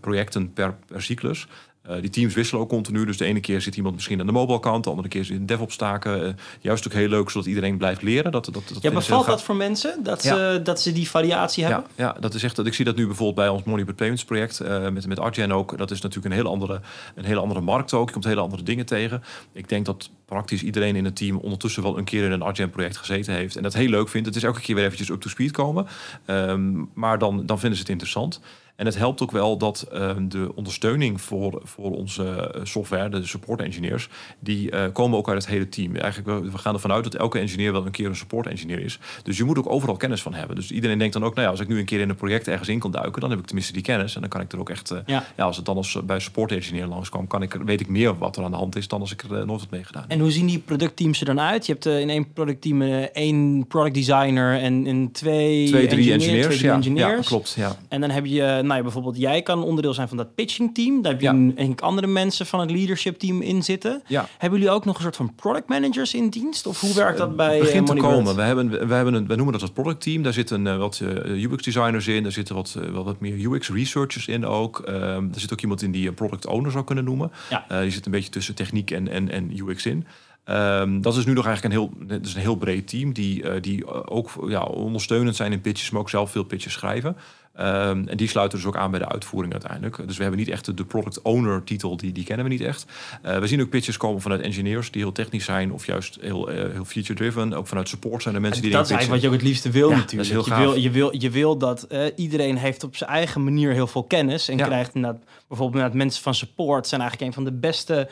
projecten 0.00 0.52
per, 0.52 0.76
per 0.86 1.02
cyclus. 1.02 1.46
Uh, 1.90 2.00
die 2.00 2.10
teams 2.10 2.34
wisselen 2.34 2.62
ook 2.62 2.68
continu. 2.68 3.04
Dus 3.04 3.16
de 3.16 3.24
ene 3.24 3.40
keer 3.40 3.60
zit 3.60 3.76
iemand 3.76 3.94
misschien 3.94 4.20
aan 4.20 4.26
de 4.26 4.32
mobile 4.32 4.60
kant, 4.60 4.84
de 4.84 4.90
andere 4.90 5.08
keer 5.08 5.24
zit 5.24 5.36
in 5.36 5.46
DevOps 5.46 5.76
taken. 5.76 6.22
Uh, 6.22 6.28
juist 6.60 6.86
ook 6.86 6.92
heel 6.92 7.08
leuk, 7.08 7.30
zodat 7.30 7.48
iedereen 7.48 7.76
blijft 7.76 8.02
leren. 8.02 8.32
Dat, 8.32 8.44
dat, 8.44 8.54
dat 8.54 8.82
ja, 8.82 8.90
bevalt 8.90 9.26
dat 9.26 9.42
voor 9.42 9.56
mensen? 9.56 10.02
Dat, 10.02 10.22
ja. 10.22 10.34
ze, 10.34 10.60
dat 10.62 10.80
ze 10.80 10.92
die 10.92 11.10
variatie 11.10 11.64
hebben? 11.64 11.84
Ja, 11.94 12.04
ja, 12.04 12.20
dat 12.20 12.34
is 12.34 12.42
echt. 12.42 12.56
Dat, 12.56 12.66
ik 12.66 12.74
zie 12.74 12.84
dat 12.84 12.96
nu 12.96 13.06
bijvoorbeeld 13.06 13.36
bij 13.36 13.48
ons 13.48 13.62
Money 13.62 13.84
Payments 13.84 14.24
project 14.24 14.62
uh, 14.62 14.88
met, 14.88 15.06
met 15.06 15.18
Argen 15.18 15.52
ook. 15.52 15.78
Dat 15.78 15.90
is 15.90 16.00
natuurlijk 16.00 16.34
een 16.34 16.40
hele, 16.40 16.48
andere, 16.48 16.80
een 17.14 17.24
hele 17.24 17.40
andere 17.40 17.60
markt 17.60 17.92
ook. 17.92 18.06
Je 18.06 18.12
komt 18.12 18.24
hele 18.24 18.40
andere 18.40 18.62
dingen 18.62 18.86
tegen. 18.86 19.22
Ik 19.52 19.68
denk 19.68 19.86
dat 19.86 20.10
praktisch 20.24 20.62
iedereen 20.62 20.96
in 20.96 21.04
het 21.04 21.16
team 21.16 21.36
ondertussen 21.36 21.82
wel 21.82 21.98
een 21.98 22.04
keer 22.04 22.24
in 22.24 22.32
een 22.32 22.42
Argen 22.42 22.70
project 22.70 22.96
gezeten 22.96 23.34
heeft. 23.34 23.56
En 23.56 23.62
dat 23.62 23.74
heel 23.74 23.88
leuk 23.88 24.08
vindt. 24.08 24.26
Het 24.26 24.36
is 24.36 24.42
elke 24.42 24.60
keer 24.60 24.74
weer 24.74 24.84
eventjes 24.84 25.08
up 25.08 25.20
to 25.20 25.28
speed 25.28 25.50
komen. 25.50 25.86
Um, 26.26 26.88
maar 26.94 27.18
dan, 27.18 27.46
dan 27.46 27.58
vinden 27.58 27.76
ze 27.76 27.82
het 27.82 27.92
interessant. 27.92 28.40
En 28.76 28.86
het 28.86 28.96
helpt 28.96 29.22
ook 29.22 29.30
wel 29.30 29.56
dat 29.56 29.88
uh, 29.92 30.10
de 30.28 30.52
ondersteuning 30.54 31.20
voor, 31.20 31.60
voor 31.64 31.90
onze 31.90 32.54
software, 32.62 33.08
de 33.08 33.26
support 33.26 33.60
engineers, 33.60 34.08
die 34.38 34.72
uh, 34.72 34.84
komen 34.92 35.18
ook 35.18 35.28
uit 35.28 35.38
het 35.38 35.52
hele 35.52 35.68
team. 35.68 35.96
Eigenlijk, 35.96 36.44
we, 36.44 36.50
we 36.50 36.58
gaan 36.58 36.74
ervan 36.74 36.92
uit 36.92 37.04
dat 37.04 37.14
elke 37.14 37.38
engineer 37.38 37.72
wel 37.72 37.86
een 37.86 37.90
keer 37.90 38.06
een 38.06 38.16
support 38.16 38.46
engineer 38.46 38.80
is. 38.80 38.98
Dus 39.22 39.36
je 39.36 39.44
moet 39.44 39.58
ook 39.58 39.70
overal 39.70 39.96
kennis 39.96 40.22
van 40.22 40.34
hebben. 40.34 40.56
Dus 40.56 40.70
iedereen 40.70 40.98
denkt 40.98 41.12
dan 41.12 41.24
ook, 41.24 41.34
nou 41.34 41.46
ja, 41.46 41.50
als 41.50 41.60
ik 41.60 41.68
nu 41.68 41.78
een 41.78 41.84
keer 41.84 42.00
in 42.00 42.08
een 42.08 42.16
project 42.16 42.48
ergens 42.48 42.68
in 42.68 42.78
kan 42.78 42.90
duiken, 42.90 43.20
dan 43.20 43.30
heb 43.30 43.38
ik 43.38 43.46
tenminste 43.46 43.72
die 43.72 43.82
kennis. 43.82 44.14
En 44.14 44.20
dan 44.20 44.30
kan 44.30 44.40
ik 44.40 44.52
er 44.52 44.58
ook 44.58 44.70
echt, 44.70 44.92
uh, 44.92 44.98
ja. 45.06 45.24
ja. 45.36 45.44
als 45.44 45.56
het 45.56 45.66
dan 45.66 45.76
als 45.76 45.98
bij 46.04 46.20
support 46.20 46.52
engineer 46.52 46.86
langskwam, 46.86 47.26
kan 47.26 47.42
ik, 47.42 47.54
weet 47.64 47.80
ik 47.80 47.88
meer 47.88 48.18
wat 48.18 48.36
er 48.36 48.44
aan 48.44 48.50
de 48.50 48.56
hand 48.56 48.76
is 48.76 48.88
dan 48.88 49.00
als 49.00 49.12
ik 49.12 49.22
er 49.22 49.46
nooit 49.46 49.60
wat 49.60 49.70
mee 49.70 49.84
gedaan 49.84 50.02
heb. 50.02 50.10
En 50.10 50.20
hoe 50.20 50.30
zien 50.30 50.46
die 50.46 50.58
productteams 50.58 51.20
er 51.20 51.26
dan 51.26 51.40
uit? 51.40 51.66
Je 51.66 51.72
hebt 51.72 51.86
in 51.86 52.10
één 52.10 52.32
productteam 52.32 52.82
één 52.82 53.66
product 53.66 53.94
designer 53.94 54.60
en, 54.60 54.86
en 54.86 55.12
twee, 55.12 55.66
twee 55.66 55.86
drie 55.86 56.12
engineers. 56.12 56.22
engineers, 56.22 56.46
twee, 56.46 56.58
drie 56.58 56.70
ja. 56.70 56.74
engineers. 56.74 57.22
Ja, 57.22 57.28
klopt. 57.28 57.54
Ja. 57.56 57.76
En 57.88 58.00
dan 58.00 58.10
heb 58.10 58.26
je, 58.26 58.62
nou 58.66 58.78
ja, 58.78 58.82
bijvoorbeeld 58.82 59.16
jij 59.16 59.42
kan 59.42 59.62
onderdeel 59.62 59.94
zijn 59.94 60.08
van 60.08 60.16
dat 60.16 60.34
pitching 60.34 60.74
team. 60.74 61.02
Daar 61.02 61.12
heb 61.12 61.20
je 61.20 61.26
ja. 61.26 61.32
een, 61.32 61.52
een 61.56 61.80
andere 61.80 62.06
mensen 62.06 62.46
van 62.46 62.60
het 62.60 62.70
leadership 62.70 63.18
team 63.18 63.42
in 63.42 63.62
zitten. 63.62 64.02
Ja. 64.06 64.28
Hebben 64.38 64.58
jullie 64.58 64.74
ook 64.74 64.84
nog 64.84 64.96
een 64.96 65.02
soort 65.02 65.16
van 65.16 65.34
product 65.34 65.68
managers 65.68 66.14
in 66.14 66.28
dienst? 66.28 66.66
Of 66.66 66.80
hoe 66.80 66.94
werkt 66.94 67.18
dat 67.18 67.36
bij 67.36 67.58
begint 67.58 67.88
uh, 67.88 67.94
te 67.94 68.00
komen. 68.00 68.36
We 68.36 68.42
hebben, 68.42 68.88
we 68.88 68.94
hebben 68.94 69.14
een, 69.14 69.26
we 69.26 69.34
noemen 69.34 69.52
dat 69.52 69.62
het 69.62 69.72
product 69.72 70.00
team. 70.00 70.22
Daar 70.22 70.32
zitten 70.32 70.66
uh, 70.66 70.76
wat 70.76 71.00
uh, 71.02 71.44
UX 71.44 71.62
designers 71.62 72.06
in. 72.06 72.22
Daar 72.22 72.32
zitten 72.32 72.54
wat, 72.54 72.78
wat 72.92 73.20
meer 73.20 73.52
UX 73.52 73.70
researchers 73.70 74.28
in 74.28 74.46
ook. 74.46 74.84
Um, 74.88 75.30
er 75.34 75.40
zit 75.40 75.52
ook 75.52 75.60
iemand 75.60 75.82
in 75.82 75.90
die 75.90 76.08
een 76.08 76.14
product 76.14 76.46
owner 76.46 76.70
zou 76.70 76.84
kunnen 76.84 77.04
noemen. 77.04 77.32
Ja. 77.50 77.80
die 77.80 77.90
zit 77.90 78.06
een 78.06 78.12
beetje 78.12 78.30
tussen 78.30 78.54
techniek 78.54 78.90
en, 78.90 79.08
en, 79.08 79.30
en 79.30 79.50
UX 79.56 79.86
in. 79.86 80.06
Um, 80.50 81.02
dat 81.02 81.16
is 81.16 81.24
nu 81.24 81.32
nog 81.32 81.46
eigenlijk 81.46 81.74
een 81.74 81.80
heel, 81.80 82.16
dat 82.18 82.26
is 82.26 82.34
een 82.34 82.40
heel 82.40 82.56
breed 82.56 82.88
team 82.88 83.12
die, 83.12 83.42
uh, 83.42 83.52
die 83.60 83.86
ook 84.06 84.30
ja, 84.48 84.62
ondersteunend 84.62 85.36
zijn 85.36 85.52
in 85.52 85.60
pitches, 85.60 85.90
maar 85.90 86.00
ook 86.00 86.10
zelf 86.10 86.30
veel 86.30 86.44
pitches 86.44 86.72
schrijven. 86.72 87.16
Um, 87.60 88.08
en 88.08 88.16
die 88.16 88.28
sluiten 88.28 88.58
dus 88.58 88.66
ook 88.66 88.76
aan 88.76 88.90
bij 88.90 89.00
de 89.00 89.08
uitvoering 89.08 89.52
uiteindelijk. 89.52 90.06
Dus 90.06 90.16
we 90.16 90.22
hebben 90.22 90.40
niet 90.40 90.48
echt 90.48 90.76
de 90.76 90.84
product 90.84 91.22
owner 91.22 91.64
titel, 91.64 91.96
die, 91.96 92.12
die 92.12 92.24
kennen 92.24 92.44
we 92.44 92.50
niet 92.50 92.60
echt. 92.60 92.86
Uh, 93.24 93.38
we 93.38 93.46
zien 93.46 93.60
ook 93.60 93.68
pitches 93.68 93.96
komen 93.96 94.20
vanuit 94.20 94.40
engineers 94.40 94.90
die 94.90 95.02
heel 95.02 95.12
technisch 95.12 95.44
zijn 95.44 95.72
of 95.72 95.86
juist 95.86 96.18
heel, 96.20 96.52
uh, 96.52 96.72
heel 96.72 96.84
feature 96.84 97.14
driven. 97.14 97.52
Ook 97.52 97.66
vanuit 97.66 97.88
support 97.88 98.22
zijn 98.22 98.34
er 98.34 98.40
mensen 98.40 98.62
en 98.62 98.68
die 98.68 98.76
dat 98.76 98.84
is 98.84 98.90
eigenlijk 98.90 99.22
wat 99.22 99.30
je 99.30 99.36
ook 99.36 99.42
het 99.42 99.52
liefste 99.52 99.70
wil 99.70 99.90
ja, 99.90 99.96
natuurlijk. 99.96 100.46
je, 100.46 100.54
wil, 100.54 100.74
je, 100.74 100.90
wil, 100.90 101.16
je 101.16 101.30
wil 101.30 101.56
dat 101.56 101.86
uh, 101.92 102.04
iedereen 102.16 102.56
heeft 102.56 102.84
op 102.84 102.96
zijn 102.96 103.10
eigen 103.10 103.44
manier 103.44 103.72
heel 103.72 103.86
veel 103.86 104.04
kennis 104.04 104.48
en 104.48 104.58
ja. 104.58 104.66
krijgt 104.66 104.94
inderdaad 104.94 105.22
bijvoorbeeld 105.48 105.92
mensen 105.92 106.22
van 106.22 106.34
support 106.34 106.86
zijn 106.86 107.00
eigenlijk 107.00 107.30
een 107.30 107.44
van 107.44 107.52
de 107.52 107.58
beste 107.58 108.08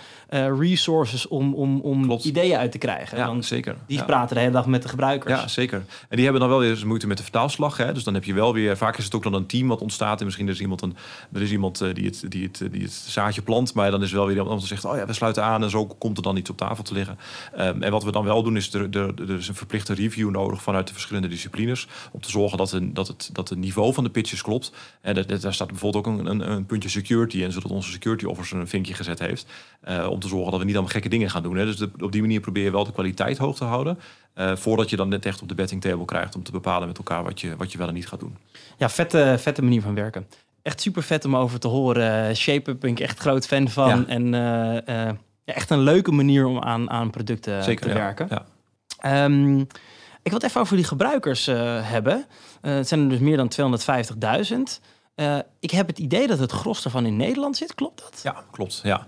resources 0.59 1.29
om, 1.29 1.55
om, 1.55 1.81
om 1.81 2.11
ideeën 2.23 2.57
uit 2.57 2.73
te 2.73 2.79
krijgen. 2.79 3.19
Ja, 3.19 3.43
zeker. 3.43 3.77
Die 3.87 3.99
ja. 3.99 4.05
praten 4.05 4.35
de 4.35 4.41
hele 4.41 4.53
dag 4.53 4.67
met 4.67 4.83
de 4.83 4.89
gebruikers. 4.89 5.41
Ja, 5.41 5.49
zeker. 5.49 5.85
En 6.09 6.17
die 6.17 6.23
hebben 6.23 6.41
dan 6.41 6.51
wel 6.51 6.59
weer 6.59 6.71
eens 6.71 6.85
moeite 6.85 7.07
met 7.07 7.17
de 7.17 7.23
vertaalslag. 7.23 7.77
Hè? 7.77 7.93
Dus 7.93 8.05
dan 8.05 8.15
heb 8.15 8.25
je 8.25 8.35
wel 8.35 8.53
weer, 8.53 8.77
vaak 8.77 8.97
is 8.97 9.05
het 9.05 9.15
ook 9.15 9.23
dan 9.23 9.35
een 9.35 9.47
team 9.47 9.69
wat 9.69 9.81
ontstaat. 9.81 10.19
En 10.19 10.25
misschien 10.25 10.49
is 10.49 10.61
iemand, 10.61 10.83
een, 10.83 10.97
er 11.33 11.43
is 11.43 11.51
iemand 11.51 11.83
uh, 11.83 11.95
die, 11.95 12.05
het, 12.05 12.25
die, 12.29 12.43
het, 12.43 12.73
die 12.73 12.83
het 12.83 12.93
zaadje 12.93 13.43
plant. 13.43 13.75
Maar 13.75 13.91
dan 13.91 14.03
is 14.03 14.13
wel 14.13 14.27
weer 14.27 14.37
iemand 14.37 14.59
die 14.59 14.69
zegt, 14.69 14.85
oh 14.85 14.97
ja, 14.97 15.07
we 15.07 15.13
sluiten 15.13 15.45
aan. 15.45 15.63
En 15.63 15.71
zo 15.71 15.87
komt 15.87 16.17
er 16.17 16.23
dan 16.23 16.37
iets 16.37 16.51
op 16.51 16.57
tafel 16.57 16.85
te 16.85 16.95
liggen. 16.95 17.19
Um, 17.59 17.83
en 17.83 17.91
wat 17.91 18.05
we 18.05 18.13
dan 18.13 18.25
wel 18.25 18.43
doen, 18.43 18.57
is 18.57 18.75
er, 18.75 18.91
er, 18.91 19.15
er 19.29 19.37
is 19.37 19.49
een 19.49 19.55
verplichte 19.55 19.95
review 19.95 20.31
nodig 20.31 20.63
vanuit 20.63 20.87
de 20.87 20.93
verschillende 20.93 21.29
disciplines. 21.29 21.87
Om 22.13 22.21
te 22.21 22.31
zorgen 22.31 22.59
dat, 22.59 22.73
een, 22.73 22.95
dat, 22.95 23.09
het, 23.09 23.31
dat 23.33 23.49
het 23.49 23.59
niveau 23.59 23.95
van 23.95 24.05
de 24.05 24.11
pitches 24.11 24.43
klopt. 24.43 24.73
En 25.01 25.15
dat, 25.15 25.41
daar 25.41 25.55
staat 25.55 25.69
bijvoorbeeld 25.69 26.07
ook 26.07 26.19
een, 26.19 26.27
een, 26.27 26.51
een 26.51 26.67
puntje 26.67 26.89
security 26.89 27.23
in. 27.33 27.53
Zodat 27.53 27.71
onze 27.71 27.91
security 27.91 28.25
officer 28.25 28.59
een 28.59 28.69
vinkje 28.69 28.95
gezet 28.95 29.19
heeft. 29.19 29.47
Uh, 29.89 30.07
om 30.11 30.21
te 30.21 30.29
zorgen 30.29 30.51
dat 30.51 30.61
we 30.61 30.67
niet 30.67 30.75
allemaal 30.75 30.93
gekke 30.93 31.09
dingen 31.09 31.31
gaan 31.31 31.43
doen. 31.43 31.57
Hè. 31.57 31.65
Dus 31.65 31.77
de, 31.77 31.91
op 32.01 32.13
die 32.13 32.21
manier 32.21 32.41
probeer 32.41 32.65
je 32.65 32.71
wel 32.71 32.85
de 32.85 32.93
kwaliteit 32.93 33.39
hoog 33.39 33.57
te 33.57 33.65
houden. 33.65 33.99
Uh, 34.35 34.57
voordat 34.57 34.91
je 34.91 34.97
dan 34.97 35.09
net 35.09 35.27
echt 35.27 35.43
op 35.43 35.49
de 35.49 35.55
betting 35.55 35.81
table 35.81 36.05
krijgt 36.05 36.35
om 36.35 36.43
te 36.43 36.53
bepalen 36.53 36.89
met 36.89 36.99
elkaar 36.99 37.25
wat 37.25 37.41
je, 37.41 37.57
wat 37.57 37.73
je 37.73 37.79
wel 37.79 37.89
en 37.89 37.95
niet 37.95 38.09
gaat 38.09 38.21
doen. 38.21 38.37
Ja, 38.79 38.89
vette, 38.89 39.37
vette 39.39 39.63
manier 39.63 39.83
van 39.83 39.95
werken. 39.95 40.27
echt 40.63 40.81
super 40.81 41.03
vet 41.03 41.25
om 41.25 41.37
over 41.37 41.59
te 41.59 41.69
horen. 41.69 42.37
Shape-up 42.37 42.81
ben 42.81 42.91
ik 42.91 43.01
echt 43.01 43.19
groot 43.19 43.47
fan 43.47 43.69
van. 43.69 43.89
Ja. 43.89 44.05
En 44.07 44.35
eh, 44.35 45.09
eh, 45.09 45.15
echt 45.45 45.71
een 45.71 45.81
leuke 45.81 46.13
manier 46.13 46.47
om 46.47 46.59
aan, 46.61 46.91
aan 46.91 47.11
producten 47.11 47.65
Zeker, 47.65 47.83
te 47.83 47.89
ja. 47.89 47.95
werken. 47.95 48.27
Ja. 48.31 48.45
Ehm, 48.99 49.61
ik 50.25 50.31
wil 50.31 50.39
het 50.39 50.43
even 50.43 50.61
over 50.61 50.77
die 50.77 50.85
gebruikers 50.85 51.47
eh, 51.47 51.91
hebben. 51.91 52.27
Eh, 52.61 52.75
het 52.75 52.89
zijn 52.89 53.01
er 53.01 53.09
dus 53.09 53.19
meer 53.19 53.37
dan 53.37 53.49
250.000. 53.49 54.81
Eh, 55.15 55.39
ik 55.61 55.71
heb 55.71 55.87
het 55.87 55.99
idee 55.99 56.27
dat 56.27 56.39
het 56.39 56.53
gros 56.53 56.85
ervan 56.85 57.07
in 57.07 57.17
Nederland 57.17 57.57
zit. 57.57 57.75
Klopt 57.75 58.01
dat? 58.01 58.21
Ja, 58.23 58.45
klopt. 58.51 58.81
Ja. 58.83 59.07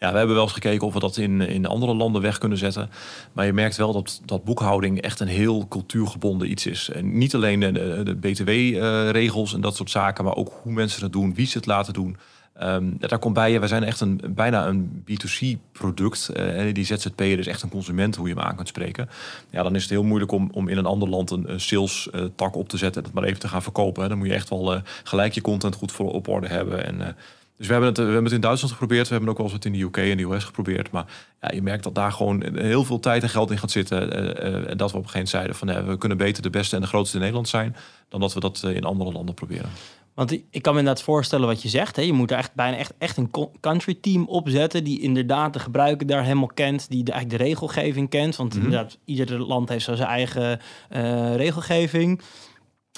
Ja, 0.00 0.10
we 0.10 0.16
hebben 0.18 0.34
wel 0.34 0.44
eens 0.44 0.52
gekeken 0.52 0.86
of 0.86 0.92
we 0.92 1.00
dat 1.00 1.16
in, 1.16 1.40
in 1.40 1.66
andere 1.66 1.94
landen 1.94 2.22
weg 2.22 2.38
kunnen 2.38 2.58
zetten. 2.58 2.90
Maar 3.32 3.46
je 3.46 3.52
merkt 3.52 3.76
wel 3.76 3.92
dat, 3.92 4.20
dat 4.24 4.44
boekhouding 4.44 5.00
echt 5.00 5.20
een 5.20 5.28
heel 5.28 5.68
cultuurgebonden 5.68 6.50
iets 6.50 6.66
is. 6.66 6.90
En 6.90 7.18
niet 7.18 7.34
alleen 7.34 7.60
de, 7.60 7.72
de, 7.72 8.02
de 8.02 8.14
BTW-regels 8.14 9.54
en 9.54 9.60
dat 9.60 9.76
soort 9.76 9.90
zaken, 9.90 10.24
maar 10.24 10.36
ook 10.36 10.52
hoe 10.62 10.72
mensen 10.72 11.02
het 11.02 11.12
doen, 11.12 11.34
wie 11.34 11.46
ze 11.46 11.58
het 11.58 11.66
laten 11.66 11.92
doen. 11.92 12.16
Ehm, 12.58 12.84
daar 12.98 13.18
komt 13.18 13.34
bij, 13.34 13.60
we 13.60 13.66
zijn 13.66 13.84
echt 13.84 14.00
een, 14.00 14.20
bijna 14.28 14.66
een 14.66 15.04
B2C-product. 15.04 16.28
eh, 16.28 16.74
die 16.74 16.84
ZZP'er 16.84 17.38
is 17.38 17.46
echt 17.46 17.62
een 17.62 17.68
consument, 17.70 18.16
hoe 18.16 18.28
je 18.28 18.34
hem 18.34 18.44
aan 18.44 18.56
kunt 18.56 18.68
spreken. 18.68 19.08
Ja, 19.50 19.62
dan 19.62 19.74
is 19.74 19.82
het 19.82 19.90
heel 19.90 20.02
moeilijk 20.02 20.32
om, 20.32 20.48
om 20.52 20.68
in 20.68 20.76
een 20.76 20.86
ander 20.86 21.08
land 21.08 21.30
een, 21.30 21.60
sales-tak 21.60 22.56
op 22.56 22.68
te 22.68 22.76
zetten... 22.76 23.02
en 23.02 23.08
het 23.08 23.16
maar 23.18 23.28
even 23.28 23.40
te 23.40 23.48
gaan 23.48 23.62
verkopen. 23.62 24.08
Dan 24.08 24.18
moet 24.18 24.26
je 24.26 24.32
echt 24.34 24.48
wel 24.48 24.74
eh, 24.74 24.80
gelijk 25.04 25.32
je 25.32 25.40
content 25.40 25.74
goed 25.74 25.92
voor 25.92 26.12
op 26.12 26.28
orde 26.28 26.48
hebben. 26.48 26.84
En, 26.84 27.00
eh, 27.00 27.08
dus 27.56 27.66
we 27.66 27.72
hebben, 27.72 27.90
het, 27.90 27.98
we 27.98 28.04
hebben 28.04 28.24
het 28.24 28.32
in 28.32 28.40
Duitsland 28.40 28.72
geprobeerd. 28.72 29.06
We 29.08 29.14
hebben 29.14 29.30
ook 29.30 29.36
wel 29.36 29.46
eens 29.46 29.54
het 29.54 29.64
in 29.64 29.72
de 29.72 29.80
UK 29.80 29.96
en 29.96 30.16
de 30.16 30.22
US 30.22 30.44
geprobeerd. 30.44 30.90
Maar 30.90 31.04
ja, 31.40 31.50
je 31.54 31.62
merkt 31.62 31.84
dat 31.84 31.94
daar 31.94 32.12
gewoon 32.12 32.44
heel 32.54 32.84
veel 32.84 33.00
tijd 33.00 33.22
en 33.22 33.28
geld 33.28 33.50
in 33.50 33.58
gaat 33.58 33.70
zitten. 33.70 34.12
eh, 34.12 34.54
eh, 34.54 34.70
en 34.70 34.76
dat 34.76 34.90
we 34.90 34.96
op 34.96 35.04
een 35.04 35.10
gegeven 35.10 35.12
moment 35.12 35.28
zeiden 35.28 35.54
van... 35.54 35.68
eh, 35.68 35.86
we 35.86 35.98
kunnen 35.98 36.18
beter 36.18 36.42
de 36.42 36.50
beste 36.50 36.76
en 36.76 36.82
de 36.82 36.88
grootste 36.88 37.14
in 37.14 37.20
Nederland 37.20 37.48
zijn... 37.48 37.76
dan 38.08 38.20
dat 38.20 38.34
we 38.34 38.40
dat 38.40 38.62
eh, 38.64 38.74
in 38.74 38.84
andere 38.84 39.12
landen 39.12 39.34
proberen. 39.34 39.70
Want 40.18 40.32
ik- 40.32 40.62
kan 40.62 40.72
me 40.72 40.78
inderdaad 40.78 41.04
voorstellen 41.04 41.46
wat 41.46 41.62
je 41.62 41.68
zegt. 41.68 41.96
Hè. 41.96 42.02
Je 42.02 42.12
moet 42.12 42.30
er 42.30 42.36
echt 42.38 42.54
bijna 42.54 42.76
echt, 42.76 42.92
echt 42.98 43.16
een 43.16 43.30
co- 43.30 43.52
country 43.60 43.94
team 44.00 44.24
opzetten... 44.26 44.84
die 44.84 45.00
inderdaad 45.00 45.52
de 45.52 45.58
gebruiker 45.58 46.06
daar 46.06 46.22
helemaal 46.22 46.50
kent. 46.54 46.90
Die 46.90 47.02
de, 47.04 47.12
eigenlijk 47.12 47.42
de 47.42 47.48
regelgeving 47.48 48.08
kent. 48.08 48.36
Want 48.36 48.54
Mhm. 48.54 48.64
inderdaad, 48.64 48.98
ieder 49.04 49.38
land 49.40 49.68
heeft 49.68 49.84
zo 49.84 49.94
zijn 49.94 50.08
eigen 50.08 50.60
eh, 50.88 51.36
regelgeving. 51.36 52.20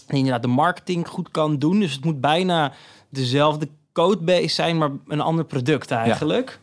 Die 0.07 0.17
inderdaad 0.17 0.43
de 0.43 0.49
marketing 0.49 1.09
goed 1.09 1.31
kan 1.31 1.59
doen. 1.59 1.81
Dus 1.81 1.93
het 1.93 2.05
moet 2.05 2.21
bijna 2.21 2.73
dezelfde 3.11 3.69
codebase 3.93 4.49
zijn... 4.49 4.79
maar 4.79 4.91
een 5.07 5.21
ander 5.21 5.45
product 5.45 5.91
eigenlijk. 5.91 6.61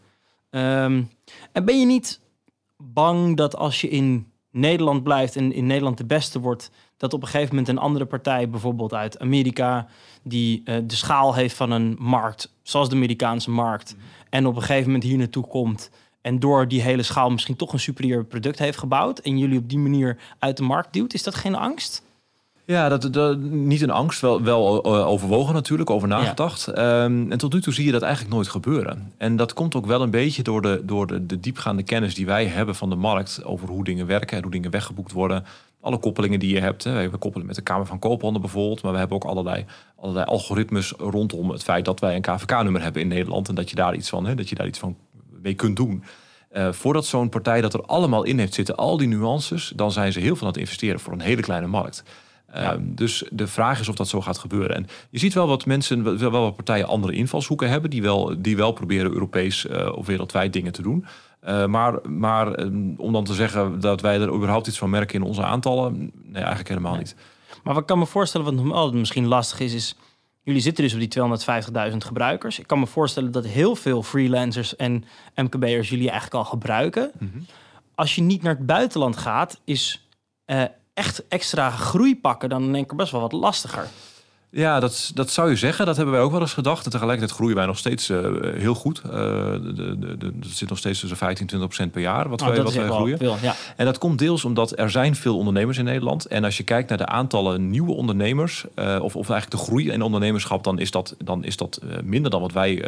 Ehm, 0.50 1.04
en 1.52 1.66
ben 1.66 1.80
je 1.80 1.86
niet 1.86 2.20
bang 2.78 3.38
dat 3.38 3.56
als 3.56 3.82
je 3.82 3.90
in 3.90 4.32
Nederland 4.52 5.04
blijft... 5.04 5.36
en 5.36 5.54
in 5.54 5.66
Nederland 5.68 5.98
de 5.98 6.06
beste 6.06 6.40
wordt... 6.40 6.72
dat 6.98 7.14
op 7.14 7.22
een 7.22 7.28
gegeven 7.28 7.56
moment 7.56 7.68
een 7.68 7.78
andere 7.84 8.06
partij... 8.06 8.50
bijvoorbeeld 8.50 8.94
uit 8.94 9.20
Amerika 9.20 9.88
die 10.24 10.62
eh, 10.66 10.76
de 10.84 10.96
schaal 10.96 11.36
heeft 11.36 11.56
van 11.56 11.72
een 11.72 11.96
markt, 12.00 12.54
zoals 12.64 12.90
de 12.90 12.96
Amerikaanse 12.96 13.52
markt, 13.52 13.96
en 14.30 14.46
op 14.46 14.56
een 14.56 14.62
gegeven 14.62 14.86
moment 14.86 15.04
hier 15.04 15.18
naartoe 15.18 15.48
komt 15.48 15.90
en 16.28 16.40
door 16.40 16.68
die 16.68 16.82
hele 16.82 17.04
schaal 17.04 17.30
misschien 17.30 17.56
toch 17.56 17.74
een 17.74 17.80
superieur 17.80 18.26
product 18.26 18.60
heeft 18.60 18.78
gebouwd 18.78 19.20
en 19.20 19.38
jullie 19.38 19.58
op 19.58 19.70
die 19.70 19.78
manier 19.78 20.18
uit 20.40 20.58
de 20.58 20.64
markt 20.64 20.94
duwt, 20.94 21.14
is 21.14 21.24
dat 21.24 21.36
geen 21.36 21.56
angst? 21.56 22.06
Ja, 22.66 22.90
dat, 22.90 23.14
dat, 23.14 23.40
niet 23.40 23.82
een 23.82 23.90
angst, 23.90 24.22
wel, 24.22 24.42
wel 24.42 24.84
eh, 24.84 25.08
overwogen 25.08 25.54
natuurlijk, 25.54 25.90
over 25.90 26.08
nagedacht. 26.08 26.68
Ehm, 26.68 27.32
en 27.32 27.38
tot 27.38 27.54
nu 27.54 27.62
toe 27.62 27.74
zie 27.74 27.86
je 27.86 27.92
dat 27.92 28.02
eigenlijk 28.02 28.34
nooit 28.34 28.48
gebeuren. 28.48 29.14
En 29.18 29.36
dat 29.36 29.54
komt 29.54 29.76
ook 29.76 29.86
wel 29.86 30.02
een 30.02 30.10
beetje 30.10 30.44
door, 30.44 30.62
de, 30.62 30.82
door 30.86 31.08
de, 31.08 31.26
de 31.26 31.40
diepgaande 31.40 31.84
kennis 31.84 32.16
die 32.16 32.26
wij 32.26 32.46
hebben 32.46 32.76
van 32.76 32.90
de 32.90 32.96
markt... 32.96 33.44
over 33.44 33.68
hoe 33.68 33.84
dingen 33.84 34.08
werken 34.08 34.38
en 34.38 34.44
hoe 34.44 34.52
dingen 34.52 34.72
weggeboekt 34.72 35.12
worden. 35.12 35.46
Alle 35.88 35.98
koppelingen 35.98 36.40
die 36.40 36.54
je 36.54 36.60
hebt. 36.60 36.84
Hè. 36.84 37.10
We 37.10 37.18
koppelen 37.18 37.48
met 37.48 37.56
de 37.56 37.62
Kamer 37.62 37.86
van 37.86 38.00
Koophandel 38.00 38.42
bijvoorbeeld. 38.42 38.82
Maar 38.82 38.92
we 38.92 38.98
hebben 38.98 39.18
ook 39.18 39.26
allerlei, 39.26 39.66
allerlei 40.00 40.26
algoritmes 40.26 40.94
rondom 40.98 41.50
het 41.50 41.64
feit 41.64 41.86
dat 41.86 42.00
wij 42.00 42.16
een 42.16 42.22
KVK-nummer 42.22 42.82
hebben 42.82 43.02
in 43.02 43.08
Nederland. 43.08 43.50
En 43.50 43.56
dat 43.56 43.70
je 43.70 43.76
daar 43.76 43.96
iets 43.96 44.10
van, 44.10 44.26
hè, 44.26 44.36
dat 44.36 44.50
je 44.50 44.56
daar 44.56 44.68
iets 44.68 44.80
van 44.80 44.98
mee 45.42 45.54
kunt 45.54 45.76
doen. 45.76 46.04
Eh, 46.50 46.72
voordat 46.72 47.06
zo'n 47.06 47.30
partij 47.30 47.62
dat 47.62 47.74
er 47.74 47.82
allemaal 47.82 48.24
in 48.24 48.40
heeft 48.40 48.54
zitten, 48.54 48.76
al 48.76 48.98
die 48.98 49.08
nuances, 49.08 49.74
dan 49.76 49.92
zijn 49.92 50.12
ze 50.12 50.20
heel 50.20 50.36
veel 50.36 50.48
aan 50.48 50.54
het 50.54 50.62
investeren 50.62 51.00
voor 51.00 51.14
een 51.14 51.22
hele 51.22 51.42
kleine 51.42 51.68
markt. 51.68 52.04
Ehm, 52.52 52.82
dus 52.82 53.24
de 53.32 53.48
vraag 53.48 53.80
is 53.80 53.90
of 53.90 53.96
dat 53.96 54.08
zo 54.08 54.22
gaat 54.22 54.38
gebeuren. 54.38 54.76
En 54.76 54.88
je 55.10 55.20
ziet 55.20 55.34
wel 55.34 55.48
wat 55.48 55.66
mensen, 55.66 56.04
wel 56.04 56.32
wel 56.32 56.42
wat 56.42 56.56
partijen 56.56 56.88
andere 56.88 57.14
invalshoeken 57.14 57.70
hebben, 57.70 57.90
die 57.90 58.02
wel, 58.02 58.36
die 58.38 58.58
wel 58.58 58.72
proberen 58.72 59.12
Europees 59.12 59.68
eh, 59.68 59.92
of 59.96 60.06
wereldwijd 60.06 60.54
dingen 60.54 60.72
te 60.72 60.82
doen. 60.82 61.06
Eh, 61.48 61.66
maar 61.66 62.10
maar 62.10 62.54
ehm, 62.54 62.94
om 62.98 63.14
dan 63.14 63.24
te 63.24 63.34
zeggen 63.34 63.80
dat 63.80 64.02
wij 64.02 64.20
er 64.22 64.34
überhaupt 64.34 64.68
iets 64.68 64.78
van 64.78 64.90
merken 64.90 65.16
in 65.16 65.22
onze 65.22 65.44
aantallen, 65.44 66.12
nee, 66.24 66.34
eigenlijk 66.36 66.68
helemaal 66.68 66.92
Nee. 66.92 67.02
niet. 67.02 67.16
Maar 67.64 67.74
wat 67.74 67.82
ik 67.82 67.88
kan 67.88 68.00
me 68.00 68.06
voorstellen, 68.06 68.68
wat 68.68 68.94
misschien 68.94 69.26
lastig 69.28 69.60
is, 69.60 69.74
is 69.74 69.96
jullie 70.44 70.62
zitten 70.62 70.84
dus 70.84 70.94
op 70.94 71.00
die 71.00 71.10
250.000 71.92 71.98
gebruikers. 72.06 72.60
Ik 72.60 72.68
kan 72.68 72.80
me 72.80 72.88
voorstellen 72.88 73.32
dat 73.32 73.46
heel 73.46 73.76
veel 73.76 74.04
freelancers 74.04 74.76
en 74.76 75.04
MKB'ers 75.36 75.90
jullie 75.90 76.10
eigenlijk 76.10 76.44
al 76.44 76.50
gebruiken. 76.50 77.12
Als 77.96 78.16
je 78.16 78.22
niet 78.22 78.42
naar 78.42 78.56
het 78.56 78.66
buitenland 78.66 79.18
gaat, 79.18 79.60
is 79.64 80.08
eh, 80.46 80.64
echt 80.94 81.28
extra 81.28 81.70
groei 81.70 82.20
pakken 82.20 82.50
dan 82.50 82.72
denk 82.72 82.92
ik 82.92 82.98
best 82.98 83.12
wel 83.12 83.22
wat 83.22 83.32
lastiger. 83.32 83.88
Ja, 84.58 84.80
dat, 84.80 85.12
dat 85.14 85.30
zou 85.32 85.50
je 85.50 85.56
zeggen. 85.56 85.86
Dat 85.86 85.96
hebben 85.96 86.14
wij 86.14 86.24
ook 86.24 86.32
wel 86.32 86.42
eens 86.42 86.54
gedacht. 86.54 86.86
En 86.86 86.92
tegelijkertijd 86.92 87.38
groeien 87.38 87.56
wij 87.56 87.66
nog 87.66 87.78
steeds 87.78 88.10
eh, 88.10 88.20
heel 88.56 88.74
goed. 88.74 89.02
De, 89.02 89.72
de, 89.76 90.00
de, 90.00 90.18
de- 90.18 90.34
het 90.40 90.48
zit 90.58 90.70
nog 90.70 90.78
steeds 90.78 91.00
tussen 91.00 91.18
15 91.18 91.42
en 91.42 91.48
20 91.48 91.68
procent 91.70 91.92
per 91.92 92.02
jaar 92.02 92.30
wat 92.30 92.40
Nou, 92.40 92.52
wij, 92.54 92.64
wat 92.64 92.74
wij 92.74 92.88
groeien. 92.88 93.18
veel. 93.18 93.38
Ja. 93.42 93.56
En 93.76 93.86
dat 93.86 93.98
komt 93.98 94.20
deels 94.20 94.46
omdat 94.46 94.80
er 94.80 94.90
zijn 94.90 95.16
veel 95.16 95.38
ondernemers 95.38 95.78
in 95.78 95.86
Nederland. 95.86 96.26
En 96.26 96.44
als 96.44 96.58
je 96.58 96.64
kijkt 96.64 96.90
naar 96.90 96.98
de 96.98 97.06
aantallen 97.06 97.70
nieuwe 97.70 97.92
ondernemers, 97.94 98.66
eh, 98.76 98.86
of, 99.02 99.16
of 99.16 99.30
eigenlijk 99.30 99.62
de 99.62 99.68
groei 99.70 99.92
in 99.92 100.02
ondernemerschap, 100.02 100.64
dan 100.64 100.80
is 100.80 100.92
dat, 100.92 101.16
dan 101.24 101.44
is 101.44 101.58
dat 101.58 101.82
minder 102.04 102.32
dan 102.32 102.42
wat 102.42 102.52
wij 102.54 102.84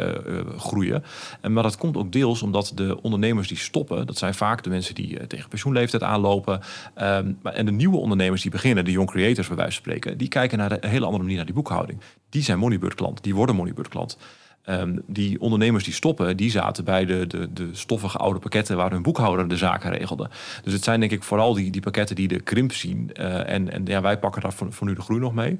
groeien. 0.56 1.04
En, 1.40 1.52
maar 1.52 1.62
dat 1.62 1.76
komt 1.76 1.96
ook 1.96 2.12
deels 2.12 2.42
omdat 2.42 2.72
de 2.74 3.02
ondernemers 3.02 3.48
die 3.48 3.58
stoppen, 3.58 4.06
dat 4.06 4.18
zijn 4.18 4.34
vaak 4.34 4.62
de 4.62 4.70
mensen 4.70 4.94
die 4.94 5.26
tegen 5.26 5.48
pensioenleeftijd 5.48 6.02
aanlopen. 6.02 6.60
Ehm, 6.94 7.32
en 7.42 7.66
de 7.66 7.72
nieuwe 7.72 7.96
ondernemers 7.96 8.42
die 8.42 8.50
beginnen, 8.50 8.84
de 8.84 8.90
young 8.90 9.10
creators 9.10 9.46
bij 9.48 9.56
wijze 9.56 9.72
van 9.72 9.82
spreken, 9.82 10.18
die 10.18 10.28
kijken 10.28 10.58
naar 10.58 10.68
de, 10.68 10.76
een 10.80 10.90
hele 10.90 11.04
andere 11.04 11.22
manier 11.22 11.36
naar 11.36 11.46
die 11.46 11.54
boekhouding. 11.62 12.00
Die 12.30 12.42
zijn 12.42 12.58
Moneybird 12.58 12.94
klant, 12.94 13.22
die 13.22 13.34
worden 13.34 13.54
Moneybird 13.56 13.88
klant. 13.88 14.18
Ehm, 14.64 14.96
die 15.06 15.40
ondernemers 15.40 15.84
die 15.84 15.92
stoppen, 15.94 16.36
die 16.36 16.50
zaten 16.50 16.84
bij 16.84 17.04
de, 17.04 17.26
de, 17.26 17.52
de 17.52 17.68
stoffige 17.72 18.18
oude 18.18 18.38
pakketten 18.38 18.76
waar 18.76 18.90
hun 18.90 19.02
boekhouder 19.02 19.48
de 19.48 19.56
zaken 19.56 19.90
regelde. 19.90 20.30
Dus 20.64 20.72
het 20.72 20.84
zijn 20.84 21.00
denk 21.00 21.12
ik 21.12 21.22
vooral 21.22 21.54
die, 21.54 21.70
die 21.70 21.80
pakketten 21.80 22.16
die 22.16 22.28
de 22.28 22.40
krimp 22.40 22.72
zien. 22.72 23.10
Eh, 23.12 23.52
en 23.52 23.72
en 23.72 23.82
ja, 23.84 24.00
wij 24.00 24.18
pakken 24.18 24.42
daar 24.42 24.52
voor, 24.52 24.86
nu 24.86 24.94
de 24.94 25.00
groei 25.00 25.20
nog 25.20 25.34
mee. 25.34 25.58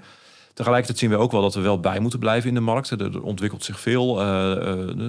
Tegelijkertijd 0.54 0.98
zien 0.98 1.10
we 1.10 1.16
ook 1.16 1.32
wel 1.32 1.42
dat 1.42 1.54
we 1.54 1.60
wel 1.60 1.80
bij 1.80 2.00
moeten 2.00 2.18
blijven 2.18 2.48
in 2.48 2.54
de 2.54 2.60
markt. 2.60 2.90
Er, 2.90 3.22
ontwikkelt 3.22 3.64
zich 3.64 3.80
veel. 3.80 4.20
eh, 4.20 4.52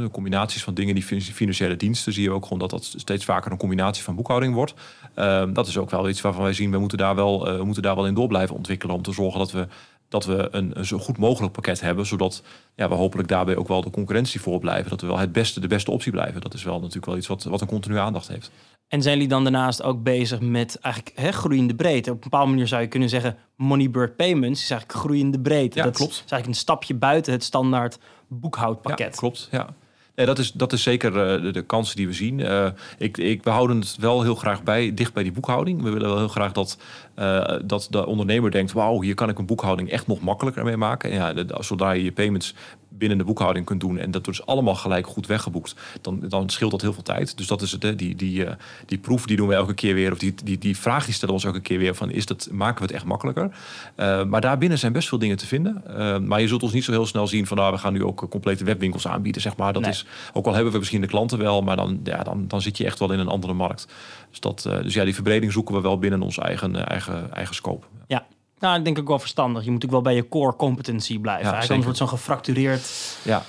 eh, 0.03 0.11
combinaties 0.11 0.63
van 0.63 0.73
dingen 0.73 0.95
die 0.95 1.03
fin- 1.03 1.21
financiële 1.21 1.75
diensten 1.75 2.13
zie 2.13 2.23
je 2.23 2.31
ook 2.31 2.43
gewoon 2.43 2.59
dat 2.59 2.69
dat 2.69 2.93
steeds 2.97 3.25
vaker 3.25 3.51
een 3.51 3.57
combinatie 3.57 4.03
van 4.03 4.15
boekhouding 4.15 4.53
wordt. 4.53 4.73
Ehm, 5.13 5.53
dat 5.53 5.67
is 5.67 5.77
ook 5.77 5.89
wel 5.89 6.09
iets 6.09 6.21
waarvan 6.21 6.43
wij 6.43 6.53
zien, 6.53 6.71
we 6.71 6.77
moeten 6.77 6.97
daar 6.97 7.15
wel, 7.15 7.57
we 7.57 7.63
moeten 7.63 7.83
daar 7.83 7.95
wel 7.95 8.07
in 8.07 8.13
door 8.13 8.27
blijven 8.27 8.55
ontwikkelen 8.55 8.95
om 8.95 9.01
te 9.01 9.11
zorgen 9.11 9.39
dat 9.39 9.51
we 9.51 9.67
dat 10.11 10.25
we 10.25 10.47
een, 10.51 10.77
een 10.77 10.85
zo 10.85 10.97
goed 10.97 11.17
mogelijk 11.17 11.53
pakket 11.53 11.81
hebben, 11.81 12.05
zodat 12.05 12.43
ja, 12.75 12.89
we 12.89 12.95
hopelijk 12.95 13.27
daarbij 13.27 13.55
ook 13.55 13.67
wel 13.67 13.81
de 13.81 13.89
concurrentie 13.89 14.41
voor 14.41 14.59
blijven. 14.59 14.89
Dat 14.89 15.01
we 15.01 15.07
wel 15.07 15.19
het 15.19 15.31
beste, 15.31 15.59
de 15.59 15.67
beste 15.67 15.91
optie 15.91 16.11
blijven. 16.11 16.41
Dat 16.41 16.53
is 16.53 16.63
wel 16.63 16.79
natuurlijk 16.79 17.05
wel 17.05 17.17
iets 17.17 17.27
wat, 17.27 17.43
wat 17.43 17.61
een 17.61 17.67
continue 17.67 17.99
aandacht 17.99 18.27
heeft. 18.27 18.51
En 18.87 19.01
zijn 19.01 19.13
jullie 19.13 19.29
dan 19.29 19.43
daarnaast 19.43 19.83
ook 19.83 20.03
bezig 20.03 20.39
met 20.39 20.79
eigenlijk 20.79 21.17
hè, 21.17 21.31
groeiende 21.31 21.75
breedte? 21.75 22.09
Op 22.09 22.15
een 22.15 22.29
bepaalde 22.29 22.49
manier 22.49 22.67
zou 22.67 22.81
je 22.81 22.87
kunnen 22.87 23.09
zeggen... 23.09 23.37
Moneybird 23.55 24.15
Payments 24.15 24.63
is 24.63 24.69
eigenlijk 24.69 24.99
groeiende 24.99 25.39
breedte. 25.39 25.77
Ja, 25.77 25.83
dat 25.83 25.95
klopt. 25.95 26.11
is 26.11 26.17
eigenlijk 26.17 26.47
een 26.47 26.55
stapje 26.55 26.93
buiten 26.93 27.33
het 27.33 27.43
standaard 27.43 27.97
boekhoudpakket. 28.27 29.13
Ja, 29.13 29.19
klopt. 29.19 29.47
Ja. 29.51 29.69
Nee, 30.21 30.29
dat, 30.29 30.39
is, 30.39 30.51
dat 30.51 30.73
is 30.73 30.83
zeker 30.83 31.19
eh, 31.19 31.41
de, 31.41 31.51
de 31.51 31.61
kansen 31.61 31.95
die 31.95 32.07
we 32.07 32.13
zien. 32.13 32.39
Eh, 32.39 32.67
ik, 32.97 33.17
ik, 33.17 33.43
we 33.43 33.49
houden 33.49 33.79
het 33.79 33.95
wel 33.99 34.21
heel 34.21 34.35
graag 34.35 34.63
bij, 34.63 34.93
dicht 34.93 35.13
bij 35.13 35.23
die 35.23 35.31
boekhouding. 35.31 35.81
We 35.81 35.89
willen 35.89 36.07
wel 36.07 36.17
heel 36.17 36.27
graag 36.27 36.51
dat, 36.51 36.77
eh, 37.15 37.55
dat 37.63 37.87
de 37.89 38.05
ondernemer 38.05 38.51
denkt... 38.51 38.71
wauw, 38.71 39.01
hier 39.01 39.15
kan 39.15 39.29
ik 39.29 39.37
een 39.37 39.45
boekhouding 39.45 39.89
echt 39.89 40.07
nog 40.07 40.21
makkelijker 40.21 40.63
mee 40.63 40.77
maken. 40.77 41.11
En 41.11 41.17
ja, 41.17 41.45
zodra 41.59 41.91
je 41.91 42.03
je 42.03 42.11
payments 42.11 42.55
binnen 42.97 43.17
de 43.17 43.23
boekhouding 43.23 43.65
kunt 43.65 43.79
doen... 43.79 43.97
en 43.97 44.11
dat 44.11 44.25
dus 44.25 44.45
allemaal 44.45 44.75
gelijk 44.75 45.07
goed 45.07 45.27
weggeboekt... 45.27 45.75
dan, 46.01 46.19
dan 46.29 46.49
scheelt 46.49 46.71
dat 46.71 46.81
heel 46.81 46.93
veel 46.93 47.03
tijd. 47.03 47.37
Dus 47.37 47.47
dat 47.47 47.61
is 47.61 47.71
het, 47.71 47.83
hè. 47.83 47.95
Die, 47.95 48.15
die, 48.15 48.45
eh, 48.45 48.55
die 48.85 48.97
proef 48.97 49.25
die 49.25 49.37
doen 49.37 49.47
we 49.47 49.53
elke 49.53 49.73
keer 49.73 49.93
weer... 49.93 50.11
of 50.11 50.17
die, 50.17 50.33
die, 50.43 50.57
die 50.57 50.77
vraag 50.77 51.05
die 51.05 51.13
stellen 51.13 51.35
we 51.35 51.41
ons 51.41 51.53
elke 51.53 51.61
keer 51.61 51.77
weer... 51.77 51.95
van 51.95 52.11
is 52.11 52.25
dat, 52.25 52.49
maken 52.51 52.77
we 52.77 52.83
het 52.83 52.91
echt 52.91 53.05
makkelijker? 53.05 53.51
Eh, 53.95 54.23
maar 54.23 54.41
daarbinnen 54.41 54.79
zijn 54.79 54.93
best 54.93 55.07
veel 55.07 55.17
dingen 55.17 55.37
te 55.37 55.47
vinden. 55.47 55.83
Eh, 55.97 56.17
maar 56.19 56.41
je 56.41 56.47
zult 56.47 56.63
ons 56.63 56.73
niet 56.73 56.83
zo 56.83 56.91
heel 56.91 57.05
snel 57.05 57.27
zien 57.27 57.47
van... 57.47 57.57
nou, 57.57 57.71
we 57.73 57.77
gaan 57.79 57.93
nu 57.93 58.03
ook 58.03 58.29
complete 58.29 58.63
webwinkels 58.63 59.07
aanbieden, 59.07 59.41
zeg 59.41 59.57
maar. 59.57 59.73
Dat 59.73 59.81
Nee. 59.81 59.91
is, 59.91 60.05
ook 60.33 60.45
al 60.45 60.53
hebben 60.53 60.71
we 60.71 60.77
misschien 60.77 61.01
de 61.01 61.07
klanten 61.07 61.37
wel... 61.37 61.61
maar 61.61 61.75
dan, 61.75 61.99
ja, 62.03 62.23
dan, 62.23 62.47
dan 62.47 62.61
zit 62.61 62.77
je 62.77 62.85
echt 62.85 62.99
wel 62.99 63.11
in 63.11 63.19
een 63.19 63.27
andere 63.27 63.53
markt. 63.53 63.87
Dus, 64.29 64.39
dat, 64.39 64.61
dus 64.83 64.93
ja, 64.93 65.03
die 65.03 65.13
verbreding 65.13 65.51
zoeken 65.51 65.75
we 65.75 65.81
wel 65.81 65.99
binnen 65.99 66.21
ons 66.21 66.37
eigen, 66.37 66.87
eigen, 66.87 67.33
eigen 67.33 67.55
scope. 67.55 67.85
Ja. 68.07 68.25
Nou, 68.61 68.77
ik 68.77 68.83
denk 68.83 68.99
ook 68.99 69.07
wel 69.07 69.19
verstandig. 69.19 69.63
Je 69.63 69.71
moet 69.71 69.85
ook 69.85 69.91
wel 69.91 70.01
bij 70.01 70.15
je 70.15 70.27
core 70.27 70.55
competency 70.55 71.19
blijven. 71.19 71.45
Ja, 71.45 71.51
Eigenlijk 71.53 71.83
anders 71.83 71.85
wordt 71.85 71.97
zo'n 71.97 72.19
gefractureerd... 72.19 72.89
Ja, 73.23 73.43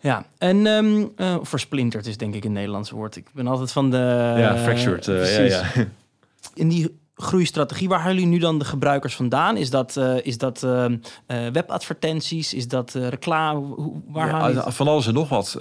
Ja, 0.00 0.24
en 0.38 0.66
ehm 0.66 1.04
eh, 1.16 1.36
versplinterd 1.42 2.06
is 2.06 2.16
denk 2.16 2.34
ik 2.34 2.44
een 2.44 2.52
Nederlands 2.52 2.90
woord. 2.90 3.16
Ik 3.16 3.26
ben 3.32 3.46
altijd 3.46 3.72
van 3.72 3.90
de... 3.90 4.34
ja 4.38 4.56
fractured. 4.58 5.08
eh, 5.08 5.14
ja, 5.14 5.20
precies. 5.20 5.74
ja. 5.74 5.84
In 6.62 6.68
die 6.68 7.00
groeistrategie. 7.22 7.88
Waar 7.88 7.98
halen 7.98 8.14
jullie 8.14 8.30
nu 8.30 8.38
dan 8.38 8.58
de 8.58 8.64
gebruikers 8.64 9.14
vandaan? 9.14 9.56
Is 9.56 9.70
dat, 9.70 9.96
uh, 9.98 10.14
is 10.22 10.38
dat 10.38 10.62
uh, 10.64 10.84
webadvertenties? 11.52 12.54
Is 12.54 12.68
dat 12.68 12.94
reclame? 12.94 13.60
Hoe, 13.60 14.02
waar 14.08 14.52
ja, 14.52 14.70
Van 14.70 14.88
alles 14.88 15.06
en 15.06 15.14
nog 15.14 15.28
wat. 15.28 15.56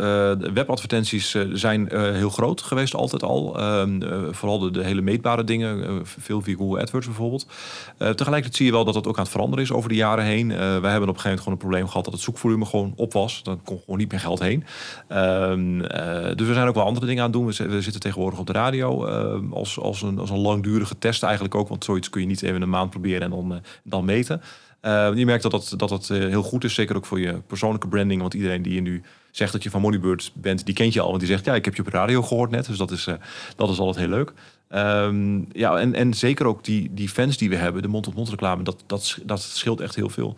webadvertenties 0.54 1.36
zijn 1.54 1.90
heel 1.96 2.30
groot 2.30 2.62
geweest 2.62 2.96
altijd 2.96 3.24
al. 3.24 3.60
Ehm, 3.60 4.02
vooral 4.34 4.60
de, 4.60 4.72
de, 4.72 4.84
hele 4.84 5.02
meetbare 5.02 5.44
dingen. 5.44 6.02
veel 6.06 6.42
via 6.42 6.56
Google 6.56 6.82
AdWords 6.82 7.08
bijvoorbeeld. 7.08 7.46
tegelijkertijd 7.98 8.56
zie 8.56 8.66
je 8.66 8.72
wel 8.72 8.86
dat 8.86 8.94
dat 8.94 9.08
ook 9.08 9.18
aan 9.18 9.24
het 9.24 9.32
veranderen 9.32 9.64
is 9.66 9.72
over 9.72 9.90
de 9.90 9.96
jaren 9.96 10.26
heen. 10.26 10.48
wij 10.48 10.58
hebben 10.58 10.82
op 10.82 10.92
een 10.92 11.22
gegeven 11.22 11.24
moment 11.24 11.40
gewoon 11.40 11.54
een 11.54 11.58
probleem 11.58 11.88
gehad 11.88 12.04
dat 12.04 12.14
het 12.14 12.24
zoekvolume 12.24 12.66
gewoon 12.66 12.94
op 12.96 13.14
was. 13.14 13.44
Dan 13.44 13.64
kon 13.64 13.80
gewoon 13.80 13.98
niet 13.98 14.12
meer 14.12 14.20
geld 14.20 14.40
heen. 14.40 14.64
Ehm, 15.08 15.78
dus 16.36 16.48
we 16.48 16.54
zijn 16.54 16.68
ook 16.68 16.76
wel 16.76 16.86
andere 16.86 17.06
dingen 17.06 17.24
aan 17.24 17.30
het 17.30 17.40
doen. 17.40 17.68
We, 17.68 17.76
we 17.76 17.82
zitten 17.82 18.02
tegenwoordig 18.02 18.40
op 18.40 18.48
de 18.48 18.54
radio 18.54 19.06
als, 19.52 19.80
als, 19.80 20.02
een, 20.02 20.20
als 20.20 20.30
een 20.30 20.40
langdurige 20.40 20.98
test 20.98 21.24
eigenlijk 21.24 21.51
ook. 21.56 21.68
Want 21.68 21.84
zoiets 21.84 22.10
kun 22.10 22.22
je 22.22 22.28
niet 22.28 22.42
even 22.42 22.62
een 22.62 22.70
maand 22.70 22.90
proberen 22.90 23.22
en 23.22 23.30
dan, 23.30 23.52
uh, 23.54 23.58
dan 23.84 24.06
meten. 24.06 24.42
Uh, 24.82 25.12
je 25.16 25.26
merkt 25.26 25.44
dat 25.44 25.52
dat, 25.52 25.74
dat, 25.78 25.90
dat 25.90 26.10
uh, 26.12 26.18
heel 26.18 26.44
goed 26.44 26.64
is. 26.64 26.74
Zeker 26.74 26.96
ook 26.96 27.06
voor 27.06 27.20
je 27.20 27.42
persoonlijke 27.48 27.88
branding. 27.88 28.22
Want 28.22 28.34
iedereen 28.34 28.62
die 28.62 28.74
je 28.74 28.82
nu 28.82 29.02
zegt 29.32 29.52
dat 29.52 29.64
je 29.64 29.70
van 29.70 29.82
Moneybird 29.82 30.32
bent, 30.36 30.66
die 30.66 30.76
kent 30.76 30.94
je 30.94 31.02
al. 31.02 31.08
Want 31.08 31.20
die 31.20 31.30
zegt, 31.30 31.46
ja, 31.46 31.56
ik 31.56 31.66
heb 31.66 31.76
je 31.76 31.82
op 31.82 31.88
radio 31.88 32.22
gehoord 32.22 32.52
net. 32.52 32.66
Dus 32.66 32.78
dat 32.78 32.92
is, 32.92 33.08
dat 33.56 33.70
is 33.70 33.80
altijd 33.80 34.06
heel 34.06 34.16
leuk. 34.16 34.34
Um, 34.76 35.48
ja, 35.52 35.78
en, 35.78 35.94
en 35.94 36.14
zeker 36.14 36.46
ook 36.46 36.64
die, 36.64 36.90
die 36.94 37.10
fans 37.10 37.38
die 37.38 37.50
we 37.50 37.56
hebben, 37.56 37.82
de 37.82 37.88
mond-tot-mond 37.88 38.30
reclame, 38.30 38.64
dat, 38.64 38.84
dat, 38.86 39.18
dat 39.26 39.42
scheelt 39.42 39.80
echt 39.80 39.96
heel 39.96 40.10
veel. 40.10 40.38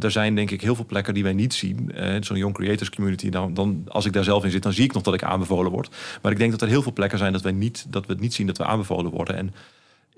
Er 0.00 0.10
zijn 0.10 0.34
denk 0.34 0.50
ik 0.50 0.60
heel 0.60 0.74
veel 0.74 0.86
plekken 0.86 1.14
die 1.14 1.22
wij 1.22 1.32
niet 1.32 1.54
zien. 1.54 1.92
Zo'n 2.20 2.36
Young 2.36 2.54
Creators 2.54 2.90
Community, 2.90 3.28
dan, 3.30 3.54
dan, 3.54 3.84
als 3.88 4.04
ik 4.04 4.12
daar 4.12 4.24
zelf 4.24 4.44
in 4.44 4.50
zit, 4.50 4.62
dan 4.62 4.72
zie 4.72 4.84
ik 4.84 4.92
nog 4.92 5.02
dat 5.02 5.14
ik 5.14 5.22
aanbevolen 5.22 5.70
word. 5.70 5.88
Maar 6.22 6.32
ik 6.32 6.38
denk 6.38 6.50
dat 6.50 6.62
er 6.62 6.68
heel 6.68 6.82
veel 6.82 6.92
plekken 6.92 7.18
zijn 7.18 7.32
dat, 7.32 7.42
wij 7.42 7.52
niet, 7.52 7.86
dat 7.88 8.06
we 8.06 8.12
het 8.12 8.22
niet 8.22 8.34
zien 8.34 8.46
dat 8.46 8.58
we 8.58 8.64
aanbevolen 8.64 9.10
worden. 9.10 9.36
En 9.36 9.54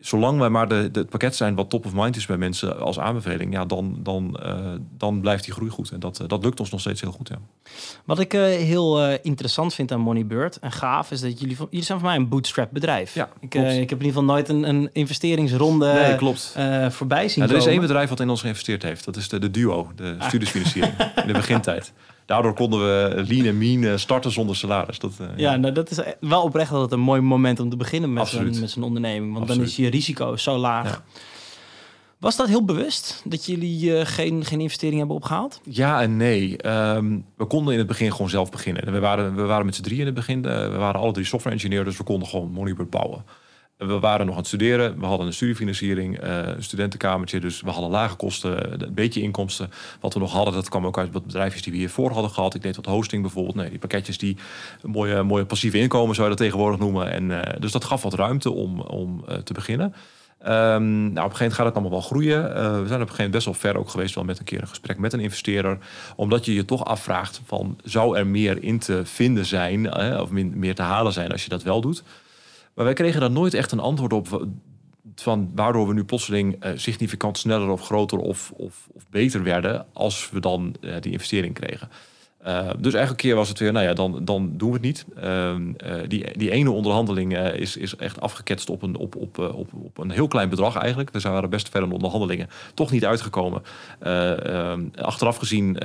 zolang 0.00 0.38
wij 0.38 0.48
maar 0.48 0.68
de, 0.68 0.90
de, 0.90 0.98
het 0.98 1.08
pakket 1.08 1.36
zijn 1.36 1.54
wat 1.54 1.70
top 1.70 1.86
of 1.86 1.92
mind 1.94 2.16
is 2.16 2.26
bij 2.26 2.36
mensen 2.36 2.80
als 2.80 2.98
aanbeveling, 2.98 3.52
ja, 3.52 3.64
dan, 3.64 3.98
dan, 4.02 4.40
uh, 4.42 4.72
dan 4.96 5.20
blijft 5.20 5.44
die 5.44 5.52
groei 5.52 5.70
goed. 5.70 5.90
En 5.90 6.00
dat, 6.00 6.24
dat 6.26 6.44
lukt 6.44 6.60
ons 6.60 6.70
nog 6.70 6.80
steeds 6.80 7.00
heel 7.00 7.12
goed. 7.12 7.28
Ja. 7.28 7.38
Wat 8.04 8.18
ik 8.18 8.34
uh, 8.34 8.42
heel 8.42 9.12
interessant 9.12 9.74
vind 9.74 9.92
aan 9.92 10.00
Moneybird 10.00 10.58
en 10.58 10.72
gaaf 10.72 11.10
is 11.10 11.20
dat 11.20 11.40
jullie, 11.40 11.56
jullie 11.70 11.84
zijn 11.84 11.98
voor 11.98 12.08
mij 12.08 12.16
een 12.16 12.28
bootstrap 12.28 12.68
bedrijf. 12.72 13.14
Ja, 13.14 13.28
ik, 13.40 13.54
ik 13.54 13.54
heb 13.54 13.66
in 13.66 13.80
ieder 13.80 14.06
geval 14.06 14.24
nooit 14.24 14.48
een, 14.48 14.68
een 14.68 14.90
investeringsronde 14.92 15.92
nee, 15.92 16.16
klopt. 16.16 16.56
voorbij 16.88 17.28
zien 17.28 17.44
ja, 17.44 17.50
Er 17.50 17.56
is 17.56 17.66
één 17.66 17.80
bedrijf 17.80 18.08
wat 18.08 18.20
in 18.20 18.28
ons 18.28 18.40
geïnvesteerd 18.40 18.82
heeft. 18.82 19.04
Dat 19.04 19.16
is 19.16 19.28
de, 19.28 19.38
de 19.38 19.50
Duo, 19.50 19.92
de 19.96 20.16
ah. 20.18 20.28
studiesfinanciering 20.28 20.94
in 21.16 21.26
de 21.26 21.32
begintijd 21.32 21.92
daardoor 22.28 22.54
konden 22.54 22.80
we 22.80 23.24
lean 23.28 23.46
en 23.46 23.58
mean 23.58 23.84
eh, 23.84 23.96
starten 23.96 24.30
zonder 24.30 24.56
salaris. 24.56 24.98
Dat, 24.98 25.12
uh, 25.20 25.26
ja, 25.36 25.56
nou, 25.56 25.74
dat 25.74 25.90
is 25.90 25.98
wel 26.20 26.42
oprecht 26.42 26.70
dat 26.70 26.80
het 26.80 26.92
een 26.92 27.00
mooi 27.00 27.20
moment 27.20 27.60
om 27.60 27.70
te 27.70 27.76
beginnen 27.76 28.12
met 28.12 28.28
zo'n 28.64 28.82
onderneming. 28.82 29.34
Want 29.34 29.48
dan 29.48 29.60
is 29.60 29.76
je 29.76 29.90
risico 29.90 30.36
zo 30.36 30.56
laag. 30.56 31.02
Was 32.18 32.36
dat 32.36 32.48
heel 32.48 32.64
bewust 32.64 33.22
dat 33.24 33.46
jullie 33.46 33.90
uh, 33.90 34.00
geen, 34.04 34.44
geen 34.44 34.60
investering 34.60 34.98
hebben 34.98 35.16
opgehaald? 35.16 35.60
Ja 35.64 36.02
en 36.02 36.16
nee. 36.16 36.68
Um, 36.68 37.24
we 37.36 37.44
konden 37.44 37.72
in 37.72 37.78
het 37.78 37.88
begin 37.88 38.12
gewoon 38.12 38.30
zelf 38.30 38.50
beginnen. 38.50 38.92
We 38.92 38.98
waren, 38.98 39.34
we 39.34 39.42
waren 39.42 39.66
met 39.66 39.74
z'n 39.74 39.82
drie 39.82 39.98
in 39.98 40.06
het 40.06 40.14
begin. 40.14 40.42
we 40.42 40.76
waren 40.78 41.00
alle 41.00 41.12
drie 41.12 41.26
software 41.26 41.54
engineer, 41.54 41.84
dus 41.84 41.96
we 41.96 42.04
konden 42.04 42.28
gewoon 42.28 42.50
Moneybird 42.50 42.90
bouwen. 42.90 43.24
We 43.78 43.98
waren 43.98 44.26
nog 44.26 44.34
aan 44.34 44.40
het 44.40 44.48
studeren. 44.48 45.00
We 45.00 45.06
hadden 45.06 45.26
een 45.26 45.32
studiefinanciering, 45.32 46.24
uh, 46.24 46.46
een 46.46 46.62
studentenkamertje. 46.62 47.40
Dus 47.40 47.60
we 47.60 47.70
hadden 47.70 47.90
lage 47.90 48.16
kosten, 48.16 48.82
een 48.82 48.94
beetje 48.94 49.20
inkomsten. 49.20 49.70
Wat 50.00 50.14
we 50.14 50.20
nog 50.20 50.32
hadden, 50.32 50.54
dat 50.54 50.68
kwam 50.68 50.86
ook 50.86 50.98
uit 50.98 51.12
wat 51.12 51.26
bedrijfjes 51.26 51.62
die 51.62 51.72
we 51.72 51.78
hiervoor 51.78 52.10
hadden 52.10 52.30
gehad. 52.30 52.54
Ik 52.54 52.62
deed 52.62 52.76
wat 52.76 52.86
hosting 52.86 53.22
bijvoorbeeld. 53.22 53.54
Nee, 53.54 53.70
die 53.70 53.78
pakketjes 53.78 54.18
die 54.18 54.36
mooie, 54.82 55.22
mooie 55.22 55.44
passieve 55.44 55.78
inkomen 55.78 56.14
zou 56.14 56.28
je 56.28 56.36
dat 56.36 56.44
tegenwoordig 56.44 56.80
noemen. 56.80 57.10
En, 57.12 57.30
uh, 57.30 57.40
dus 57.58 57.72
dat 57.72 57.84
gaf 57.84 58.02
wat 58.02 58.14
ruimte 58.14 58.50
om, 58.50 58.80
om 58.80 59.24
te 59.44 59.52
beginnen. 59.52 59.94
Um, 60.42 60.48
nou, 60.48 61.26
op 61.26 61.30
een 61.30 61.36
gegeven 61.36 61.38
moment 61.38 61.54
gaat 61.54 61.66
het 61.66 61.74
allemaal 61.74 61.90
wel 61.90 62.00
groeien. 62.00 62.42
we 62.42 62.58
zijn 62.58 62.80
op 62.80 62.82
een 62.82 62.90
gegeven 62.90 63.14
moment 63.14 63.30
best 63.30 63.44
wel 63.44 63.54
ver 63.54 63.76
ook 63.76 63.88
geweest, 63.88 64.14
wel 64.14 64.24
met 64.24 64.38
een 64.38 64.44
keer 64.44 64.60
een 64.60 64.68
gesprek 64.68 64.98
met 64.98 65.12
een 65.12 65.20
investeerder. 65.20 65.78
Omdat 66.16 66.44
je 66.44 66.54
je 66.54 66.64
toch 66.64 66.84
afvraagt 66.84 67.40
van, 67.44 67.78
zou 67.84 68.18
er 68.18 68.26
meer 68.26 68.62
in 68.62 68.78
te 68.78 69.00
vinden 69.04 69.46
zijn, 69.46 69.94
of 70.20 70.30
meer 70.30 70.74
te 70.74 70.82
halen 70.82 71.12
zijn 71.12 71.32
als 71.32 71.42
je 71.42 71.48
dat 71.48 71.62
wel 71.62 71.80
doet? 71.80 72.02
Maar 72.78 72.86
wij 72.86 72.96
kregen 72.96 73.20
daar 73.20 73.30
nooit 73.30 73.54
echt 73.54 73.72
een 73.72 73.80
antwoord 73.80 74.12
op 74.12 74.46
van 75.14 75.50
waardoor 75.54 75.88
we 75.88 75.94
nu 75.94 76.04
plotseling 76.04 76.64
uh, 76.64 76.70
significant 76.74 77.38
sneller 77.38 77.68
of 77.68 77.80
groter 77.80 78.18
of, 78.18 78.52
of, 78.56 78.88
of 78.92 79.04
beter 79.10 79.42
werden 79.42 79.86
als 79.92 80.30
we 80.30 80.40
dan 80.40 80.74
uh, 80.80 80.94
die 81.00 81.12
investering 81.12 81.54
kregen. 81.54 81.88
Uh, 82.46 82.70
dus 82.78 82.94
elke 82.94 83.14
keer 83.14 83.34
was 83.34 83.48
het 83.48 83.58
weer, 83.58 83.72
nou 83.72 83.86
ja, 83.86 83.92
dan, 83.92 84.24
dan 84.24 84.52
doen 84.56 84.68
we 84.68 84.74
het 84.74 84.84
niet. 84.84 85.06
Ehm, 85.16 85.72
die, 86.08 86.38
die 86.38 86.50
ene 86.50 86.70
onderhandeling 86.70 87.38
is, 87.38 87.76
is 87.76 87.96
echt 87.96 88.20
afgeketst 88.20 88.70
op 88.70 88.82
een, 88.82 88.96
op, 88.96 89.16
op, 89.16 89.38
op, 89.38 89.68
op 89.72 89.98
een 89.98 90.10
heel 90.10 90.28
klein 90.28 90.48
bedrag 90.48 90.76
eigenlijk. 90.76 91.10
We 91.10 91.20
waren 91.20 91.50
best 91.50 91.68
verder 91.68 91.92
onderhandelingen 91.92 92.48
toch 92.74 92.90
niet 92.90 93.04
uitgekomen. 93.04 93.62
Ehm, 94.00 94.84
achteraf 94.94 95.36
gezien 95.36 95.76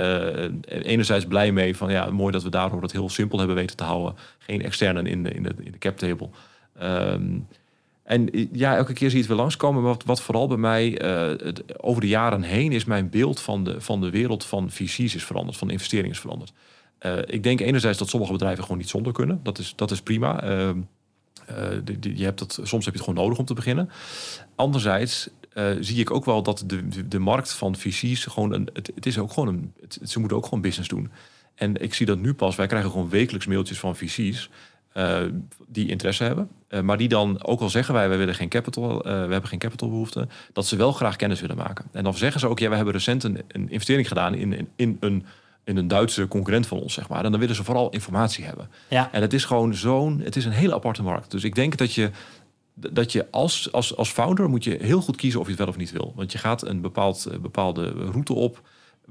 enerzijds 0.67 1.25
blij 1.25 1.51
mee 1.51 1.77
van 1.77 1.91
ja, 1.91 2.10
mooi 2.12 2.32
dat 2.32 2.43
we 2.43 2.49
daardoor 2.49 2.82
het 2.82 2.91
heel 2.91 3.10
simpel 3.10 3.38
hebben 3.38 3.56
weten 3.56 3.77
te 3.77 3.84
houden. 3.84 4.15
Geen 4.38 4.62
externen 4.62 5.06
in 5.06 5.23
de, 5.23 5.29
in 5.29 5.43
de, 5.43 5.53
in 5.60 5.71
de 5.71 5.77
cap 5.77 5.97
table. 5.97 6.29
Um, 6.82 7.48
en 8.04 8.30
ja, 8.52 8.76
elke 8.76 8.94
keer 8.94 9.10
zie 9.10 9.18
je 9.18 9.24
het 9.24 9.34
weer 9.34 9.42
langskomen. 9.42 9.84
Maar 9.84 9.96
wat, 10.06 10.22
vooral 10.22 10.48
bij 10.48 10.58
mij 10.58 10.88
het, 10.90 11.82
over 11.82 12.02
de 12.02 12.08
jaren 12.08 12.42
heen 12.42 12.72
is 12.72 12.86
mijn 12.86 13.10
beeld 13.10 13.40
van 13.40 13.64
de, 13.64 13.82
van 13.82 14.02
de 14.02 14.10
wereld 14.10 14.46
van 14.46 14.72
VC's 14.72 15.16
is 15.16 15.24
veranderd, 15.24 15.58
van 15.58 15.70
investeringen 15.70 16.12
is 16.12 16.20
veranderd. 16.20 16.54
Uh, 17.06 17.18
ik 17.26 17.44
denk 17.44 17.60
enerzijds 17.60 17.98
dat 17.98 18.10
sommige 18.10 18.32
bedrijven 18.32 18.64
gewoon 18.64 18.78
niet 18.78 18.90
zonder 18.90 19.14
kunnen. 19.14 19.40
Dat 19.44 19.58
is, 19.58 19.74
dat 19.76 19.92
is 19.92 20.02
prima. 20.02 20.44
Uh, 20.44 20.70
je 22.02 22.24
hebt 22.24 22.40
dat, 22.40 22.60
soms 22.64 22.86
heb 22.86 22.94
je 22.94 23.00
het 23.00 23.10
gewoon 23.10 23.24
nodig 23.24 23.38
om 23.38 23.46
te 23.46 23.54
beginnen. 23.54 23.90
Anderzijds 24.56 25.30
zie 25.80 26.00
ik 26.00 26.12
ook 26.12 26.26
wel 26.26 26.44
dat 26.44 26.64
de, 26.68 27.08
de, 27.08 27.20
markt 27.20 27.54
van 27.54 27.76
VC's 27.76 28.26
gewoon 28.26 28.54
een. 28.54 28.70
Het, 28.74 29.06
is 29.06 29.18
ook 29.18 29.32
gewoon 29.32 29.48
een. 29.48 29.74
Ze 30.04 30.20
moeten 30.20 30.38
ook 30.38 30.44
gewoon 30.44 30.62
business 30.62 30.90
doen. 30.90 31.12
En 31.56 31.82
ik 31.82 31.94
zie 31.94 32.06
dat 32.06 32.20
nu 32.20 32.34
pas. 32.34 32.56
Wij 32.56 32.68
krijgen 32.68 32.92
gewoon 32.92 33.10
wekelijks 33.10 33.46
mailtjes 33.46 33.80
van 33.80 33.96
VC's. 33.96 34.50
Uh, 34.97 35.17
die 35.67 35.89
interesse 35.89 36.23
hebben. 36.23 36.49
Uh, 36.69 36.82
maar 36.82 36.97
die 36.97 37.08
dan 37.08 37.43
ook 37.43 37.62
al 37.62 37.69
zeggen 37.69 37.93
wij, 37.93 38.10
wij 38.10 38.17
willen 38.17 38.36
geen 38.36 38.49
capital, 38.49 38.95
uh, 38.95 39.03
we 39.03 39.32
hebben 39.32 39.47
geen 39.47 39.60
capitalbehoefte, 39.60 40.27
dat 40.53 40.65
ze 40.65 40.75
wel 40.75 40.91
graag 40.91 41.15
kennis 41.15 41.41
willen 41.41 41.58
maken. 41.58 41.86
En 41.91 42.03
dan 42.03 42.13
zeggen 42.13 42.39
ze 42.39 42.47
ook, 42.47 42.60
ja, 42.60 42.69
we 42.69 42.75
hebben 42.75 42.93
recent 42.93 43.23
een, 43.23 43.41
een 43.47 43.69
investering 43.69 44.08
gedaan 44.08 44.36
in, 44.36 44.53
in, 44.53 44.69
in, 44.75 44.97
een, 44.99 45.25
in 45.63 45.77
een 45.77 45.88
Duitse 45.88 46.27
concurrent 46.27 46.67
van 46.67 46.79
ons, 46.79 46.93
zeg 46.93 47.10
maar. 47.10 47.25
En 47.25 47.32
dan 47.32 47.39
willen 47.39 47.56
ze 47.56 47.63
vooral 47.63 47.89
informatie 47.89 48.45
hebben. 48.45 48.69
Ja. 48.89 49.10
En 49.12 49.21
het 49.21 49.34
is 49.34 49.45
gewoon 49.45 49.75
zo'n, 49.75 50.21
het 50.23 50.36
is 50.36 50.45
een 50.45 50.51
hele 50.51 50.73
aparte 50.73 51.03
markt. 51.03 51.32
Dus 51.32 51.43
ik 51.43 51.56
denk 51.56 51.77
dat 51.77 51.93
je 51.93 52.10
dat 52.75 53.12
je 53.12 53.27
als, 53.32 53.71
als, 53.71 53.97
als 53.97 54.10
founder 54.10 54.49
moet 54.49 54.63
je 54.63 54.77
heel 54.82 55.01
goed 55.01 55.15
kiezen 55.15 55.39
of 55.39 55.45
je 55.45 55.51
het 55.51 55.62
wel 55.62 55.69
of 55.69 55.77
niet 55.77 55.91
wil. 55.91 56.13
Want 56.15 56.32
je 56.32 56.38
gaat 56.38 56.67
een 56.67 56.82
bepaald, 56.82 57.27
bepaalde 57.41 57.89
route 57.89 58.34
op 58.34 58.62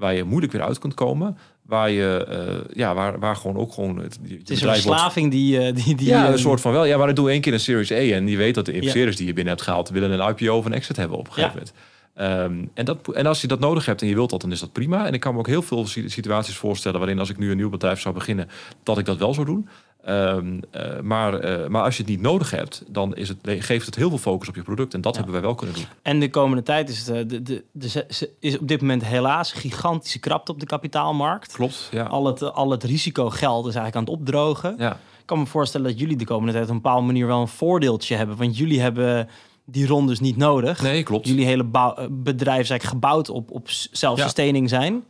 waar 0.03 0.13
je 0.13 0.23
moeilijk 0.23 0.51
weer 0.51 0.61
uit 0.61 0.79
kunt 0.79 0.93
komen. 0.93 1.37
Waar 1.61 1.89
je, 1.89 2.27
uh, 2.29 2.75
ja, 2.75 2.93
waar, 2.93 3.19
waar 3.19 3.35
gewoon 3.35 3.57
ook 3.57 3.73
gewoon. 3.73 3.97
Het, 3.97 4.19
het 4.27 4.49
is 4.49 4.61
een 4.61 4.69
verslaving 4.69 5.31
die, 5.31 5.59
uh, 5.59 5.75
die, 5.75 5.95
die. 5.95 6.07
Ja, 6.07 6.31
een 6.31 6.39
soort 6.39 6.61
van 6.61 6.71
wel. 6.71 6.85
Ja, 6.85 6.97
maar 6.97 7.09
ik 7.09 7.15
doe 7.15 7.29
één 7.29 7.41
keer 7.41 7.53
een 7.53 7.59
Series 7.59 7.91
A 7.91 7.95
en 7.95 8.25
die 8.25 8.37
weet 8.37 8.55
dat 8.55 8.65
de 8.65 8.71
investeerders 8.71 9.17
die 9.17 9.27
je 9.27 9.33
binnen 9.33 9.53
hebt 9.53 9.65
gehaald 9.65 9.89
willen 9.89 10.11
een 10.11 10.29
IPO 10.29 10.57
of 10.57 10.65
een 10.65 10.73
exit 10.73 10.95
hebben 10.95 11.17
op 11.17 11.27
een 11.27 11.33
gegeven 11.33 11.55
moment. 11.55 11.73
Um, 12.15 12.69
en, 12.73 12.85
dat, 12.85 13.13
en 13.13 13.25
als 13.25 13.41
je 13.41 13.47
dat 13.47 13.59
nodig 13.59 13.85
hebt 13.85 14.01
en 14.01 14.07
je 14.07 14.13
wilt 14.13 14.29
dat, 14.29 14.41
dan 14.41 14.51
is 14.51 14.59
dat 14.59 14.71
prima. 14.71 15.07
En 15.07 15.13
ik 15.13 15.19
kan 15.19 15.33
me 15.33 15.39
ook 15.39 15.47
heel 15.47 15.61
veel 15.61 15.85
situaties 15.87 16.55
voorstellen 16.55 16.99
waarin 16.99 17.19
als 17.19 17.29
ik 17.29 17.37
nu 17.37 17.51
een 17.51 17.57
nieuw 17.57 17.69
bedrijf 17.69 17.99
zou 17.99 18.13
beginnen, 18.13 18.49
dat 18.83 18.97
ik 18.97 19.05
dat 19.05 19.17
wel 19.17 19.33
zou 19.33 19.45
doen. 19.45 19.67
Um, 20.09 20.59
uh, 20.75 20.99
maar, 20.99 21.45
uh, 21.45 21.67
maar 21.67 21.83
als 21.83 21.97
je 21.97 22.01
het 22.01 22.11
niet 22.11 22.21
nodig 22.21 22.51
hebt, 22.51 22.83
dan 22.87 23.15
is 23.15 23.29
het, 23.29 23.37
geeft 23.43 23.85
het 23.85 23.95
heel 23.95 24.09
veel 24.09 24.17
focus 24.17 24.47
op 24.47 24.55
je 24.55 24.61
product. 24.61 24.93
En 24.93 25.01
dat 25.01 25.11
ja. 25.11 25.17
hebben 25.17 25.35
wij 25.35 25.47
wel 25.47 25.55
kunnen 25.55 25.75
doen. 25.75 25.85
En 26.01 26.19
de 26.19 26.29
komende 26.29 26.63
tijd 26.63 26.89
is, 26.89 27.03
de, 27.03 27.25
de, 27.25 27.43
de, 27.43 27.63
de, 27.71 28.07
is 28.39 28.57
op 28.57 28.67
dit 28.67 28.81
moment 28.81 29.05
helaas 29.05 29.51
gigantische 29.51 30.19
krapte 30.19 30.51
op 30.51 30.59
de 30.59 30.65
kapitaalmarkt. 30.65 31.53
Klopt, 31.53 31.87
ja. 31.91 32.03
Al 32.03 32.25
het, 32.25 32.53
al 32.53 32.71
het 32.71 32.83
risicogeld 32.83 33.67
is 33.67 33.75
eigenlijk 33.75 33.95
aan 33.95 34.13
het 34.13 34.21
opdrogen. 34.21 34.75
Ja. 34.77 34.91
Ik 34.91 35.25
kan 35.25 35.39
me 35.39 35.45
voorstellen 35.45 35.87
dat 35.87 35.99
jullie 35.99 36.17
de 36.17 36.25
komende 36.25 36.51
tijd 36.51 36.63
op 36.63 36.69
een 36.69 36.81
bepaalde 36.81 37.05
manier 37.05 37.27
wel 37.27 37.41
een 37.41 37.47
voordeeltje 37.47 38.15
hebben. 38.15 38.37
Want 38.37 38.57
jullie 38.57 38.81
hebben 38.81 39.29
die 39.65 39.87
rondes 39.87 40.19
niet 40.19 40.37
nodig. 40.37 40.81
Nee, 40.81 41.03
klopt. 41.03 41.27
Jullie 41.27 41.45
hele 41.45 41.63
bedrijf 42.09 42.61
is 42.61 42.69
eigenlijk 42.69 42.83
gebouwd 42.83 43.29
op, 43.29 43.51
op 43.51 43.69
zelfsustaining 43.91 44.69
ja. 44.69 44.79
zijn. 44.79 45.03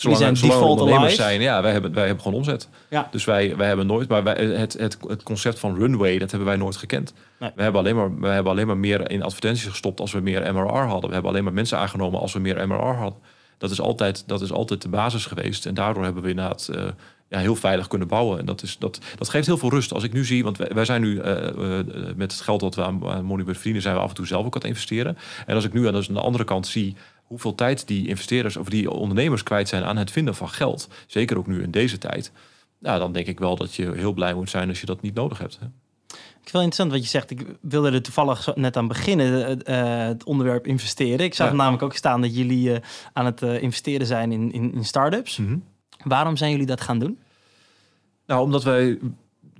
Zolang, 0.00 0.20
zijn 0.20 0.36
zolang 0.36 0.58
default 0.58 0.80
ondernemers 0.80 1.14
zijn, 1.14 1.40
ja, 1.40 1.62
wij 1.62 1.72
hebben, 1.72 1.92
wij 1.92 2.06
hebben 2.06 2.22
gewoon 2.22 2.38
omzet. 2.38 2.68
Ja. 2.88 3.08
Dus 3.10 3.24
wij, 3.24 3.56
wij 3.56 3.66
hebben 3.66 3.86
nooit, 3.86 4.08
maar 4.08 4.22
wij, 4.22 4.34
het, 4.34 4.72
het, 4.72 4.98
het 5.08 5.22
concept 5.22 5.58
van 5.58 5.76
runway, 5.76 6.18
dat 6.18 6.30
hebben 6.30 6.48
wij 6.48 6.56
nooit 6.56 6.76
gekend. 6.76 7.12
Nee. 7.38 7.50
We, 7.54 7.62
hebben 7.62 7.80
alleen 7.80 7.96
maar, 7.96 8.20
we 8.20 8.28
hebben 8.28 8.52
alleen 8.52 8.66
maar 8.66 8.76
meer 8.76 9.10
in 9.10 9.22
advertenties 9.22 9.66
gestopt 9.66 10.00
als 10.00 10.12
we 10.12 10.20
meer 10.20 10.54
MRR 10.54 10.86
hadden. 10.86 11.08
We 11.08 11.12
hebben 11.12 11.30
alleen 11.30 11.44
maar 11.44 11.52
mensen 11.52 11.78
aangenomen 11.78 12.20
als 12.20 12.32
we 12.32 12.38
meer 12.38 12.68
MRR 12.68 12.96
hadden. 12.96 13.18
Dat 13.58 13.70
is 13.70 13.80
altijd, 13.80 14.24
dat 14.26 14.40
is 14.40 14.52
altijd 14.52 14.82
de 14.82 14.88
basis 14.88 15.26
geweest. 15.26 15.66
En 15.66 15.74
daardoor 15.74 16.04
hebben 16.04 16.22
we 16.22 16.28
inderdaad 16.28 16.68
uh, 16.74 16.82
ja, 17.28 17.38
heel 17.38 17.56
veilig 17.56 17.86
kunnen 17.86 18.08
bouwen. 18.08 18.38
En 18.38 18.44
dat, 18.44 18.62
is, 18.62 18.78
dat, 18.78 19.00
dat 19.16 19.28
geeft 19.28 19.46
heel 19.46 19.58
veel 19.58 19.70
rust. 19.70 19.92
Als 19.92 20.04
ik 20.04 20.12
nu 20.12 20.24
zie, 20.24 20.44
want 20.44 20.58
wij, 20.58 20.70
wij 20.74 20.84
zijn 20.84 21.00
nu 21.00 21.14
uh, 21.14 21.24
uh, 21.24 21.78
met 22.16 22.32
het 22.32 22.40
geld 22.40 22.60
dat 22.60 22.74
we 22.74 22.84
aan, 22.84 23.08
aan 23.08 23.24
Moneybird 23.24 23.56
verdienen, 23.56 23.82
zijn 23.82 23.94
we 23.94 24.00
af 24.00 24.08
en 24.08 24.14
toe 24.14 24.26
zelf 24.26 24.46
ook 24.46 24.54
aan 24.54 24.60
het 24.60 24.70
investeren. 24.70 25.18
En 25.46 25.54
als 25.54 25.64
ik 25.64 25.72
nu 25.72 25.86
aan 25.86 26.00
de 26.08 26.20
andere 26.20 26.44
kant 26.44 26.66
zie 26.66 26.96
hoeveel 27.28 27.54
tijd 27.54 27.86
die 27.86 28.08
investeerders 28.08 28.56
of 28.56 28.68
die 28.68 28.90
ondernemers 28.90 29.42
kwijt 29.42 29.68
zijn 29.68 29.84
aan 29.84 29.96
het 29.96 30.10
vinden 30.10 30.34
van 30.34 30.48
geld, 30.48 30.88
zeker 31.06 31.38
ook 31.38 31.46
nu 31.46 31.62
in 31.62 31.70
deze 31.70 31.98
tijd, 31.98 32.32
nou, 32.78 32.98
dan 32.98 33.12
denk 33.12 33.26
ik 33.26 33.38
wel 33.38 33.56
dat 33.56 33.74
je 33.74 33.92
heel 33.92 34.12
blij 34.12 34.34
moet 34.34 34.50
zijn 34.50 34.68
als 34.68 34.80
je 34.80 34.86
dat 34.86 35.02
niet 35.02 35.14
nodig 35.14 35.38
hebt. 35.38 35.58
Hè? 35.60 35.66
Ik 36.42 36.54
vind 36.54 36.64
het 36.64 36.78
interessant 36.78 36.90
wat 36.90 37.02
je 37.02 37.08
zegt. 37.08 37.30
Ik 37.30 37.56
wilde 37.60 37.90
er 37.90 38.02
toevallig 38.02 38.54
net 38.54 38.76
aan 38.76 38.88
beginnen, 38.88 39.60
uh, 39.70 40.06
het 40.06 40.24
onderwerp 40.24 40.66
investeren. 40.66 41.24
Ik 41.26 41.34
zag 41.34 41.48
Ja. 41.50 41.54
namelijk 41.54 41.82
ook 41.82 41.94
staan 41.94 42.20
dat 42.20 42.36
jullie 42.36 42.72
eh, 42.72 42.80
aan 43.12 43.24
het 43.26 43.42
eh, 43.42 43.62
investeren 43.62 44.06
zijn 44.06 44.32
in, 44.32 44.52
in, 44.52 44.74
in 44.74 44.84
start-ups. 44.84 45.36
Mhm. 45.36 45.56
Waarom 46.04 46.36
zijn 46.36 46.50
jullie 46.50 46.66
dat 46.66 46.80
gaan 46.80 46.98
doen? 46.98 47.18
Nou, 48.26 48.42
omdat 48.42 48.62
wij 48.62 48.98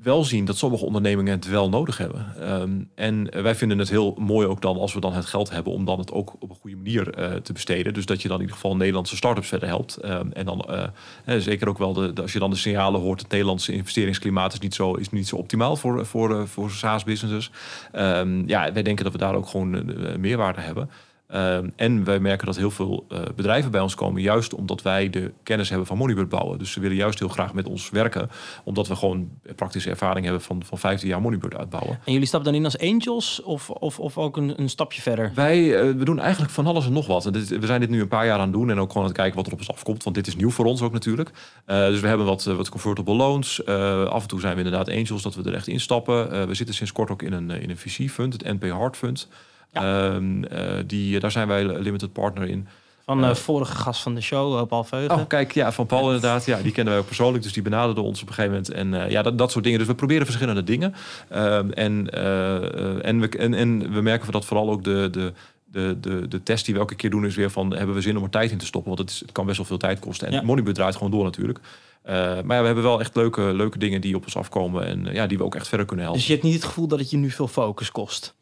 wel 0.09 0.24
zien 0.24 0.44
dat 0.44 0.56
sommige 0.56 0.84
ondernemingen 0.84 1.32
het 1.32 1.48
wel 1.48 1.68
nodig 1.68 1.98
hebben. 1.98 2.34
Ehm, 2.40 2.70
en 2.94 3.42
wij 3.42 3.54
vinden 3.54 3.78
het 3.78 3.90
heel 3.90 4.16
mooi 4.18 4.46
ook 4.46 4.62
dan 4.62 4.76
als 4.76 4.94
we 4.94 5.00
dan 5.00 5.12
het 5.12 5.26
geld 5.26 5.50
hebben 5.50 5.72
om 5.72 5.84
dan 5.84 5.98
het 5.98 6.12
ook 6.12 6.36
op 6.38 6.50
een 6.50 6.56
goede 6.56 6.76
manier 6.76 7.14
eh, 7.14 7.34
te 7.34 7.52
besteden. 7.52 7.94
Dus 7.94 8.06
dat 8.06 8.22
je 8.22 8.28
dan 8.28 8.36
in 8.36 8.42
ieder 8.42 8.56
geval 8.56 8.76
Nederlandse 8.76 9.16
start-ups 9.16 9.48
verder 9.48 9.68
helpt. 9.68 9.96
Ehm, 9.96 10.30
en 10.32 10.44
dan 10.44 10.61
eh, 10.61 10.84
hè, 11.24 11.40
zeker 11.40 11.68
ook 11.68 11.78
wel 11.78 11.92
de, 11.92 12.12
als 12.22 12.32
je 12.32 12.38
dan 12.38 12.50
de 12.50 12.56
signalen 12.56 13.00
hoort, 13.00 13.20
het 13.20 13.30
Nederlandse 13.30 13.72
investeringsklimaat 13.72 14.52
is 14.52 14.59
niet 14.59 14.74
zo, 14.74 14.94
is 14.94 15.11
niet 15.11 15.28
zo 15.28 15.36
optimaal 15.36 15.76
voor, 15.76 16.06
voor, 16.06 16.40
eh, 16.40 16.46
voor 16.46 16.70
SaaS-businesses. 16.70 17.50
Ehm, 17.92 18.48
ja, 18.48 18.72
wij 18.72 18.82
denken 18.82 19.04
dat 19.04 19.12
we 19.12 19.18
daar 19.18 19.34
ook 19.34 19.48
gewoon 19.48 19.74
eh, 19.74 20.16
meerwaarde 20.16 20.61
hebben. 20.61 20.90
Ehm, 21.29 21.68
en 21.76 22.05
wij 22.05 22.20
merken 22.20 22.47
dat 22.47 22.57
heel 22.57 22.70
veel 22.70 23.05
eh, 23.09 23.20
bedrijven 23.37 23.70
bij 23.70 23.81
ons 23.81 23.95
komen, 23.95 24.22
juist 24.22 24.55
omdat 24.55 24.83
wij 24.83 25.11
de 25.11 25.33
kennis 25.43 25.68
hebben 25.68 25.87
van 25.87 25.97
Moneybird 25.97 26.29
bouwen. 26.29 26.59
Dus 26.59 26.72
ze 26.72 26.81
willen 26.81 26.97
juist 26.97 27.18
heel 27.18 27.29
graag 27.29 27.55
met 27.55 27.66
ons 27.66 27.91
werken, 27.91 28.31
omdat 28.64 28.89
we 28.89 28.97
gewoon 28.97 29.29
praktische 29.57 29.91
ervaring 29.91 30.24
hebben 30.24 30.43
van, 30.43 30.62
van 30.64 30.79
15 30.79 31.09
jaar 31.09 31.20
Moneybird 31.20 31.57
uitbouwen. 31.57 31.99
En 32.05 32.12
jullie 32.12 32.26
stappen 32.26 32.53
dan 32.53 32.61
in 32.61 32.64
als 32.64 32.79
angels 32.79 33.43
of, 33.43 33.70
of, 33.70 33.99
of 33.99 34.18
ook 34.18 34.37
een, 34.37 34.61
een 34.61 34.68
stapje 34.68 35.03
verder? 35.03 35.33
Wij 35.35 35.81
eh, 35.81 35.97
we 35.97 36.05
doen 36.05 36.18
eigenlijk 36.18 36.53
van 36.53 36.66
alles 36.66 36.87
en 36.87 36.93
nog 36.93 37.07
wat. 37.07 37.26
En 37.26 37.33
dit, 37.33 37.49
we 37.49 37.66
zijn 37.66 37.81
dit 37.81 37.91
nu 37.91 38.01
een 38.01 38.09
paar 38.09 38.26
jaar 38.26 38.39
aan 38.39 38.41
het 38.41 38.53
doen 38.53 38.70
en 38.70 38.81
ook 38.81 38.89
gewoon 38.89 39.03
aan 39.03 39.12
het 39.12 39.18
kijken 39.18 39.37
wat 39.37 39.47
er 39.47 39.53
op 39.53 39.59
ons 39.59 39.70
afkomt. 39.70 40.05
Want 40.05 40.16
dit 40.16 40.26
is 40.26 40.37
nieuw 40.37 40.51
voor 40.51 40.64
ons 40.64 40.83
ook 40.83 40.93
natuurlijk. 40.93 41.31
Eh, 41.64 41.87
dus 41.87 42.01
we 42.01 42.09
hebben 42.09 42.26
wat, 42.26 42.45
wat 42.45 42.68
convertible 42.68 43.14
loans. 43.14 43.66
Af 43.66 44.22
en 44.22 44.29
toe 44.29 44.41
zijn 44.41 44.57
we 44.57 44.62
inderdaad 44.62 44.91
angels 44.91 45.22
dat 45.22 45.35
we 45.35 45.43
er 45.43 45.55
echt 45.55 45.68
instappen. 45.68 46.49
We 46.49 46.55
zitten 46.55 46.74
sinds 46.74 46.93
kort 46.93 47.11
ook 47.11 47.22
in 47.22 47.33
een, 47.33 47.51
in 47.51 47.70
een 47.70 47.79
VC-fund, 47.79 48.33
het 48.33 48.45
NP 48.45 48.70
Hard 48.70 48.97
Fund. 48.97 49.29
Ehm, 49.72 50.44
eh, 50.44 50.62
die, 50.86 51.20
daar 51.20 51.30
zijn 51.30 51.48
wij 51.48 51.64
limited 51.80 52.12
partner 52.12 52.48
in. 52.48 52.68
Van 53.04 53.20
de 53.20 53.26
Eh, 53.26 53.34
vorige 53.34 53.74
gast 53.74 54.02
van 54.02 54.14
de 54.14 54.20
show, 54.20 54.58
eh, 54.58 54.66
Paul 54.66 54.84
Veugen. 54.84 55.16
Oh, 55.16 55.26
kijk, 55.26 55.52
ja, 55.52 55.72
van 55.72 55.86
Paul 55.86 56.04
inderdaad. 56.06 56.44
Ja, 56.44 56.60
die 56.62 56.72
kennen 56.72 56.92
wij 56.92 57.02
ook 57.02 57.08
persoonlijk, 57.08 57.42
dus 57.42 57.52
die 57.52 57.62
benaderde 57.62 58.00
ons 58.00 58.22
op 58.22 58.28
een 58.28 58.34
gegeven 58.34 58.56
moment. 58.56 58.72
En 58.72 59.04
eh, 59.04 59.10
ja, 59.10 59.22
dat, 59.22 59.38
dat 59.38 59.50
soort 59.50 59.64
dingen. 59.64 59.78
Dus 59.78 59.88
we 59.88 59.94
proberen 59.94 60.24
verschillende 60.26 60.64
dingen. 60.64 60.94
Ehm, 61.28 61.70
en, 61.70 62.10
eh, 62.10 62.56
eh, 62.56 63.06
en, 63.06 63.20
we, 63.20 63.28
en, 63.28 63.54
en 63.54 63.92
we 63.92 64.00
merken 64.00 64.32
dat 64.32 64.44
vooral 64.44 64.70
ook 64.70 64.84
de, 64.84 65.08
de, 65.10 65.32
de, 65.64 65.96
de, 66.00 66.28
de 66.28 66.42
test 66.42 66.64
die 66.64 66.74
we 66.74 66.80
elke 66.80 66.94
keer 66.94 67.10
doen 67.10 67.26
is 67.26 67.36
weer 67.36 67.50
van... 67.50 67.76
hebben 67.76 67.94
we 67.94 68.00
zin 68.00 68.16
om 68.16 68.22
er 68.22 68.30
tijd 68.30 68.50
in 68.50 68.58
te 68.58 68.66
stoppen? 68.66 68.94
Want 68.96 69.02
het, 69.08 69.10
is, 69.10 69.20
het 69.20 69.32
kan 69.32 69.44
best 69.46 69.56
wel 69.56 69.66
veel 69.66 69.76
tijd 69.78 69.98
kosten. 69.98 70.26
En 70.26 70.32
Ja. 70.32 70.42
Moneybird 70.42 70.76
draait 70.76 70.96
gewoon 70.96 71.10
door 71.10 71.24
natuurlijk. 71.24 71.58
Eh, 72.02 72.14
maar 72.14 72.56
ja, 72.56 72.60
we 72.60 72.66
hebben 72.66 72.84
wel 72.84 73.00
echt 73.00 73.16
leuke, 73.16 73.42
leuke 73.42 73.78
dingen 73.78 74.00
die 74.00 74.16
op 74.16 74.24
ons 74.24 74.36
afkomen. 74.36 74.86
En 74.86 75.06
eh, 75.06 75.14
ja, 75.14 75.26
die 75.26 75.38
we 75.38 75.44
ook 75.44 75.54
echt 75.54 75.68
verder 75.68 75.86
kunnen 75.86 76.04
helpen. 76.04 76.22
Dus 76.22 76.30
je 76.32 76.36
hebt 76.36 76.46
niet 76.46 76.56
het 76.58 76.68
gevoel 76.70 76.88
dat 76.88 76.98
het 76.98 77.10
je 77.10 77.16
nu 77.16 77.30
veel 77.30 77.48
focus 77.48 77.90
kost. 77.90 78.34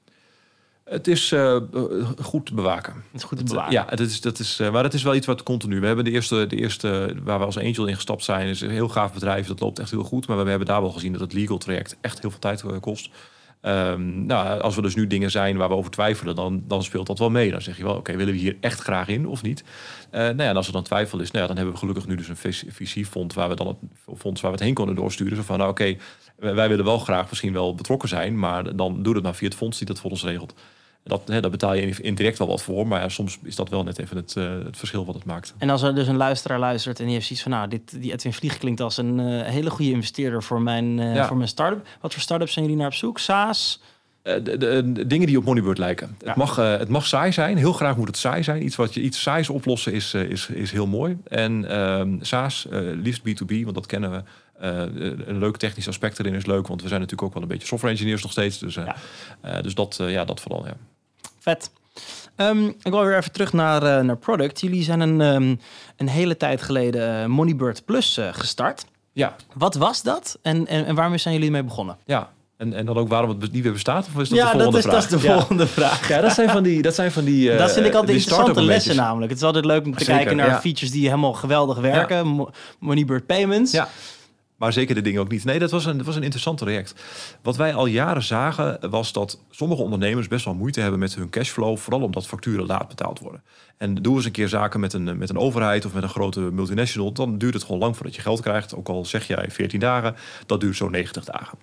Het 0.91 1.07
is 1.07 1.32
eh, 1.32 1.57
eh, 1.57 1.62
goed 2.20 2.47
te 2.47 2.55
bewaken. 2.55 2.93
Het 2.95 3.20
is 3.20 3.22
goed 3.22 3.39
te 3.39 3.45
Het, 3.45 3.53
bewaren. 3.53 3.72
Ja, 3.72 3.87
het 3.89 4.01
is, 4.01 4.20
dat 4.20 4.39
is, 4.39 4.61
eh, 4.61 4.70
maar 4.72 4.84
het 4.84 4.95
is 4.95 5.03
wel 5.03 5.14
iets 5.14 5.26
wat 5.26 5.43
continu. 5.43 5.80
We 5.80 5.87
hebben 5.87 6.05
de 6.05 6.11
eerste, 6.11 6.47
de 6.47 6.57
eerste 6.57 7.16
waar 7.22 7.39
we 7.39 7.45
als 7.45 7.59
angel 7.59 7.87
in 7.87 7.95
gestapt 7.95 8.24
zijn, 8.24 8.49
is 8.49 8.61
een 8.61 8.70
heel 8.70 8.89
gaaf 8.89 9.12
bedrijf. 9.12 9.47
Dat 9.47 9.61
loopt 9.61 9.78
echt 9.78 9.91
heel 9.91 10.03
goed. 10.03 10.26
Maar 10.26 10.43
we 10.43 10.49
hebben 10.51 10.66
daar 10.66 10.80
wel 10.80 10.91
gezien 10.91 11.12
dat 11.12 11.20
het 11.20 11.32
legal 11.32 11.59
traject 11.59 11.97
echt 12.01 12.20
heel 12.20 12.30
veel 12.30 12.39
tijd 12.39 12.80
kost. 12.80 13.11
Ehm, 13.61 14.26
nou, 14.26 14.61
als 14.61 14.74
we 14.74 14.82
dus 14.82 14.95
nu 14.95 15.07
dingen 15.07 15.30
zijn 15.30 15.57
waar 15.57 15.68
we 15.68 15.74
over 15.74 15.91
twijfelen, 15.91 16.34
dan, 16.34 16.62
dan 16.66 16.82
speelt 16.82 17.07
dat 17.07 17.18
wel 17.18 17.30
mee. 17.30 17.51
Dan 17.51 17.62
zeg 17.62 17.76
je 17.76 17.82
wel, 17.82 17.97
oké, 17.97 18.16
willen 18.16 18.34
we 18.34 18.41
hier 18.41 18.57
echt 18.61 18.80
graag 18.80 19.09
in 19.09 19.28
of 19.28 19.43
niet? 19.43 19.64
Eh 20.11 20.20
nou 20.20 20.43
ja, 20.43 20.49
en 20.49 20.57
als 20.57 20.66
er 20.66 20.72
dan 20.72 20.82
twijfel 20.82 21.20
is, 21.20 21.30
nou 21.30 21.41
ja, 21.41 21.47
dan 21.47 21.57
hebben 21.57 21.74
we 21.74 21.80
gelukkig 21.80 22.07
nu 22.07 22.14
dus 22.14 22.28
een 22.28 22.37
VC-fonds 22.72 23.34
waar 23.34 23.49
we 23.49 23.55
dan 23.55 23.66
het 23.66 23.76
fonds 24.18 24.41
waar 24.41 24.51
we 24.51 24.57
het 24.57 24.66
heen 24.66 24.74
konden 24.74 24.95
doorsturen. 24.95 25.37
Zo 25.37 25.43
van, 25.43 25.59
nou 25.59 25.70
oké, 25.70 25.97
wij 26.37 26.55
wij 26.55 26.68
willen 26.68 26.84
wel 26.84 26.99
graag 26.99 27.28
misschien 27.28 27.53
wel 27.53 27.74
betrokken 27.74 28.09
zijn, 28.09 28.39
maar 28.39 28.76
dan 28.76 29.03
doe 29.03 29.14
het 29.14 29.22
maar 29.22 29.34
via 29.34 29.49
het 29.49 29.57
fonds 29.57 29.78
die 29.78 29.87
dat 29.87 30.01
voor 30.01 30.11
ons 30.11 30.24
regelt. 30.24 30.55
Dat, 31.07 31.22
hè, 31.26 31.40
daar 31.40 31.50
betaal 31.50 31.74
je 31.74 32.00
indirect 32.02 32.38
wel 32.38 32.46
wat 32.46 32.62
voor, 32.62 32.86
maar 32.86 33.00
ja, 33.00 33.09
soms 33.09 33.38
is 33.42 33.57
dat 33.57 33.68
wel 33.68 33.82
net 33.82 33.98
even 33.98 34.16
het, 34.16 34.36
eh, 34.36 34.44
het 34.64 34.76
verschil 34.76 35.04
wat 35.04 35.14
het 35.14 35.24
maakt. 35.24 35.54
En 35.59 35.70
als 35.70 35.82
er 35.82 35.94
dus 35.94 36.07
een 36.07 36.16
luisteraar 36.16 36.59
luistert 36.59 36.98
en 36.98 37.04
die 37.04 37.14
heeft 37.14 37.26
zoiets 37.26 37.44
van... 37.44 37.52
nou, 37.52 37.68
dit, 37.68 38.00
die 38.02 38.12
Edwin 38.12 38.32
Vlieg 38.32 38.59
klinkt 38.59 38.80
als 38.80 38.96
een 38.96 39.20
eh, 39.20 39.42
hele 39.50 39.70
goede 39.70 39.90
investeerder 39.90 40.42
voor 40.42 40.61
mijn, 40.62 40.98
eh, 40.98 41.14
Ja. 41.14 41.26
voor 41.26 41.36
mijn 41.36 41.48
start-up. 41.48 41.86
Wat 42.00 42.12
voor 42.12 42.22
start-ups 42.22 42.52
zijn 42.52 42.64
jullie 42.64 42.80
naar 42.80 42.88
op 42.90 42.94
zoek? 42.94 43.18
SaaS? 43.18 43.80
De, 44.22 44.42
de- 44.42 44.92
de 44.92 45.07
dingen 45.07 45.26
die 45.26 45.38
op 45.38 45.44
Moneybird 45.44 45.78
lijken. 45.78 46.16
Ja. 46.20 46.26
Het, 46.28 46.36
mag, 46.36 46.57
het 46.57 46.88
mag 46.88 47.07
saai 47.07 47.32
zijn. 47.32 47.57
Heel 47.57 47.72
graag 47.72 47.96
moet 47.96 48.07
het 48.07 48.16
saai 48.16 48.42
zijn. 48.42 48.64
Iets 48.64 48.76
wat 48.76 48.94
je 48.94 49.00
iets 49.00 49.22
saais 49.22 49.48
oplossen 49.48 49.92
is, 49.92 50.14
is, 50.14 50.48
is 50.48 50.70
heel 50.70 50.86
mooi. 50.86 51.18
En 51.28 51.70
ehm 51.70 52.16
SaaS, 52.20 52.66
liefst 53.02 53.20
B2B, 53.20 53.62
want 53.62 53.74
dat 53.74 53.86
kennen 53.86 54.11
we. 54.11 54.22
Een 55.26 55.38
leuk 55.38 55.57
technisch 55.57 55.88
aspect 55.88 56.18
erin 56.18 56.34
is 56.34 56.46
leuk, 56.46 56.66
want 56.66 56.82
we 56.82 56.88
zijn 56.88 57.00
natuurlijk 57.00 57.28
ook 57.28 57.34
wel 57.34 57.42
een 57.42 57.48
beetje 57.48 57.66
software 57.66 57.92
engineers 57.94 58.22
nog 58.22 58.32
steeds. 58.32 58.59
Dus, 58.59 58.74
Ja. 58.74 59.61
dus 59.62 59.74
dat, 59.74 59.96
ja, 60.07 60.24
dat 60.24 60.40
vooral. 60.40 60.66
Ja. 60.66 60.76
Vet. 61.47 61.70
Ehm, 62.36 62.64
ik 62.66 62.76
wil 62.90 63.05
weer 63.05 63.16
even 63.16 63.32
terug 63.32 63.53
naar, 63.53 63.82
eh, 63.82 64.05
naar 64.05 64.16
product. 64.16 64.61
Jullie 64.61 64.82
zijn 64.82 65.01
een, 65.01 65.20
ehm, 65.20 65.55
een 65.97 66.09
hele 66.09 66.36
tijd 66.36 66.62
geleden 66.62 67.20
eh, 67.22 67.26
Moneybird 67.26 67.84
Plus 67.84 68.16
eh, 68.16 68.28
gestart. 68.32 68.84
Ja, 69.12 69.36
Wat 69.55 69.74
was 69.74 70.03
dat 70.03 70.38
en, 70.42 70.66
en, 70.66 70.86
en 70.86 70.94
waarmee 70.94 71.18
zijn 71.18 71.34
jullie 71.34 71.51
mee 71.51 71.62
begonnen? 71.64 71.97
ja. 72.05 72.34
En, 72.57 72.72
en 72.72 72.86
dan 72.86 72.97
ook 72.97 73.09
waarom 73.09 73.28
het 73.40 73.53
niet 73.53 73.62
meer 73.62 73.72
bestaat? 73.72 74.07
Of 74.14 74.20
is 74.22 74.28
dat 74.28 74.38
ja, 74.38 74.44
de 74.44 74.51
volgende 74.51 74.70
dat 74.70 74.84
is, 74.84 74.90
vraag? 74.90 74.94
dat 75.09 75.12
is 75.12 75.20
de 75.20 75.26
Ja. 75.28 75.34
volgende 75.34 75.66
vraag. 75.66 76.09
Ja, 76.09 76.20
dat 76.20 76.32
zijn 76.32 76.51
van 76.51 76.62
die... 76.62 76.82
Dat, 76.82 76.94
zijn 76.94 77.12
van 77.12 77.24
die 77.24 77.57
dat 77.57 77.72
vind 77.72 77.86
ik 77.86 77.94
altijd 77.94 78.16
interessante 78.18 78.62
lessen 78.62 78.97
namelijk. 78.97 79.30
Het 79.30 79.40
is 79.40 79.47
altijd 79.47 79.64
leuk 79.64 79.84
om 79.84 79.92
te 79.97 79.99
Zeker, 80.05 80.14
kijken 80.16 80.36
naar 80.36 80.47
ja. 80.49 80.61
features 80.61 80.90
die 80.92 81.05
helemaal 81.05 81.32
geweldig 81.32 81.78
werken. 81.78 82.26
Mo- 82.26 82.51
Moneybird 82.78 83.26
Payments. 83.26 83.72
Ja. 83.72 83.88
Maar 84.57 84.72
zeker 84.72 84.94
de 84.94 85.00
dingen 85.00 85.20
ook 85.20 85.30
niet. 85.30 85.44
Nee, 85.44 85.59
dat 85.59 85.70
was, 85.70 85.84
een, 85.84 85.96
dat 85.96 86.07
was 86.07 86.16
een 86.16 86.22
interessant 86.22 86.59
traject. 86.59 86.94
Wat 87.42 87.57
wij 87.57 87.74
al 87.74 87.86
jaren 87.86 88.22
zagen, 88.22 88.90
was 88.90 89.12
dat 89.12 89.40
sommige 89.50 89.82
ondernemers 89.82 90.28
best 90.28 90.44
wel 90.44 90.54
moeite 90.54 90.80
hebben 90.80 90.98
met 90.98 91.14
hun 91.14 91.30
cashflow. 91.30 91.76
Vooral 91.76 92.02
omdat 92.02 92.26
facturen 92.26 92.66
laat 92.66 92.88
betaald 92.88 93.18
worden. 93.18 93.42
En 93.76 93.94
doe 93.94 94.16
eens 94.16 94.24
een 94.24 94.30
keer 94.30 94.48
zaken 94.48 94.80
met 94.80 94.92
een, 94.92 95.18
met 95.18 95.30
een 95.30 95.38
overheid 95.38 95.84
of 95.84 95.94
met 95.94 96.02
een 96.02 96.09
grote 96.09 96.40
multinational. 96.40 97.12
Dan 97.12 97.38
duurt 97.38 97.54
het 97.54 97.62
gewoon 97.62 97.80
lang 97.80 97.96
voordat 97.96 98.14
je 98.14 98.22
geld 98.22 98.40
krijgt. 98.40 98.74
Ook 98.74 98.88
al 98.88 99.04
zeg 99.04 99.26
jij 99.26 99.50
14 99.50 99.80
dagen, 99.80 100.16
dat 100.46 100.61
duurt 100.61 100.76
zo'n 100.76 100.90
90 100.90 101.24
dagen. 101.24 101.59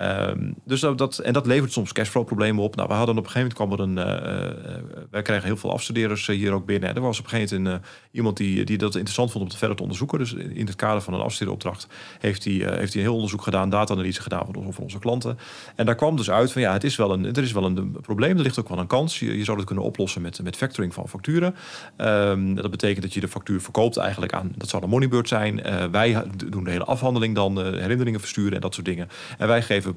Ehm, 0.00 0.52
dus 0.64 0.80
dat, 0.80 1.18
en 1.18 1.32
dat 1.32 1.46
levert 1.46 1.72
soms 1.72 1.92
cashflow-problemen 1.92 2.62
op. 2.64 2.76
Nou, 2.76 2.88
we 2.88 2.94
hadden 2.94 3.18
op 3.18 3.24
een 3.24 3.30
gegeven 3.30 3.54
moment 3.58 3.78
kwam 3.78 3.96
er 3.96 4.02
een. 4.04 4.22
eh, 4.22 4.74
eh, 4.76 4.82
wij 5.10 5.22
krijgen 5.22 5.46
heel 5.46 5.56
veel 5.56 5.72
afstudeerders 5.72 6.28
eh, 6.28 6.36
hier 6.36 6.52
ook 6.52 6.66
binnen. 6.66 6.88
En 6.88 6.94
er 6.94 7.00
was 7.00 7.18
op 7.18 7.24
een 7.24 7.30
gegeven 7.30 7.56
moment 7.62 7.74
een, 7.76 7.82
eh, 7.82 7.88
iemand 8.12 8.36
die, 8.36 8.64
die 8.64 8.78
dat 8.78 8.94
interessant 8.94 9.30
vond 9.30 9.42
om 9.44 9.48
het 9.50 9.58
verder 9.58 9.76
te 9.76 9.82
onderzoeken. 9.82 10.18
Dus 10.18 10.32
in 10.34 10.66
het 10.66 10.76
kader 10.76 11.00
van 11.02 11.14
een 11.14 11.20
afstudeeropdracht 11.20 11.86
heeft 12.18 12.44
hij, 12.44 12.52
eh, 12.64 12.78
heeft 12.78 12.92
hij 12.92 13.02
een 13.02 13.08
heel 13.08 13.14
onderzoek 13.14 13.42
gedaan, 13.42 13.70
data-analyse 13.70 14.22
gedaan 14.22 14.44
voor, 14.46 14.54
onze- 14.54 14.72
voor 14.72 14.84
onze 14.84 14.98
klanten. 14.98 15.38
En 15.76 15.86
daar 15.86 15.94
kwam 15.94 16.16
dus 16.16 16.30
uit 16.30 16.52
van 16.52 16.62
ja, 16.62 16.72
het 16.72 16.84
is 16.84 16.96
wel 16.96 17.12
een, 17.12 17.24
er 17.24 17.42
is 17.42 17.52
wel 17.52 17.64
een 17.64 17.96
probleem, 18.02 18.36
er 18.36 18.42
ligt 18.42 18.58
ook 18.58 18.68
wel 18.68 18.78
een 18.78 18.86
kans. 18.86 19.18
Je, 19.18 19.44
zou 19.44 19.56
dat 19.56 19.66
kunnen 19.66 19.84
oplossen 19.84 20.22
met, 20.22 20.42
met 20.42 20.56
factoring 20.56 20.94
van 20.94 21.08
facturen. 21.08 21.54
Ehm, 21.96 22.54
dat 22.54 22.70
betekent 22.70 23.02
dat 23.02 23.14
je 23.14 23.20
de 23.20 23.28
factuur 23.28 23.60
verkoopt 23.60 23.96
eigenlijk 23.96 24.32
aan, 24.32 24.52
dat 24.56 24.68
zou 24.68 24.82
de 24.82 24.88
Moneybird 24.88 25.28
zijn. 25.28 25.62
Eh, 25.62 25.84
wij 25.90 26.22
doen 26.46 26.64
de 26.64 26.70
hele 26.70 26.84
afhandeling 26.84 27.34
dan, 27.34 27.60
eh, 27.62 27.80
herinneringen 27.80 28.20
versturen 28.20 28.54
en 28.54 28.60
dat 28.60 28.74
soort 28.74 28.86
dingen. 28.86 29.08
En 29.38 29.46
wij 29.48 29.62
geven 29.62 29.89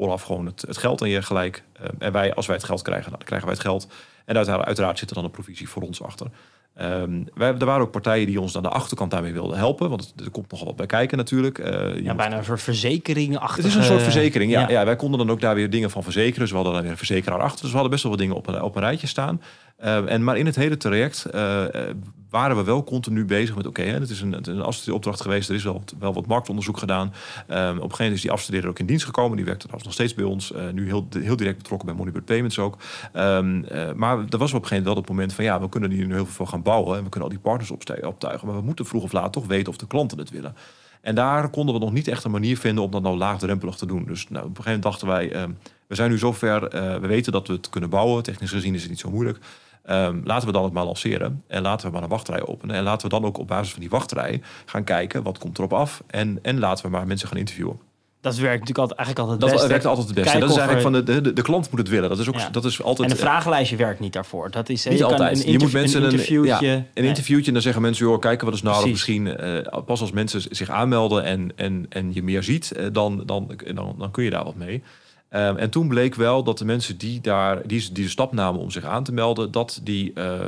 vooraf 0.00 0.22
gewoon 0.22 0.46
het, 0.46 0.64
het 0.66 0.76
geld 0.78 1.02
aan 1.02 1.08
je 1.08 1.22
gelijk. 1.22 1.62
Eh, 1.72 1.86
en 1.98 2.12
wij, 2.12 2.34
als 2.34 2.46
wij 2.46 2.56
het 2.56 2.64
geld 2.64 2.82
krijgen, 2.82 3.10
dan 3.10 3.20
krijgen 3.24 3.46
wij 3.46 3.56
het 3.56 3.66
geld. 3.66 3.88
En 4.24 4.36
uiteraard, 4.36 4.66
uiteraard 4.66 4.98
zit 4.98 5.08
er 5.08 5.14
dan 5.14 5.24
een 5.24 5.30
provisie 5.30 5.68
voor 5.68 5.82
ons 5.82 6.02
achter. 6.02 6.26
Ehm, 6.74 7.22
wij, 7.34 7.48
er 7.58 7.64
waren 7.64 7.82
ook 7.82 7.90
partijen 7.90 8.26
die 8.26 8.40
ons 8.40 8.56
aan 8.56 8.62
de 8.62 8.68
achterkant 8.68 9.10
daarmee 9.10 9.32
wilden 9.32 9.56
helpen. 9.58 9.88
Want 9.88 10.00
het- 10.16 10.24
er 10.24 10.30
komt 10.30 10.50
nogal 10.50 10.66
wat 10.66 10.76
bij 10.76 10.86
kijken 10.86 11.16
natuurlijk. 11.18 11.58
Eh, 11.58 11.96
Ja, 11.96 12.02
moet- 12.08 12.16
bijna 12.16 12.38
een 12.38 12.44
soort 12.44 12.62
verzekering 12.62 13.38
achter. 13.38 13.56
het 13.56 13.66
is 13.66 13.74
een 13.74 13.84
soort 13.84 14.02
verzekering, 14.02 14.50
ja, 14.52 14.68
ja. 14.68 14.84
Wij 14.84 14.96
konden 14.96 15.18
dan 15.18 15.30
ook 15.30 15.40
daar 15.40 15.54
weer 15.54 15.70
dingen 15.70 15.90
van 15.90 16.02
verzekeren. 16.02 16.38
Dus 16.40 16.48
we 16.50 16.54
hadden 16.54 16.72
daar 16.72 16.82
weer 16.82 16.90
een 16.90 16.96
verzekeraar 16.96 17.40
achter. 17.40 17.60
Dus 17.60 17.68
we 17.70 17.72
hadden 17.72 17.90
best 17.90 18.02
wel 18.02 18.12
wat 18.12 18.20
dingen 18.20 18.36
op 18.36 18.46
een, 18.46 18.62
op 18.62 18.76
een 18.76 18.82
rijtje 18.82 19.06
staan. 19.06 19.42
Eh, 19.80 20.12
en, 20.12 20.24
maar 20.24 20.36
in 20.36 20.46
het 20.46 20.56
hele 20.56 20.76
traject 20.76 21.24
eh, 21.24 21.88
eh, 21.88 21.96
waren 22.30 22.56
we 22.56 22.64
wel 22.64 22.84
continu 22.84 23.24
bezig 23.24 23.56
met... 23.56 23.66
oké, 23.66 23.82
hè, 23.82 23.98
het 23.98 24.10
is 24.10 24.20
een, 24.20 24.50
een 24.50 24.62
afstudeeropdracht 24.62 25.20
geweest. 25.20 25.48
Er 25.48 25.54
is 25.54 25.64
wel, 25.64 25.82
wel 25.98 26.12
wat 26.12 26.26
marktonderzoek 26.26 26.78
gedaan. 26.78 27.06
Op 27.06 27.14
een 27.48 27.56
gegeven 27.56 27.80
moment 27.80 28.14
is 28.14 28.20
die 28.20 28.30
afstudeerder 28.30 28.70
ook 28.70 28.78
in 28.78 28.86
dienst 28.86 29.04
gekomen. 29.04 29.36
Die 29.36 29.44
werkt 29.44 29.60
trouwens 29.60 29.86
nog 29.86 29.94
steeds 29.94 30.14
bij 30.14 30.24
ons. 30.24 30.52
Nu 30.72 30.86
heel, 30.86 31.08
heel 31.18 31.36
direct 31.36 31.56
betrokken 31.56 31.86
bij 31.86 31.96
Moneybird 31.96 32.24
Payments 32.24 32.58
ook. 32.58 32.76
Ehm, 33.12 33.62
eh, 33.64 33.92
maar 33.92 34.18
er 34.28 34.38
was 34.38 34.52
op 34.52 34.62
een 34.62 34.68
gegeven 34.68 34.68
moment 34.68 34.84
wel 34.84 34.96
het 34.96 35.08
moment 35.08 35.32
van... 35.32 35.44
ja, 35.44 35.60
we 35.60 35.68
kunnen 35.68 35.90
hier 35.90 36.06
nu 36.06 36.14
heel 36.14 36.24
veel 36.24 36.34
voor 36.34 36.46
gaan 36.46 36.62
bouwen. 36.62 36.96
En 36.96 37.04
we 37.04 37.08
kunnen 37.08 37.28
al 37.28 37.34
die 37.34 37.44
partners 37.44 37.70
optuigen. 38.02 38.46
Maar 38.46 38.56
we 38.56 38.62
moeten 38.62 38.86
vroeg 38.86 39.02
of 39.02 39.12
laat 39.12 39.32
toch 39.32 39.46
weten 39.46 39.68
of 39.68 39.76
de 39.76 39.86
klanten 39.86 40.18
het 40.18 40.30
willen. 40.30 40.54
En 41.00 41.14
daar 41.14 41.48
konden 41.48 41.74
we 41.74 41.80
nog 41.80 41.92
niet 41.92 42.08
echt 42.08 42.24
een 42.24 42.30
manier 42.30 42.58
vinden 42.58 42.84
om 42.84 42.90
dat 42.90 43.02
nou 43.02 43.16
laagdrempelig 43.16 43.74
te 43.74 43.86
doen. 43.86 44.04
Dus 44.04 44.28
nou, 44.28 44.44
op 44.44 44.58
een 44.58 44.64
gegeven 44.64 44.80
moment 44.80 44.82
dachten 44.82 45.06
wij, 45.06 45.32
ehm, 45.32 45.50
we 45.86 45.94
zijn 45.94 46.10
nu 46.10 46.18
zover, 46.18 46.60
we 47.00 47.06
weten 47.06 47.32
dat 47.32 47.46
we 47.46 47.52
het 47.52 47.68
kunnen 47.68 47.90
bouwen. 47.90 48.22
Technisch 48.22 48.50
gezien 48.50 48.74
is 48.74 48.80
het 48.80 48.90
niet 48.90 49.00
zo 49.00 49.10
moeilijk. 49.10 49.38
Ehm, 49.84 50.20
laten 50.24 50.46
we 50.46 50.52
dan 50.52 50.64
het 50.64 50.72
maar 50.72 50.84
lanceren 50.84 51.42
en 51.46 51.62
laten 51.62 51.86
we 51.86 51.92
maar 51.92 52.02
een 52.02 52.08
wachtrij 52.08 52.46
openen. 52.46 52.76
En 52.76 52.82
laten 52.82 53.08
we 53.08 53.14
dan 53.14 53.24
ook 53.24 53.38
op 53.38 53.46
basis 53.48 53.70
van 53.72 53.80
die 53.80 53.90
wachtrij 53.90 54.40
gaan 54.66 54.84
kijken 54.84 55.22
wat 55.22 55.38
komt 55.38 55.58
erop 55.58 55.72
af. 55.72 56.02
En, 56.06 56.38
en 56.42 56.58
laten 56.58 56.84
we 56.84 56.90
maar 56.90 57.06
mensen 57.06 57.28
gaan 57.28 57.38
interviewen. 57.38 57.78
Dat 58.20 58.36
werkt 58.36 58.60
natuurlijk 58.60 58.78
altijd, 58.78 58.98
eigenlijk 58.98 59.28
altijd 59.28 59.40
Dat 59.40 59.60
het 59.60 59.68
beste. 59.68 59.72
werkt 59.72 59.86
altijd 59.98 60.06
het 60.06 60.24
beste. 60.24 60.38
Dat 60.38 60.50
is 60.50 60.56
eigenlijk 60.56 60.86
er- 60.96 61.02
van 61.04 61.14
de, 61.14 61.22
de, 61.22 61.32
de 61.32 61.42
klant 61.42 61.70
moet 61.70 61.78
het 61.80 61.88
willen. 61.88 62.08
Dat 62.08 62.18
is 62.18 62.28
ook 62.28 62.34
Ja. 62.38 62.48
dat 62.50 62.64
is 62.64 62.82
altijd. 62.82 63.08
En 63.10 63.14
een 63.14 63.20
vragenlijstje 63.20 63.76
werkt 63.76 64.00
niet 64.00 64.12
daarvoor. 64.12 64.50
Dat 64.50 64.68
is, 64.68 64.84
Niet 64.84 64.98
je 64.98 65.00
kan 65.04 65.10
altijd. 65.12 65.44
Een 65.46 65.52
je 65.52 65.58
moet 65.58 65.72
mensen 65.72 66.00
een 66.00 66.06
een, 66.06 66.12
interviewtje. 66.12 66.66
ja, 66.66 66.72
een 66.76 66.84
Nee. 66.94 67.06
interviewtje 67.08 67.46
en 67.46 67.52
dan 67.52 67.62
zeggen 67.62 67.82
mensen, 67.82 68.06
joh, 68.06 68.18
kijken 68.20 68.46
wat 68.46 68.54
is 68.54 68.62
nou. 68.62 68.88
Misschien 68.90 69.36
eh, 69.36 69.78
pas 69.86 70.00
als 70.00 70.10
mensen 70.12 70.42
zich 70.50 70.70
aanmelden 70.70 71.24
en, 71.24 71.52
en, 71.56 71.86
en 71.88 72.12
je 72.14 72.22
meer 72.22 72.42
ziet, 72.42 72.72
eh, 72.72 72.86
dan, 72.92 73.22
dan, 73.26 73.50
dan, 73.74 73.94
dan 73.98 74.10
kun 74.10 74.24
je 74.24 74.30
daar 74.30 74.44
wat 74.44 74.56
mee. 74.56 74.82
Ehm, 75.30 75.56
en 75.56 75.70
toen 75.70 75.88
bleek 75.88 76.14
wel 76.14 76.42
dat 76.42 76.58
de 76.58 76.64
mensen 76.64 76.98
die, 76.98 77.20
daar, 77.20 77.66
die, 77.66 77.92
die 77.92 78.04
de 78.04 78.10
stap 78.10 78.32
namen 78.32 78.60
om 78.60 78.70
zich 78.70 78.84
aan 78.84 79.04
te 79.04 79.12
melden, 79.12 79.50
dat, 79.50 79.80
die, 79.82 80.12
uh, 80.14 80.40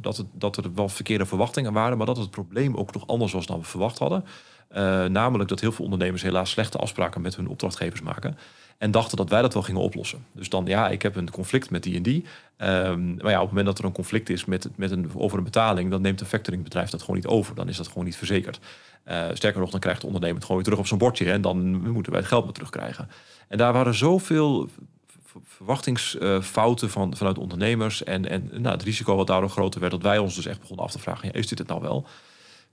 dat, 0.00 0.16
het, 0.16 0.26
dat 0.32 0.56
er 0.56 0.74
wel 0.74 0.88
verkeerde 0.88 1.26
verwachtingen 1.26 1.72
waren, 1.72 1.96
maar 1.96 2.06
dat 2.06 2.16
het 2.16 2.30
probleem 2.30 2.76
ook 2.76 2.92
nog 2.92 3.06
anders 3.06 3.32
was 3.32 3.46
dan 3.46 3.58
we 3.58 3.64
verwacht 3.64 3.98
hadden. 3.98 4.24
Uh, 4.76 5.04
namelijk 5.04 5.48
dat 5.48 5.60
heel 5.60 5.72
veel 5.72 5.84
ondernemers 5.84 6.22
helaas 6.22 6.50
slechte 6.50 6.78
afspraken 6.78 7.20
met 7.20 7.36
hun 7.36 7.48
opdrachtgevers 7.48 8.02
maken. 8.02 8.38
En 8.78 8.90
dachten 8.90 9.16
dat 9.16 9.30
wij 9.30 9.42
dat 9.42 9.54
wel 9.54 9.62
gingen 9.62 9.80
oplossen. 9.80 10.26
Dus 10.32 10.48
dan, 10.48 10.66
ja, 10.66 10.88
ik 10.88 11.02
heb 11.02 11.16
een 11.16 11.30
conflict 11.30 11.70
met 11.70 11.82
die 11.82 11.96
en 11.96 12.02
die. 12.02 12.24
Um, 12.58 13.16
maar 13.16 13.30
ja, 13.30 13.36
op 13.36 13.40
het 13.40 13.48
moment 13.48 13.66
dat 13.66 13.78
er 13.78 13.84
een 13.84 13.92
conflict 13.92 14.28
is 14.28 14.44
met, 14.44 14.68
met 14.76 14.90
een, 14.90 15.10
over 15.14 15.38
een 15.38 15.44
betaling, 15.44 15.90
dan 15.90 16.00
neemt 16.00 16.20
een 16.20 16.26
factoringbedrijf 16.26 16.90
dat 16.90 17.00
gewoon 17.00 17.16
niet 17.16 17.26
over. 17.26 17.54
Dan 17.54 17.68
is 17.68 17.76
dat 17.76 17.88
gewoon 17.88 18.04
niet 18.04 18.16
verzekerd. 18.16 18.58
Uh, 19.08 19.24
sterker 19.32 19.60
nog, 19.60 19.70
dan 19.70 19.80
krijgt 19.80 20.00
de 20.00 20.06
ondernemer 20.06 20.36
het 20.36 20.46
gewoon 20.46 20.62
weer 20.62 20.70
terug 20.70 20.80
op 20.80 20.88
zijn 20.88 21.00
bordje. 21.00 21.32
En 21.32 21.40
dan 21.40 21.90
moeten 21.92 22.12
wij 22.12 22.20
het 22.20 22.30
geld 22.30 22.44
maar 22.44 22.52
terugkrijgen. 22.52 23.08
En 23.48 23.58
daar 23.58 23.72
waren 23.72 23.94
zoveel 23.94 24.68
verwachtingsfouten 25.44 26.90
van, 26.90 27.16
vanuit 27.16 27.38
ondernemers. 27.38 28.04
En, 28.04 28.28
en 28.28 28.50
nou, 28.52 28.74
het 28.74 28.82
risico 28.82 29.16
wat 29.16 29.26
daardoor 29.26 29.50
groter 29.50 29.80
werd, 29.80 29.92
dat 29.92 30.02
wij 30.02 30.18
ons 30.18 30.34
dus 30.34 30.46
echt 30.46 30.60
begonnen 30.60 30.84
af 30.84 30.92
te 30.92 30.98
vragen: 30.98 31.28
ja, 31.28 31.34
is 31.34 31.46
dit 31.46 31.58
het 31.58 31.68
nou 31.68 31.80
wel? 31.80 32.06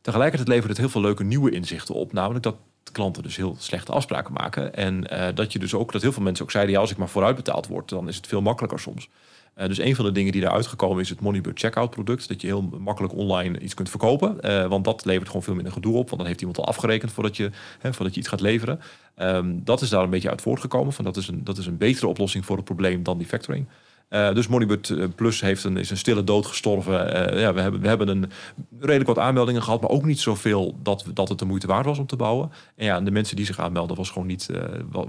Tegelijkertijd 0.02 0.50
levert 0.50 0.70
het 0.70 0.78
heel 0.78 0.90
veel 0.90 1.02
leuke 1.02 1.24
nieuwe 1.24 1.52
inzichten 1.52 1.96
op. 1.96 2.14
Namelijk 2.14 2.44
dat 2.44 2.56
klanten 2.92 3.24
dus 3.24 3.36
heel 3.36 3.56
slechte 3.60 3.92
afspraken 3.92 4.34
maken. 4.34 4.76
En 4.76 5.08
uh, 5.14 5.28
dat 5.36 5.54
je 5.54 5.60
dus 5.60 5.74
ook, 5.74 5.92
dat 5.92 6.02
heel 6.02 6.12
veel 6.12 6.24
mensen 6.24 6.46
ook 6.46 6.52
zeiden: 6.52 6.74
ja, 6.74 6.80
als 6.80 6.92
ik 6.92 6.98
maar 6.98 7.10
vooruit 7.10 7.36
betaald 7.36 7.68
word, 7.68 7.90
dan 7.90 8.08
is 8.08 8.16
het 8.16 8.28
veel 8.28 8.42
makkelijker 8.42 8.80
soms. 8.80 9.10
Uh, 9.58 9.68
dus 9.68 9.80
een 9.80 9.96
van 9.96 10.06
de 10.06 10.12
dingen 10.12 10.32
die 10.32 10.42
daaruit 10.42 10.68
gekomen 10.68 11.02
is 11.02 11.10
het 11.10 11.20
Moneybird 11.20 11.60
checkout 11.60 11.90
product. 11.90 12.28
Dat 12.28 12.42
je 12.42 12.48
heel 12.48 12.70
makkelijk 12.80 13.14
online 13.14 13.60
iets 13.60 13.74
kunt 13.74 13.90
verkopen. 13.90 14.38
Uh, 14.42 14.66
want 14.66 14.86
dat 14.86 15.06
levert 15.06 15.28
gewoon 15.28 15.44
veel 15.44 15.54
minder 15.54 15.74
gedoe 15.74 15.96
op. 15.96 16.06
Want 16.06 16.18
dan 16.18 16.28
heeft 16.28 16.40
iemand 16.40 16.58
al 16.58 16.66
afgerekend 16.66 17.12
voordat 17.12 17.38
je, 17.38 17.52
hè, 17.80 17.94
voordat 17.94 18.14
je 18.14 18.20
iets 18.20 18.30
gaat 18.30 18.42
leveren. 18.42 18.80
Um, 19.18 19.62
dat 19.64 19.82
is 19.82 19.90
daar 19.90 20.04
een 20.04 20.10
beetje 20.10 20.30
uit 20.30 20.42
voortgekomen. 20.42 20.94
Van 20.94 21.06
dat, 21.06 21.18
is 21.18 21.28
een, 21.28 21.44
dat 21.44 21.58
is 21.58 21.66
een 21.66 21.78
betere 21.78 22.08
oplossing 22.08 22.46
voor 22.46 22.56
het 22.56 22.66
probleem 22.66 23.04
dan 23.04 23.18
die 23.18 23.28
factoring. 23.28 23.68
Uh, 24.14 24.34
dus 24.34 24.48
Moneybird 24.48 25.16
Plus 25.16 25.42
heeft 25.42 25.64
een, 25.64 25.78
is 25.78 25.90
een 25.90 25.98
stille 25.98 26.24
dood 26.24 26.46
gestorven. 26.46 26.94
Uh, 26.94 27.42
ja, 27.42 27.54
we, 27.54 27.62
hebben, 27.62 27.82
we 27.82 27.88
hebben 27.88 28.08
een 28.08 28.32
redelijk 28.80 29.08
wat 29.08 29.18
aanmeldingen 29.20 29.64
gehad, 29.64 29.82
maar 29.82 29.90
ook 29.90 30.06
niet 30.06 30.20
zoveel 30.20 30.76
dat, 30.84 31.06
dat 31.14 31.30
het 31.30 31.40
de 31.40 31.46
moeite 31.46 31.68
waard 31.68 31.86
was 31.86 31.98
om 32.00 32.06
te 32.06 32.16
bouwen. 32.16 32.52
En 32.76 32.86
ja, 32.86 33.02
de 33.02 33.12
mensen 33.12 33.36
die 33.36 33.46
zich 33.46 33.60
aanmelden 33.60 33.98
was 33.98 34.10
gewoon 34.10 34.28
niet, 34.28 34.48
uh, 34.52 34.60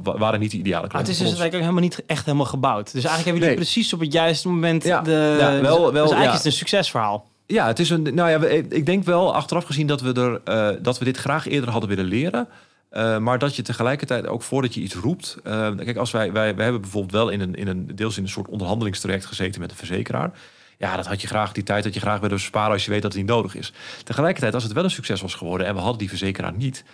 waren 0.03 0.41
niet 0.41 0.51
de 0.51 0.57
ideale 0.57 0.89
klanten. 0.89 1.13
Ah, 1.13 1.19
het 1.19 1.27
is 1.27 1.31
dus 1.31 1.41
eigenlijk 1.41 1.53
helemaal 1.53 1.83
niet 1.83 2.03
echt 2.07 2.25
helemaal 2.25 2.47
gebouwd. 2.47 2.85
Dus 2.85 3.05
eigenlijk 3.05 3.25
hebben 3.25 3.43
jullie 3.43 3.57
nee. 3.57 3.65
precies 3.65 3.93
op 3.93 4.01
het 4.01 4.13
juiste 4.13 4.49
moment 4.49 4.85
ja, 4.85 5.01
de. 5.01 5.37
Ja, 5.39 5.61
wel, 5.61 5.63
wel, 5.63 5.91
dus 5.91 5.97
eigenlijk 5.97 6.25
ja. 6.25 6.31
is 6.31 6.37
het 6.37 6.45
een 6.45 6.53
succesverhaal. 6.53 7.27
Ja, 7.47 7.67
het 7.67 7.79
is 7.79 7.91
een. 7.91 8.15
Nou 8.15 8.31
ja, 8.31 8.49
ik 8.69 8.87
denk 8.87 9.05
wel 9.05 9.35
achteraf 9.35 9.65
gezien 9.65 9.87
dat 9.87 10.01
we 10.01 10.13
er 10.13 10.83
dat 10.83 10.99
we 10.99 11.05
dit 11.05 11.17
graag 11.17 11.49
eerder 11.49 11.71
hadden 11.71 11.89
willen 11.89 12.05
leren. 12.05 12.49
Uh, 12.95 13.19
maar 13.19 13.39
dat 13.39 13.57
je 13.57 13.63
tegelijkertijd 13.63 14.27
ook 14.27 14.43
voordat 14.43 14.75
je 14.75 14.81
iets 14.81 14.95
roept. 14.95 15.37
Uh, 15.47 15.77
kijk, 15.77 15.97
als 15.97 16.11
wij, 16.11 16.33
wij, 16.33 16.55
wij 16.55 16.65
hebben 16.65 16.83
bijvoorbeeld 16.83 17.13
wel 17.13 17.29
in 17.29 17.41
een, 17.41 17.55
in 17.55 17.69
een 17.69 17.91
deels 17.95 18.17
in 18.17 18.23
een 18.23 18.29
soort 18.29 18.49
onderhandelingstraject 18.49 19.27
gezeten 19.27 19.61
met 19.61 19.71
een 19.71 19.77
verzekeraar. 19.77 20.31
Ja, 20.79 20.97
dat 20.97 21.07
had 21.07 21.21
je 21.21 21.27
graag, 21.27 21.53
die 21.53 21.63
tijd 21.63 21.85
dat 21.85 21.95
je 21.95 22.01
graag 22.01 22.21
willen 22.21 22.41
sparen 22.41 22.73
als 22.73 22.85
je 22.85 22.91
weet 22.91 23.03
dat 23.03 23.13
het 23.13 23.21
niet 23.21 23.31
nodig 23.31 23.55
is. 23.55 23.73
Tegelijkertijd, 24.05 24.55
als 24.55 24.63
het 24.63 24.73
wel 24.73 24.85
een 24.85 24.91
succes 24.91 25.21
was 25.21 25.35
geworden 25.35 25.67
en 25.67 25.75
we 25.75 25.81
hadden 25.81 25.99
die 25.99 26.09
verzekeraar 26.09 26.53
niet, 26.53 26.85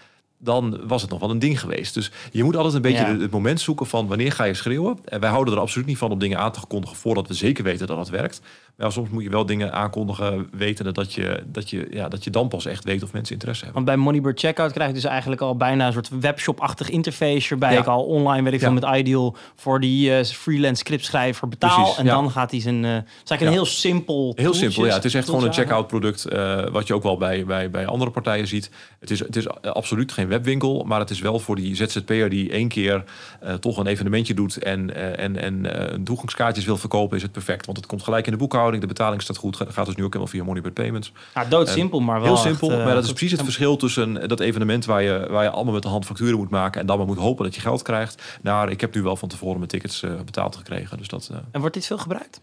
dan 0.42 0.80
was 0.86 1.02
het 1.02 1.10
nog 1.10 1.20
wel 1.20 1.30
een 1.30 1.38
ding 1.38 1.60
geweest. 1.60 1.94
Dus 1.94 2.10
je 2.32 2.44
moet 2.44 2.56
altijd 2.56 2.74
een 2.74 2.82
beetje 2.82 3.06
ja. 3.06 3.18
het 3.18 3.30
moment 3.30 3.60
zoeken 3.60 3.86
van 3.86 4.06
wanneer 4.06 4.32
ga 4.32 4.44
je 4.44 4.54
schreeuwen. 4.54 4.98
En 5.04 5.20
wij 5.20 5.30
houden 5.30 5.54
er 5.54 5.60
absoluut 5.60 5.86
niet 5.86 5.98
van 5.98 6.10
om 6.10 6.18
dingen 6.18 6.38
aan 6.38 6.52
te 6.52 6.60
kondigen 6.68 6.96
voordat 6.96 7.28
we 7.28 7.34
zeker 7.34 7.64
weten 7.64 7.86
dat 7.86 7.98
het 7.98 8.08
werkt. 8.08 8.40
Maar 8.76 8.92
soms 8.92 9.08
moet 9.08 9.22
je 9.22 9.30
wel 9.30 9.46
dingen 9.46 9.72
aankondigen, 9.72 10.48
weten 10.52 10.94
dat 10.94 11.14
je, 11.14 11.42
dat 11.46 11.70
je, 11.70 11.86
ja, 11.90 12.08
dat 12.08 12.24
je 12.24 12.30
dan 12.30 12.48
pas 12.48 12.66
echt 12.66 12.84
weet 12.84 13.02
of 13.02 13.12
mensen 13.12 13.32
interesse 13.32 13.64
hebben. 13.64 13.84
Want 13.84 13.96
bij 13.96 14.04
Moneybird 14.04 14.40
Checkout 14.40 14.72
krijg 14.72 14.88
je 14.88 14.94
dus 14.94 15.04
eigenlijk 15.04 15.40
al 15.40 15.56
bijna 15.56 15.86
een 15.86 15.92
soort 15.92 16.08
webshop-achtig 16.20 16.90
interface. 16.90 17.48
Waarbij 17.48 17.72
ja. 17.72 17.80
ik 17.80 17.86
al 17.86 18.04
online, 18.04 18.42
weet 18.42 18.52
ik 18.52 18.60
veel, 18.60 18.72
met 18.72 18.86
Ideal 18.94 19.36
voor 19.56 19.80
die 19.80 20.10
uh, 20.10 20.24
freelance 20.24 20.80
scriptschrijver 20.80 21.48
betaal. 21.48 21.76
Precies, 21.76 21.98
en 21.98 22.06
dan 22.06 22.30
gaat 22.30 22.50
hij 22.50 22.60
zijn... 22.60 22.84
Uh, 22.84 22.92
het 22.92 23.04
is 23.04 23.30
eigenlijk 23.30 23.42
een 23.42 23.64
heel 23.64 23.64
simpel 23.64 24.32
Heel 24.36 24.54
simpel, 24.54 24.86
ja. 24.86 24.94
Het 24.94 25.04
is 25.04 25.14
echt 25.14 25.28
gewoon 25.28 25.44
een 25.44 25.52
checkout 25.52 25.86
product. 25.86 26.32
Uh, 26.32 26.68
wat 26.68 26.86
je 26.86 26.94
ook 26.94 27.02
wel 27.02 27.16
bij, 27.16 27.44
bij, 27.44 27.70
bij 27.70 27.86
andere 27.86 28.10
partijen 28.10 28.46
ziet. 28.46 28.70
Het 29.00 29.10
is, 29.10 29.18
het 29.18 29.36
is 29.36 29.48
absoluut 29.62 30.12
geen 30.12 30.28
webwinkel, 30.30 30.84
maar 30.84 31.00
het 31.00 31.10
is 31.10 31.20
wel 31.20 31.38
voor 31.38 31.56
die 31.56 31.74
ZZP'er 31.74 32.30
die 32.30 32.50
één 32.50 32.68
keer 32.68 33.04
uh, 33.44 33.54
toch 33.54 33.78
een 33.78 33.86
evenementje 33.86 34.34
doet 34.34 34.56
en, 34.56 34.90
uh, 34.90 35.18
en, 35.18 35.36
en 35.36 35.64
uh, 35.64 35.98
toegangskaartjes 36.04 36.64
wil 36.64 36.76
verkopen, 36.76 37.16
is 37.16 37.22
het 37.22 37.32
perfect. 37.32 37.66
Want 37.66 37.78
het 37.78 37.86
komt 37.86 38.02
gelijk 38.02 38.26
in 38.26 38.32
de 38.32 38.38
boekhouding, 38.38 38.82
de 38.82 38.88
betaling 38.88 39.22
staat 39.22 39.36
goed, 39.36 39.56
gaat 39.68 39.86
dus 39.86 39.96
nu 39.96 40.04
ook 40.04 40.12
helemaal 40.12 40.32
via 40.32 40.44
Moneybird 40.44 40.74
Payments. 40.74 41.12
Ja, 41.34 41.44
doodsimpel, 41.44 42.00
maar 42.00 42.20
wel 42.20 42.34
Heel 42.34 42.42
simpel, 42.42 42.70
echt, 42.72 42.84
maar 42.84 42.94
dat 42.94 43.04
is 43.04 43.10
precies 43.10 43.32
het 43.32 43.42
verschil 43.42 43.76
tussen 43.76 44.28
dat 44.28 44.40
evenement 44.40 44.84
waar 44.84 45.02
je, 45.02 45.26
waar 45.30 45.42
je 45.42 45.50
allemaal 45.50 45.74
met 45.74 45.82
de 45.82 45.88
hand 45.88 46.06
facturen 46.06 46.38
moet 46.38 46.50
maken 46.50 46.80
en 46.80 46.86
dan 46.86 46.98
maar 46.98 47.06
moet 47.06 47.18
hopen 47.18 47.44
dat 47.44 47.54
je 47.54 47.60
geld 47.60 47.82
krijgt. 47.82 48.38
Nou, 48.42 48.70
ik 48.70 48.80
heb 48.80 48.94
nu 48.94 49.02
wel 49.02 49.16
van 49.16 49.28
tevoren 49.28 49.56
mijn 49.56 49.70
tickets 49.70 50.04
betaald 50.24 50.56
gekregen. 50.56 50.98
Dus 50.98 51.08
dat, 51.08 51.30
en 51.50 51.60
wordt 51.60 51.74
dit 51.74 51.86
veel 51.86 51.98
gebruikt? 51.98 52.40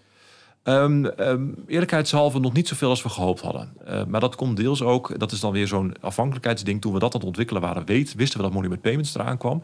Um, 0.69 1.55
eerlijkheidshalve 1.67 2.39
nog 2.39 2.53
niet 2.53 2.67
zoveel 2.67 2.89
als 2.89 3.03
we 3.03 3.09
gehoopt 3.09 3.41
hadden. 3.41 3.73
Uh, 3.87 4.03
maar 4.05 4.19
dat 4.19 4.35
komt 4.35 4.57
deels 4.57 4.81
ook, 4.81 5.19
dat 5.19 5.31
is 5.31 5.39
dan 5.39 5.51
weer 5.51 5.67
zo'n 5.67 5.95
afhankelijkheidsding. 6.01 6.81
Toen 6.81 6.93
we 6.93 6.99
dat 6.99 7.13
aan 7.13 7.19
het 7.19 7.27
ontwikkelen 7.27 7.61
waren, 7.61 7.85
weet, 7.85 8.13
wisten 8.15 8.37
we 8.37 8.43
dat 8.43 8.53
Monument 8.53 8.81
Payments 8.81 9.15
eraan 9.15 9.37
kwam. 9.37 9.61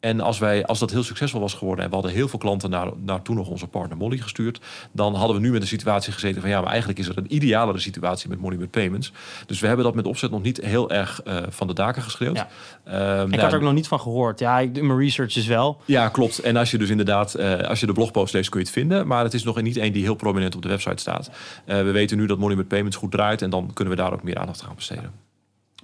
En 0.00 0.20
als, 0.20 0.38
wij, 0.38 0.66
als 0.66 0.78
dat 0.78 0.90
heel 0.90 1.02
succesvol 1.02 1.40
was 1.40 1.54
geworden 1.54 1.84
en 1.84 1.90
we 1.90 1.96
hadden 1.96 2.14
heel 2.14 2.28
veel 2.28 2.38
klanten 2.38 2.70
naar, 2.70 2.90
naar 2.96 3.22
toen 3.22 3.36
nog 3.36 3.48
onze 3.48 3.66
partner 3.66 3.96
Molly 3.96 4.18
gestuurd, 4.18 4.60
dan 4.92 5.14
hadden 5.14 5.36
we 5.36 5.42
nu 5.42 5.50
met 5.50 5.60
een 5.60 5.68
situatie 5.68 6.12
gezeten 6.12 6.40
van 6.40 6.50
ja, 6.50 6.60
maar 6.60 6.70
eigenlijk 6.70 6.98
is 6.98 7.08
er 7.08 7.18
een 7.18 7.34
idealere 7.34 7.78
situatie 7.78 8.28
met 8.28 8.40
Molly 8.40 8.56
met 8.56 8.70
Payments. 8.70 9.12
Dus 9.46 9.60
we 9.60 9.66
hebben 9.66 9.84
dat 9.84 9.94
met 9.94 10.06
opzet 10.06 10.30
nog 10.30 10.42
niet 10.42 10.60
heel 10.64 10.90
erg 10.90 11.20
uh, 11.24 11.36
van 11.48 11.66
de 11.66 11.74
daken 11.74 12.02
geschreeuwd. 12.02 12.36
Ja. 12.36 13.20
Um, 13.20 13.24
ik 13.24 13.30
nou, 13.30 13.42
had 13.42 13.52
er 13.52 13.58
ook 13.58 13.64
nog 13.64 13.72
niet 13.72 13.88
van 13.88 14.00
gehoord. 14.00 14.38
Ja, 14.38 14.58
ik, 14.58 14.82
mijn 14.82 14.98
research 14.98 15.36
is 15.36 15.46
wel. 15.46 15.80
Ja, 15.84 16.08
klopt. 16.08 16.38
En 16.38 16.56
als 16.56 16.70
je 16.70 16.78
dus 16.78 16.90
inderdaad, 16.90 17.38
uh, 17.38 17.60
als 17.60 17.80
je 17.80 17.86
de 17.86 17.92
blogpost 17.92 18.34
leest, 18.34 18.48
kun 18.48 18.60
je 18.60 18.66
het 18.66 18.74
vinden. 18.74 19.06
Maar 19.06 19.24
het 19.24 19.34
is 19.34 19.44
nog 19.44 19.62
niet 19.62 19.76
één 19.76 19.92
die 19.92 20.02
heel 20.02 20.14
prominent 20.14 20.54
op 20.54 20.62
de 20.62 20.68
website 20.68 21.00
staat. 21.00 21.30
Uh, 21.66 21.76
we 21.76 21.90
weten 21.90 22.16
nu 22.16 22.26
dat 22.26 22.38
Molly 22.38 22.54
met 22.54 22.68
Payments 22.68 22.96
goed 22.96 23.10
draait 23.10 23.42
en 23.42 23.50
dan 23.50 23.70
kunnen 23.74 23.94
we 23.94 24.00
daar 24.00 24.12
ook 24.12 24.22
meer 24.22 24.38
aandacht 24.38 24.64
aan 24.68 24.74
besteden. 24.74 25.27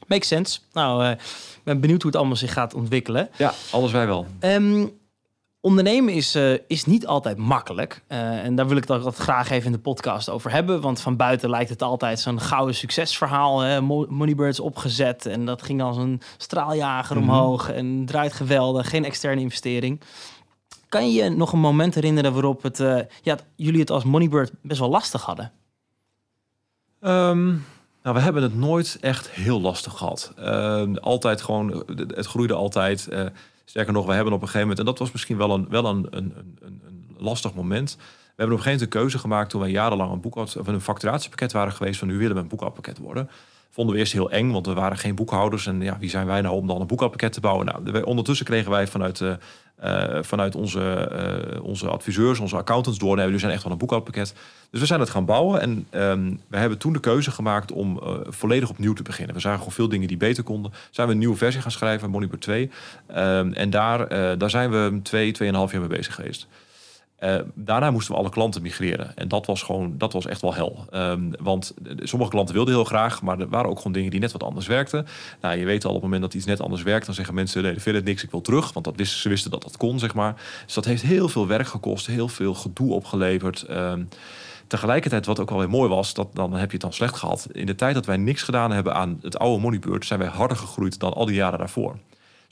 Makes 0.06 0.28
sense. 0.28 0.58
Nou, 0.72 1.10
ik 1.10 1.18
ben 1.64 1.80
benieuwd 1.80 2.02
hoe 2.02 2.10
het 2.10 2.20
allemaal 2.20 2.36
zich 2.36 2.52
gaat 2.52 2.74
ontwikkelen. 2.74 3.28
Ja, 3.36 3.54
alles 3.70 3.92
wij 3.92 4.06
wel. 4.06 4.26
Um, 4.40 4.92
ondernemen 5.64 6.14
is, 6.14 6.36
uh, 6.36 6.58
is 6.66 6.84
niet 6.84 7.06
altijd 7.06 7.36
makkelijk. 7.36 8.02
Uh, 8.08 8.44
en 8.44 8.54
daar 8.54 8.68
wil 8.68 8.76
ik 8.76 8.88
het 8.88 9.16
graag 9.16 9.50
even 9.50 9.66
in 9.66 9.72
de 9.72 9.78
podcast 9.78 10.30
over 10.30 10.50
hebben. 10.50 10.80
Want 10.80 11.00
van 11.00 11.16
buiten 11.16 11.50
lijkt 11.50 11.70
het 11.70 11.82
altijd 11.82 12.20
zo'n 12.20 12.40
gouden 12.40 12.74
succesverhaal. 12.74 13.60
Hè? 13.60 13.80
Moneybirds 13.80 14.60
opgezet 14.60 15.26
en 15.26 15.44
dat 15.44 15.62
ging 15.62 15.82
als 15.82 15.96
een 15.96 16.20
straaljager 16.36 17.16
mm-hmm. 17.16 17.30
omhoog. 17.30 17.70
En 17.70 18.06
draait 18.06 18.32
geweldig, 18.32 18.88
geen 18.88 19.04
externe 19.04 19.40
investering. 19.40 20.00
Kan 20.88 21.12
je 21.12 21.22
je 21.22 21.30
nog 21.30 21.52
een 21.52 21.58
moment 21.58 21.94
herinneren 21.94 22.32
waarop 22.32 22.62
het, 22.62 22.80
uh, 22.80 23.00
ja, 23.22 23.38
jullie 23.56 23.80
het 23.80 23.90
als 23.90 24.04
Moneybird 24.04 24.52
best 24.62 24.80
wel 24.80 24.88
lastig 24.88 25.22
hadden? 25.22 25.52
Um, 27.00 27.64
nou, 28.04 28.16
we 28.16 28.22
hebben 28.22 28.42
het 28.42 28.56
nooit 28.56 28.98
echt 29.00 29.30
heel 29.30 29.60
lastig 29.60 29.96
gehad. 29.96 30.32
Uh, 30.38 30.82
altijd 31.00 31.42
gewoon, 31.42 31.84
het 31.96 32.26
groeide 32.26 32.54
altijd. 32.54 33.08
Uh, 33.12 33.26
sterker 33.64 33.92
nog, 33.92 34.06
we 34.06 34.12
hebben 34.12 34.32
op 34.32 34.40
een 34.40 34.46
gegeven 34.46 34.68
moment, 34.68 34.78
en 34.78 34.84
dat 34.84 34.98
was 34.98 35.12
misschien 35.12 35.36
wel 35.36 35.50
een, 35.50 35.66
wel 35.68 35.86
een, 35.86 36.06
een, 36.10 36.34
een, 36.36 36.80
een 36.86 37.16
lastig 37.18 37.54
moment. 37.54 37.96
We 37.96 38.02
hebben 38.42 38.56
op 38.56 38.64
een 38.64 38.64
gegeven 38.64 38.70
moment 38.70 38.80
een 38.80 39.00
keuze 39.00 39.18
gemaakt 39.18 39.50
toen 39.50 39.60
wij 39.60 39.70
jarenlang 39.70 40.12
een 40.12 40.20
boekhoud, 40.20 40.56
of 40.56 40.66
een 40.66 40.80
facturatiepakket 40.80 41.52
waren 41.52 41.72
geweest 41.72 41.98
van 41.98 42.08
nu 42.08 42.18
willen 42.18 42.36
we 42.36 42.42
een 42.42 42.48
boekhoudpakket 42.48 42.98
worden. 42.98 43.30
Vonden 43.70 43.94
we 43.94 44.00
eerst 44.00 44.12
heel 44.12 44.30
eng, 44.30 44.50
want 44.50 44.66
we 44.66 44.74
waren 44.74 44.98
geen 44.98 45.14
boekhouders. 45.14 45.66
En 45.66 45.80
ja, 45.80 45.98
wie 45.98 46.10
zijn 46.10 46.26
wij 46.26 46.40
nou 46.40 46.54
om 46.54 46.66
dan 46.66 46.80
een 46.80 46.86
boekhoudpakket 46.86 47.32
te 47.32 47.40
bouwen? 47.40 47.66
Nou, 47.66 48.02
ondertussen 48.02 48.46
kregen 48.46 48.70
wij 48.70 48.86
vanuit, 48.86 49.20
uh, 49.20 49.34
uh, 49.84 50.18
vanuit 50.20 50.54
onze, 50.54 51.10
uh, 51.54 51.64
onze 51.64 51.88
adviseurs, 51.88 52.38
onze 52.38 52.56
accountants 52.56 52.98
door. 52.98 53.16
Nee, 53.16 53.28
we 53.28 53.38
zijn 53.38 53.52
echt 53.52 53.62
wel 53.62 53.72
een 53.72 53.78
boekhoudpakket. 53.78 54.34
Dus 54.70 54.80
we 54.80 54.86
zijn 54.86 55.00
het 55.00 55.10
gaan 55.10 55.24
bouwen. 55.24 55.60
En 55.60 55.86
um, 55.90 56.40
we 56.48 56.56
hebben 56.56 56.78
toen 56.78 56.92
de 56.92 57.00
keuze 57.00 57.30
gemaakt 57.30 57.72
om 57.72 58.00
volledig 58.26 58.70
opnieuw 58.70 58.92
te 58.92 59.02
beginnen. 59.02 59.34
We 59.34 59.40
zagen 59.40 59.58
gewoon 59.58 59.74
veel 59.74 59.88
dingen 59.88 60.08
die 60.08 60.16
beter 60.16 60.42
konden. 60.42 60.72
Zijn 60.90 61.06
we 61.06 61.12
een 61.12 61.18
nieuwe 61.18 61.36
versie 61.36 61.60
gaan 61.60 61.70
schrijven, 61.70 62.10
Monitor 62.10 62.38
2. 62.38 62.70
Um, 63.16 63.52
en 63.52 63.70
daar, 63.70 64.08
daar 64.38 64.50
zijn 64.50 64.70
we 64.70 65.00
twee, 65.02 65.32
tweeënhalf 65.32 65.72
jaar 65.72 65.80
mee 65.80 65.96
bezig 65.96 66.14
geweest. 66.14 66.46
Uh, 67.24 67.36
daarna 67.54 67.90
moesten 67.90 68.14
we 68.14 68.20
alle 68.20 68.30
klanten 68.30 68.62
migreren. 68.62 69.16
En 69.16 69.28
dat 69.28 69.46
was 69.46 69.62
gewoon, 69.62 69.94
dat 69.98 70.12
was 70.12 70.26
echt 70.26 70.40
wel 70.40 70.54
hel. 70.54 70.86
Um, 70.94 71.30
want 71.40 71.74
sommige 71.96 72.30
klanten 72.30 72.54
wilden 72.54 72.74
heel 72.74 72.84
graag, 72.84 73.22
maar 73.22 73.40
er 73.40 73.48
waren 73.48 73.70
ook 73.70 73.76
gewoon 73.76 73.92
dingen 73.92 74.10
die 74.10 74.20
net 74.20 74.32
wat 74.32 74.42
anders 74.42 74.66
werkten. 74.66 75.06
Nou, 75.40 75.58
je 75.58 75.64
weet 75.64 75.84
al 75.84 75.88
op 75.90 75.94
het 75.94 76.04
moment 76.04 76.22
dat 76.22 76.34
iets 76.34 76.44
net 76.44 76.60
anders 76.60 76.82
werkt, 76.82 77.06
dan 77.06 77.14
zeggen 77.14 77.34
mensen: 77.34 77.62
nee, 77.62 78.02
niks, 78.02 78.22
ik 78.22 78.30
wil 78.30 78.40
terug. 78.40 78.72
Want 78.72 78.84
dat 78.84 78.96
wisten, 78.96 79.20
ze 79.20 79.28
wisten 79.28 79.50
dat 79.50 79.62
dat 79.62 79.76
kon, 79.76 79.98
zeg 79.98 80.14
maar. 80.14 80.34
Dus 80.64 80.74
dat 80.74 80.84
heeft 80.84 81.02
heel 81.02 81.28
veel 81.28 81.46
werk 81.46 81.66
gekost, 81.66 82.06
heel 82.06 82.28
veel 82.28 82.54
gedoe 82.54 82.92
opgeleverd. 82.92 83.66
Um, 83.70 84.08
tegelijkertijd, 84.66 85.26
wat 85.26 85.40
ook 85.40 85.50
wel 85.50 85.58
weer 85.58 85.70
mooi 85.70 85.88
was, 85.88 86.14
dat 86.14 86.34
dan 86.34 86.52
heb 86.52 86.66
je 86.66 86.72
het 86.72 86.80
dan 86.80 86.92
slecht 86.92 87.16
gehad. 87.16 87.48
In 87.52 87.66
de 87.66 87.74
tijd 87.74 87.94
dat 87.94 88.06
wij 88.06 88.16
niks 88.16 88.42
gedaan 88.42 88.70
hebben 88.70 88.94
aan 88.94 89.18
het 89.22 89.38
oude 89.38 89.62
Moneybird, 89.62 90.06
zijn 90.06 90.18
wij 90.18 90.28
harder 90.28 90.56
gegroeid 90.56 91.00
dan 91.00 91.14
al 91.14 91.26
die 91.26 91.34
jaren 91.34 91.58
daarvoor. 91.58 91.96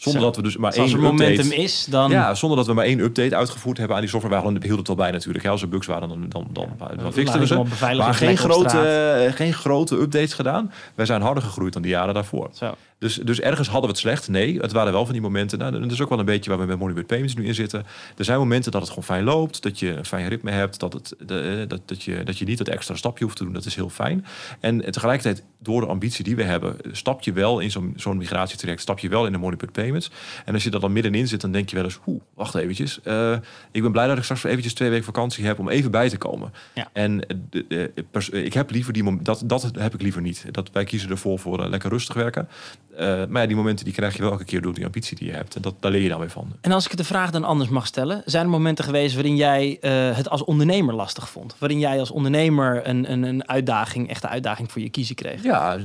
Zonder 0.03 0.20
Zo. 0.20 0.26
dat 0.26 0.36
we 0.36 0.42
dus 0.42 0.57
maar 0.57 0.70
Dus 0.70 0.80
als 0.80 0.88
één 0.88 0.96
er 0.96 1.03
momentum 1.03 1.38
update... 1.38 1.62
is, 1.62 1.86
dan... 1.90 2.11
Ja, 2.11 2.34
zonder 2.34 2.59
dat 2.59 2.66
we 2.66 2.72
maar 2.72 2.84
één 2.84 3.00
update 3.00 3.36
uitgevoerd 3.36 3.78
hebben 3.78 3.96
aan 3.96 4.03
die 4.03 4.11
software. 4.11 4.42
We 4.42 4.50
hielden 4.53 4.78
het 4.78 4.88
al 4.88 4.94
bij 4.94 5.11
natuurlijk. 5.11 5.44
Ja, 5.44 5.50
als 5.50 5.62
er 5.62 5.68
bugs 5.68 5.86
waren, 5.86 6.09
dan, 6.09 6.26
dan, 6.28 6.46
dan, 6.53 6.68
dan, 6.78 6.96
dan 6.96 7.12
fixten 7.12 7.40
we 7.40 7.46
ze. 7.46 7.62
Maar 7.96 8.14
geen 8.14 8.36
grote, 8.36 8.78
eh, 8.78 9.32
geen 9.32 9.53
grote 9.53 9.96
updates 9.96 10.34
gedaan. 10.34 10.72
Wij 10.94 11.07
zijn 11.07 11.22
harder 11.22 11.42
gegroeid 11.42 11.72
dan 11.72 11.82
die 11.82 11.90
jaren 11.90 12.14
daarvoor. 12.14 12.48
Zo. 12.53 12.74
Dus, 13.03 13.14
dus 13.14 13.40
ergens 13.40 13.68
hadden 13.68 13.86
we 13.86 13.96
het 13.96 14.05
slecht. 14.05 14.28
Nee, 14.28 14.59
het 14.59 14.72
waren 14.72 14.92
wel 14.92 15.05
van 15.05 15.12
die 15.12 15.22
momenten. 15.22 15.59
Nou, 15.59 15.80
dat 15.80 15.90
is 15.90 16.00
ook 16.00 16.09
wel 16.09 16.18
een 16.18 16.24
beetje 16.24 16.50
waar 16.50 16.59
we 16.59 16.66
met 16.66 16.78
Moneybird 16.78 17.07
Payments 17.07 17.34
nu 17.34 17.46
in 17.46 17.55
zitten. 17.55 17.84
Er 18.16 18.24
zijn 18.24 18.38
momenten 18.38 18.72
dat 18.72 18.80
het 18.80 18.88
gewoon 18.88 19.05
fijn 19.05 19.24
loopt. 19.24 19.62
Dat 19.62 19.78
je 19.78 19.96
een 19.96 20.05
fijn 20.05 20.28
ritme 20.28 20.50
hebt. 20.50 20.80
Dat, 20.80 20.92
het, 20.92 21.14
de, 21.26 21.40
eh, 21.40 21.68
dat, 21.68 21.80
dat, 21.84 22.03
je, 22.03 22.22
dat 22.22 22.38
je 22.38 22.44
niet 22.44 22.59
dat 22.59 22.68
extra 22.68 22.94
stapje 22.94 23.24
hoeft 23.24 23.36
te 23.36 23.44
doen. 23.44 23.53
Dat 23.53 23.64
is 23.64 23.74
heel 23.74 23.88
fijn. 23.88 24.26
En 24.61 24.92
tegelijkertijd, 24.92 25.44
door 25.59 25.80
de 25.80 25.86
ambitie 25.86 26.24
die 26.24 26.36
we 26.36 26.42
hebben... 26.42 26.76
stap 26.92 27.22
je 27.22 27.32
wel 27.32 27.61
in 27.61 27.70
zo'n 27.70 27.92
zo'n 27.96 28.16
migratietraject. 28.16 28.80
Stap 28.80 28.98
je 28.98 29.09
wel 29.09 29.26
in 29.26 29.32
de 29.32 29.38
Moneybird 29.38 29.72
Payments. 29.72 30.11
En 30.44 30.55
als 30.55 30.62
je 30.62 30.70
daar 30.70 30.80
dan 30.80 30.92
middenin 30.92 31.28
zit, 31.28 31.40
dan 31.40 31.53
denk 31.53 31.68
je 31.68 31.76
wel 31.76 31.84
eens... 31.84 31.98
Oeh, 32.07 32.20
wacht 32.34 32.55
eventjes. 32.55 33.00
Eh, 33.03 33.36
ik 33.72 33.82
ben 33.82 33.92
blij 33.92 34.07
dat 34.07 34.16
ik 34.16 34.22
straks 34.22 34.44
eventjes 34.44 34.74
twee 34.74 34.90
weken 34.90 35.05
vakantie 35.05 35.44
heb... 35.44 35.59
om 35.59 35.68
even 35.68 35.90
bij 35.90 36.09
te 36.09 36.18
komen. 36.18 36.53
Ja. 36.74 36.88
En 36.92 37.26
eh, 37.26 37.36
de, 37.50 37.64
de, 37.68 38.05
pers- 38.11 38.30
ik 38.30 38.53
heb 38.53 38.70
liever 38.70 38.92
die 38.92 39.22
dat, 39.22 39.42
dat 39.44 39.70
heb 39.78 39.94
ik 39.94 40.03
liever 40.03 40.22
niet. 40.22 40.44
Dat, 40.50 40.70
wij 40.72 40.84
kiezen 40.84 41.11
ervoor 41.11 41.38
voor 41.38 41.68
lekker 41.68 41.90
rustig 41.90 42.14
werken. 42.14 42.48
Eh, 42.97 43.07
maar 43.28 43.40
ja, 43.43 43.47
die 43.47 43.57
momenten 43.57 43.84
die 43.84 43.95
krijg 43.95 44.16
je 44.16 44.22
wel 44.22 44.30
elke 44.30 44.45
keer 44.45 44.61
door 44.61 44.74
die 44.74 44.84
ambitie 44.84 45.16
die 45.16 45.26
je 45.28 45.34
hebt. 45.34 45.57
En 45.57 45.62
dat, 45.62 45.74
daar 45.80 45.90
leer 45.90 46.03
je 46.03 46.09
dan 46.09 46.18
weer 46.18 46.30
van. 46.30 46.53
En 46.61 46.72
als 46.72 46.86
ik 46.86 46.97
de 46.97 47.05
vraag 47.05 47.30
dan 47.30 47.45
anders 47.45 47.70
mag 47.70 47.86
stellen, 47.86 48.22
zijn 48.24 48.45
er 48.45 48.51
momenten 48.51 48.84
geweest 48.84 49.14
waarin 49.14 49.36
jij 49.36 49.78
eh, 49.80 50.16
het 50.16 50.28
als 50.28 50.45
ondernemer 50.45 50.95
lastig 50.95 51.28
vond? 51.28 51.57
Waarin 51.59 51.78
jij 51.78 51.99
als 51.99 52.11
ondernemer 52.11 52.88
een, 52.88 53.12
een, 53.12 53.22
een 53.22 53.49
uitdaging, 53.49 54.09
echte 54.09 54.28
uitdaging 54.28 54.72
voor 54.72 54.82
je 54.82 54.88
kiezen 54.88 55.14
kreeg? 55.14 55.43
Ja, 55.43 55.78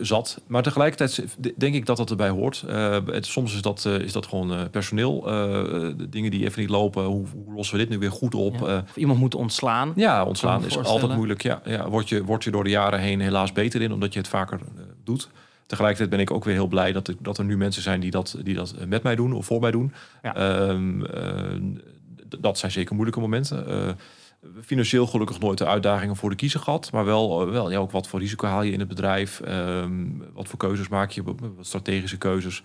zat. 0.00 0.40
Maar 0.46 0.62
tegelijkertijd 0.62 1.24
denk 1.56 1.74
ik 1.74 1.86
dat 1.86 1.96
dat 1.96 2.10
erbij 2.10 2.28
hoort. 2.28 2.64
Eh, 2.68 2.98
het, 3.06 3.26
soms 3.26 3.54
is 3.54 3.62
dat, 3.62 3.84
is 3.84 4.12
dat 4.12 4.26
gewoon 4.26 4.70
personeel. 4.70 5.20
de 5.22 6.08
dingen 6.10 6.30
die 6.30 6.44
even 6.44 6.60
niet 6.60 6.70
lopen. 6.70 7.04
Hoe, 7.04 7.26
hoe 7.44 7.54
lossen 7.54 7.76
we 7.76 7.80
dit 7.80 7.90
nu 7.90 7.98
weer 7.98 8.12
goed 8.12 8.34
op? 8.34 8.58
Ja. 8.60 8.68
Ja, 8.68 8.84
Of 8.88 8.96
iemand 8.96 9.18
moet 9.18 9.34
ontslaan? 9.34 9.92
ja 9.96 10.24
ontslaan 10.24 10.64
is 10.64 10.76
altijd 10.76 11.14
moeilijk. 11.14 11.42
Ja, 11.42 11.60
ja, 11.64 11.88
word, 11.88 12.08
je, 12.08 12.24
word 12.24 12.44
je 12.44 12.50
door 12.50 12.64
de 12.64 12.70
jaren 12.70 13.00
heen 13.00 13.20
helaas 13.20 13.52
beter 13.52 13.82
in, 13.82 13.92
omdat 13.92 14.12
je 14.12 14.18
het 14.18 14.28
vaker 14.28 14.60
doet. 15.04 15.28
Tegelijkertijd 15.66 16.10
ben 16.10 16.20
ik 16.20 16.30
ook 16.30 16.44
weer 16.44 16.54
heel 16.54 16.66
blij 16.66 16.92
dat, 16.92 17.08
ik, 17.08 17.16
dat 17.20 17.38
er 17.38 17.44
nu 17.44 17.56
mensen 17.56 17.82
zijn 17.82 18.00
die 18.00 18.10
dat, 18.10 18.36
die 18.42 18.54
dat 18.54 18.74
met 18.86 19.02
mij 19.02 19.14
doen 19.14 19.32
of 19.32 19.46
voor 19.46 19.60
mij 19.60 19.70
doen. 19.70 19.92
Ja. 20.22 20.34
Ehm, 20.34 21.04
eh, 21.04 21.60
dat 22.38 22.58
zijn 22.58 22.72
zeker 22.72 22.94
moeilijke 22.94 23.20
momenten. 23.20 23.68
Eh, 23.68 23.92
financieel 24.62 25.06
gelukkig 25.06 25.40
nooit 25.40 25.58
de 25.58 25.66
uitdagingen 25.66 26.16
voor 26.16 26.30
de 26.30 26.36
kiezer 26.36 26.60
gehad. 26.60 26.92
Maar 26.92 27.04
wel, 27.04 27.42
eh, 27.42 27.52
wel 27.52 27.70
ja, 27.70 27.78
ook 27.78 27.90
wat 27.90 28.08
voor 28.08 28.20
risico 28.20 28.46
haal 28.46 28.62
je 28.62 28.72
in 28.72 28.78
het 28.78 28.88
bedrijf. 28.88 29.40
Ehm, 29.40 30.06
wat 30.32 30.48
voor 30.48 30.58
keuzes 30.58 30.88
maak 30.88 31.10
je, 31.10 31.22
wat 31.22 31.36
strategische 31.60 32.18
keuzes. 32.18 32.62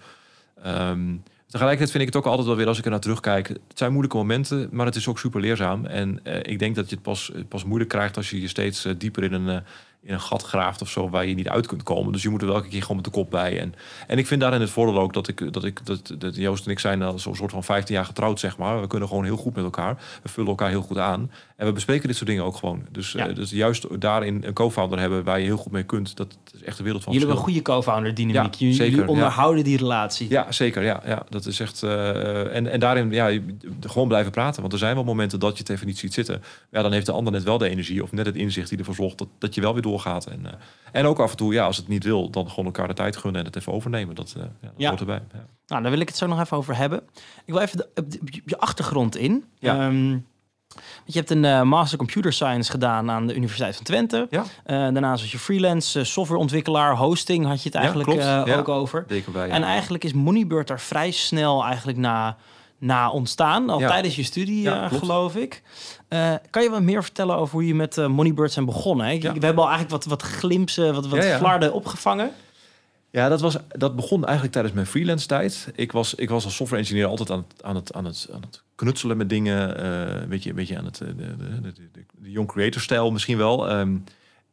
Ehm, 0.64 1.16
tegelijkertijd 1.48 1.92
vind 1.92 2.04
ik 2.04 2.14
het 2.14 2.16
ook 2.16 2.26
altijd 2.26 2.48
wel 2.48 2.56
weer 2.56 2.68
als 2.68 2.78
ik 2.78 2.86
er 2.86 2.92
naar 2.92 3.00
terugkijk. 3.00 3.48
Het 3.48 3.60
zijn 3.74 3.92
moeilijke 3.92 4.18
momenten, 4.18 4.70
maar 4.72 4.86
het 4.86 4.96
is 4.96 5.08
ook 5.08 5.20
super 5.20 5.42
leerzaam. 5.42 5.86
En 5.86 6.20
eh, 6.24 6.52
ik 6.52 6.60
denk 6.60 6.76
dat 6.76 6.90
je 6.90 6.96
het 6.96 7.04
pas, 7.04 7.32
pas 7.48 7.64
moeilijk 7.64 7.90
krijgt 7.90 8.18
als 8.18 8.30
je 8.30 8.42
je 8.42 8.48
steeds 8.48 8.86
eh, 8.86 8.94
dieper 8.98 9.24
in 9.24 9.34
een, 9.34 9.50
eh, 9.50 9.62
in 10.02 10.14
een 10.14 10.22
gat 10.22 10.44
graaft 10.44 10.82
of 10.82 10.90
zo 10.90 11.10
waar 11.10 11.26
je 11.26 11.36
niet 11.36 11.50
uit 11.50 11.68
kunt 11.68 11.84
komen. 11.84 12.12
Dus 12.12 12.22
je 12.22 12.30
moet 12.30 12.42
er 12.42 12.50
elke 12.50 12.68
keer 12.68 12.82
gewoon 12.82 12.96
met 12.96 13.06
de 13.06 13.12
kop 13.12 13.30
bij. 13.30 13.60
En, 13.60 13.74
en 14.08 14.18
ik 14.18 14.28
vind 14.28 14.42
daarin 14.42 14.62
het 14.62 14.70
voordeel 14.70 15.02
ook 15.02 15.14
dat 15.14 15.28
ik 15.28 15.54
dat 15.54 15.64
ik 15.64 15.86
dat, 15.86 16.16
dat 16.18 16.36
Joost 16.36 16.66
en 16.66 16.72
ik 16.72 16.80
zijn 16.80 17.02
al 17.02 17.20
zo'n 17.20 17.36
soort 17.36 17.52
van 17.52 17.64
15 17.64 17.96
jaar 17.96 18.06
getrouwd, 18.06 18.40
zeg 18.40 18.58
maar. 18.58 18.82
We 18.82 18.88
kunnen 18.88 19.08
gewoon 19.08 19.24
heel 19.24 19.38
goed 19.38 19.56
met 19.56 19.64
elkaar. 19.64 20.02
We 20.24 20.30
vullen 20.30 20.50
elkaar 20.50 20.70
heel 20.70 20.82
goed 20.82 20.98
aan. 20.98 21.32
En 21.60 21.66
we 21.66 21.72
bespreken 21.72 22.08
dit 22.08 22.16
soort 22.16 22.30
dingen 22.30 22.44
ook 22.44 22.56
gewoon. 22.56 22.86
Dus, 22.92 23.12
Ja. 23.12 23.28
eh, 23.28 23.36
dus 23.36 23.50
juist 23.52 24.02
daarin 24.02 24.44
een 24.46 24.54
co-founder 24.54 25.00
hebben 25.00 25.24
waar 25.24 25.40
je 25.40 25.46
heel 25.46 25.58
goed 25.58 25.72
mee 25.72 25.84
kunt. 25.84 26.18
Dat 26.18 26.38
is 26.54 26.64
echt 26.64 26.78
een 26.78 26.84
wereld 26.84 27.04
van 27.04 27.14
Jullie 27.14 27.28
hebben 27.28 27.46
een 27.46 27.52
goede 27.54 27.66
co-founder 27.72 28.14
dynamiek. 28.14 28.54
Ja, 28.54 28.60
jullie, 28.60 28.74
zeker, 28.76 28.92
jullie 28.92 29.06
ja. 29.06 29.12
onderhouden 29.12 29.64
die 29.64 29.78
relatie. 29.78 30.30
Ja, 30.30 30.52
zeker. 30.52 30.84
Ja, 30.84 31.02
ja, 31.06 31.24
dat 31.30 31.46
is 31.46 31.60
echt. 31.60 31.84
eh, 31.84 32.56
en, 32.56 32.68
en 32.72 32.80
daarin 32.80 33.12
ja, 33.12 33.40
gewoon 33.82 34.08
blijven 34.08 34.32
praten. 34.32 34.62
Want 34.62 34.74
er 34.74 34.80
zijn 34.80 34.96
wel 34.96 35.04
momenten 35.04 35.40
dat 35.40 35.54
je 35.54 35.60
het 35.60 35.70
even 35.70 35.88
niet 35.88 35.98
ziet 35.98 36.14
zitten. 36.14 36.42
Ja, 36.72 36.82
dan 36.82 36.92
heeft 36.92 37.06
de 37.06 37.12
ander 37.12 37.34
net 37.34 37.44
wel 37.44 37.58
de 37.58 37.70
energie 37.70 38.04
of 38.04 38.12
net 38.12 38.26
het 38.26 38.36
inzicht 38.36 38.70
die 38.70 38.78
ervoor 38.78 38.96
zorgt 38.96 39.18
dat, 39.18 39.28
dat 39.38 39.56
je 39.56 39.62
wel 39.62 39.74
weer 39.74 39.82
doorgaat. 39.82 40.26
En, 40.26 40.46
eh, 40.46 40.54
en 40.92 41.06
ook 41.06 41.20
af 41.20 41.32
en 41.32 41.38
toe, 41.38 41.54
ja, 41.54 41.66
als 41.66 41.78
het 41.78 41.88
niet 41.88 42.04
wil, 42.04 42.30
dan 42.30 42.50
gewoon 42.50 42.66
elkaar 42.66 42.88
de 42.88 42.94
tijd 42.94 43.16
gunnen 43.18 43.40
en 43.42 43.48
het 43.48 43.56
even 43.56 43.74
overnemen. 43.74 44.16
Dat, 44.16 44.34
ja, 44.38 44.42
dat 44.62 44.72
Ja. 44.78 44.88
hoort 44.88 45.00
erbij. 45.00 45.22
Ja. 45.34 45.46
Nou, 45.68 45.82
daar 45.82 45.92
wil 45.92 46.00
ik 46.02 46.08
het 46.08 46.18
zo 46.18 46.28
nog 46.28 46.40
even 46.40 46.58
over 46.58 46.76
hebben. 46.78 47.00
Ik 47.46 47.54
wil 47.54 47.60
even 47.60 47.78
de, 47.78 47.88
op 47.96 48.12
de- 48.12 48.20
op 48.22 48.50
je 48.50 48.58
achtergrond 48.60 49.16
in. 49.18 49.44
Ja. 49.60 49.88
Ehm, 49.88 50.18
je 51.12 51.18
hebt 51.18 51.30
een 51.30 51.46
eh, 51.46 51.62
Master 51.62 51.98
Computer 51.98 52.34
Science 52.34 52.72
gedaan 52.72 53.12
aan 53.12 53.28
de 53.28 53.36
Universiteit 53.36 53.76
van 53.76 53.86
Twente. 53.86 54.28
Ja. 54.30 54.44
Eh, 54.64 54.78
daarnaast 54.78 55.22
was 55.22 55.32
je 55.32 55.40
freelance 55.40 56.00
eh, 56.00 56.06
softwareontwikkelaar, 56.06 56.96
hosting 56.96 57.46
had 57.46 57.64
je 57.64 57.70
het 57.70 57.78
eigenlijk 57.78 58.12
Ja. 58.14 58.56
ook 58.58 58.70
over. 58.70 59.06
Bij. 59.32 59.50
En 59.50 59.64
eigenlijk 59.64 60.04
is 60.04 60.14
Moneybird 60.14 60.68
daar 60.68 60.80
vrij 60.80 61.12
snel 61.12 61.64
eigenlijk 61.64 61.98
na, 61.98 62.38
na 62.78 63.10
ontstaan. 63.10 63.70
Al 63.70 63.80
tijdens 63.80 64.16
je 64.16 64.24
studie, 64.24 64.70
geloof 64.90 65.36
ik. 65.36 65.62
Kan 66.50 66.64
je 66.64 66.70
wat 66.70 66.82
meer 66.82 67.04
vertellen 67.04 67.36
over 67.36 67.54
hoe 67.54 67.68
je 67.68 67.76
met 67.76 68.08
Moneybird 68.08 68.52
zijn 68.52 68.66
begonnen? 68.66 69.06
Hè? 69.06 69.12
Ja. 69.12 69.34
We 69.34 69.46
hebben 69.46 69.64
al 69.64 69.70
eigenlijk 69.70 69.90
wat, 69.90 70.06
wat 70.06 70.22
glimpsen, 70.22 70.94
wat, 70.94 71.08
wat 71.08 71.24
Ja, 71.24 71.30
ja. 71.30 71.38
flarden 71.38 71.74
opgevangen. 71.74 72.32
Ja, 73.12 73.30
dat, 73.30 73.42
was, 73.42 73.58
dat 73.68 73.96
begon 73.96 74.24
eigenlijk 74.24 74.54
tijdens 74.54 74.74
mijn 74.76 74.86
freelance 74.88 75.28
tijd. 75.28 75.72
Ik 75.76 75.92
was, 75.92 76.16
ik 76.16 76.30
was 76.30 76.46
als 76.46 76.56
software 76.56 76.82
engineer 76.82 77.06
altijd 77.06 77.32
aan 77.32 77.46
het, 77.50 77.64
aan 77.64 77.76
het, 77.76 77.94
aan 77.94 78.06
het, 78.06 78.28
aan 78.34 78.42
het 78.42 78.64
knutselen 78.76 79.18
met 79.18 79.30
dingen. 79.30 79.78
eh, 79.78 80.22
een, 80.22 80.30
beetje, 80.30 80.50
een 80.50 80.78
aan 80.78 80.86
het, 80.86 81.02
eh, 81.02 81.08
de, 81.08 81.36
de, 81.38 81.62
de, 81.62 81.72
de, 81.92 82.06
de 82.12 82.32
young 82.32 82.48
creator 82.48 82.82
stijl 82.82 83.12
misschien 83.12 83.38
wel. 83.38 83.70
Ehm, 83.70 83.98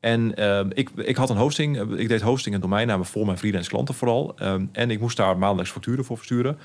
en 0.01 0.35
ehm, 0.35 0.71
ik, 0.75 0.91
ik 0.97 1.17
had 1.17 1.31
een 1.31 1.37
hosting. 1.37 1.79
eh, 1.79 1.99
Ik 1.99 2.09
deed 2.09 2.21
hosting 2.23 2.55
en 2.55 2.61
domeinnamen 2.61 3.07
voor 3.07 3.27
mijn 3.27 3.39
freelance 3.39 3.71
klanten 3.71 3.95
vooral. 3.95 4.33
Ehm, 4.39 4.67
en 4.73 4.91
ik 4.91 5.01
moest 5.01 5.17
daar 5.17 5.39
maandelijks 5.39 5.73
facturen 5.73 6.05
voor 6.05 6.17
versturen. 6.17 6.59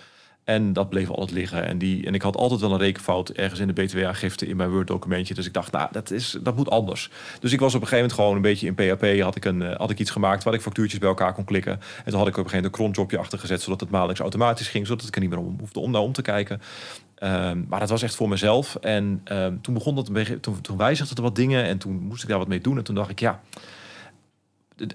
En 0.44 0.74
dat 0.74 0.90
bleef 0.90 1.10
altijd 1.10 1.32
liggen. 1.32 1.66
En, 1.66 1.78
die, 1.78 2.06
en 2.06 2.14
ik 2.14 2.22
had 2.22 2.36
altijd 2.36 2.62
wel 2.62 2.72
een 2.72 2.80
rekenfout 2.80 3.30
ergens 3.30 3.60
in 3.60 3.68
de 3.68 3.74
BTW-aangifte 3.74 4.48
in 4.48 4.56
mijn 4.58 4.70
Word-documentje. 4.70 5.34
Dus 5.34 5.46
ik 5.46 5.54
dacht, 5.54 5.72
nou, 5.72 5.90
dat, 5.92 6.12
is, 6.12 6.38
dat 6.42 6.56
moet 6.56 6.70
anders. 6.70 7.10
Dus 7.40 7.52
ik 7.52 7.60
was 7.60 7.76
op 7.76 7.82
een 7.82 7.88
gegeven 7.88 8.10
moment 8.10 8.20
gewoon 8.20 8.36
een 8.36 8.42
beetje 8.42 8.68
in 8.68 8.76
PHP. 8.76 9.22
Had 9.22 9.36
ik, 9.36 9.46
een, 9.46 9.62
eh, 9.62 9.78
had 9.78 9.90
ik 9.90 10.00
iets 10.00 10.12
gemaakt 10.12 10.44
waar 10.44 10.54
ik 10.54 10.62
factuurtjes 10.62 11.00
bij 11.00 11.10
elkaar 11.10 11.34
kon 11.34 11.44
klikken. 11.44 11.72
En 11.72 12.12
toen 12.12 12.20
had 12.20 12.28
ik 12.28 12.38
op 12.38 12.44
een 12.44 12.50
gegeven 12.50 12.56
moment 12.56 12.66
een 12.66 12.72
cronjobje 12.72 13.18
achter 13.18 13.40
gezet... 13.40 13.62
zodat 13.62 13.80
het 13.80 13.90
maandelijks 13.90 14.22
automatisch 14.22 14.68
ging. 14.68 14.88
Zodat 14.88 15.08
ik 15.08 15.16
er 15.16 15.22
niet 15.22 15.30
meer 15.30 15.40
om 15.40 15.56
hoefde 15.60 15.80
om 15.80 15.92
naar 15.92 16.02
om 16.02 16.14
te 16.14 16.22
kijken. 16.22 16.62
Ehm, 17.16 17.62
maar 17.68 17.80
dat 17.80 17.90
was 17.90 18.02
echt 18.02 18.16
voor 18.16 18.30
mezelf. 18.30 18.76
En 18.76 19.22
ehm, 19.24 19.56
toen 19.62 19.74
begon 19.74 19.96
dat. 19.96 20.10
Toen, 20.42 20.62
toen 20.62 20.78
wijzigden 20.78 21.18
er 21.18 21.24
wat 21.24 21.36
dingen. 21.36 21.64
En 21.64 21.78
toen 21.78 22.00
moest 22.00 22.24
ik 22.24 22.30
daar 22.30 22.38
wat 22.38 22.48
mee 22.48 22.62
doen. 22.62 22.78
En 22.78 22.84
toen 22.84 22.96
dacht 22.96 23.10
ik, 23.10 23.20
ja... 23.20 23.42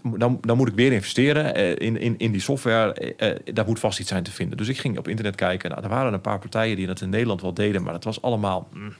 Dan, 0.02 0.38
dan 0.40 0.56
moet 0.56 0.68
ik 0.68 0.74
weer 0.74 0.92
investeren 0.92 1.54
eh, 1.54 1.70
in, 1.70 2.00
in, 2.00 2.14
in 2.18 2.32
die 2.32 2.40
software. 2.40 2.92
Eh, 2.92 3.30
eh, 3.30 3.38
daar 3.54 3.66
moet 3.66 3.80
vast 3.80 3.98
iets 3.98 4.08
zijn 4.08 4.22
te 4.22 4.32
vinden. 4.32 4.56
Dus 4.56 4.68
ik 4.68 4.78
ging 4.78 4.98
op 4.98 5.08
internet 5.08 5.34
kijken. 5.34 5.70
Nou, 5.70 5.82
er 5.82 5.88
waren 5.88 6.12
een 6.12 6.20
paar 6.20 6.38
partijen 6.38 6.76
die 6.76 6.86
dat 6.86 7.00
in 7.00 7.08
Nederland 7.08 7.42
wel 7.42 7.54
deden. 7.54 7.82
Maar 7.82 7.92
het 7.92 8.04
was 8.04 8.22
allemaal... 8.22 8.68
mm, 8.72 8.94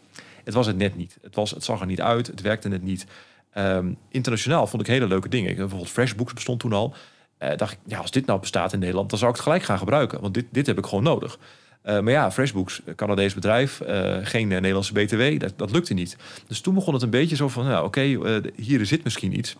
het 0.45 0.55
was 0.55 0.67
het 0.67 0.77
net 0.77 0.97
niet. 0.97 1.19
Het, 1.23 1.35
was, 1.35 1.51
het 1.51 1.65
zag 1.65 1.81
er 1.81 1.87
niet 1.87 2.01
uit. 2.01 2.27
Het 2.27 2.41
werkte 2.41 2.69
net 2.69 2.83
niet. 2.83 3.07
Ehm, 3.53 3.93
internationaal 4.09 4.67
vond 4.67 4.83
ik 4.83 4.89
hele 4.89 5.07
leuke 5.07 5.29
dingen. 5.29 5.51
Ik, 5.51 5.57
bijvoorbeeld 5.57 5.91
Freshbooks 5.91 6.33
bestond 6.33 6.61
toen 6.61 6.73
al. 6.73 6.95
Eh, 7.39 7.57
dacht 7.57 7.73
ik, 7.73 7.79
ja, 7.87 7.99
als 7.99 8.11
dit 8.11 8.27
nou 8.27 8.41
bestaat 8.41 8.73
in 8.73 8.79
Nederland... 8.79 9.11
dan 9.11 9.19
zou 9.19 9.31
ik 9.31 9.37
het 9.37 9.47
gelijk 9.47 9.65
gaan 9.65 9.79
gebruiken. 9.79 10.21
Want 10.21 10.35
dit, 10.35 10.47
dit 10.51 10.67
heb 10.67 10.79
ik 10.79 10.87
gewoon 10.87 11.05
nodig. 11.05 11.39
Maar 11.83 12.11
ja, 12.11 12.31
Freshbooks, 12.33 12.83
Canadees 12.97 13.35
bedrijf, 13.35 13.81
geen 14.23 14.49
Nederlandse 14.49 14.93
BTW, 14.93 15.41
dat, 15.41 15.53
dat 15.57 15.71
lukte 15.71 15.95
niet. 15.95 16.17
Dus 16.47 16.61
toen 16.61 16.75
begon 16.75 16.95
het 16.95 17.03
een 17.03 17.11
beetje 17.11 17.37
zo 17.37 17.49
van, 17.49 17.65
nou 17.65 17.85
oké, 17.85 18.19
hier 18.57 18.87
zit 18.87 19.05
misschien 19.05 19.39
iets. 19.39 19.57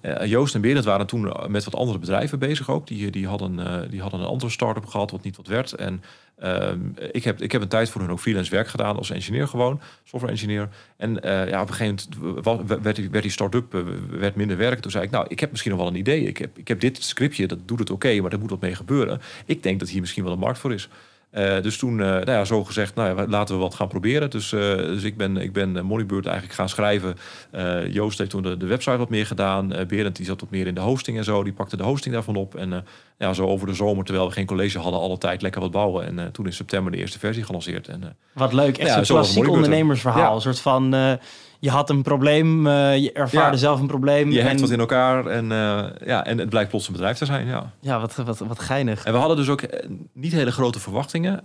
Eh, 0.00 0.26
Joost 0.26 0.54
en 0.54 0.60
Berend 0.60 0.84
waren 0.84 1.06
toen 1.06 1.32
eh, 1.32 1.46
met 1.46 1.64
wat 1.64 1.74
andere 1.74 1.98
bedrijven 1.98 2.38
bezig 2.38 2.70
ook. 2.70 2.86
Die, 2.86 3.10
die, 3.10 3.26
hadden, 3.26 3.66
eh, 3.66 3.90
die 3.90 4.00
hadden 4.00 4.20
een 4.20 4.26
andere 4.26 4.50
start-up 4.50 4.86
gehad, 4.86 5.10
wat 5.10 5.22
niet 5.22 5.36
wat 5.36 5.46
werd. 5.46 5.72
En 5.72 6.02
ehm, 6.38 6.78
ik, 7.12 7.24
heb, 7.24 7.40
ik 7.40 7.52
heb 7.52 7.62
een 7.62 7.68
tijd 7.68 7.90
voor 7.90 8.00
hun 8.00 8.10
ook 8.10 8.20
freelance 8.20 8.50
werk 8.50 8.68
gedaan 8.68 8.96
als 8.96 9.10
engineer 9.10 9.48
gewoon, 9.48 9.80
software 10.04 10.32
engineer. 10.32 10.68
En 10.96 11.18
ja, 11.22 11.62
op 11.62 11.68
een 11.68 11.74
gegeven 11.74 12.08
moment 12.42 12.82
werd 12.82 12.96
die, 12.96 13.10
werd 13.10 13.32
start-up 13.32 13.72
werd 14.10 14.34
minder 14.34 14.56
werk. 14.56 14.80
Toen 14.80 14.90
zei 14.90 15.04
ik, 15.04 15.10
nou, 15.10 15.26
ik 15.28 15.40
heb 15.40 15.50
misschien 15.50 15.70
nog 15.70 15.80
wel 15.80 15.88
een 15.88 15.96
idee. 15.96 16.24
Ik 16.24 16.36
heb, 16.36 16.58
ik 16.58 16.68
heb 16.68 16.80
dit 16.80 17.02
scriptje, 17.02 17.46
dat 17.46 17.58
doet 17.64 17.78
het 17.78 17.90
oké, 17.90 18.20
maar 18.20 18.32
er 18.32 18.38
moet 18.38 18.50
wat 18.50 18.60
mee 18.60 18.74
gebeuren. 18.74 19.20
Ik 19.46 19.62
denk 19.62 19.80
dat 19.80 19.88
hier 19.88 20.00
misschien 20.00 20.24
wel 20.24 20.32
een 20.32 20.38
markt 20.38 20.58
voor 20.58 20.72
is. 20.72 20.88
Eh, 21.34 21.62
dus 21.62 21.78
toen, 21.78 22.00
eh, 22.00 22.06
nou 22.06 22.30
ja, 22.30 22.44
zo 22.44 22.64
gezegd, 22.64 22.94
nou 22.94 23.16
ja, 23.16 23.26
laten 23.26 23.54
we 23.54 23.60
wat 23.60 23.74
gaan 23.74 23.88
proberen. 23.88 24.30
Dus, 24.30 24.52
eh, 24.52 24.60
dus 24.76 25.02
ik 25.02 25.16
ben, 25.16 25.36
ik 25.36 25.52
ben 25.52 25.84
Moneybird 25.86 26.26
eigenlijk 26.26 26.56
gaan 26.56 26.68
schrijven. 26.68 27.16
Joost 27.90 28.18
heeft 28.18 28.30
toen 28.30 28.42
de, 28.42 28.56
de 28.56 28.66
website 28.66 28.96
wat 28.96 29.08
meer 29.08 29.26
gedaan. 29.26 29.72
Berend 29.88 30.16
die 30.16 30.26
zat 30.26 30.40
wat 30.40 30.50
meer 30.50 30.66
in 30.66 30.74
de 30.74 30.80
hosting 30.80 31.16
en 31.16 31.24
zo. 31.24 31.42
Die 31.42 31.52
pakte 31.52 31.76
de 31.76 31.82
hosting 31.82 32.14
daarvan 32.14 32.36
op. 32.36 32.54
En 32.54 32.84
ja, 33.18 33.32
zo 33.32 33.46
over 33.46 33.66
de 33.66 33.74
zomer, 33.74 34.04
terwijl 34.04 34.26
we 34.26 34.32
geen 34.32 34.46
college 34.46 34.78
hadden, 34.78 35.00
alle 35.00 35.18
tijd 35.18 35.42
lekker 35.42 35.60
wat 35.60 35.70
bouwen. 35.70 36.18
En 36.18 36.32
toen 36.32 36.46
in 36.46 36.52
september 36.52 36.92
de 36.92 36.98
eerste 36.98 37.18
versie 37.18 37.44
gelanceerd. 37.44 37.88
En, 37.88 38.16
Wat 38.32 38.52
leuk, 38.52 38.78
echt 38.78 38.88
Ja, 38.88 39.04
zo'n 39.04 39.16
klassiek 39.16 39.48
ondernemersverhaal. 39.48 40.34
Een 40.34 40.40
soort 40.40 40.60
van, 40.60 41.18
je 41.64 41.70
had 41.70 41.90
een 41.90 42.02
probleem, 42.02 42.66
eh, 42.66 42.96
je 42.96 43.12
ervaarde 43.12 43.50
Ja. 43.50 43.56
zelf 43.56 43.80
een 43.80 43.86
probleem. 43.86 44.30
je 44.30 44.40
en, 44.40 44.46
hekt 44.46 44.60
wat 44.60 44.70
in 44.70 44.78
elkaar 44.78 45.26
en, 45.26 45.52
eh, 45.52 45.84
ja, 46.06 46.24
en 46.24 46.38
het 46.38 46.48
blijkt 46.48 46.70
plots 46.70 46.86
een 46.86 46.92
bedrijf 46.92 47.16
te 47.18 47.24
zijn. 47.24 47.46
Ja. 47.46 47.72
Ja, 47.80 48.00
wat, 48.00 48.14
wat, 48.14 48.38
wat 48.38 48.58
geinig. 48.58 49.04
En 49.04 49.12
we 49.12 49.18
hadden 49.18 49.36
dus 49.36 49.48
ook 49.48 49.62
eh, 49.62 49.88
niet 50.12 50.32
hele 50.32 50.52
grote 50.52 50.80
verwachtingen. 50.80 51.42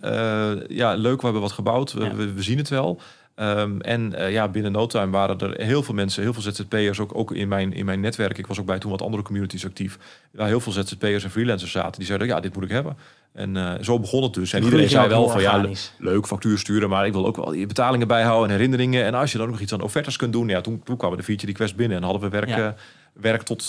Ja, 0.68 0.94
leuk, 0.94 1.18
we 1.18 1.24
hebben 1.24 1.42
wat 1.42 1.52
gebouwd. 1.52 1.94
We, 1.94 2.04
Ja. 2.04 2.16
we, 2.16 2.34
we 2.34 2.42
zien 2.44 2.58
het 2.58 2.70
wel. 2.70 3.02
Ehm, 3.36 3.80
en 3.80 4.14
ja, 4.32 4.48
binnen 4.48 4.72
no 4.72 4.86
time 4.86 5.12
waren 5.12 5.38
er 5.40 5.66
heel 5.66 5.84
veel 5.84 5.94
mensen, 5.94 6.24
heel 6.24 6.34
veel 6.34 6.42
ZZP'ers, 6.42 7.00
ook, 7.00 7.16
ook 7.16 7.32
in, 7.32 7.48
mijn, 7.48 7.74
in 7.74 7.86
mijn 7.86 8.00
netwerk. 8.00 8.38
Ik 8.38 8.48
was 8.48 8.60
ook 8.60 8.66
bij 8.66 8.80
toen 8.80 8.92
wat 8.92 9.02
andere 9.02 9.24
communities 9.24 9.66
actief. 9.66 9.98
Waar 10.32 10.48
heel 10.48 10.60
veel 10.60 10.72
ZZP'ers 10.72 11.24
en 11.24 11.32
freelancers 11.32 11.72
zaten. 11.72 11.98
Die 11.98 12.06
zeiden, 12.06 12.28
ja, 12.28 12.40
dit 12.40 12.54
moet 12.54 12.64
ik 12.64 12.70
hebben. 12.70 12.98
En 13.34 13.58
eh, 13.58 13.84
zo 13.84 14.00
begon 14.00 14.24
het 14.24 14.34
dus. 14.34 14.54
En 14.54 14.64
iedereen 14.64 14.90
zei 14.90 15.08
wel 15.08 15.30
van, 15.30 15.42
ja, 15.42 15.66
leuk 15.98 16.28
factuur 16.28 16.58
sturen, 16.58 16.90
maar 16.90 17.06
ik 17.06 17.14
wil 17.14 17.26
ook 17.26 17.36
wel 17.36 17.50
die 17.50 17.66
betalingen 17.66 18.08
bijhouden 18.08 18.50
en 18.50 18.56
herinneringen. 18.56 19.06
En 19.06 19.14
als 19.14 19.32
je 19.32 19.38
dan 19.38 19.50
nog 19.50 19.60
iets 19.60 19.74
aan 19.74 19.82
offertes 19.82 20.16
kunt 20.16 20.34
doen, 20.34 20.48
ja, 20.48 20.62
toen, 20.62 20.82
toen 20.84 20.98
kwamen 20.98 21.18
de 21.18 21.24
feature 21.24 21.48
request 21.48 21.76
binnen 21.76 21.98
en 21.98 22.04
hadden 22.04 22.22
we 22.22 22.30
werk, 22.30 22.50
ja. 22.50 22.76
werk 23.14 23.42
tot, 23.42 23.68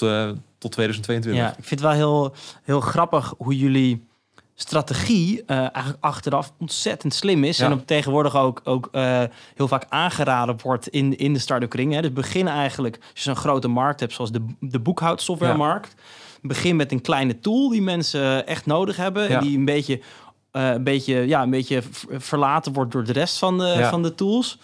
tot 0.59 0.73
2022. 0.73 1.43
Ja, 1.43 1.49
ik 1.49 1.65
vind 1.65 1.71
het 1.71 1.81
wel 1.81 1.91
heel, 1.91 2.35
heel 2.63 2.81
grappig 2.81 3.35
hoe 3.39 3.59
jullie 3.59 4.09
strategie 4.55 5.45
eigenlijk 5.45 5.97
achteraf 6.01 6.53
ontzettend 6.59 7.15
slim 7.15 7.45
is. 7.45 7.61
En 7.61 7.73
op 7.73 7.87
tegenwoordig 7.87 8.37
ook, 8.37 8.61
ook 8.65 8.89
heel 9.55 9.69
vaak 9.69 9.87
aangeraden 9.89 10.57
wordt 10.63 10.89
in, 10.89 11.19
in 11.19 11.33
de 11.33 11.39
start-up 11.39 11.71
kring. 11.71 11.93
Hè. 11.93 12.01
Dus 12.01 12.13
begin 12.13 12.49
eigenlijk, 12.49 12.99
als 13.13 13.25
je 13.25 13.31
een 13.31 13.37
grote 13.37 13.69
markt 13.69 14.01
hebt, 14.01 14.13
zoals 14.13 14.33
de, 14.33 14.45
de 14.61 14.81
boekhoudsoftwaremarkt. 14.81 15.95
Ja. 15.97 16.03
Begin 16.43 16.77
met 16.77 16.93
een 16.93 17.01
kleine 17.01 17.39
tool 17.39 17.69
die 17.69 17.83
mensen 17.83 18.47
echt 18.47 18.67
nodig 18.67 18.97
hebben. 18.97 19.29
En 19.29 19.41
die 19.41 19.59
een 19.59 19.65
beetje, 19.65 20.01
uh, 20.53 20.71
een, 20.71 20.85
beetje, 20.85 21.15
ja, 21.15 21.43
een 21.43 21.51
beetje 21.51 21.83
verlaten 22.11 22.73
wordt 22.73 22.93
door 22.93 23.05
de 23.05 23.13
rest 23.13 23.39
van 23.39 23.59
de, 23.59 23.87
van 23.91 24.03
de 24.03 24.15
tools. 24.15 24.59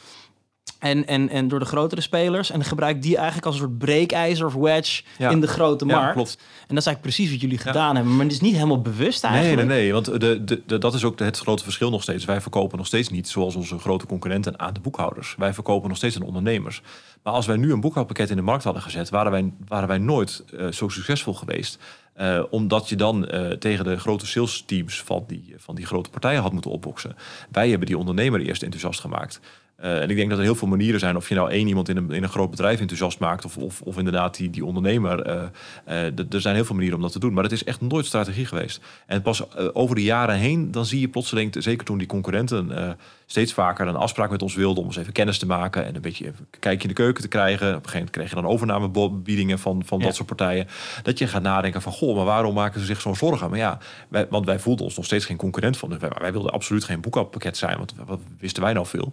En, 0.78 1.06
en, 1.06 1.28
en 1.28 1.48
door 1.48 1.58
de 1.58 1.64
grotere 1.64 2.00
spelers. 2.00 2.50
En 2.50 2.64
gebruik 2.64 3.02
die 3.02 3.16
eigenlijk 3.16 3.46
als 3.46 3.54
een 3.54 3.60
soort 3.60 3.78
breekijzer 3.78 4.46
of 4.46 4.54
wedge 4.54 5.02
in 5.18 5.40
de 5.40 5.46
grote 5.46 5.84
markt. 5.84 6.12
klopt. 6.12 6.36
En 6.38 6.74
dat 6.74 6.78
is 6.78 6.86
eigenlijk 6.86 7.00
precies 7.00 7.30
wat 7.30 7.40
jullie 7.40 7.58
gedaan 7.58 7.94
hebben. 7.94 8.16
Maar 8.16 8.24
het 8.24 8.34
is 8.34 8.40
niet 8.40 8.54
helemaal 8.54 8.82
bewust 8.82 9.24
eigenlijk. 9.24 9.56
Nee, 9.56 9.66
nee, 9.66 9.82
nee. 9.82 9.92
Want 9.92 10.20
de, 10.20 10.44
de, 10.44 10.62
de, 10.66 10.78
dat 10.78 10.94
is 10.94 11.04
ook 11.04 11.18
het 11.18 11.38
grote 11.38 11.62
verschil 11.62 11.90
nog 11.90 12.02
steeds. 12.02 12.24
Wij 12.24 12.40
verkopen 12.40 12.78
nog 12.78 12.86
steeds 12.86 13.08
niet 13.08 13.28
zoals 13.28 13.54
onze 13.56 13.78
grote 13.78 14.06
concurrenten 14.06 14.60
aan 14.60 14.74
de 14.74 14.80
boekhouders. 14.80 15.34
Wij 15.38 15.54
verkopen 15.54 15.88
nog 15.88 15.96
steeds 15.96 16.16
aan 16.16 16.22
ondernemers. 16.22 16.82
Maar 17.22 17.32
als 17.32 17.46
wij 17.46 17.56
nu 17.56 17.72
een 17.72 17.80
boekhoudpakket 17.80 18.30
in 18.30 18.36
de 18.36 18.42
markt 18.42 18.64
hadden 18.64 18.82
gezet, 18.82 19.10
waren 19.10 19.32
wij, 19.32 19.52
waren 19.68 19.88
wij 19.88 19.98
nooit 19.98 20.44
uh, 20.54 20.72
zo 20.72 20.88
succesvol 20.88 21.34
geweest. 21.34 21.78
Uh, 22.20 22.42
omdat 22.50 22.88
je 22.88 22.96
dan 22.96 23.34
uh, 23.34 23.50
tegen 23.50 23.84
de 23.84 23.96
grote 23.96 24.26
sales 24.26 24.62
teams 24.66 25.02
van 25.02 25.24
die, 25.26 25.54
van 25.56 25.74
die 25.74 25.86
grote 25.86 26.10
partijen 26.10 26.42
had 26.42 26.52
moeten 26.52 26.70
opboksen. 26.70 27.16
Wij 27.50 27.68
hebben 27.68 27.86
die 27.86 27.98
ondernemer 27.98 28.40
eerst 28.40 28.62
enthousiast 28.62 29.00
gemaakt. 29.00 29.40
Uh, 29.82 30.02
en 30.02 30.10
ik 30.10 30.16
denk 30.16 30.30
dat 30.30 30.38
er 30.38 30.44
heel 30.44 30.54
veel 30.54 30.68
manieren 30.68 31.00
zijn. 31.00 31.16
Of 31.16 31.28
je 31.28 31.34
nou 31.34 31.50
één 31.50 31.66
iemand 31.66 31.88
in 31.88 31.96
een, 31.96 32.10
in 32.10 32.22
een 32.22 32.28
groot 32.28 32.50
bedrijf 32.50 32.80
enthousiast 32.80 33.18
maakt. 33.18 33.44
Of, 33.44 33.56
of, 33.56 33.82
of 33.82 33.98
inderdaad 33.98 34.36
die, 34.36 34.50
die 34.50 34.64
ondernemer. 34.64 35.28
Uh, 35.28 35.42
uh, 35.88 36.18
er 36.32 36.40
zijn 36.40 36.54
heel 36.54 36.64
veel 36.64 36.74
manieren 36.74 36.96
om 36.96 37.02
dat 37.02 37.12
te 37.12 37.18
doen. 37.18 37.32
Maar 37.32 37.42
het 37.42 37.52
is 37.52 37.64
echt 37.64 37.80
nooit 37.80 38.06
strategie 38.06 38.46
geweest. 38.46 38.80
En 39.06 39.22
pas 39.22 39.54
over 39.72 39.94
de 39.94 40.02
jaren 40.02 40.36
heen. 40.36 40.70
Dan 40.70 40.86
zie 40.86 41.00
je 41.00 41.08
plotseling. 41.08 41.54
Zeker 41.58 41.84
toen 41.84 41.98
die 41.98 42.06
concurrenten 42.06 42.96
steeds 43.26 43.52
vaker 43.52 43.86
een 43.86 43.96
afspraak 43.96 44.30
met 44.30 44.42
ons 44.42 44.54
wilden. 44.54 44.82
Om 44.82 44.88
eens 44.88 44.96
even 44.96 45.12
kennis 45.12 45.38
te 45.38 45.46
maken. 45.46 45.86
En 45.86 45.94
een 45.94 46.00
beetje 46.00 46.26
een 46.26 46.34
kijkje 46.58 46.88
in 46.88 46.94
de 46.94 47.02
keuken 47.02 47.22
te 47.22 47.28
krijgen. 47.28 47.66
Op 47.68 47.72
een 47.72 47.74
gegeven 47.74 47.92
moment 47.92 48.16
kreeg 48.16 48.28
je 48.28 48.34
dan 48.34 48.46
overnamebiedingen 48.46 49.58
van, 49.58 49.82
van 49.84 50.00
dat 50.00 50.14
soort 50.14 50.28
partijen. 50.28 50.66
Dat 51.02 51.18
je 51.18 51.26
gaat 51.26 51.42
nadenken 51.42 51.82
van. 51.82 51.92
Goh, 51.92 52.16
maar 52.16 52.24
waarom 52.24 52.54
maken 52.54 52.80
ze 52.80 52.86
zich 52.86 53.00
zo'n 53.00 53.16
zorgen? 53.16 53.50
Maar 53.50 53.58
ja, 53.58 53.78
wij, 54.08 54.26
want 54.30 54.46
wij 54.46 54.58
voelden 54.58 54.84
ons 54.84 54.96
nog 54.96 55.04
steeds 55.04 55.24
geen 55.24 55.36
concurrent 55.36 55.76
van. 55.76 55.98
Wij, 55.98 56.10
wij 56.18 56.32
wilden 56.32 56.52
absoluut 56.52 56.84
geen 56.84 57.00
boekhoudpakket 57.00 57.56
zijn. 57.56 57.76
Want 57.78 57.94
wat 58.06 58.20
wisten 58.38 58.62
wij 58.62 58.72
nou 58.72 58.86
veel? 58.86 59.12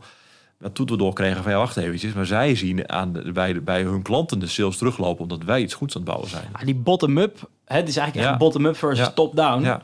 Dat 0.63 0.75
toen 0.75 0.85
we 0.85 0.97
doorkregen 0.97 1.43
van 1.43 1.51
ja, 1.51 1.57
wacht 1.57 1.77
eventjes. 1.77 2.13
Maar 2.13 2.25
zij 2.25 2.55
zien 2.55 2.89
aan 2.89 3.13
de, 3.13 3.31
bij, 3.31 3.63
bij 3.63 3.81
hun 3.81 4.01
klanten 4.01 4.39
de 4.39 4.47
sales 4.47 4.77
teruglopen 4.77 5.21
omdat 5.21 5.43
wij 5.43 5.61
iets 5.61 5.73
goeds 5.73 5.95
aan 5.95 6.01
het 6.01 6.09
bouwen 6.09 6.29
zijn. 6.29 6.47
Ja, 6.59 6.65
die 6.65 6.75
bottom-up, 6.75 7.49
het 7.65 7.87
is 7.87 7.97
eigenlijk 7.97 8.27
echt 8.27 8.37
bottom-up 8.37 8.77
versus 8.77 9.09
top-down. 9.15 9.63
Ja. 9.63 9.81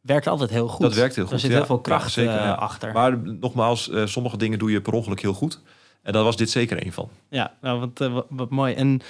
Werkt 0.00 0.26
altijd 0.26 0.50
heel 0.50 0.68
goed. 0.68 0.80
Dat 0.80 0.94
werkt 0.94 1.14
heel 1.14 1.24
goed. 1.24 1.32
Er 1.32 1.38
zit 1.38 1.50
heel 1.50 1.66
veel 1.66 1.80
kracht 1.80 2.12
zeker, 2.12 2.34
uh, 2.34 2.58
achter. 2.58 2.92
Maar 2.92 3.18
nogmaals, 3.18 3.88
uh, 3.88 4.06
sommige 4.06 4.36
dingen 4.36 4.58
doe 4.58 4.70
je 4.70 4.80
per 4.80 4.92
ongeluk 4.92 5.20
heel 5.20 5.32
goed. 5.32 5.60
En 6.02 6.12
daar 6.12 6.24
was 6.24 6.36
dit 6.36 6.50
zeker 6.50 6.86
een 6.86 6.92
van. 6.92 7.08
Ja, 7.28 7.54
nou, 7.60 7.80
wat, 7.80 8.00
uh, 8.00 8.12
wat, 8.12 8.26
wat, 8.28 8.50
mooi. 8.50 8.74
En 8.74 9.00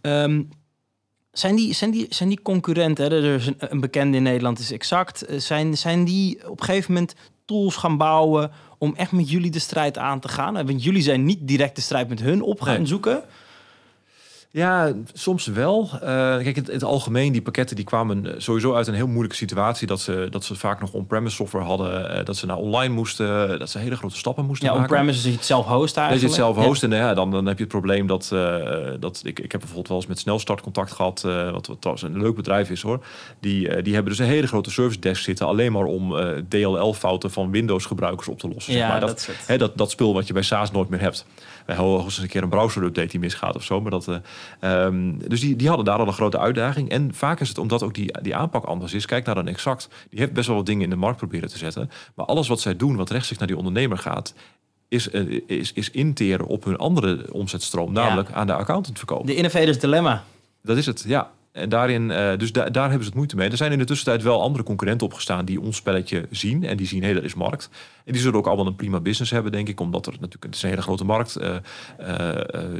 um, 0.00 0.48
zijn 1.32 1.56
die, 1.56 1.72
zijn, 1.72 1.90
die, 1.90 2.06
zijn 2.08 2.28
die 2.28 2.42
concurrenten, 2.42 3.04
hè? 3.04 3.16
er 3.16 3.34
is 3.34 3.46
een, 3.46 3.56
een 3.58 3.80
bekende 3.80 4.16
in 4.16 4.22
Nederland 4.22 4.58
is 4.58 4.72
exact, 4.72 5.24
zijn, 5.36 5.76
zijn 5.76 6.04
die 6.04 6.48
op 6.48 6.60
een 6.60 6.66
gegeven 6.66 6.92
moment 6.92 7.14
tools 7.44 7.76
gaan 7.76 7.96
bouwen 7.96 8.50
om 8.80 8.94
echt 8.96 9.12
met 9.12 9.30
jullie 9.30 9.50
de 9.50 9.58
strijd 9.58 9.98
aan 9.98 10.20
te 10.20 10.28
gaan? 10.28 10.54
Want 10.54 10.84
jullie 10.84 11.02
zijn 11.02 11.24
niet 11.24 11.38
direct 11.40 11.76
de 11.76 11.82
strijd 11.82 12.08
met 12.08 12.20
hun 12.20 12.42
op 12.42 12.60
gaan 12.60 12.86
zoeken. 12.86 13.22
Ja, 14.52 14.92
soms 15.12 15.46
wel. 15.46 15.88
Uh, 15.94 16.00
kijk, 16.00 16.56
in 16.56 16.64
het, 16.72 16.84
algemeen, 16.84 17.32
die 17.32 17.42
pakketten 17.42 17.76
die 17.76 17.84
kwamen 17.84 18.26
eh, 18.26 18.34
sowieso 18.38 18.74
uit 18.74 18.86
een 18.86 18.94
heel 18.94 19.06
moeilijke 19.06 19.36
situatie. 19.36 19.86
Dat 19.86 20.00
ze, 20.00 20.26
dat 20.30 20.44
ze 20.44 20.54
vaak 20.54 20.80
nog 20.80 20.92
on-premise 20.92 21.36
software 21.36 21.64
hadden. 21.64 22.16
Uh, 22.16 22.24
dat 22.24 22.36
ze 22.36 22.46
naar 22.46 22.56
online 22.56 22.94
moesten. 22.94 23.58
Dat 23.58 23.70
ze 23.70 23.78
hele 23.78 23.96
grote 23.96 24.16
stappen 24.16 24.44
moesten 24.44 24.68
ja, 24.68 24.74
maken. 24.74 24.88
on-premise 24.88 25.18
is 25.18 25.24
je 25.24 25.30
het 25.30 25.44
zelf 25.44 25.66
hosten 25.66 26.02
eigenlijk. 26.02 26.32
Dat 26.32 26.36
je 26.36 26.44
het 26.44 26.54
zelf 26.54 26.66
hosten. 26.66 26.92
En 26.92 26.98
ja, 26.98 27.14
dan, 27.14 27.30
dan 27.30 27.46
heb 27.46 27.56
je 27.56 27.62
het 27.62 27.72
probleem 27.72 28.06
dat... 28.06 28.30
Uh, 28.32 28.66
dat 29.00 29.20
ik, 29.24 29.38
ik 29.38 29.52
heb 29.52 29.60
bijvoorbeeld 29.60 29.88
wel 29.88 29.96
eens 29.96 30.06
met 30.06 30.18
Snelstart 30.18 30.60
contact 30.60 30.92
gehad. 30.92 31.20
wat, 31.52 31.70
wat 31.80 32.02
een 32.02 32.20
leuk 32.20 32.34
bedrijf 32.34 32.70
is 32.70 32.82
hoor. 32.82 33.04
Die, 33.40 33.82
die 33.82 33.94
hebben 33.94 34.12
dus 34.12 34.20
een 34.20 34.32
hele 34.32 34.46
grote 34.46 34.70
service 34.70 35.00
desk 35.00 35.22
zitten. 35.22 35.46
Alleen 35.46 35.72
maar 35.72 35.84
om 35.84 36.14
DLL-fouten 36.48 37.30
van 37.30 37.50
Windows-gebruikers 37.50 38.28
op 38.28 38.38
te 38.38 38.48
lossen. 38.48 38.72
Ja, 38.72 38.78
zeg 38.78 38.88
maar. 38.88 39.00
dat, 39.00 39.08
dat, 39.08 39.28
hè, 39.46 39.58
dat, 39.58 39.76
dat 39.76 39.90
spul 39.90 40.14
wat 40.14 40.26
je 40.26 40.32
bij 40.32 40.42
SaaS 40.42 40.70
nooit 40.70 40.88
meer 40.88 41.00
hebt. 41.00 41.26
Eens 41.78 42.18
een 42.18 42.28
keer 42.28 42.42
een 42.42 42.48
browser-update 42.48 43.08
die 43.08 43.20
misgaat 43.20 43.56
of 43.56 43.64
zo. 43.64 43.80
Maar 43.80 43.90
dat... 43.90 44.20
Um, 44.60 45.28
dus 45.28 45.40
die, 45.40 45.56
die 45.56 45.68
hadden 45.68 45.86
daar 45.86 45.98
al 45.98 46.06
een 46.06 46.12
grote 46.12 46.38
uitdaging. 46.38 46.90
En 46.90 47.14
vaak 47.14 47.40
is 47.40 47.48
het 47.48 47.58
omdat 47.58 47.82
ook 47.82 47.94
die, 47.94 48.18
die 48.22 48.36
aanpak 48.36 48.64
anders 48.64 48.94
is. 48.94 49.06
Kijk 49.06 49.26
naar 49.26 49.36
een 49.36 49.48
exact. 49.48 49.88
Die 50.10 50.18
heeft 50.18 50.32
best 50.32 50.46
wel 50.46 50.56
wat 50.56 50.66
dingen 50.66 50.82
in 50.82 50.90
de 50.90 50.96
markt 50.96 51.18
proberen 51.18 51.48
te 51.48 51.58
zetten. 51.58 51.90
Maar 52.14 52.26
alles 52.26 52.48
wat 52.48 52.60
zij 52.60 52.76
doen, 52.76 52.96
wat 52.96 53.10
rechtstreeks 53.10 53.38
naar 53.40 53.48
die 53.48 53.58
ondernemer 53.58 53.98
gaat, 53.98 54.34
is, 54.88 55.12
uh, 55.12 55.40
is, 55.46 55.72
is 55.72 55.90
interen 55.90 56.46
op 56.46 56.64
hun 56.64 56.76
andere 56.76 57.32
omzetstroom, 57.32 57.92
namelijk 57.92 58.32
aan 58.32 58.46
de 58.46 58.54
accountant 58.54 58.98
verkopen. 58.98 59.26
De 59.26 59.34
innovators 59.34 59.78
dilemma. 59.78 60.24
Dat 60.62 60.76
is 60.76 60.86
het, 60.86 61.04
ja. 61.06 61.30
En 61.52 61.68
daarin, 61.68 62.10
uh, 62.10 62.36
dus 62.36 62.52
da 62.52 62.70
daar 62.70 62.82
hebben 62.82 63.02
ze 63.02 63.08
het 63.08 63.14
moeite 63.14 63.36
mee. 63.36 63.50
Er 63.50 63.56
zijn 63.56 63.72
in 63.72 63.78
de 63.78 63.84
tussentijd 63.84 64.22
wel 64.22 64.42
andere 64.42 64.64
concurrenten 64.64 65.06
opgestaan 65.06 65.44
die 65.44 65.60
ons 65.60 65.76
spelletje 65.76 66.26
zien. 66.30 66.64
En 66.64 66.76
die 66.76 66.86
zien, 66.86 67.00
hé, 67.00 67.04
hey, 67.04 67.14
dat 67.14 67.24
is 67.24 67.34
markt. 67.34 67.70
En 68.04 68.12
die 68.12 68.20
zullen 68.20 68.38
ook 68.38 68.46
allemaal 68.46 68.66
een 68.66 68.76
prima 68.76 69.00
business 69.00 69.30
hebben, 69.30 69.52
denk 69.52 69.68
ik. 69.68 69.80
Omdat 69.80 70.06
er 70.06 70.12
natuurlijk, 70.12 70.44
het 70.44 70.54
is 70.54 70.62
een 70.62 70.68
hele 70.68 70.82
grote 70.82 71.04
markt. 71.04 71.36
Uh, 71.40 71.54
uh, 72.00 72.28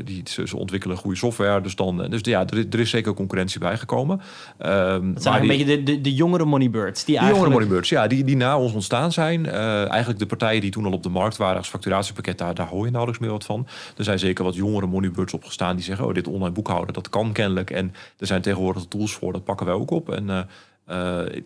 die, 0.05 0.23
ze, 0.25 0.49
ze, 0.49 0.57
ontwikkelen 0.57 0.97
goede 0.97 1.17
software. 1.17 1.61
Dus, 1.61 1.75
dan, 1.75 2.07
dus 2.11 2.21
ja, 2.23 2.47
er, 2.47 2.67
er 2.71 2.79
is 2.79 2.91
zeker 2.91 3.15
concurrentie 3.15 3.61
bijgekomen. 3.61 4.21
Um, 4.67 5.15
dat 5.15 5.23
zijn 5.23 5.41
een 5.41 5.49
beetje 5.49 5.65
de, 5.65 5.83
de, 5.83 6.01
de, 6.01 6.15
jongere 6.15 6.45
moneybirds. 6.45 7.05
Die 7.05 7.15
de 7.15 7.21
eigenlijk... 7.21 7.49
jongere 7.49 7.65
moneybirds, 7.65 7.89
ja. 7.89 8.07
Die, 8.07 8.25
die 8.25 8.37
na 8.37 8.59
ons 8.59 8.73
ontstaan 8.73 9.13
zijn. 9.13 9.47
eigenlijk 9.47 10.19
de 10.19 10.27
partijen 10.27 10.61
die 10.61 10.71
toen 10.71 10.85
al 10.85 10.93
op 10.93 11.03
de 11.03 11.09
markt 11.09 11.37
waren 11.37 11.57
als 11.57 11.69
facturatiepakket, 11.69 12.39
daar, 12.39 12.55
daar 12.55 12.69
hoor 12.69 12.85
je 12.85 12.91
nauwelijks 12.91 13.23
meer 13.23 13.33
wat 13.33 13.45
van. 13.45 13.67
Er 13.97 14.05
zijn 14.05 14.19
zeker 14.19 14.45
wat 14.45 14.55
jongere 14.55 14.87
moneybirds 14.87 15.35
opgestaan 15.35 15.77
die 15.77 15.85
zeggen, 15.85 16.07
oh, 16.07 16.15
dit 16.15 16.29
online 16.29 16.55
boekhouden, 16.55 16.95
dat 16.95 17.09
kan 17.09 17.33
kennelijk. 17.33 17.71
En 17.71 17.95
er 18.19 18.27
zijn 18.27 18.41
tegenwoordig 18.41 18.60
tools 18.89 19.15
voor, 19.15 19.33
dat 19.33 19.45
pakken 19.45 19.67
wij 19.67 19.75
ook 19.75 19.91
op. 19.91 20.11
En 20.11 20.49
uh, 20.89 21.43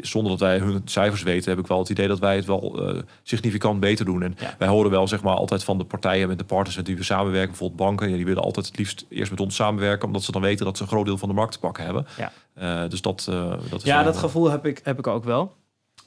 zonder 0.00 0.30
dat 0.30 0.40
wij 0.40 0.58
hun 0.58 0.82
cijfers 0.84 1.22
weten, 1.22 1.50
heb 1.50 1.58
ik 1.58 1.66
wel 1.66 1.78
het 1.78 1.88
idee 1.88 2.08
dat 2.08 2.18
wij 2.18 2.36
het 2.36 2.44
wel 2.44 2.94
uh, 2.94 3.00
significant 3.22 3.80
beter 3.80 4.04
doen. 4.04 4.22
En 4.22 4.36
wij 4.58 4.68
horen 4.68 4.90
wel 4.90 5.08
zeg 5.08 5.22
maar 5.22 5.34
altijd 5.34 5.64
van 5.64 5.78
de 5.78 5.84
partijen 5.84 6.28
met 6.28 6.38
de 6.38 6.44
partners 6.44 6.76
met 6.76 6.86
die 6.86 6.96
we 6.96 7.02
samenwerken, 7.02 7.48
bijvoorbeeld 7.48 7.80
banken, 7.80 8.10
ja, 8.10 8.16
die 8.16 8.24
willen 8.24 8.42
altijd 8.42 8.66
het 8.66 8.78
liefst 8.78 9.06
eerst 9.08 9.30
met 9.30 9.40
ons 9.40 9.54
samenwerken, 9.54 10.06
omdat 10.06 10.22
ze 10.22 10.32
dan 10.32 10.42
weten 10.42 10.64
dat 10.64 10.76
ze 10.76 10.82
een 10.82 10.88
groot 10.88 11.04
deel 11.04 11.18
van 11.18 11.28
de 11.28 11.34
markt 11.34 11.52
te 11.52 11.58
pakken 11.58 11.84
hebben. 11.84 12.06
Ja. 12.16 12.32
Uh, 12.58 12.90
dus 12.90 13.02
dat, 13.02 13.26
uh, 13.30 13.50
dat 13.70 13.80
is 13.80 13.84
ja, 13.84 14.02
dat 14.02 14.16
gevoel 14.16 14.50
heb 14.50 14.66
ik, 14.66 14.80
heb 14.82 14.98
ik 14.98 15.06
ook 15.06 15.24
wel. 15.24 15.54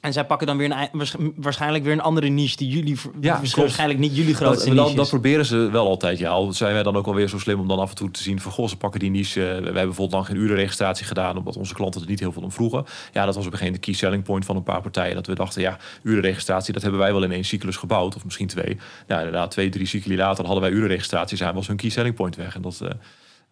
En 0.00 0.12
zij 0.12 0.24
pakken 0.24 0.46
dan 0.46 0.56
weer 0.56 0.88
een, 0.92 1.32
waarschijnlijk 1.36 1.84
weer 1.84 1.92
een 1.92 2.00
andere 2.00 2.28
niche 2.28 2.56
die 2.56 2.68
jullie 2.68 2.96
ja, 3.20 3.40
waarschijnlijk 3.56 3.98
niet 3.98 4.16
jullie 4.16 4.34
grootste 4.34 4.74
dat, 4.74 4.96
dat, 4.96 5.08
proberen 5.08 5.44
ze 5.44 5.56
wel 5.56 5.86
altijd. 5.86 6.18
Ja, 6.18 6.30
al 6.30 6.52
zijn 6.52 6.72
wij 6.72 6.82
dan 6.82 6.96
ook 6.96 7.06
alweer 7.06 7.28
zo 7.28 7.38
slim 7.38 7.60
om 7.60 7.68
dan 7.68 7.78
af 7.78 7.90
en 7.90 7.96
toe 7.96 8.10
te 8.10 8.22
zien 8.22 8.40
van 8.40 8.52
goh, 8.52 8.68
ze 8.68 8.76
pakken 8.76 9.00
die 9.00 9.10
niche. 9.10 9.40
wij 9.40 9.54
hebben 9.54 9.72
bijvoorbeeld 9.72 10.12
lang 10.12 10.26
geen 10.26 10.36
urenregistratie 10.36 11.06
gedaan 11.06 11.36
omdat 11.36 11.56
onze 11.56 11.74
klanten 11.74 12.00
er 12.00 12.08
niet 12.08 12.20
heel 12.20 12.32
veel 12.32 12.42
om 12.42 12.52
vroegen. 12.52 12.84
Ja, 13.12 13.24
dat 13.24 13.34
was 13.34 13.46
op 13.46 13.52
een 13.52 13.58
gegeven 13.58 13.64
moment 13.64 13.84
de 13.84 13.90
key 13.90 13.94
selling 13.94 14.22
point 14.22 14.44
van 14.44 14.56
een 14.56 14.62
paar 14.62 14.82
partijen. 14.82 15.14
Dat 15.14 15.26
we 15.26 15.34
dachten, 15.34 15.62
ja, 15.62 15.78
urenregistratie, 16.02 16.72
dat 16.72 16.82
hebben 16.82 17.00
wij 17.00 17.12
wel 17.12 17.22
in 17.22 17.32
één 17.32 17.44
cyclus 17.44 17.76
gebouwd 17.76 18.16
of 18.16 18.24
misschien 18.24 18.46
twee. 18.46 18.78
Ja, 19.06 19.16
inderdaad, 19.16 19.50
twee, 19.50 19.68
drie 19.68 19.86
cycli 19.86 20.16
later 20.16 20.44
hadden 20.44 20.62
wij 20.62 20.72
urenregistratie 20.72 21.36
zijn 21.36 21.54
was 21.54 21.66
hun 21.66 21.76
key 21.76 21.90
selling 21.90 22.14
point 22.14 22.36
weg 22.36 22.54
en 22.54 22.62
dat. 22.62 22.80
Uh, 22.82 22.88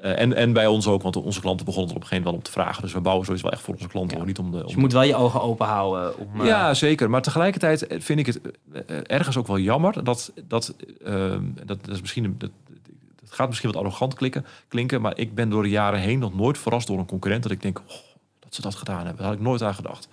uh, 0.00 0.20
en, 0.20 0.34
en 0.34 0.52
bij 0.52 0.66
ons 0.66 0.86
ook, 0.86 1.02
want 1.02 1.16
onze 1.16 1.40
klanten 1.40 1.66
begonnen 1.66 1.90
er 1.90 1.96
op 1.96 2.02
een 2.02 2.08
gegeven 2.08 2.30
moment 2.30 2.46
wel 2.46 2.60
om 2.60 2.64
te 2.64 2.70
vragen. 2.70 2.82
Dus 2.82 2.92
we 2.92 3.00
bouwen 3.00 3.24
sowieso 3.24 3.46
wel 3.46 3.54
echt 3.54 3.64
voor 3.64 3.74
onze 3.74 3.88
klanten, 3.88 4.18
ja. 4.18 4.24
niet 4.24 4.38
om 4.38 4.50
de... 4.50 4.56
Om 4.56 4.62
dus 4.62 4.72
je 4.72 4.78
moet 4.78 4.92
wel 4.92 5.02
je 5.02 5.14
ogen 5.14 5.42
open 5.42 5.66
houden. 5.66 6.18
Om, 6.18 6.40
uh... 6.40 6.46
Ja, 6.46 6.74
zeker. 6.74 7.10
Maar 7.10 7.22
tegelijkertijd 7.22 7.86
vind 7.88 8.18
ik 8.18 8.26
het 8.26 8.40
ergens 9.06 9.36
ook 9.36 9.46
wel 9.46 9.58
jammer 9.58 10.04
dat... 10.04 10.32
dat, 10.48 10.74
ehm, 11.04 11.42
dat, 11.64 11.84
dat 11.84 11.94
is 11.94 12.00
misschien... 12.00 12.34
Dat, 12.38 12.50
het 13.20 13.34
gaat 13.34 13.48
misschien 13.48 13.72
wat 13.72 13.80
arrogant 13.80 14.14
klikken, 14.14 14.46
klinken, 14.68 15.00
maar 15.00 15.18
ik 15.18 15.34
ben 15.34 15.50
door 15.50 15.62
de 15.62 15.68
jaren 15.68 16.00
heen 16.00 16.18
nog 16.18 16.34
nooit 16.34 16.58
verrast 16.58 16.86
door 16.86 16.98
een 16.98 17.06
concurrent 17.06 17.42
dat 17.42 17.52
ik 17.52 17.62
denk, 17.62 17.78
oh, 17.78 17.96
dat 18.38 18.54
ze 18.54 18.60
dat 18.60 18.74
gedaan 18.74 18.96
hebben. 18.96 19.16
Daar 19.16 19.26
had 19.26 19.34
ik 19.34 19.40
nooit 19.40 19.62
aan 19.62 19.74
gedacht. 19.74 20.08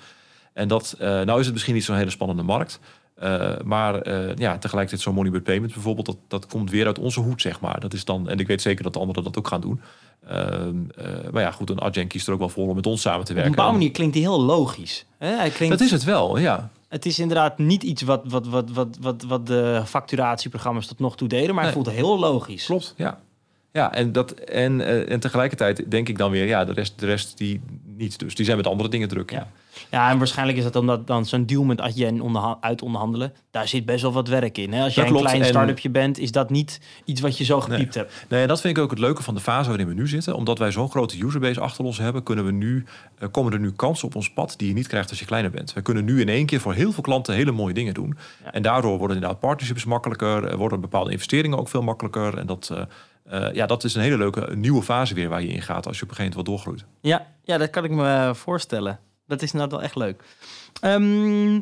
En 0.54 0.68
dat, 0.68 0.96
nou 1.00 1.40
is 1.40 1.46
het 1.46 1.54
misschien 1.54 1.74
niet 1.74 1.84
zo'n 1.84 1.96
hele 1.96 2.10
spannende 2.10 2.44
markt, 2.44 2.80
uh, 3.24 3.52
maar 3.64 4.08
uh, 4.08 4.36
ja, 4.36 4.58
tegelijkertijd 4.58 5.02
zo'n 5.02 5.14
Moneybird 5.14 5.44
Payment 5.44 5.74
bijvoorbeeld, 5.74 6.06
dat, 6.06 6.18
dat 6.28 6.48
komt 6.48 6.70
weer 6.70 6.86
uit 6.86 7.00
onze 7.00 7.20
hoed, 7.20 7.42
zeg 7.42 7.60
maar. 7.60 7.80
Dat 7.80 7.94
is 7.94 8.06
dan, 8.06 8.30
en 8.30 8.40
ik 8.40 8.48
weet 8.48 8.62
zeker 8.62 8.84
dat 8.84 8.94
de 8.94 9.00
anderen 9.00 9.24
dat 9.24 9.38
ook 9.38 9.48
gaan 9.48 9.62
doen. 9.62 9.82
Uh, 10.32 10.32
maar 11.32 11.42
ja, 11.42 11.52
goed, 11.52 11.70
een 11.70 11.80
Adjen 11.80 12.08
kiest 12.08 12.28
er 12.28 12.34
ook 12.34 12.40
wel 12.40 12.50
voor 12.50 12.68
om 12.68 12.76
met 12.76 12.86
ons 12.86 13.02
samen 13.02 13.26
te 13.26 13.34
werken. 13.34 13.52
Op 13.52 13.58
een 13.58 13.64
bepaalde 13.64 13.78
manier 13.78 13.92
klinkt 13.96 14.14
die 14.14 14.24
heel 14.24 14.42
logisch. 14.42 15.06
Hè? 15.18 15.28
Hij 15.28 15.50
klinkt... 15.50 15.78
Dat 15.78 15.88
is 15.88 15.92
het 15.92 16.04
wel, 16.04 16.38
ja. 16.38 16.70
Het 16.88 17.06
is 17.06 17.20
inderdaad 17.20 17.58
niet 17.58 17.84
iets 17.84 18.02
wat, 18.02 18.22
wat, 18.26 18.48
wat, 18.48 18.70
wat, 18.70 18.98
wat, 19.02 19.24
wat 19.24 19.48
de 19.48 19.82
facturatieprogramma's 19.86 20.88
tot 20.88 21.00
nog 21.00 21.16
toe 21.18 21.28
deden, 21.28 21.56
maar 21.56 21.64
het 21.64 21.74
voelt 21.74 21.90
heel 21.90 22.20
logisch. 22.20 22.66
Klopt, 22.66 22.94
ja. 22.98 23.20
Ja, 23.72 23.94
en, 23.94 24.12
dat, 24.12 24.32
en, 24.32 24.82
eh, 24.82 25.12
en 25.12 25.20
tegelijkertijd 25.20 25.92
denk 25.92 26.10
ik 26.10 26.18
dan 26.18 26.32
weer, 26.32 26.46
ja, 26.46 26.66
de 26.66 26.74
rest, 26.74 27.00
de 27.00 27.06
rest 27.06 27.38
die 27.38 27.62
niet. 27.84 28.20
Dus 28.20 28.36
die 28.36 28.46
zijn 28.46 28.58
met 28.58 28.68
andere 28.68 28.90
dingen 28.90 29.08
druk. 29.08 29.32
Ja. 29.32 29.38
Ja, 29.38 29.48
en 29.90 30.18
waarschijnlijk 30.18 30.58
is 30.58 30.64
dat 30.64 30.76
omdat 30.76 31.08
dan 31.08 31.26
zo'n 31.26 31.46
deal 31.46 31.64
met 31.64 31.82
Adyen 31.82 32.22
onderha- 32.22 32.58
uit 32.62 32.82
onderhandelen. 32.82 33.34
Daar 33.52 33.68
zit 33.68 33.86
best 33.86 34.02
wel 34.02 34.12
wat 34.14 34.28
werk 34.28 34.58
in. 34.58 34.74
Hè? 34.74 34.84
Als 34.84 34.94
jij 34.96 35.04
Dat 35.04 35.14
een 35.14 35.20
klopt, 35.20 35.34
klein 35.36 35.50
start-upje 35.50 35.90
bent, 35.90 36.18
is 36.18 36.32
dat 36.32 36.50
niet 36.50 36.80
iets 37.06 37.22
wat 37.22 37.38
je 37.38 37.44
zo 37.44 37.62
gepiept 37.62 37.94
hebt. 37.96 38.26
Nee, 38.30 38.42
en 38.42 38.48
dat 38.48 38.62
vind 38.62 38.78
ik 38.78 38.84
ook 38.84 38.90
het 38.90 39.00
leuke 39.00 39.24
van 39.24 39.34
de 39.36 39.40
fase 39.42 39.68
waarin 39.70 39.88
we 39.88 39.94
nu 39.94 40.08
zitten. 40.08 40.36
Omdat 40.36 40.58
wij 40.58 40.72
zo'n 40.72 40.90
grote 40.90 41.18
userbase 41.24 41.60
achter 41.60 41.86
ons 41.86 41.98
hebben, 41.98 42.24
kunnen 42.24 42.46
we 42.46 42.52
nu, 42.52 42.86
eh, 43.18 43.28
komen 43.32 43.54
er 43.54 43.60
nu 43.60 43.72
kansen 43.72 44.08
op 44.08 44.16
ons 44.16 44.34
pad 44.34 44.54
die 44.58 44.68
je 44.68 44.74
niet 44.74 44.88
krijgt 44.88 45.10
als 45.10 45.20
je 45.20 45.26
kleiner 45.26 45.52
bent. 45.52 45.74
We 45.74 45.82
kunnen 45.82 46.06
nu 46.06 46.22
in 46.22 46.30
één 46.30 46.46
keer 46.46 46.60
voor 46.60 46.74
heel 46.74 46.92
veel 46.92 47.04
klanten 47.04 47.34
hele 47.36 47.52
mooie 47.52 47.74
dingen 47.74 47.94
doen. 47.94 48.18
Ja. 48.44 48.52
En 48.52 48.62
daardoor 48.62 48.98
worden 48.98 49.16
inderdaad 49.16 49.40
partnerships 49.40 49.86
makkelijker, 49.86 50.46
eh, 50.46 50.56
worden 50.56 50.82
bepaalde 50.82 51.12
investeringen 51.12 51.58
ook 51.58 51.68
veel 51.70 51.82
makkelijker. 51.82 52.38
En 52.38 52.46
dat, 52.46 52.70
eh, 53.26 53.54
ja, 53.54 53.66
dat 53.66 53.84
is 53.84 53.96
een 53.96 54.02
hele 54.02 54.18
leuke 54.18 54.56
nieuwe 54.56 54.82
fase 54.84 55.14
weer 55.14 55.30
waar 55.30 55.42
je 55.42 55.48
in 55.48 55.62
gaat 55.62 55.88
als 55.88 55.98
je 55.98 56.04
op 56.04 56.10
een 56.10 56.16
gegeven 56.16 56.38
moment 56.38 56.64
wat 56.64 56.66
doorgroeit. 56.66 56.86
Ja, 57.02 57.28
ja, 57.44 57.58
dat 57.58 57.70
kan 57.70 57.84
ik 57.84 57.92
me 57.92 58.32
voorstellen. 58.36 59.00
Dat 59.26 59.42
is 59.42 59.54
inderdaad 59.54 59.78
wel 59.78 59.88
echt 59.88 59.96
leuk. 59.96 60.24
Ehm, 60.82 61.62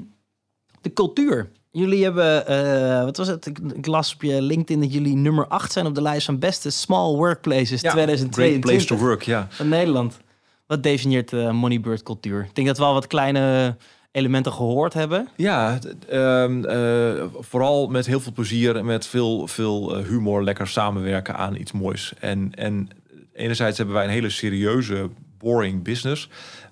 de 0.81 0.93
cultuur. 0.93 1.51
Jullie 1.71 2.03
hebben, 2.03 2.47
eh, 2.47 3.03
wat 3.03 3.17
was 3.17 3.27
het? 3.27 3.45
Ik, 3.45 3.85
las 3.85 4.13
op 4.13 4.21
je 4.21 4.41
LinkedIn 4.41 4.81
dat 4.81 4.93
jullie 4.93 5.15
nummer 5.15 5.47
8 5.47 5.71
zijn 5.71 5.85
op 5.85 5.95
de 5.95 6.01
lijst 6.01 6.25
van 6.25 6.39
beste 6.39 6.69
small 6.69 7.15
workplaces 7.15 7.79
Great 7.79 7.93
2022 7.93 8.59
place 8.59 8.85
to 8.85 8.97
work, 8.97 9.21
ja. 9.21 9.47
van 9.49 9.67
Nederland. 9.67 10.19
Wat 10.67 10.83
definieert 10.83 11.29
de 11.29 11.51
Moneybird 11.51 12.03
cultuur? 12.03 12.43
Ik 12.43 12.55
denk 12.55 12.67
dat 12.67 12.77
we 12.77 12.83
al 12.83 12.93
wat 12.93 13.07
kleine 13.07 13.75
elementen 14.11 14.51
gehoord 14.53 14.93
hebben. 14.93 15.27
Ja, 15.35 15.79
ehm, 16.09 16.65
eh, 16.65 17.25
vooral 17.39 17.87
met 17.87 18.05
heel 18.05 18.19
veel 18.19 18.31
plezier 18.31 18.75
en 18.75 18.85
met 18.85 19.07
veel, 19.07 19.47
veel 19.47 19.95
eh, 19.95 20.05
humor 20.05 20.43
lekker 20.43 20.67
samenwerken 20.67 21.35
aan 21.35 21.55
iets 21.55 21.71
moois. 21.71 22.13
En, 22.19 22.51
en 22.55 22.89
enerzijds 23.33 23.77
hebben 23.77 23.95
wij 23.95 24.03
een 24.03 24.09
hele 24.09 24.29
serieuze, 24.29 25.09
boring 25.37 25.83
business. 25.83 26.29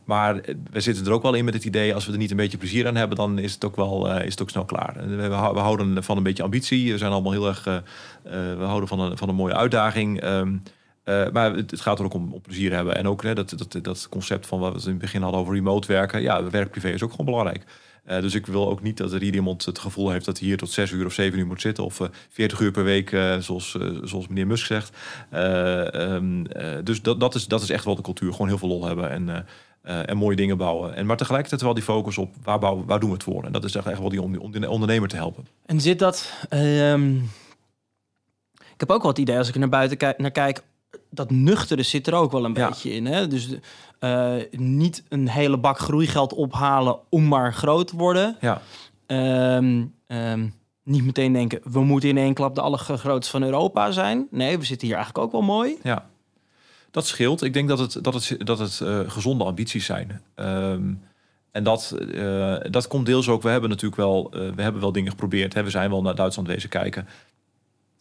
Maar 0.09 0.39
eh, 0.39 0.55
we 0.71 0.79
zitten 0.79 1.05
er 1.05 1.11
ook 1.11 1.21
wel 1.21 1.33
in 1.33 1.45
met 1.45 1.53
het 1.53 1.65
idee, 1.65 1.93
als 1.93 2.05
we 2.05 2.11
er 2.11 2.17
niet 2.17 2.31
een 2.31 2.37
beetje 2.37 2.57
plezier 2.57 2.87
aan 2.87 2.95
hebben, 2.95 3.17
dan 3.17 3.39
is 3.39 3.53
het 3.53 3.65
ook 3.65 3.75
wel 3.75 4.09
eh, 4.09 4.25
is 4.25 4.31
het 4.31 4.41
ook 4.41 4.49
snel 4.49 4.65
klaar. 4.65 4.93
We, 5.07 5.15
we 5.15 5.33
hou- 5.33 5.53
we 5.53 5.59
houden 5.59 6.03
van 6.03 6.17
een 6.17 6.23
beetje 6.23 6.43
ambitie. 6.43 6.91
We 6.91 6.97
zijn 6.97 7.11
allemaal 7.11 7.31
heel 7.31 7.47
erg, 7.47 7.67
eh, 7.67 7.77
we 8.57 8.63
houden 8.63 8.89
van 8.89 8.99
een, 8.99 9.17
van 9.17 9.29
een 9.29 9.35
mooie 9.35 9.55
uitdaging. 9.55 10.21
Ehm, 10.21 10.57
eh, 11.03 11.29
maar 11.31 11.55
het, 11.55 11.81
gaat 11.81 11.99
er 11.99 12.05
ook 12.05 12.13
om, 12.13 12.33
om 12.33 12.41
plezier 12.41 12.73
hebben. 12.73 12.95
En 12.95 13.07
ook 13.07 13.23
hè, 13.23 13.35
dat, 13.35 13.53
dat, 13.57 13.83
dat 13.83 14.07
concept 14.09 14.47
van 14.47 14.59
wat 14.59 14.73
we 14.73 14.81
in 14.81 14.89
het 14.89 14.97
begin 14.97 15.21
hadden 15.21 15.39
over 15.41 15.53
remote 15.53 15.87
werken. 15.87 16.21
Ja, 16.21 16.49
werk-privé 16.49 16.89
is 16.89 17.03
ook 17.03 17.11
gewoon 17.11 17.25
belangrijk. 17.25 17.63
Dus 18.21 18.35
ik 18.35 18.45
wil 18.45 18.69
ook 18.69 18.81
niet 18.81 18.97
dat 18.97 19.11
er 19.13 19.23
iemand 19.23 19.65
het 19.65 19.79
gevoel 19.79 20.09
heeft 20.09 20.25
dat 20.25 20.39
hij 20.39 20.47
hier 20.47 20.57
tot 20.57 20.71
zes 20.71 20.91
uur 20.91 21.05
of 21.05 21.13
zeven 21.13 21.39
uur 21.39 21.45
moet 21.45 21.61
zitten. 21.61 21.83
Of 21.83 21.99
eh 21.99 22.07
40 22.29 22.59
uur 22.59 22.71
per 22.71 22.83
week, 22.83 23.09
zoals, 23.39 23.77
zoals 24.03 24.27
meneer 24.27 24.47
Musk 24.47 24.65
zegt. 24.65 24.97
Eh, 25.29 25.93
ehm, 25.93 26.45
eh, 26.45 26.77
dus 26.83 27.01
dat, 27.01 27.19
dat, 27.19 27.35
is, 27.35 27.47
dat 27.47 27.61
is 27.61 27.69
echt 27.69 27.85
wel 27.85 27.95
de 27.95 28.01
cultuur. 28.01 28.31
Gewoon 28.31 28.47
heel 28.47 28.57
veel 28.57 28.67
lol 28.67 28.85
hebben 28.85 29.09
en, 29.09 29.45
en 29.89 30.17
mooie 30.17 30.35
dingen 30.35 30.57
bouwen. 30.57 30.95
En, 30.95 31.05
maar 31.05 31.17
tegelijkertijd 31.17 31.61
wel 31.61 31.73
die 31.73 31.83
focus 31.83 32.17
op 32.17 32.33
waar, 32.43 32.59
bouwen, 32.59 32.85
waar 32.85 32.99
doen 32.99 33.09
we 33.09 33.15
het 33.15 33.23
voor. 33.23 33.43
En 33.43 33.51
dat 33.51 33.63
is 33.63 33.75
echt 33.75 33.99
wel 33.99 34.09
die 34.09 34.21
on- 34.21 34.39
on- 34.39 34.67
ondernemer 34.67 35.09
te 35.09 35.15
helpen. 35.15 35.47
En 35.65 35.81
zit 35.81 35.99
dat... 35.99 36.33
ehm, 36.49 37.15
ik 38.73 38.79
heb 38.87 38.91
ook 38.91 39.01
wel 39.01 39.11
het 39.11 39.19
idee, 39.19 39.37
als 39.37 39.47
ik 39.49 39.55
naar 39.55 39.69
buiten 39.69 39.97
kijk, 39.97 40.17
naar 40.17 40.31
kijk 40.31 40.63
dat 41.09 41.31
nuchtere 41.31 41.83
zit 41.83 42.07
er 42.07 42.13
ook 42.13 42.31
wel 42.31 42.45
een 42.45 42.53
Ja. 42.53 42.67
beetje 42.67 42.91
in. 42.91 43.05
Hè? 43.05 43.27
Dus 43.27 43.49
eh, 43.99 44.33
niet 44.51 45.03
een 45.09 45.29
hele 45.29 45.57
bak 45.57 45.79
groeigeld 45.79 46.33
ophalen 46.33 46.97
om 47.09 47.27
maar 47.27 47.53
groot 47.53 47.87
te 47.87 47.95
worden. 47.95 48.37
Ja, 48.41 48.61
Ehm, 49.05 49.85
ehm, 50.07 50.47
niet 50.83 51.03
meteen 51.03 51.33
denken, 51.33 51.61
we 51.63 51.79
moeten 51.83 52.09
in 52.09 52.17
één 52.17 52.33
klap 52.33 52.55
de 52.55 52.61
allergrootste 52.61 53.31
van 53.31 53.43
Europa 53.43 53.91
zijn. 53.91 54.27
Nee, 54.31 54.57
we 54.57 54.65
zitten 54.65 54.87
hier 54.87 54.95
eigenlijk 54.95 55.25
ook 55.25 55.31
wel 55.31 55.41
mooi. 55.41 55.77
Ja, 55.83 56.05
dat 56.91 57.07
scheelt. 57.07 57.43
Ik 57.43 57.53
denk 57.53 57.67
dat 57.67 57.79
het, 57.79 58.03
dat 58.03 58.13
het, 58.13 58.35
dat 58.45 58.59
het 58.59 58.81
eh, 58.81 58.99
gezonde 59.07 59.43
ambities 59.43 59.85
zijn. 59.85 60.21
Ehm, 60.35 60.93
en 61.51 61.63
dat, 61.63 61.95
eh, 62.13 62.57
dat 62.69 62.87
komt 62.87 63.05
deels 63.05 63.29
ook. 63.29 63.41
We 63.41 63.49
hebben 63.49 63.69
natuurlijk 63.69 64.01
wel, 64.01 64.29
eh, 64.31 64.39
we 64.55 64.61
hebben 64.61 64.81
wel 64.81 64.91
dingen 64.91 65.11
geprobeerd. 65.11 65.53
Hè. 65.53 65.63
We 65.63 65.69
zijn 65.69 65.89
wel 65.89 66.01
naar 66.01 66.15
Duitsland 66.15 66.47
wezen 66.47 66.69
kijken. 66.69 67.07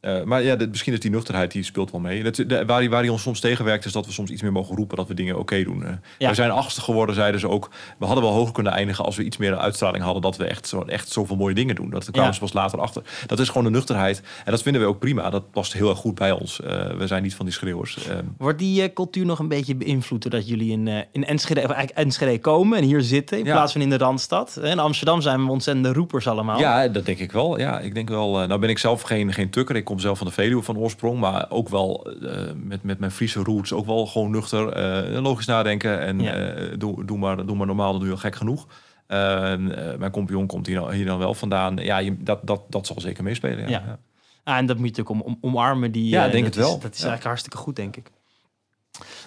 Eh, 0.01 0.23
maar 0.23 0.43
ja, 0.43 0.57
misschien 0.71 0.93
is 0.93 1.01
die 1.01 1.11
nuchterheid 1.11 1.53
die 1.53 1.63
speelt 1.63 1.91
wel 1.91 2.01
mee. 2.01 2.23
Dat, 2.23 2.35
de, 2.35 2.65
waar, 2.67 2.79
hij, 2.79 2.91
waar 2.91 3.09
ons 3.09 3.23
soms 3.23 3.41
tegenwerkt, 3.41 3.85
is 3.85 3.93
dat 3.93 4.07
we 4.07 4.13
soms 4.13 4.31
iets 4.31 4.43
meer 4.43 4.53
mogen 4.53 4.77
roepen 4.77 4.97
dat 4.97 5.09
we 5.09 5.15
dingen 5.15 5.39
oké 5.39 5.63
doen. 5.65 5.85
Ja. 6.19 6.29
We 6.29 6.35
zijn 6.35 6.51
achtste 6.51 6.81
geworden, 6.81 7.15
zeiden 7.15 7.41
ze 7.41 7.49
ook. 7.49 7.71
We 7.99 8.05
hadden 8.07 8.25
wel 8.25 8.33
hoger 8.33 8.53
kunnen 8.53 8.73
eindigen 8.73 9.05
als 9.05 9.17
we 9.17 9.25
iets 9.25 9.37
meer 9.37 9.57
uitstraling 9.57 10.05
hadden 10.05 10.23
dat 10.23 10.37
we 10.37 10.45
echt, 10.45 10.69
zo, 10.69 10.81
echt 10.83 11.09
zoveel 11.09 11.37
mooie 11.37 11.55
dingen 11.55 11.75
doen. 11.75 11.91
Dat 11.91 12.05
kwamen 12.05 12.25
Ja. 12.29 12.33
ze 12.35 12.41
pas 12.41 12.53
later 12.53 12.81
achter. 12.81 13.03
Dat 13.27 13.39
is 13.39 13.49
gewoon 13.49 13.65
de 13.65 13.71
nuchterheid. 13.71 14.23
En 14.45 14.51
dat 14.51 14.63
vinden 14.63 14.83
we 14.83 14.89
ook 14.89 14.99
prima. 14.99 15.31
Dat 15.31 15.51
past 15.51 15.73
heel 15.73 15.89
erg 15.91 15.99
goed 15.99 16.15
bij 16.15 16.33
ons. 16.33 16.61
Eh, 16.61 16.87
we 16.97 17.07
zijn 17.07 17.23
niet 17.23 17.35
van 17.35 17.45
die 17.45 17.55
schreeuwers. 17.55 18.07
Ehm, 18.09 18.25
Wordt 18.39 18.59
die 18.59 18.83
eh, 18.83 18.93
cultuur 18.95 19.25
nog 19.27 19.39
een 19.39 19.49
beetje 19.49 19.75
beïnvloed 19.77 20.23
doordat 20.23 20.49
jullie 20.49 20.71
in, 20.71 20.89
in 21.13 21.25
Enschede, 21.27 21.61
Enschede 21.95 22.39
komen 22.39 22.79
en 22.79 22.85
hier 22.85 23.01
zitten 23.03 23.39
in 23.39 23.45
Ja. 23.45 23.53
plaats 23.53 23.73
van 23.73 23.81
in 23.81 23.91
de 23.91 23.97
Randstad? 23.99 24.61
In 24.63 24.79
Amsterdam 24.79 25.21
zijn 25.21 25.45
we 25.45 25.51
ontzettende 25.51 25.93
roepers 25.93 26.27
allemaal. 26.29 26.59
Ja, 26.59 26.89
dat 26.89 27.07
denk 27.07 27.19
ik 27.19 27.33
wel. 27.33 27.59
Ja, 27.59 27.81
ik 27.81 27.95
denk 27.95 28.09
wel. 28.09 28.47
nou 28.47 28.59
ben 28.61 28.69
ik 28.71 28.79
zelf 28.79 29.03
geen, 29.03 29.33
geen 29.33 29.51
tukker. 29.51 29.77
Ik 29.77 29.88
kom 29.89 29.99
zelf 29.99 30.19
van 30.19 30.27
de 30.27 30.33
Veluwe 30.33 30.63
van 30.63 30.79
oorsprong, 30.79 31.21
maar 31.21 31.47
ook 31.51 31.69
wel 31.69 32.11
eh, 32.23 32.53
met, 32.57 32.83
met 32.83 32.99
mijn 32.99 33.11
Friese 33.11 33.43
roots 33.43 33.73
ook 33.73 33.87
wel 33.87 34.07
gewoon 34.07 34.31
nuchter, 34.31 34.69
eh, 34.73 35.21
logisch 35.21 35.47
nadenken 35.47 36.01
en 36.01 36.21
Ja. 36.21 36.33
eh, 36.35 36.79
doe, 36.79 37.05
doe, 37.05 37.19
maar, 37.19 37.47
doe 37.47 37.57
maar 37.57 37.67
normaal, 37.67 37.91
dan 37.91 37.99
doe 38.01 38.09
je 38.09 38.15
al 38.15 38.21
gek 38.21 38.37
genoeg. 38.37 38.67
Mijn 39.09 40.11
compagnon 40.11 40.47
komt 40.47 40.67
hier, 40.67 40.77
dan- 40.81 40.91
hier 40.91 41.07
dan 41.07 41.19
wel 41.19 41.35
vandaan. 41.35 41.77
Ja, 41.77 41.99
je, 41.99 42.23
dat, 42.23 42.39
dat, 42.47 42.61
dat 42.69 42.87
zal 42.87 43.01
zeker 43.01 43.23
meespelen. 43.25 43.59
Ja. 43.69 43.83
Ja. 43.87 43.99
Ah, 44.45 44.57
en 44.57 44.67
dat 44.67 44.79
moet 44.79 44.97
je 44.97 45.03
natuurlijk 45.03 45.27
om, 45.27 45.35
om, 45.43 45.51
omarmen. 45.51 45.93
Die, 45.93 46.09
Ja, 46.09 46.29
denk 46.29 46.45
het 46.45 46.55
wel. 46.57 46.71
Dat 46.79 46.83
is 46.95 46.97
eigenlijk 47.03 47.25
hartstikke 47.25 47.57
goed, 47.57 47.77
denk 47.77 47.97
ik. 47.97 48.11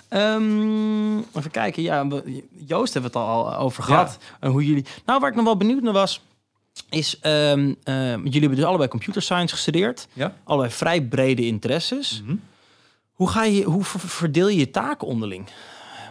Ehm, 0.09 1.17
even 1.17 1.51
kijken. 1.51 1.83
Ja, 1.83 2.07
Joost 2.67 2.93
hebben 2.93 3.11
we 3.11 3.17
het 3.19 3.27
al 3.27 3.55
over 3.55 3.83
gehad. 3.83 4.17
En 4.39 4.51
hoe 4.51 4.65
jullie... 4.65 4.85
Nou, 5.05 5.19
waar 5.19 5.29
ik 5.29 5.35
nog 5.35 5.45
wel 5.45 5.57
benieuwd 5.57 5.81
naar 5.81 5.93
was... 5.93 6.21
is... 6.89 7.19
ehm, 7.19 7.73
ehm, 7.83 8.23
jullie 8.23 8.39
hebben 8.39 8.57
dus 8.57 8.65
allebei 8.65 8.89
computer 8.89 9.21
science 9.21 9.55
gestudeerd. 9.55 10.07
Ja. 10.13 10.35
Allebei 10.43 10.71
vrij 10.71 11.01
brede 11.01 11.45
interesses. 11.45 12.21
Mhm. 12.25 12.35
Hoe, 13.11 13.29
ga 13.29 13.43
je, 13.43 13.63
hoe 13.63 13.83
ver- 13.83 13.99
verdeel 13.99 14.47
je 14.49 14.57
je 14.57 14.71
taken 14.71 15.07
onderling? 15.07 15.47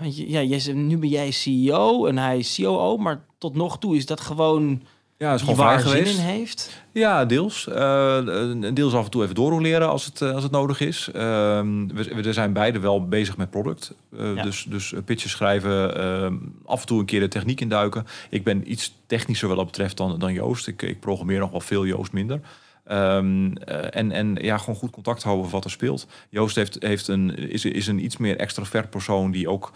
Want 0.01 0.17
je, 0.17 0.31
ja, 0.31 0.43
jij, 0.43 0.73
nu 0.73 0.97
ben 0.99 1.09
jij 1.09 1.31
CEO 1.31 2.07
en 2.07 2.19
hij 2.19 2.39
is 2.39 2.55
COO, 2.61 2.97
maar 2.97 3.25
tot 3.39 3.55
nog 3.55 3.79
toe 3.79 3.97
is 3.97 4.07
dat 4.07 4.21
gewoon 4.21 4.83
Ja, 5.21 5.35
is 5.35 5.41
gewoon 5.41 5.57
vrij 5.57 5.69
waar 5.69 5.81
geweest. 5.81 6.19
in 6.19 6.25
heeft. 6.25 6.83
Ja, 6.93 7.25
deels. 7.25 7.67
Een 7.71 8.75
deels 8.75 8.95
af 8.95 9.05
en 9.05 9.11
toe 9.11 9.23
even 9.23 9.35
doorroleren 9.35 9.89
als 9.89 10.05
het, 10.05 10.21
eh, 10.21 10.35
als 10.35 10.43
het 10.43 10.53
nodig 10.53 10.81
is. 10.81 11.09
Ehm, 11.13 11.87
we, 11.87 12.23
we 12.23 12.33
zijn 12.33 12.53
beide 12.53 12.79
wel 12.79 13.09
bezig 13.09 13.37
met 13.37 13.51
product. 13.51 13.95
Ja. 14.17 14.43
Dus, 14.43 14.67
dus 14.69 14.95
pitches 15.05 15.31
schrijven, 15.31 15.97
ehm, 15.97 16.35
af 16.65 16.81
en 16.81 16.87
toe 16.87 16.99
een 17.01 17.05
keer 17.05 17.21
de 17.21 17.29
techniek 17.29 17.61
induiken. 17.61 18.07
Ik 18.31 18.45
ben 18.45 18.71
iets 18.71 18.95
technischer 19.07 19.49
wat 19.49 19.57
dat 19.57 19.67
betreft 19.67 19.97
dan, 19.97 20.19
dan 20.19 20.33
Joost. 20.33 20.67
Ik, 20.67 20.83
ik 20.83 21.01
programmeer 21.01 21.39
nog 21.39 21.51
wel 21.51 21.61
veel, 21.61 21.87
Joost 21.87 22.13
minder. 22.13 22.41
Ehm, 22.85 23.53
eh, 23.53 24.01
en, 24.01 24.13
en 24.13 24.37
ja, 24.41 24.59
gewoon 24.59 24.75
goed 24.75 24.91
contact 24.91 25.23
houden 25.23 25.45
over 25.45 25.57
wat 25.57 25.65
er 25.65 25.71
speelt. 25.71 26.07
Joost 26.29 26.57
heeft, 26.57 26.77
heeft 26.83 27.09
een, 27.09 27.37
is, 27.37 27.65
is 27.65 27.87
een 27.87 28.05
iets 28.05 28.17
meer 28.17 28.37
extravert 28.37 28.91
persoon 28.91 29.31
die 29.31 29.49
ook 29.49 29.73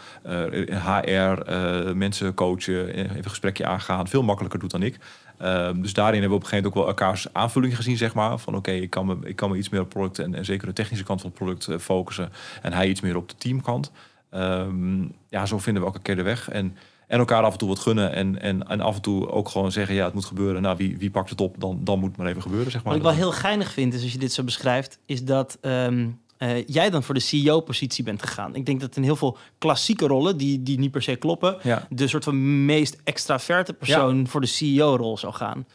HR, 0.86 1.52
mensen 1.94 2.34
coachen, 2.34 2.88
even 2.88 3.16
een 3.16 3.28
gesprekje 3.28 3.66
aangaan, 3.66 4.08
veel 4.08 4.22
makkelijker 4.22 4.60
doet 4.60 4.70
dan 4.70 4.82
ik. 4.82 4.98
Ehm, 5.38 5.80
dus 5.80 5.92
daarin 5.92 6.20
hebben 6.20 6.30
we 6.30 6.36
op 6.36 6.42
een 6.42 6.48
gegeven 6.48 6.50
moment 6.50 6.66
ook 6.66 6.74
wel 6.74 6.86
elkaars 6.86 7.32
aanvulling 7.32 7.76
gezien, 7.76 7.96
zeg 7.96 8.14
maar. 8.14 8.38
Van 8.38 8.54
oké, 8.54 8.70
ik, 8.70 8.90
kan 8.90 9.06
me, 9.06 9.16
ik 9.24 9.36
kan 9.36 9.50
me 9.50 9.56
iets 9.56 9.68
meer 9.68 9.80
op 9.80 9.88
product 9.88 10.18
en, 10.18 10.34
en 10.34 10.44
zeker 10.44 10.66
de 10.66 10.72
technische 10.72 11.04
kant 11.04 11.20
van 11.20 11.30
het 11.30 11.38
product 11.38 11.68
eh, 11.68 11.78
focussen. 11.78 12.32
En 12.62 12.72
hij 12.72 12.88
iets 12.88 13.00
meer 13.00 13.16
op 13.16 13.28
de 13.28 13.36
teamkant. 13.38 13.90
Ehm, 14.30 15.02
ja, 15.28 15.46
zo 15.46 15.58
vinden 15.58 15.82
we 15.82 15.88
elke 15.88 16.02
keer 16.02 16.16
de 16.16 16.22
weg. 16.22 16.50
En, 16.50 16.76
en 17.06 17.18
elkaar 17.18 17.42
af 17.42 17.52
en 17.52 17.58
toe 17.58 17.68
wat 17.68 17.78
gunnen. 17.78 18.12
En, 18.12 18.40
en, 18.40 18.68
en 18.68 18.80
af 18.80 18.94
en 18.94 19.02
toe 19.02 19.30
ook 19.30 19.48
gewoon 19.48 19.72
zeggen, 19.72 19.94
ja, 19.94 20.04
het 20.04 20.14
moet 20.14 20.24
gebeuren. 20.24 20.62
Nou, 20.62 20.76
wie, 20.76 20.98
wie 20.98 21.10
pakt 21.10 21.30
het 21.30 21.40
op, 21.40 21.54
dan, 21.58 21.80
dan 21.84 21.98
moet 21.98 22.08
het 22.08 22.18
maar 22.18 22.26
even 22.26 22.42
gebeuren, 22.42 22.70
zeg 22.70 22.82
maar. 22.82 22.92
Wat 22.92 23.02
ik 23.02 23.08
wel 23.08 23.16
heel 23.18 23.32
geinig 23.32 23.72
vind, 23.72 23.94
is 23.94 24.02
als 24.02 24.12
je 24.12 24.18
dit 24.18 24.32
zo 24.32 24.42
beschrijft, 24.42 24.98
is 25.06 25.24
dat 25.24 25.58
ehm, 25.60 26.06
eh, 26.36 26.66
jij 26.66 26.90
dan 26.90 27.02
voor 27.02 27.14
de 27.14 27.20
CEO-positie 27.20 28.04
bent 28.04 28.22
gegaan. 28.22 28.54
Ik 28.54 28.66
denk 28.66 28.80
dat 28.80 28.96
in 28.96 29.02
heel 29.02 29.16
veel 29.16 29.36
klassieke 29.58 30.06
rollen, 30.06 30.36
die, 30.36 30.62
die 30.62 30.78
niet 30.78 30.90
per 30.90 31.02
se 31.02 31.16
kloppen, 31.16 31.56
Ja. 31.62 31.86
de 31.90 32.08
soort 32.08 32.24
van 32.24 32.64
meest 32.64 32.96
extraverte 33.04 33.72
persoon 33.72 34.26
voor 34.28 34.40
de 34.40 34.46
CEO-rol 34.46 35.18
zou 35.18 35.32
gaan. 35.32 35.66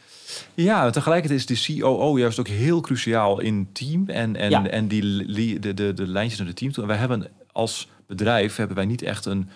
Ja, 0.54 0.90
tegelijkertijd 0.90 1.50
is 1.50 1.64
de 1.66 1.78
COO 1.80 2.18
juist 2.18 2.38
ook 2.38 2.48
heel 2.48 2.80
cruciaal 2.80 3.40
in 3.40 3.68
team 3.72 4.08
en, 4.08 4.36
en, 4.36 4.50
Ja. 4.50 4.66
en 4.66 4.88
die 4.88 5.58
de, 5.58 5.74
de, 5.74 5.92
de 5.94 6.06
lijntjes 6.06 6.38
naar 6.38 6.48
het 6.48 6.56
team 6.56 6.86
wij 6.86 6.96
hebben 6.96 7.26
als 7.52 7.88
bedrijf 8.06 8.56
hebben 8.56 8.76
wij 8.76 8.86
niet 8.86 9.02
echt 9.02 9.24
een. 9.24 9.48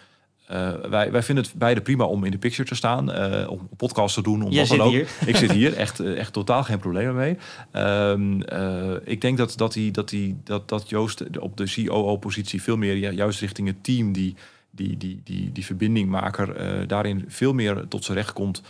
Eh, 0.46 0.72
wij, 0.90 1.12
wij 1.12 1.22
vinden 1.22 1.44
het 1.44 1.54
beide 1.54 1.80
prima 1.80 2.04
om 2.04 2.24
in 2.24 2.30
de 2.30 2.38
picture 2.38 2.68
te 2.68 2.74
staan, 2.74 3.12
eh, 3.12 3.50
om 3.50 3.68
podcast 3.76 4.14
te 4.14 4.22
doen, 4.22 4.42
om 4.42 4.50
Jij 4.50 4.66
wat 4.66 4.76
dan 4.76 4.86
ook. 4.86 4.92
hier. 4.92 5.08
Ik 5.26 5.36
zit 5.36 5.52
hier, 5.52 5.74
echt, 5.74 6.00
eh, 6.00 6.18
echt 6.18 6.32
totaal 6.32 6.62
geen 6.62 6.78
problemen 6.78 7.14
mee. 7.14 7.36
Ehm, 7.70 8.40
eh, 8.40 8.92
ik 9.04 9.20
denk 9.20 9.38
dat, 9.38 9.52
dat, 9.56 9.72
die, 9.72 9.90
dat, 9.90 10.08
die, 10.08 10.36
dat, 10.44 10.68
dat 10.68 10.88
Joost 10.88 11.38
op 11.38 11.56
de 11.56 11.84
COO-positie 11.84 12.62
veel 12.62 12.76
meer 12.76 13.12
juist 13.12 13.40
richting 13.40 13.66
het 13.66 13.84
team, 13.84 14.12
die, 14.12 14.34
die, 14.70 14.96
die, 14.96 15.20
die, 15.24 15.52
die 15.52 15.64
verbindingmaker, 15.64 16.86
daarin 16.86 17.24
veel 17.28 17.52
meer 17.52 17.88
tot 17.88 18.04
zijn 18.04 18.16
recht 18.16 18.32
komt. 18.32 18.62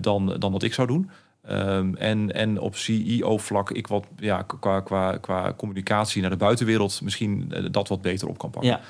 dan, 0.00 0.36
dan 0.38 0.52
wat 0.52 0.62
ik 0.62 0.74
zou 0.74 0.88
doen. 0.88 1.10
Ehm, 1.46 1.94
en, 1.94 2.32
en 2.32 2.60
op 2.60 2.76
CEO-vlak 2.76 3.70
ik 3.70 3.86
wat 3.86 4.06
ja, 4.16 4.42
qua, 4.42 4.80
qua, 4.80 5.16
qua 5.16 5.54
communicatie 5.56 6.20
naar 6.20 6.30
de 6.30 6.36
buitenwereld 6.36 7.00
misschien 7.02 7.52
dat 7.70 7.88
wat 7.88 8.02
beter 8.02 8.28
op 8.28 8.38
kan 8.38 8.50
pakken. 8.50 8.70
Ja. 8.70 8.80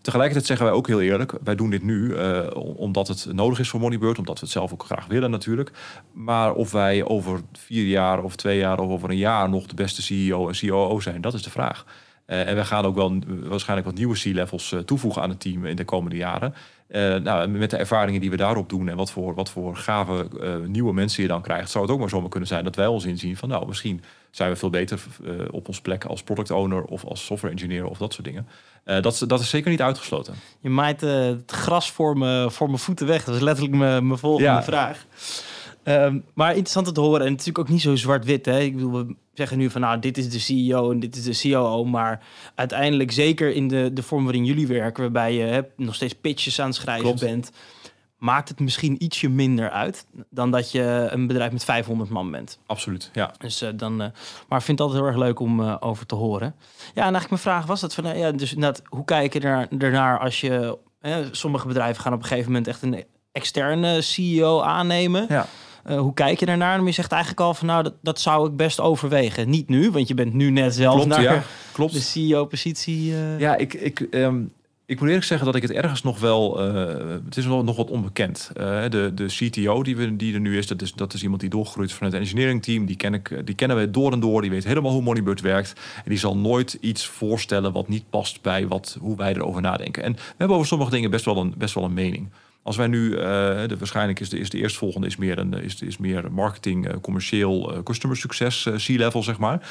Tegelijkertijd 0.00 0.46
zeggen 0.46 0.66
wij 0.66 0.74
ook 0.74 0.86
heel 0.86 1.00
eerlijk, 1.00 1.32
wij 1.44 1.54
doen 1.54 1.70
dit 1.70 1.82
nu 1.82 2.08
uh, 2.08 2.46
omdat 2.76 3.08
het 3.08 3.26
nodig 3.32 3.58
is 3.58 3.68
voor 3.68 3.80
Moneybird, 3.80 4.18
omdat 4.18 4.34
we 4.38 4.44
het 4.44 4.54
zelf 4.54 4.72
ook 4.72 4.84
graag 4.84 5.06
willen 5.06 5.30
natuurlijk. 5.30 5.70
Maar 6.12 6.52
of 6.52 6.72
wij 6.72 7.04
over 7.04 7.40
vier 7.52 7.86
jaar 7.86 8.22
of 8.22 8.36
twee 8.36 8.58
jaar 8.58 8.78
of 8.78 8.90
over 8.90 9.10
een 9.10 9.16
jaar 9.16 9.48
nog 9.48 9.66
de 9.66 9.74
beste 9.74 10.02
CEO 10.02 10.48
en 10.48 10.68
COO 10.68 11.00
zijn, 11.00 11.20
dat 11.20 11.34
is 11.34 11.42
de 11.42 11.50
vraag. 11.50 11.84
Uh, 12.26 12.48
en 12.48 12.56
we 12.56 12.64
gaan 12.64 12.84
ook 12.84 12.94
wel 12.94 13.18
waarschijnlijk 13.26 13.88
wat 13.88 13.98
nieuwe 13.98 14.18
C-levels 14.18 14.74
toevoegen 14.84 15.22
aan 15.22 15.28
het 15.28 15.40
team 15.40 15.66
in 15.66 15.76
de 15.76 15.84
komende 15.84 16.16
jaren. 16.16 16.54
Nou, 17.22 17.48
met 17.48 17.70
de 17.70 17.76
ervaringen 17.76 18.20
die 18.20 18.30
we 18.30 18.36
daarop 18.36 18.68
doen 18.68 18.88
en 18.88 18.96
wat 18.96 19.10
voor, 19.10 19.34
wat 19.34 19.50
voor 19.50 19.76
gave 19.76 20.28
nieuwe 20.66 20.92
mensen 20.92 21.22
je 21.22 21.28
dan 21.28 21.42
krijgt, 21.42 21.70
zou 21.70 21.84
het 21.84 21.92
ook 21.92 22.00
maar 22.00 22.08
zomaar 22.08 22.28
kunnen 22.28 22.48
zijn 22.48 22.64
dat 22.64 22.76
wij 22.76 22.86
ons 22.86 23.04
inzien 23.04 23.36
van 23.36 23.48
nou, 23.48 23.66
misschien 23.66 24.02
zijn 24.30 24.50
we 24.50 24.56
veel 24.56 24.70
beter 24.70 25.00
op 25.50 25.68
ons 25.68 25.80
plek 25.80 26.04
als 26.04 26.22
product 26.22 26.50
owner 26.50 26.84
of 26.84 27.04
als 27.04 27.24
software 27.24 27.54
engineer 27.54 27.86
of 27.86 27.98
dat 27.98 28.12
soort 28.12 28.26
dingen. 28.26 28.46
Uh, 28.84 29.02
dat, 29.02 29.24
dat 29.26 29.40
is 29.40 29.50
zeker 29.50 29.70
niet 29.70 29.82
uitgesloten. 29.82 30.34
Je 30.60 30.68
maait 30.68 31.02
uh, 31.02 31.10
het 31.24 31.50
gras 31.50 31.90
voor, 31.90 32.18
me, 32.18 32.50
voor 32.50 32.66
mijn 32.66 32.78
voeten 32.78 33.06
weg. 33.06 33.24
Dat 33.24 33.34
is 33.34 33.40
letterlijk 33.40 33.76
mijn 33.76 34.18
volgende 34.18 34.48
ja. 34.48 34.62
vraag. 34.62 35.06
Um, 35.84 36.24
maar 36.34 36.50
interessant 36.50 36.86
om 36.86 36.92
te 36.92 37.00
horen. 37.00 37.20
En 37.20 37.30
natuurlijk 37.30 37.58
ook 37.58 37.68
niet 37.68 37.80
zo 37.80 37.96
zwart-wit. 37.96 38.46
Ik 38.46 38.74
bedoel, 38.74 39.06
we 39.06 39.14
zeggen 39.34 39.58
nu 39.58 39.70
van 39.70 39.80
nou, 39.80 39.98
dit 39.98 40.18
is 40.18 40.30
de 40.30 40.38
CEO 40.38 40.90
en 40.90 41.00
dit 41.00 41.16
is 41.16 41.40
de 41.40 41.50
COO. 41.50 41.84
Maar 41.84 42.22
uiteindelijk, 42.54 43.12
zeker 43.12 43.54
in 43.54 43.68
de, 43.68 43.90
de 43.92 44.02
vorm 44.02 44.24
waarin 44.24 44.44
jullie 44.44 44.66
werken, 44.66 45.02
waarbij 45.02 45.34
je 45.34 45.42
hè, 45.42 45.60
nog 45.76 45.94
steeds 45.94 46.14
pitches 46.14 46.60
aan 46.60 46.66
het 46.66 46.76
schrijven 46.76 47.04
Klopt. 47.04 47.20
bent 47.20 47.52
maakt 48.18 48.48
het 48.48 48.60
misschien 48.60 49.02
ietsje 49.04 49.28
minder 49.28 49.70
uit 49.70 50.06
dan 50.30 50.50
dat 50.50 50.70
je 50.72 51.08
een 51.10 51.26
bedrijf 51.26 51.52
met 51.52 51.64
500 51.64 52.10
man 52.10 52.30
bent. 52.30 52.58
Absoluut, 52.66 53.10
ja. 53.12 53.32
Dus 53.38 53.62
uh, 53.62 53.68
dan, 53.74 53.92
uh, 53.92 54.08
maar 54.48 54.58
ik 54.58 54.64
vind 54.64 54.78
het 54.78 54.80
altijd 54.80 54.98
heel 54.98 55.08
erg 55.08 55.18
leuk 55.18 55.40
om 55.40 55.60
uh, 55.60 55.76
over 55.80 56.06
te 56.06 56.14
horen. 56.14 56.54
Ja, 56.78 57.06
en 57.06 57.14
eigenlijk 57.14 57.30
mijn 57.30 57.40
vraag 57.40 57.66
was 57.66 57.80
dat 57.80 57.94
van, 57.94 58.18
ja, 58.18 58.30
dus 58.30 58.54
net, 58.54 58.82
hoe 58.84 59.04
kijk 59.04 59.32
je 59.32 59.40
er, 59.40 59.68
ernaar 59.78 60.18
als 60.18 60.40
je, 60.40 60.78
sommige 61.30 61.66
bedrijven 61.66 62.02
gaan 62.02 62.12
op 62.12 62.18
een 62.20 62.26
gegeven 62.26 62.46
moment 62.46 62.68
echt 62.68 62.82
een 62.82 63.04
externe 63.32 64.00
CEO 64.00 64.60
aannemen. 64.60 65.26
Ja. 65.28 65.46
hoe 65.98 66.14
kijk 66.14 66.40
je 66.40 66.46
daarnaar? 66.46 66.78
En 66.78 66.86
je 66.86 66.92
zegt 66.92 67.12
eigenlijk 67.12 67.42
al 67.42 67.54
van 67.54 67.66
nou, 67.66 67.82
dat, 67.82 67.94
dat 68.02 68.20
zou 68.20 68.48
ik 68.48 68.56
best 68.56 68.80
overwegen. 68.80 69.50
Niet 69.50 69.68
nu, 69.68 69.90
want 69.90 70.08
je 70.08 70.14
bent 70.14 70.32
nu 70.32 70.50
net 70.50 70.74
zelf 70.74 70.94
klopt, 70.94 71.08
naar 71.08 71.22
ja, 71.22 71.42
klopt. 71.72 71.92
de 71.92 72.00
CEO-positie. 72.00 73.14
Ja, 73.38 73.56
ik, 73.56 73.74
ik, 73.74 74.06
um, 74.10 74.52
ik 74.88 74.98
moet 74.98 75.08
eerlijk 75.08 75.26
zeggen 75.26 75.46
dat 75.46 75.54
ik 75.54 75.62
het 75.62 75.70
ergens 75.70 76.02
nog 76.02 76.20
wel. 76.20 76.68
Uh, 76.68 77.08
het 77.24 77.36
is 77.36 77.44
nog, 77.44 77.76
wat 77.76 77.90
onbekend. 77.90 78.50
Uh, 78.56 78.82
de, 78.88 79.12
de 79.14 79.26
CTO 79.26 79.82
die, 79.82 79.96
we, 79.96 80.16
die 80.16 80.34
er 80.34 80.40
nu 80.40 80.58
is 80.58 80.66
dat, 80.66 80.82
is, 80.82 80.92
dat 80.92 81.14
is 81.14 81.22
iemand 81.22 81.40
die 81.40 81.50
doorgroeit 81.50 81.92
van 81.92 82.06
het 82.06 82.16
engineering 82.16 82.62
team. 82.62 82.86
Die, 82.86 82.96
ken 82.96 83.14
ik, 83.14 83.46
die 83.46 83.54
kennen 83.54 83.76
we 83.76 83.90
door 83.90 84.12
en 84.12 84.20
door. 84.20 84.40
Die 84.40 84.50
weet 84.50 84.64
helemaal 84.64 84.92
hoe 84.92 85.02
Moneybird 85.02 85.40
werkt. 85.40 85.72
En 85.96 86.10
die 86.10 86.18
zal 86.18 86.36
nooit 86.36 86.78
iets 86.80 87.06
voorstellen 87.06 87.72
wat 87.72 87.88
niet 87.88 88.10
past 88.10 88.42
bij 88.42 88.66
wat, 88.66 88.96
hoe 89.00 89.16
wij 89.16 89.34
erover 89.34 89.62
nadenken. 89.62 90.02
En 90.02 90.12
we 90.12 90.20
hebben 90.36 90.56
over 90.56 90.68
sommige 90.68 90.90
dingen 90.90 91.10
best 91.10 91.24
wel 91.24 91.36
een, 91.36 91.54
best 91.56 91.74
wel 91.74 91.84
een 91.84 91.94
mening. 91.94 92.28
Als 92.68 92.76
wij 92.76 92.86
nu, 92.86 93.10
uh, 93.10 93.18
de, 93.18 93.76
waarschijnlijk 93.78 94.20
is 94.20 94.28
de, 94.28 94.38
is 94.38 94.50
de 94.50 94.58
eerstvolgende 94.58 95.06
is 95.06 95.16
meer, 95.16 95.38
een, 95.38 95.52
is, 95.52 95.82
is 95.82 95.98
meer 95.98 96.32
marketing, 96.32 96.88
uh, 96.88 96.94
commercieel, 97.00 97.72
uh, 97.72 97.82
customer 97.82 98.16
succes, 98.16 98.68
C-level, 98.76 99.22
zeg 99.22 99.38
maar. 99.38 99.68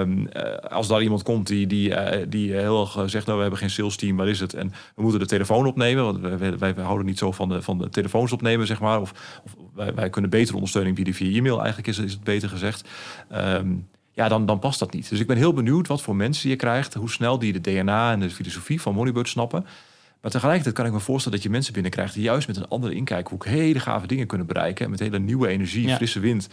Um, 0.00 0.28
als 0.68 0.88
daar 0.88 1.02
iemand 1.02 1.22
komt 1.22 1.46
die, 1.46 1.66
die, 1.66 1.94
die 2.28 2.52
heel 2.52 2.80
erg 2.80 3.10
zegt, 3.10 3.26
nou 3.26 3.36
we 3.36 3.42
hebben 3.42 3.58
geen 3.58 3.70
sales 3.70 3.96
team, 3.96 4.16
waar 4.16 4.28
is 4.28 4.40
het? 4.40 4.54
En 4.54 4.72
we 4.94 5.02
moeten 5.02 5.20
de 5.20 5.26
telefoon 5.26 5.66
opnemen, 5.66 6.04
want 6.04 6.18
wij, 6.58 6.58
wij, 6.58 6.84
houden 6.84 7.06
niet 7.06 7.18
zo 7.18 7.32
van 7.32 7.48
de, 7.48 7.62
van 7.62 7.78
de 7.78 7.88
telefoons 7.88 8.32
opnemen, 8.32 8.66
zeg 8.66 8.80
maar. 8.80 9.00
Of, 9.00 9.40
of 9.44 9.56
wij, 9.74 9.94
wij 9.94 10.10
kunnen 10.10 10.30
betere 10.30 10.54
ondersteuning 10.54 10.96
bieden 10.96 11.14
via 11.14 11.36
e-mail, 11.36 11.58
eigenlijk 11.58 11.88
is, 11.88 11.98
is 11.98 12.12
het 12.12 12.24
beter 12.24 12.48
gezegd. 12.48 12.88
Um, 13.32 13.88
ja, 14.12 14.28
dan, 14.28 14.46
dan 14.46 14.58
past 14.58 14.78
dat 14.78 14.92
niet. 14.92 15.08
Dus 15.08 15.20
ik 15.20 15.26
ben 15.26 15.36
heel 15.36 15.52
benieuwd 15.52 15.86
wat 15.86 16.02
voor 16.02 16.16
mensen 16.16 16.50
je 16.50 16.56
krijgt, 16.56 16.94
hoe 16.94 17.10
snel 17.10 17.38
die 17.38 17.52
de 17.52 17.60
DNA 17.60 18.12
en 18.12 18.20
de 18.20 18.30
filosofie 18.30 18.80
van 18.80 18.94
Moneybird 18.94 19.28
snappen. 19.28 19.66
Maar 20.20 20.30
tegelijkertijd 20.30 20.74
kan 20.74 20.86
ik 20.86 20.92
me 20.92 21.00
voorstellen 21.00 21.38
dat 21.38 21.46
je 21.46 21.52
mensen 21.52 21.72
binnenkrijgt 21.72 22.14
die 22.14 22.22
juist 22.22 22.46
met 22.46 22.56
een 22.56 22.68
andere 22.68 22.94
inkijkhoek 22.94 23.44
hele 23.44 23.80
gave 23.80 24.06
dingen 24.06 24.26
kunnen 24.26 24.46
bereiken. 24.46 24.84
En 24.84 24.90
met 24.90 25.00
hele 25.00 25.18
nieuwe 25.18 25.48
energie, 25.48 25.88
frisse 25.88 26.20
wind. 26.20 26.48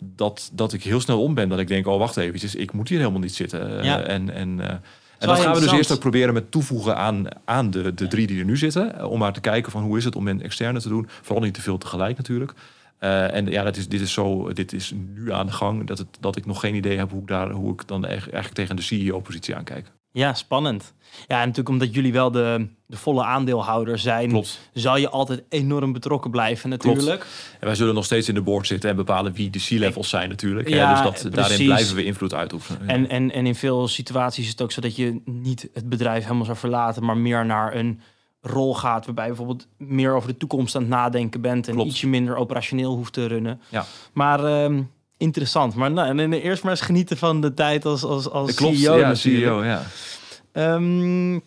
Dat, 0.00 0.50
dat 0.52 0.72
ik 0.72 0.82
heel 0.82 1.00
snel 1.00 1.22
om 1.22 1.34
ben. 1.34 1.48
Dat 1.48 1.58
ik 1.58 1.68
denk, 1.68 1.86
oh 1.86 1.98
wacht 1.98 2.16
even, 2.16 2.60
ik 2.60 2.72
moet 2.72 2.88
hier 2.88 2.98
helemaal 2.98 3.20
niet 3.20 3.34
zitten. 3.34 3.84
Ja. 3.84 4.00
Uh, 4.00 4.14
en, 4.14 4.30
en, 4.30 4.58
uh, 4.58 4.70
en 5.18 5.28
dat 5.28 5.38
gaan 5.38 5.54
we 5.54 5.60
dus 5.60 5.72
eerst 5.72 5.92
ook 5.92 5.98
proberen 5.98 6.34
met 6.34 6.50
toevoegen 6.50 6.96
aan, 6.96 7.26
aan 7.44 7.70
de, 7.70 7.94
de 7.94 8.06
drie 8.06 8.26
die 8.26 8.38
er 8.38 8.44
nu 8.44 8.56
zitten. 8.56 9.08
Om 9.08 9.18
maar 9.18 9.32
te 9.32 9.40
kijken 9.40 9.72
van 9.72 9.82
hoe 9.82 9.98
is 9.98 10.04
het 10.04 10.16
om 10.16 10.28
een 10.28 10.42
externe 10.42 10.80
te 10.80 10.88
doen. 10.88 11.08
Vooral 11.22 11.44
niet 11.44 11.54
te 11.54 11.62
veel 11.62 11.78
tegelijk 11.78 12.16
natuurlijk. 12.16 12.52
Uh, 13.00 13.34
en 13.34 13.46
ja, 13.46 13.62
dat 13.62 13.76
is, 13.76 13.88
dit 13.88 14.00
is 14.00 14.12
zo, 14.12 14.52
dit 14.52 14.72
is 14.72 14.92
nu 15.14 15.32
aan 15.32 15.46
de 15.46 15.52
gang 15.52 15.86
dat, 15.86 15.98
het, 15.98 16.08
dat 16.20 16.36
ik 16.36 16.46
nog 16.46 16.60
geen 16.60 16.74
idee 16.74 16.98
heb 16.98 17.10
hoe 17.10 17.20
ik, 17.20 17.26
daar, 17.26 17.50
hoe 17.50 17.72
ik 17.72 17.86
dan 17.86 18.06
eigenlijk 18.06 18.54
tegen 18.54 18.76
de 18.76 18.82
CEO-positie 18.82 19.56
aankijk. 19.56 19.90
Ja, 20.10 20.34
spannend. 20.34 20.94
Ja, 21.26 21.34
en 21.34 21.38
natuurlijk 21.38 21.68
omdat 21.68 21.94
jullie 21.94 22.12
wel 22.12 22.30
de, 22.30 22.68
de 22.86 22.96
volle 22.96 23.24
aandeelhouder 23.24 23.98
zijn, 23.98 24.28
Klopt. 24.28 24.70
zal 24.72 24.96
je 24.96 25.08
altijd 25.08 25.42
enorm 25.48 25.92
betrokken 25.92 26.30
blijven 26.30 26.68
natuurlijk. 26.70 27.26
En 27.60 27.66
wij 27.66 27.74
zullen 27.74 27.94
nog 27.94 28.04
steeds 28.04 28.28
in 28.28 28.34
de 28.34 28.42
board 28.42 28.66
zitten 28.66 28.90
en 28.90 28.96
bepalen 28.96 29.32
wie 29.32 29.50
de 29.50 29.58
C-levels 29.58 30.08
zijn 30.08 30.28
natuurlijk. 30.28 30.68
Ja, 30.68 31.02
dus 31.02 31.22
dat, 31.22 31.34
daarin 31.34 31.64
blijven 31.64 31.96
we 31.96 32.04
invloed 32.04 32.34
uitoefenen. 32.34 32.88
En, 32.88 33.08
en, 33.08 33.32
en 33.32 33.46
in 33.46 33.54
veel 33.54 33.88
situaties 33.88 34.44
is 34.44 34.50
het 34.50 34.62
ook 34.62 34.72
zo 34.72 34.80
dat 34.80 34.96
je 34.96 35.20
niet 35.24 35.68
het 35.72 35.88
bedrijf 35.88 36.22
helemaal 36.22 36.44
zou 36.44 36.56
verlaten, 36.56 37.04
maar 37.04 37.16
meer 37.16 37.46
naar 37.46 37.74
een 37.74 38.00
rol 38.40 38.74
gaat 38.74 39.04
waarbij 39.04 39.24
je 39.24 39.30
bijvoorbeeld 39.30 39.66
meer 39.76 40.14
over 40.14 40.28
de 40.28 40.36
toekomst 40.36 40.74
aan 40.76 40.82
het 40.82 40.90
nadenken 40.90 41.40
bent 41.40 41.68
en 41.68 41.74
Klopt. 41.74 41.88
ietsje 41.90 42.06
minder 42.06 42.36
operationeel 42.36 42.94
hoeft 42.96 43.12
te 43.12 43.26
runnen. 43.26 43.60
Ja. 43.68 43.84
Maar 44.12 44.44
ehm, 44.44 44.82
interessant. 45.18 45.74
Maar 45.74 45.90
nou, 45.90 46.18
en 46.18 46.32
eerst 46.32 46.62
maar 46.62 46.72
eens 46.72 46.80
genieten 46.80 47.16
van 47.16 47.40
de 47.40 47.54
tijd 47.54 47.84
als, 47.84 48.02
als, 48.04 48.30
als 48.30 48.54
Klopt, 48.54 48.76
CEO 48.76 48.98
ja, 48.98 49.14
CEO, 49.14 49.64
ja. 49.64 49.82
Um, 50.52 51.42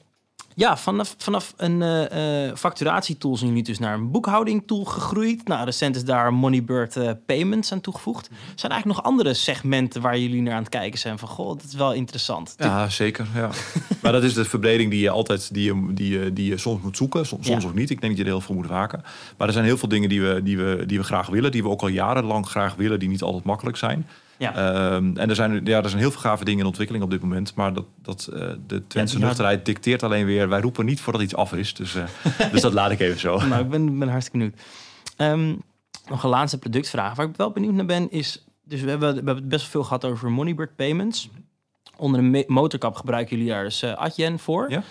ja, 0.61 0.77
vanaf, 0.77 1.15
vanaf 1.17 1.53
een 1.57 1.81
uh, 1.81 2.55
facturatietool 2.55 3.37
zijn 3.37 3.49
jullie 3.49 3.63
dus 3.63 3.79
naar 3.79 3.93
een 3.93 4.11
boekhouding 4.11 4.63
tool 4.65 4.83
gegroeid. 4.83 5.47
Nou, 5.47 5.65
recent 5.65 5.95
is 5.95 6.05
daar 6.05 6.33
Moneybird 6.33 6.95
uh, 6.95 7.11
Payments 7.25 7.71
aan 7.71 7.81
toegevoegd. 7.81 8.29
Mhm. 8.29 8.39
Zijn 8.55 8.71
eigenlijk 8.71 9.01
nog 9.01 9.11
andere 9.11 9.33
segmenten 9.33 10.01
waar 10.01 10.19
jullie 10.19 10.41
naar 10.41 10.53
aan 10.53 10.61
het 10.61 10.69
kijken 10.69 10.99
zijn 10.99 11.19
van, 11.19 11.27
goh, 11.27 11.47
dat 11.47 11.63
is 11.63 11.73
wel 11.73 11.93
interessant. 11.93 12.55
Ja, 12.57 12.89
zeker. 12.89 13.27
Ja. 13.35 13.49
maar 14.01 14.11
dat 14.11 14.23
is 14.23 14.33
de 14.33 14.45
verbreding 14.45 14.91
die 14.91 15.01
je 15.01 15.09
altijd, 15.09 15.53
die 15.53 15.63
je, 15.63 15.93
die 15.93 16.19
je, 16.19 16.33
die 16.33 16.49
je 16.49 16.57
soms 16.57 16.81
moet 16.81 16.97
zoeken, 16.97 17.25
soms, 17.25 17.47
soms 17.47 17.65
ook 17.65 17.75
niet. 17.75 17.89
Ik 17.89 18.01
denk 18.01 18.17
dat 18.17 18.21
je 18.21 18.31
er 18.31 18.37
heel 18.37 18.45
veel 18.45 18.55
moet 18.55 18.67
waken. 18.67 19.03
Maar 19.37 19.47
er 19.47 19.53
zijn 19.53 19.65
heel 19.65 19.77
veel 19.77 19.89
dingen 19.89 20.09
die 20.09 20.21
we, 20.21 20.43
die, 20.43 20.57
we, 20.57 20.83
die 20.85 20.97
we 20.97 21.03
graag 21.03 21.27
willen, 21.27 21.51
die 21.51 21.63
we 21.63 21.69
ook 21.69 21.81
al 21.81 21.87
jarenlang 21.87 22.47
graag 22.47 22.75
willen, 22.75 22.99
die 22.99 23.09
niet 23.09 23.21
altijd 23.21 23.43
makkelijk 23.43 23.77
zijn. 23.77 24.07
Ja. 24.41 24.55
Ehm, 24.55 25.17
en 25.17 25.29
er 25.29 25.35
zijn, 25.35 25.65
ja, 25.65 25.83
er 25.83 25.89
zijn 25.89 26.01
heel 26.01 26.11
veel 26.11 26.21
gave 26.21 26.45
dingen 26.45 26.59
in 26.59 26.65
ontwikkeling 26.65 27.03
op 27.03 27.09
dit 27.09 27.21
moment. 27.21 27.55
Maar 27.55 27.73
dat, 27.73 27.85
dat, 28.01 28.29
uh, 28.33 28.49
de 28.67 28.87
Twentse 28.87 29.19
ja, 29.19 29.25
nuchterheid 29.25 29.65
dicteert 29.65 30.03
alleen 30.03 30.25
weer... 30.25 30.49
wij 30.49 30.61
roepen 30.61 30.85
niet 30.85 31.01
voordat 31.01 31.21
iets 31.21 31.35
af 31.35 31.53
is. 31.53 31.73
Dus, 31.73 31.95
uh, 31.95 32.03
dus 32.51 32.61
dat 32.61 32.73
laat 32.73 32.91
ik 32.91 32.99
even 32.99 33.19
zo. 33.19 33.45
Nou, 33.45 33.63
ik 33.63 33.69
ben, 33.69 33.99
ben 33.99 34.09
hartstikke 34.09 34.37
benieuwd. 34.37 34.59
Um, 35.17 35.61
nog 36.09 36.23
een 36.23 36.29
laatste 36.29 36.57
productvraag. 36.57 37.15
Waar 37.15 37.27
ik 37.27 37.35
wel 37.35 37.51
benieuwd 37.51 37.73
naar 37.73 37.85
ben 37.85 38.11
is... 38.11 38.45
Dus 38.63 38.81
we 38.81 38.89
hebben, 38.89 39.09
we 39.09 39.21
hebben 39.25 39.47
best 39.47 39.67
veel 39.67 39.83
gehad 39.83 40.05
over 40.05 40.31
Moneybird 40.31 40.75
Payments. 40.75 41.29
Onder 41.97 42.19
een 42.19 42.43
motorkap 42.47 42.95
gebruiken 42.95 43.35
jullie 43.35 43.51
daar 43.51 43.63
dus 43.63 43.83
uh, 43.83 43.93
Adyen 43.93 44.39
voor. 44.39 44.69
Ja? 44.69 44.83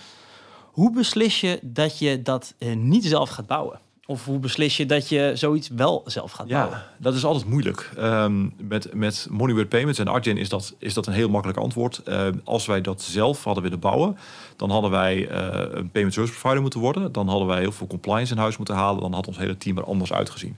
Hoe 0.63 0.93
beslis 0.93 1.41
je 1.41 1.59
dat 1.63 1.99
je 1.99 2.23
dat 2.23 2.55
niet 2.75 3.05
zelf 3.05 3.29
gaat 3.29 3.47
bouwen? 3.47 3.81
Of 4.11 4.25
hoe 4.25 4.39
beslis 4.39 4.77
je 4.77 4.87
dat 4.87 5.09
je 5.09 5.33
zoiets 5.35 5.69
wel 5.69 6.03
zelf 6.07 6.33
gaat 6.33 6.49
bouwen? 6.49 6.77
Ja, 6.77 6.87
dat 6.99 7.15
is 7.15 7.25
altijd 7.25 7.47
moeilijk. 7.47 7.91
Ehm, 7.97 8.49
met, 8.57 8.95
met 8.95 9.27
Moneyword 9.31 9.69
Payments 9.69 9.99
en 9.99 10.09
Argent 10.09 10.39
is 10.39 10.49
dat, 10.49 10.75
is 10.79 10.95
dat 10.95 11.07
een 11.07 11.13
heel 11.13 11.29
makkelijk 11.29 11.59
antwoord. 11.59 11.99
Ehm, 12.05 12.33
als 12.45 12.67
wij 12.67 12.81
dat 12.81 13.03
zelf 13.03 13.45
hadden 13.45 13.63
willen 13.63 13.79
bouwen, 13.79 14.17
dan 14.57 14.71
hadden 14.71 14.91
wij 14.91 15.17
uh, 15.17 15.47
een 15.71 15.91
payment 15.91 16.15
service 16.15 16.33
provider 16.39 16.63
moeten 16.63 16.81
worden. 16.81 17.13
Dan 17.13 17.29
hadden 17.29 17.47
wij 17.47 17.61
heel 17.61 17.73
veel 17.73 17.87
compliance 17.87 18.33
in 18.33 18.39
huis 18.39 18.57
moeten 18.57 18.75
halen. 18.75 19.01
Dan 19.01 19.13
had 19.13 19.27
ons 19.27 19.39
hele 19.39 19.57
team 19.57 19.79
er 19.79 19.85
anders 19.85 20.13
uitgezien. 20.13 20.57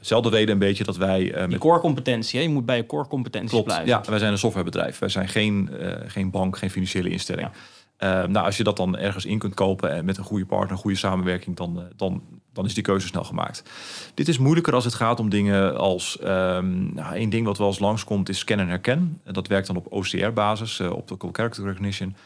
Zelfde 0.00 0.28
reden 0.28 0.52
een 0.52 0.58
beetje 0.58 0.84
dat 0.84 0.96
wij... 0.96 1.22
Uh, 1.22 1.46
met... 1.46 1.58
core 1.58 1.80
competentie, 1.80 2.42
je 2.42 2.48
moet 2.48 2.66
bij 2.66 2.76
je 2.76 2.86
core 2.86 3.08
competentie 3.08 3.62
blijven. 3.62 3.86
Ja, 3.86 4.02
wij 4.06 4.18
zijn 4.18 4.32
een 4.32 4.38
softwarebedrijf. 4.38 4.98
Wij 4.98 5.08
zijn 5.08 5.28
geen, 5.28 5.70
uh, 5.80 5.92
geen 6.06 6.30
bank, 6.30 6.58
geen 6.58 6.70
financiële 6.70 7.08
instelling. 7.08 7.46
Ja. 7.46 7.58
Nou, 7.98 8.36
als 8.36 8.56
je 8.56 8.64
dat 8.64 8.76
dan 8.76 8.96
ergens 8.96 9.24
in 9.24 9.38
kunt 9.38 9.54
kopen 9.54 9.92
en 9.92 10.04
met 10.04 10.18
een 10.18 10.24
goede 10.24 10.46
partner, 10.46 10.70
een 10.70 10.78
goede 10.78 10.96
samenwerking, 10.96 11.56
dan, 11.56 11.82
dan 11.96 12.22
dan 12.56 12.64
is 12.64 12.74
die 12.74 12.82
keuze 12.82 13.06
snel 13.06 13.24
gemaakt. 13.24 13.62
Dit 14.14 14.28
is 14.28 14.38
moeilijker 14.38 14.74
als 14.74 14.84
het 14.84 14.94
gaat 14.94 15.20
om 15.20 15.28
dingen 15.28 15.76
als... 15.76 16.18
Um, 16.24 16.94
nou, 16.94 17.14
één 17.14 17.30
ding 17.30 17.46
wat 17.46 17.58
wel 17.58 17.66
eens 17.66 17.78
langskomt 17.78 18.28
is 18.28 18.38
scan 18.38 18.58
en 18.58 18.68
herken. 18.68 19.20
En 19.24 19.32
dat 19.32 19.46
werkt 19.46 19.66
dan 19.66 19.76
op 19.76 19.92
OCR-basis, 19.92 20.80
eh, 20.80 20.92
Optical 20.92 21.30
Character 21.32 21.64
Recognition. 21.64 22.16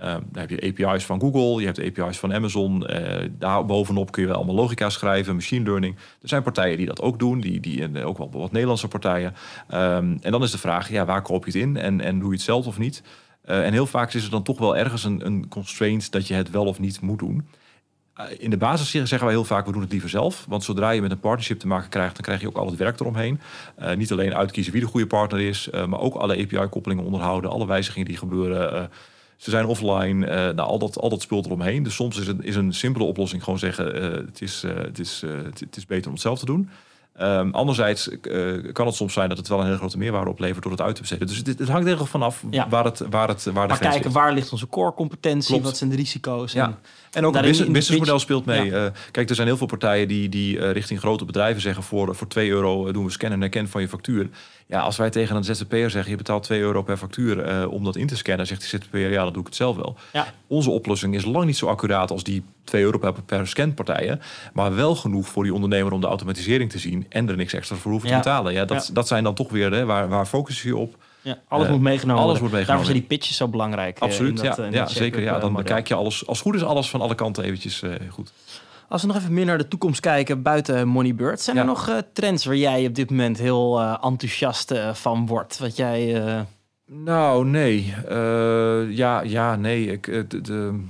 Dan 0.00 0.22
heb 0.32 0.50
je 0.50 0.84
API's 0.86 1.04
van 1.04 1.20
Google, 1.20 1.60
je 1.60 1.66
hebt 1.66 1.98
API's 1.98 2.18
van 2.18 2.34
Amazon. 2.34 2.84
Uh, 2.90 3.28
daar 3.38 3.66
bovenop 3.66 4.12
kun 4.12 4.22
je 4.22 4.28
wel 4.28 4.36
allemaal 4.36 4.54
logica 4.54 4.90
schrijven, 4.90 5.34
machine 5.34 5.64
learning. 5.64 5.96
Er 5.96 6.28
zijn 6.28 6.42
partijen 6.42 6.76
die 6.76 6.86
dat 6.86 7.00
ook 7.00 7.18
doen, 7.18 7.40
die, 7.40 7.60
die, 7.60 8.04
ook 8.04 8.18
wel 8.18 8.30
wat 8.32 8.52
Nederlandse 8.52 8.88
partijen. 8.88 9.34
En 9.68 10.20
dan 10.20 10.42
is 10.42 10.50
de 10.50 10.58
vraag, 10.58 10.90
ja, 10.90 11.04
waar 11.04 11.22
koop 11.22 11.44
je 11.44 11.50
het 11.50 11.60
in 11.60 11.76
en, 11.76 12.00
en 12.00 12.18
doe 12.18 12.28
je 12.28 12.34
het 12.34 12.44
zelf 12.44 12.66
of 12.66 12.78
niet? 12.78 13.02
Uh, 13.50 13.66
en 13.66 13.72
heel 13.72 13.86
vaak 13.86 14.12
is 14.12 14.24
er 14.24 14.30
dan 14.30 14.42
toch 14.42 14.58
wel 14.58 14.76
ergens 14.76 15.04
een, 15.04 15.26
een 15.26 15.48
constraint 15.48 16.12
dat 16.12 16.26
je 16.26 16.34
het 16.34 16.50
wel 16.50 16.64
of 16.64 16.78
niet 16.78 17.00
moet 17.00 17.18
doen 17.18 17.46
in 18.38 18.50
de 18.50 18.56
basis 18.56 18.90
zeggen 18.90 19.20
wij 19.20 19.30
heel 19.30 19.44
vaak, 19.44 19.66
we 19.66 19.72
doen 19.72 19.80
het 19.80 19.90
liever 19.90 20.08
zelf. 20.08 20.44
Want 20.48 20.64
zodra 20.64 20.90
je 20.90 21.00
met 21.00 21.10
een 21.10 21.20
partnership 21.20 21.58
te 21.58 21.66
maken 21.66 21.88
krijgt, 21.88 22.14
dan 22.14 22.24
krijg 22.24 22.40
je 22.40 22.48
ook 22.48 22.56
al 22.56 22.66
het 22.66 22.76
werk 22.76 23.00
eromheen. 23.00 23.40
Uh, 23.80 23.94
niet 23.94 24.12
alleen 24.12 24.34
uitkiezen 24.34 24.72
wie 24.72 24.80
de 24.80 24.86
goede 24.86 25.06
partner 25.06 25.40
is, 25.40 25.68
maar 25.88 26.00
ook 26.00 26.14
alle 26.14 26.36
API-koppelingen 26.42 27.04
onderhouden, 27.04 27.50
alle 27.50 27.66
wijzigingen 27.66 28.08
die 28.08 28.16
gebeuren. 28.16 28.90
Ze 29.36 29.50
zijn 29.50 29.66
offline, 29.66 30.26
nou, 30.52 30.68
al, 30.68 30.78
dat, 30.78 30.98
al 30.98 31.08
dat 31.08 31.22
speelt 31.22 31.46
eromheen. 31.46 31.82
Dus 31.82 31.94
soms 31.94 32.18
is, 32.18 32.26
het, 32.26 32.44
is 32.44 32.56
een 32.56 32.74
simpele 32.74 33.04
oplossing 33.04 33.44
gewoon 33.44 33.58
zeggen, 33.58 33.94
het, 34.26 34.40
is, 34.40 34.62
het, 34.62 34.98
is, 34.98 35.22
het 35.60 35.76
is 35.76 35.86
beter 35.86 36.06
om 36.06 36.12
het 36.12 36.22
zelf 36.22 36.38
te 36.38 36.46
doen. 36.46 36.70
Um, 37.22 37.54
anderzijds 37.54 38.08
uh, 38.22 38.72
kan 38.72 38.86
het 38.86 38.94
soms 38.94 39.12
zijn 39.12 39.28
dat 39.28 39.38
het 39.38 39.48
wel 39.48 39.58
een 39.58 39.64
hele 39.64 39.76
grote 39.76 39.98
meerwaarde 39.98 40.30
oplevert 40.30 40.62
door 40.62 40.72
het 40.72 40.80
uit 40.80 40.94
te 40.94 41.00
besteden. 41.00 41.26
Dus 41.26 41.36
het, 41.36 41.58
het 41.58 41.68
hangt 41.68 41.88
er 41.88 42.06
vanaf 42.06 42.44
ja. 42.50 42.68
waar, 42.68 42.84
het, 42.84 43.02
waar, 43.10 43.28
het, 43.28 43.44
waar 43.44 43.68
de 43.68 43.74
maar 43.74 43.90
kijken, 43.90 44.12
waar 44.12 44.32
ligt 44.32 44.52
onze 44.52 44.68
core 44.68 44.94
competentie? 44.94 45.62
Wat 45.62 45.76
zijn 45.76 45.90
de 45.90 45.96
risico's? 45.96 46.52
Ja. 46.52 46.64
En, 46.64 46.78
ook 47.24 47.34
het 47.34 47.44
business, 47.44 47.72
businessmodel 47.72 48.18
speelt 48.18 48.44
mee. 48.44 48.64
Ja. 48.64 48.84
Uh, 48.84 48.90
kijk, 49.10 49.28
er 49.28 49.34
zijn 49.34 49.46
heel 49.46 49.56
veel 49.56 49.66
partijen 49.66 50.08
die, 50.08 50.28
die 50.28 50.56
uh, 50.56 50.70
richting 50.70 51.00
grote 51.00 51.24
bedrijven 51.24 51.62
zeggen... 51.62 51.82
voor, 51.82 52.14
voor 52.14 52.26
2 52.28 52.50
euro 52.50 52.92
doen 52.92 53.04
we 53.04 53.10
scannen 53.10 53.36
en 53.36 53.40
herkennen 53.40 53.70
van 53.70 53.80
je 53.80 53.88
factuur. 53.88 54.28
Ja, 54.66 54.80
als 54.80 54.96
wij 54.96 55.10
tegen 55.10 55.36
een 55.36 55.44
ZZP'er 55.44 55.90
zeggen... 55.90 56.10
je 56.10 56.16
betaalt 56.16 56.42
2 56.42 56.60
euro 56.60 56.82
per 56.82 56.96
factuur 56.96 57.68
om 57.68 57.84
dat 57.84 57.96
in 57.96 58.06
te 58.06 58.16
scannen... 58.16 58.46
zegt 58.46 58.60
die 58.60 58.80
ZZP'er, 58.80 59.10
ja, 59.10 59.22
dan 59.22 59.32
doe 59.32 59.40
ik 59.40 59.46
het 59.46 59.56
zelf 59.56 59.76
wel. 59.76 59.96
Ja. 60.12 60.26
Onze 60.46 60.70
oplossing 60.70 61.14
is 61.14 61.24
lang 61.24 61.44
niet 61.44 61.56
zo 61.56 61.66
accuraat 61.66 62.10
als 62.10 62.24
die 62.24 62.44
2 62.64 62.82
euro 62.82 62.98
per, 62.98 63.12
per 63.26 63.48
scanpartijen... 63.48 64.20
maar 64.52 64.74
wel 64.74 64.94
genoeg 64.94 65.28
voor 65.28 65.42
die 65.42 65.54
ondernemer 65.54 65.92
om 65.92 66.00
de 66.00 66.06
automatisering 66.06 66.70
te 66.70 66.78
zien... 66.78 67.06
en 67.08 67.28
er 67.28 67.36
niks 67.36 67.52
extra 67.52 67.76
voor 67.76 67.90
hoeven 67.90 68.10
te 68.10 68.16
betalen. 68.16 68.52
Ja, 68.52 68.64
dat, 68.64 68.90
dat 68.92 69.08
zijn 69.08 69.24
dan 69.24 69.34
toch 69.34 69.50
weer, 69.50 69.72
hè, 69.72 69.84
waar, 69.84 70.08
waar 70.08 70.26
focus 70.26 70.62
je 70.62 70.76
op... 70.76 70.96
Ja, 71.22 71.38
alles 71.48 71.66
uh, 71.66 71.72
moet 71.72 71.80
meegenomen 71.80 72.22
alles 72.22 72.38
worden. 72.38 72.40
Wordt 72.40 72.54
meegenomen. 72.54 72.66
Daarom 72.66 72.84
zijn 72.84 72.98
die 72.98 73.06
pitches 73.06 73.36
zo 73.36 73.48
belangrijk. 73.48 73.98
Absoluut, 73.98 74.42
dat, 74.42 74.56
ja, 74.56 74.64
ja 74.70 74.86
zeker. 74.86 75.20
Ja, 75.20 75.38
dan 75.38 75.52
bekijk 75.52 75.88
je 75.88 75.94
alles, 75.94 76.26
als 76.26 76.40
goed 76.40 76.54
is 76.54 76.64
alles 76.64 76.90
van 76.90 77.00
alle 77.00 77.14
kanten 77.14 77.44
eventjes 77.44 77.82
uh, 77.82 77.94
goed. 78.08 78.32
Als 78.88 79.02
we 79.02 79.08
nog 79.08 79.16
even 79.16 79.34
meer 79.34 79.44
naar 79.44 79.58
de 79.58 79.68
toekomst 79.68 80.00
kijken 80.00 80.42
buiten 80.42 80.88
Moneybird, 80.88 81.40
zijn 81.40 81.56
er 81.56 81.64
nog 81.64 81.88
uh, 81.88 81.96
trends 82.12 82.44
waar 82.44 82.56
jij 82.56 82.86
op 82.86 82.94
dit 82.94 83.10
moment 83.10 83.38
heel 83.38 83.80
enthousiast 83.80 84.74
van 84.92 85.26
wordt? 85.26 85.58
Wat 85.58 85.76
jij. 85.76 86.22
Nou, 86.86 87.46
nee. 87.46 87.94
ja, 88.88 89.20
ja, 89.20 89.56
nee. 89.56 89.86
Ik, 89.86 90.04
de, 90.28 90.40
de 90.40 90.80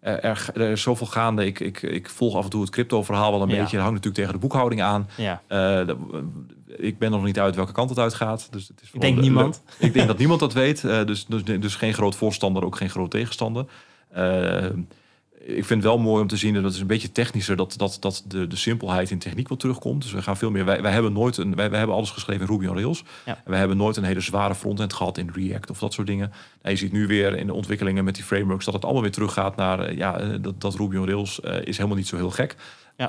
er, 0.00 0.46
er, 0.54 0.70
is 0.70 0.82
zoveel 0.82 1.06
gaande. 1.06 1.46
Ik, 1.46 1.60
ik, 1.60 1.82
ik 1.82 2.10
volg 2.10 2.36
af 2.36 2.44
en 2.44 2.50
toe 2.50 2.60
het 2.60 2.70
crypto-verhaal 2.70 3.30
wel 3.30 3.42
een 3.42 3.48
beetje. 3.48 3.76
Dat 3.76 3.86
hangt 3.86 4.04
natuurlijk 4.04 4.14
tegen 4.14 4.32
de 4.32 4.38
boekhouding 4.38 4.82
aan. 4.82 5.08
Ja. 5.16 5.40
Dat, 6.72 6.80
ik 6.80 6.98
ben 6.98 7.10
nog 7.10 7.24
niet 7.24 7.40
uit 7.40 7.56
welke 7.56 7.72
kant 7.72 7.90
het 7.90 7.98
uitgaat. 7.98 8.48
Dus 8.50 8.68
het 8.68 8.80
is 8.82 8.90
ik 8.92 9.00
denk 9.00 9.20
niemand. 9.20 9.62
ik 9.78 9.92
denk 9.92 10.06
dat 10.06 10.18
niemand 10.18 10.40
dat 10.40 10.52
weet. 10.52 10.82
Uh, 10.82 11.04
dus, 11.04 11.26
dus, 11.26 11.44
dus 11.44 11.76
geen 11.76 11.94
groot 11.94 12.16
voorstander, 12.16 12.64
ook 12.64 12.76
geen 12.76 12.90
groot 12.90 13.10
tegenstander. 13.10 13.64
Uh, 14.16 14.64
ik 15.44 15.64
vind 15.64 15.82
het 15.82 15.92
wel 15.92 15.98
mooi 15.98 16.22
om 16.22 16.28
te 16.28 16.36
zien, 16.36 16.54
dat 16.54 16.64
het 16.64 16.74
is 16.74 16.80
een 16.80 16.86
beetje 16.86 17.12
technischer, 17.12 17.56
dat, 17.56 17.74
dat, 17.76 17.96
dat 18.00 18.24
de, 18.26 18.46
de 18.46 18.56
simpelheid 18.56 19.10
in 19.10 19.18
techniek 19.18 19.48
wel 19.48 19.58
terugkomt. 19.58 20.02
Dus 20.02 20.12
we 20.12 20.22
gaan 20.22 20.36
veel 20.36 20.50
meer. 20.50 20.64
Wij, 20.64 20.82
wij 20.82 20.92
hebben 20.92 21.12
nooit 21.12 21.36
een. 21.36 21.54
Wij, 21.54 21.70
wij 21.70 21.78
hebben 21.78 21.96
alles 21.96 22.10
geschreven 22.10 22.46
in 22.46 22.52
Ruby 22.52 22.66
on 22.66 22.74
Rails. 22.74 23.04
Ja. 23.26 23.36
En 23.44 23.50
wij 23.50 23.58
hebben 23.58 23.76
nooit 23.76 23.96
een 23.96 24.04
hele 24.04 24.20
zware 24.20 24.54
frontend 24.54 24.92
gehad 24.92 25.18
in 25.18 25.30
React 25.34 25.70
of 25.70 25.78
dat 25.78 25.92
soort 25.92 26.06
dingen. 26.06 26.32
En 26.62 26.70
je 26.70 26.76
ziet 26.76 26.92
nu 26.92 27.06
weer 27.06 27.36
in 27.36 27.46
de 27.46 27.54
ontwikkelingen 27.54 28.04
met 28.04 28.14
die 28.14 28.24
frameworks 28.24 28.64
dat 28.64 28.74
het 28.74 28.84
allemaal 28.84 29.02
weer 29.02 29.12
teruggaat 29.12 29.56
naar 29.56 29.80
eh, 29.80 29.96
ja, 29.96 30.18
eh, 30.18 30.28
dat, 30.40 30.60
dat 30.60 30.74
Ruby 30.74 30.96
on 30.96 31.06
Rails 31.06 31.40
uh, 31.44 31.54
is 31.64 31.76
helemaal 31.76 31.98
niet 31.98 32.08
zo 32.08 32.16
heel 32.16 32.30
gek. 32.30 32.56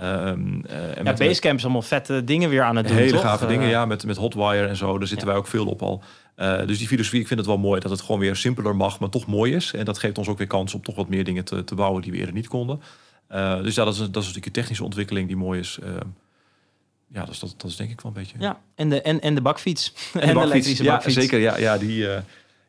Ja, 0.01 0.27
um, 0.27 0.63
uh, 0.69 0.97
en 0.97 1.05
ja 1.05 1.13
Basecamp 1.13 1.57
is 1.57 1.63
allemaal 1.63 1.81
vette 1.81 2.23
dingen 2.23 2.49
weer 2.49 2.63
aan 2.63 2.75
het 2.75 2.87
doen. 2.87 2.97
Hele 2.97 3.11
toch? 3.11 3.21
gave 3.21 3.47
dingen, 3.47 3.67
ja, 3.67 3.85
met, 3.85 4.05
met 4.05 4.17
Hotwire 4.17 4.67
en 4.67 4.75
zo. 4.75 4.97
Daar 4.97 5.07
zitten 5.07 5.27
wij 5.27 5.35
ook 5.35 5.47
veel 5.47 5.65
op 5.65 5.81
al. 5.81 6.03
Uh, 6.37 6.65
dus 6.65 6.77
die 6.77 6.87
filosofie, 6.87 7.19
ik 7.19 7.27
vind 7.27 7.39
het 7.39 7.49
wel 7.49 7.57
mooi 7.57 7.79
dat 7.79 7.91
het 7.91 8.01
gewoon 8.01 8.19
weer 8.19 8.35
simpeler 8.35 8.75
mag, 8.75 8.99
maar 8.99 9.09
toch 9.09 9.27
mooi 9.27 9.55
is. 9.55 9.73
En 9.73 9.85
dat 9.85 9.97
geeft 9.97 10.17
ons 10.17 10.27
ook 10.27 10.37
weer 10.37 10.47
kans 10.47 10.73
om 10.73 10.81
toch 10.81 10.95
wat 10.95 11.09
meer 11.09 11.23
dingen 11.23 11.43
te, 11.43 11.63
te 11.63 11.75
bouwen 11.75 12.01
die 12.01 12.11
we 12.11 12.17
eerder 12.17 12.33
niet 12.33 12.47
konden. 12.47 12.81
Dus 13.63 13.75
ja, 13.75 13.83
dat 13.83 13.93
is, 13.93 13.99
dat 13.99 14.07
is 14.07 14.13
natuurlijk 14.13 14.45
een 14.45 14.51
technische 14.51 14.83
ontwikkeling 14.83 15.27
die 15.27 15.37
mooi 15.37 15.59
is. 15.59 15.79
Uh, 15.83 15.89
ja, 17.07 17.25
dus 17.25 17.39
dat, 17.39 17.53
dat 17.57 17.69
is 17.69 17.75
denk 17.75 17.89
ik 17.89 18.01
wel 18.01 18.11
een 18.15 18.21
beetje. 18.21 18.37
Ja, 18.39 18.61
en 18.75 18.89
de, 18.89 19.01
en, 19.01 19.21
en 19.21 19.35
de 19.35 19.41
bakfiets. 19.41 19.93
En, 20.13 20.33
de, 20.33 20.41
elektrische 20.41 20.83
bakfiets. 20.83 21.15
Ja, 21.15 21.21
zeker. 21.21 21.39
Ja, 21.39 21.57
ja, 21.57 21.77
die, 21.77 22.07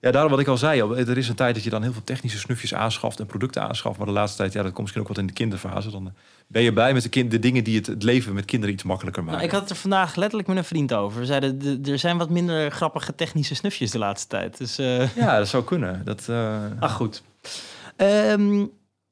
ja, 0.04 0.10
daarom 0.10 0.30
wat 0.30 0.40
ik 0.40 0.46
al 0.46 0.56
zei, 0.56 0.80
er 0.80 1.18
is 1.18 1.28
een 1.28 1.34
tijd 1.34 1.54
dat 1.54 1.64
je 1.64 1.70
dan 1.70 1.82
heel 1.82 1.92
veel 1.92 2.04
technische 2.04 2.38
snufjes 2.38 2.74
aanschaft 2.74 3.20
en 3.20 3.26
producten 3.26 3.62
aanschaft. 3.62 3.96
Maar 3.98 4.06
de 4.06 4.12
laatste 4.12 4.36
tijd, 4.36 4.52
ja, 4.52 4.62
dat 4.62 4.70
komt 4.70 4.80
misschien 4.80 5.02
ook 5.02 5.08
wat 5.08 5.18
in 5.18 5.26
de 5.26 5.32
kinderfase. 5.32 5.90
Dan 5.90 6.12
ben 6.46 6.62
je 6.62 6.72
bij 6.72 6.92
met 6.92 7.02
de, 7.02 7.08
kind, 7.08 7.30
de 7.30 7.38
dingen 7.38 7.64
die 7.64 7.76
het, 7.76 7.86
het 7.86 8.02
leven 8.02 8.34
met 8.34 8.44
kinderen 8.44 8.74
iets 8.74 8.84
makkelijker 8.84 9.22
maken. 9.22 9.38
Nou, 9.38 9.50
ik 9.50 9.54
had 9.54 9.62
het 9.62 9.70
er 9.70 9.76
vandaag 9.76 10.14
letterlijk 10.14 10.48
met 10.48 10.56
een 10.56 10.64
vriend 10.64 10.92
over. 10.92 11.20
We 11.20 11.26
zeiden, 11.26 11.82
de, 11.82 11.92
er 11.92 11.98
zijn 11.98 12.18
wat 12.18 12.30
minder 12.30 12.70
grappige 12.70 13.14
technische 13.14 13.54
snufjes 13.54 13.90
de 13.90 13.98
laatste 13.98 14.28
tijd. 14.28 14.58
Dus, 14.58 14.78
uh... 14.78 15.16
Ja, 15.16 15.38
dat 15.38 15.48
zou 15.48 15.64
kunnen. 15.64 16.04
Dat, 16.04 16.26
uh... 16.30 16.56
Ach, 16.78 16.92
goed. 16.92 17.22
Um, 17.96 18.70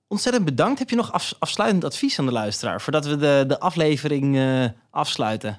ontzettend 0.08 0.44
bedankt. 0.44 0.78
Heb 0.78 0.90
je 0.90 0.96
nog 0.96 1.12
af, 1.12 1.34
afsluitend 1.38 1.84
advies 1.84 2.18
aan 2.18 2.26
de 2.26 2.32
luisteraar... 2.32 2.80
voordat 2.80 3.06
we 3.06 3.16
de, 3.16 3.44
de 3.46 3.60
aflevering 3.60 4.36
uh, 4.36 4.64
afsluiten? 4.90 5.58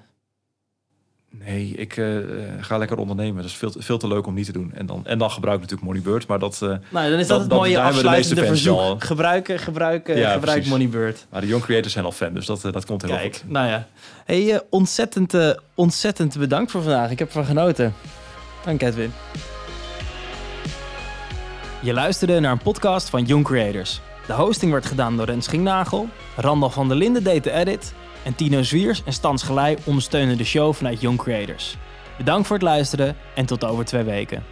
Nee, 1.39 1.67
ik 1.67 1.97
uh, 1.97 2.17
ga 2.59 2.77
lekker 2.77 2.97
ondernemen. 2.97 3.35
Dat 3.35 3.51
is 3.51 3.57
veel, 3.57 3.73
veel 3.77 3.97
te 3.97 4.07
leuk 4.07 4.27
om 4.27 4.33
niet 4.33 4.45
te 4.45 4.51
doen. 4.51 4.71
En 4.73 4.85
dan, 4.85 5.05
en 5.05 5.17
dan 5.17 5.31
gebruik 5.31 5.55
ik 5.55 5.61
natuurlijk 5.61 5.89
Moneybird. 5.89 6.27
Maar 6.27 6.39
dat, 6.39 6.59
uh, 6.63 6.69
nou, 6.89 7.09
dan 7.09 7.19
is 7.19 7.27
dat, 7.27 7.27
dat 7.27 7.39
het 7.39 7.49
mooie 7.49 7.81
afsluitende 7.81 8.45
verzoek. 8.45 8.77
Al. 8.77 8.95
Gebruiken, 8.99 9.59
gebruiken, 9.59 10.17
ja, 10.17 10.31
gebruik 10.31 10.57
precies. 10.57 10.71
Moneybird. 10.71 11.25
Maar 11.29 11.41
de 11.41 11.47
young 11.47 11.63
creators 11.63 11.93
zijn 11.93 12.05
al 12.05 12.11
fan, 12.11 12.33
dus 12.33 12.45
dat, 12.45 12.61
dat 12.61 12.85
komt 12.85 13.01
heel 13.01 13.11
Kijk, 13.11 13.35
goed. 13.35 13.51
Nou 13.51 13.67
ja, 13.67 13.87
hey, 14.25 14.61
ontzettend, 14.69 15.35
ontzettend 15.75 16.37
bedankt 16.37 16.71
voor 16.71 16.81
vandaag. 16.81 17.11
Ik 17.11 17.19
heb 17.19 17.27
ervan 17.27 17.45
genoten. 17.45 17.93
Dank 18.65 18.81
Edwin. 18.81 19.11
Je 21.81 21.93
luisterde 21.93 22.39
naar 22.39 22.51
een 22.51 22.57
podcast 22.57 23.09
van 23.09 23.23
Young 23.23 23.45
Creators. 23.45 24.01
De 24.27 24.33
hosting 24.33 24.71
werd 24.71 24.85
gedaan 24.85 25.17
door 25.17 25.25
Rens 25.25 25.45
Schinknagel. 25.45 26.07
Randall 26.35 26.69
van 26.69 26.87
der 26.87 26.97
Linden 26.97 27.23
deed 27.23 27.43
de 27.43 27.51
edit. 27.51 27.93
En 28.23 28.35
Tino 28.35 28.63
Zwiers 28.63 29.03
en 29.05 29.13
Stans 29.13 29.43
Gelei 29.43 29.77
ondersteunen 29.83 30.37
de 30.37 30.43
show 30.43 30.73
vanuit 30.73 31.01
Young 31.01 31.17
Creators. 31.17 31.77
Bedankt 32.17 32.47
voor 32.47 32.55
het 32.55 32.65
luisteren 32.65 33.15
en 33.35 33.45
tot 33.45 33.63
over 33.63 33.85
twee 33.85 34.03
weken. 34.03 34.43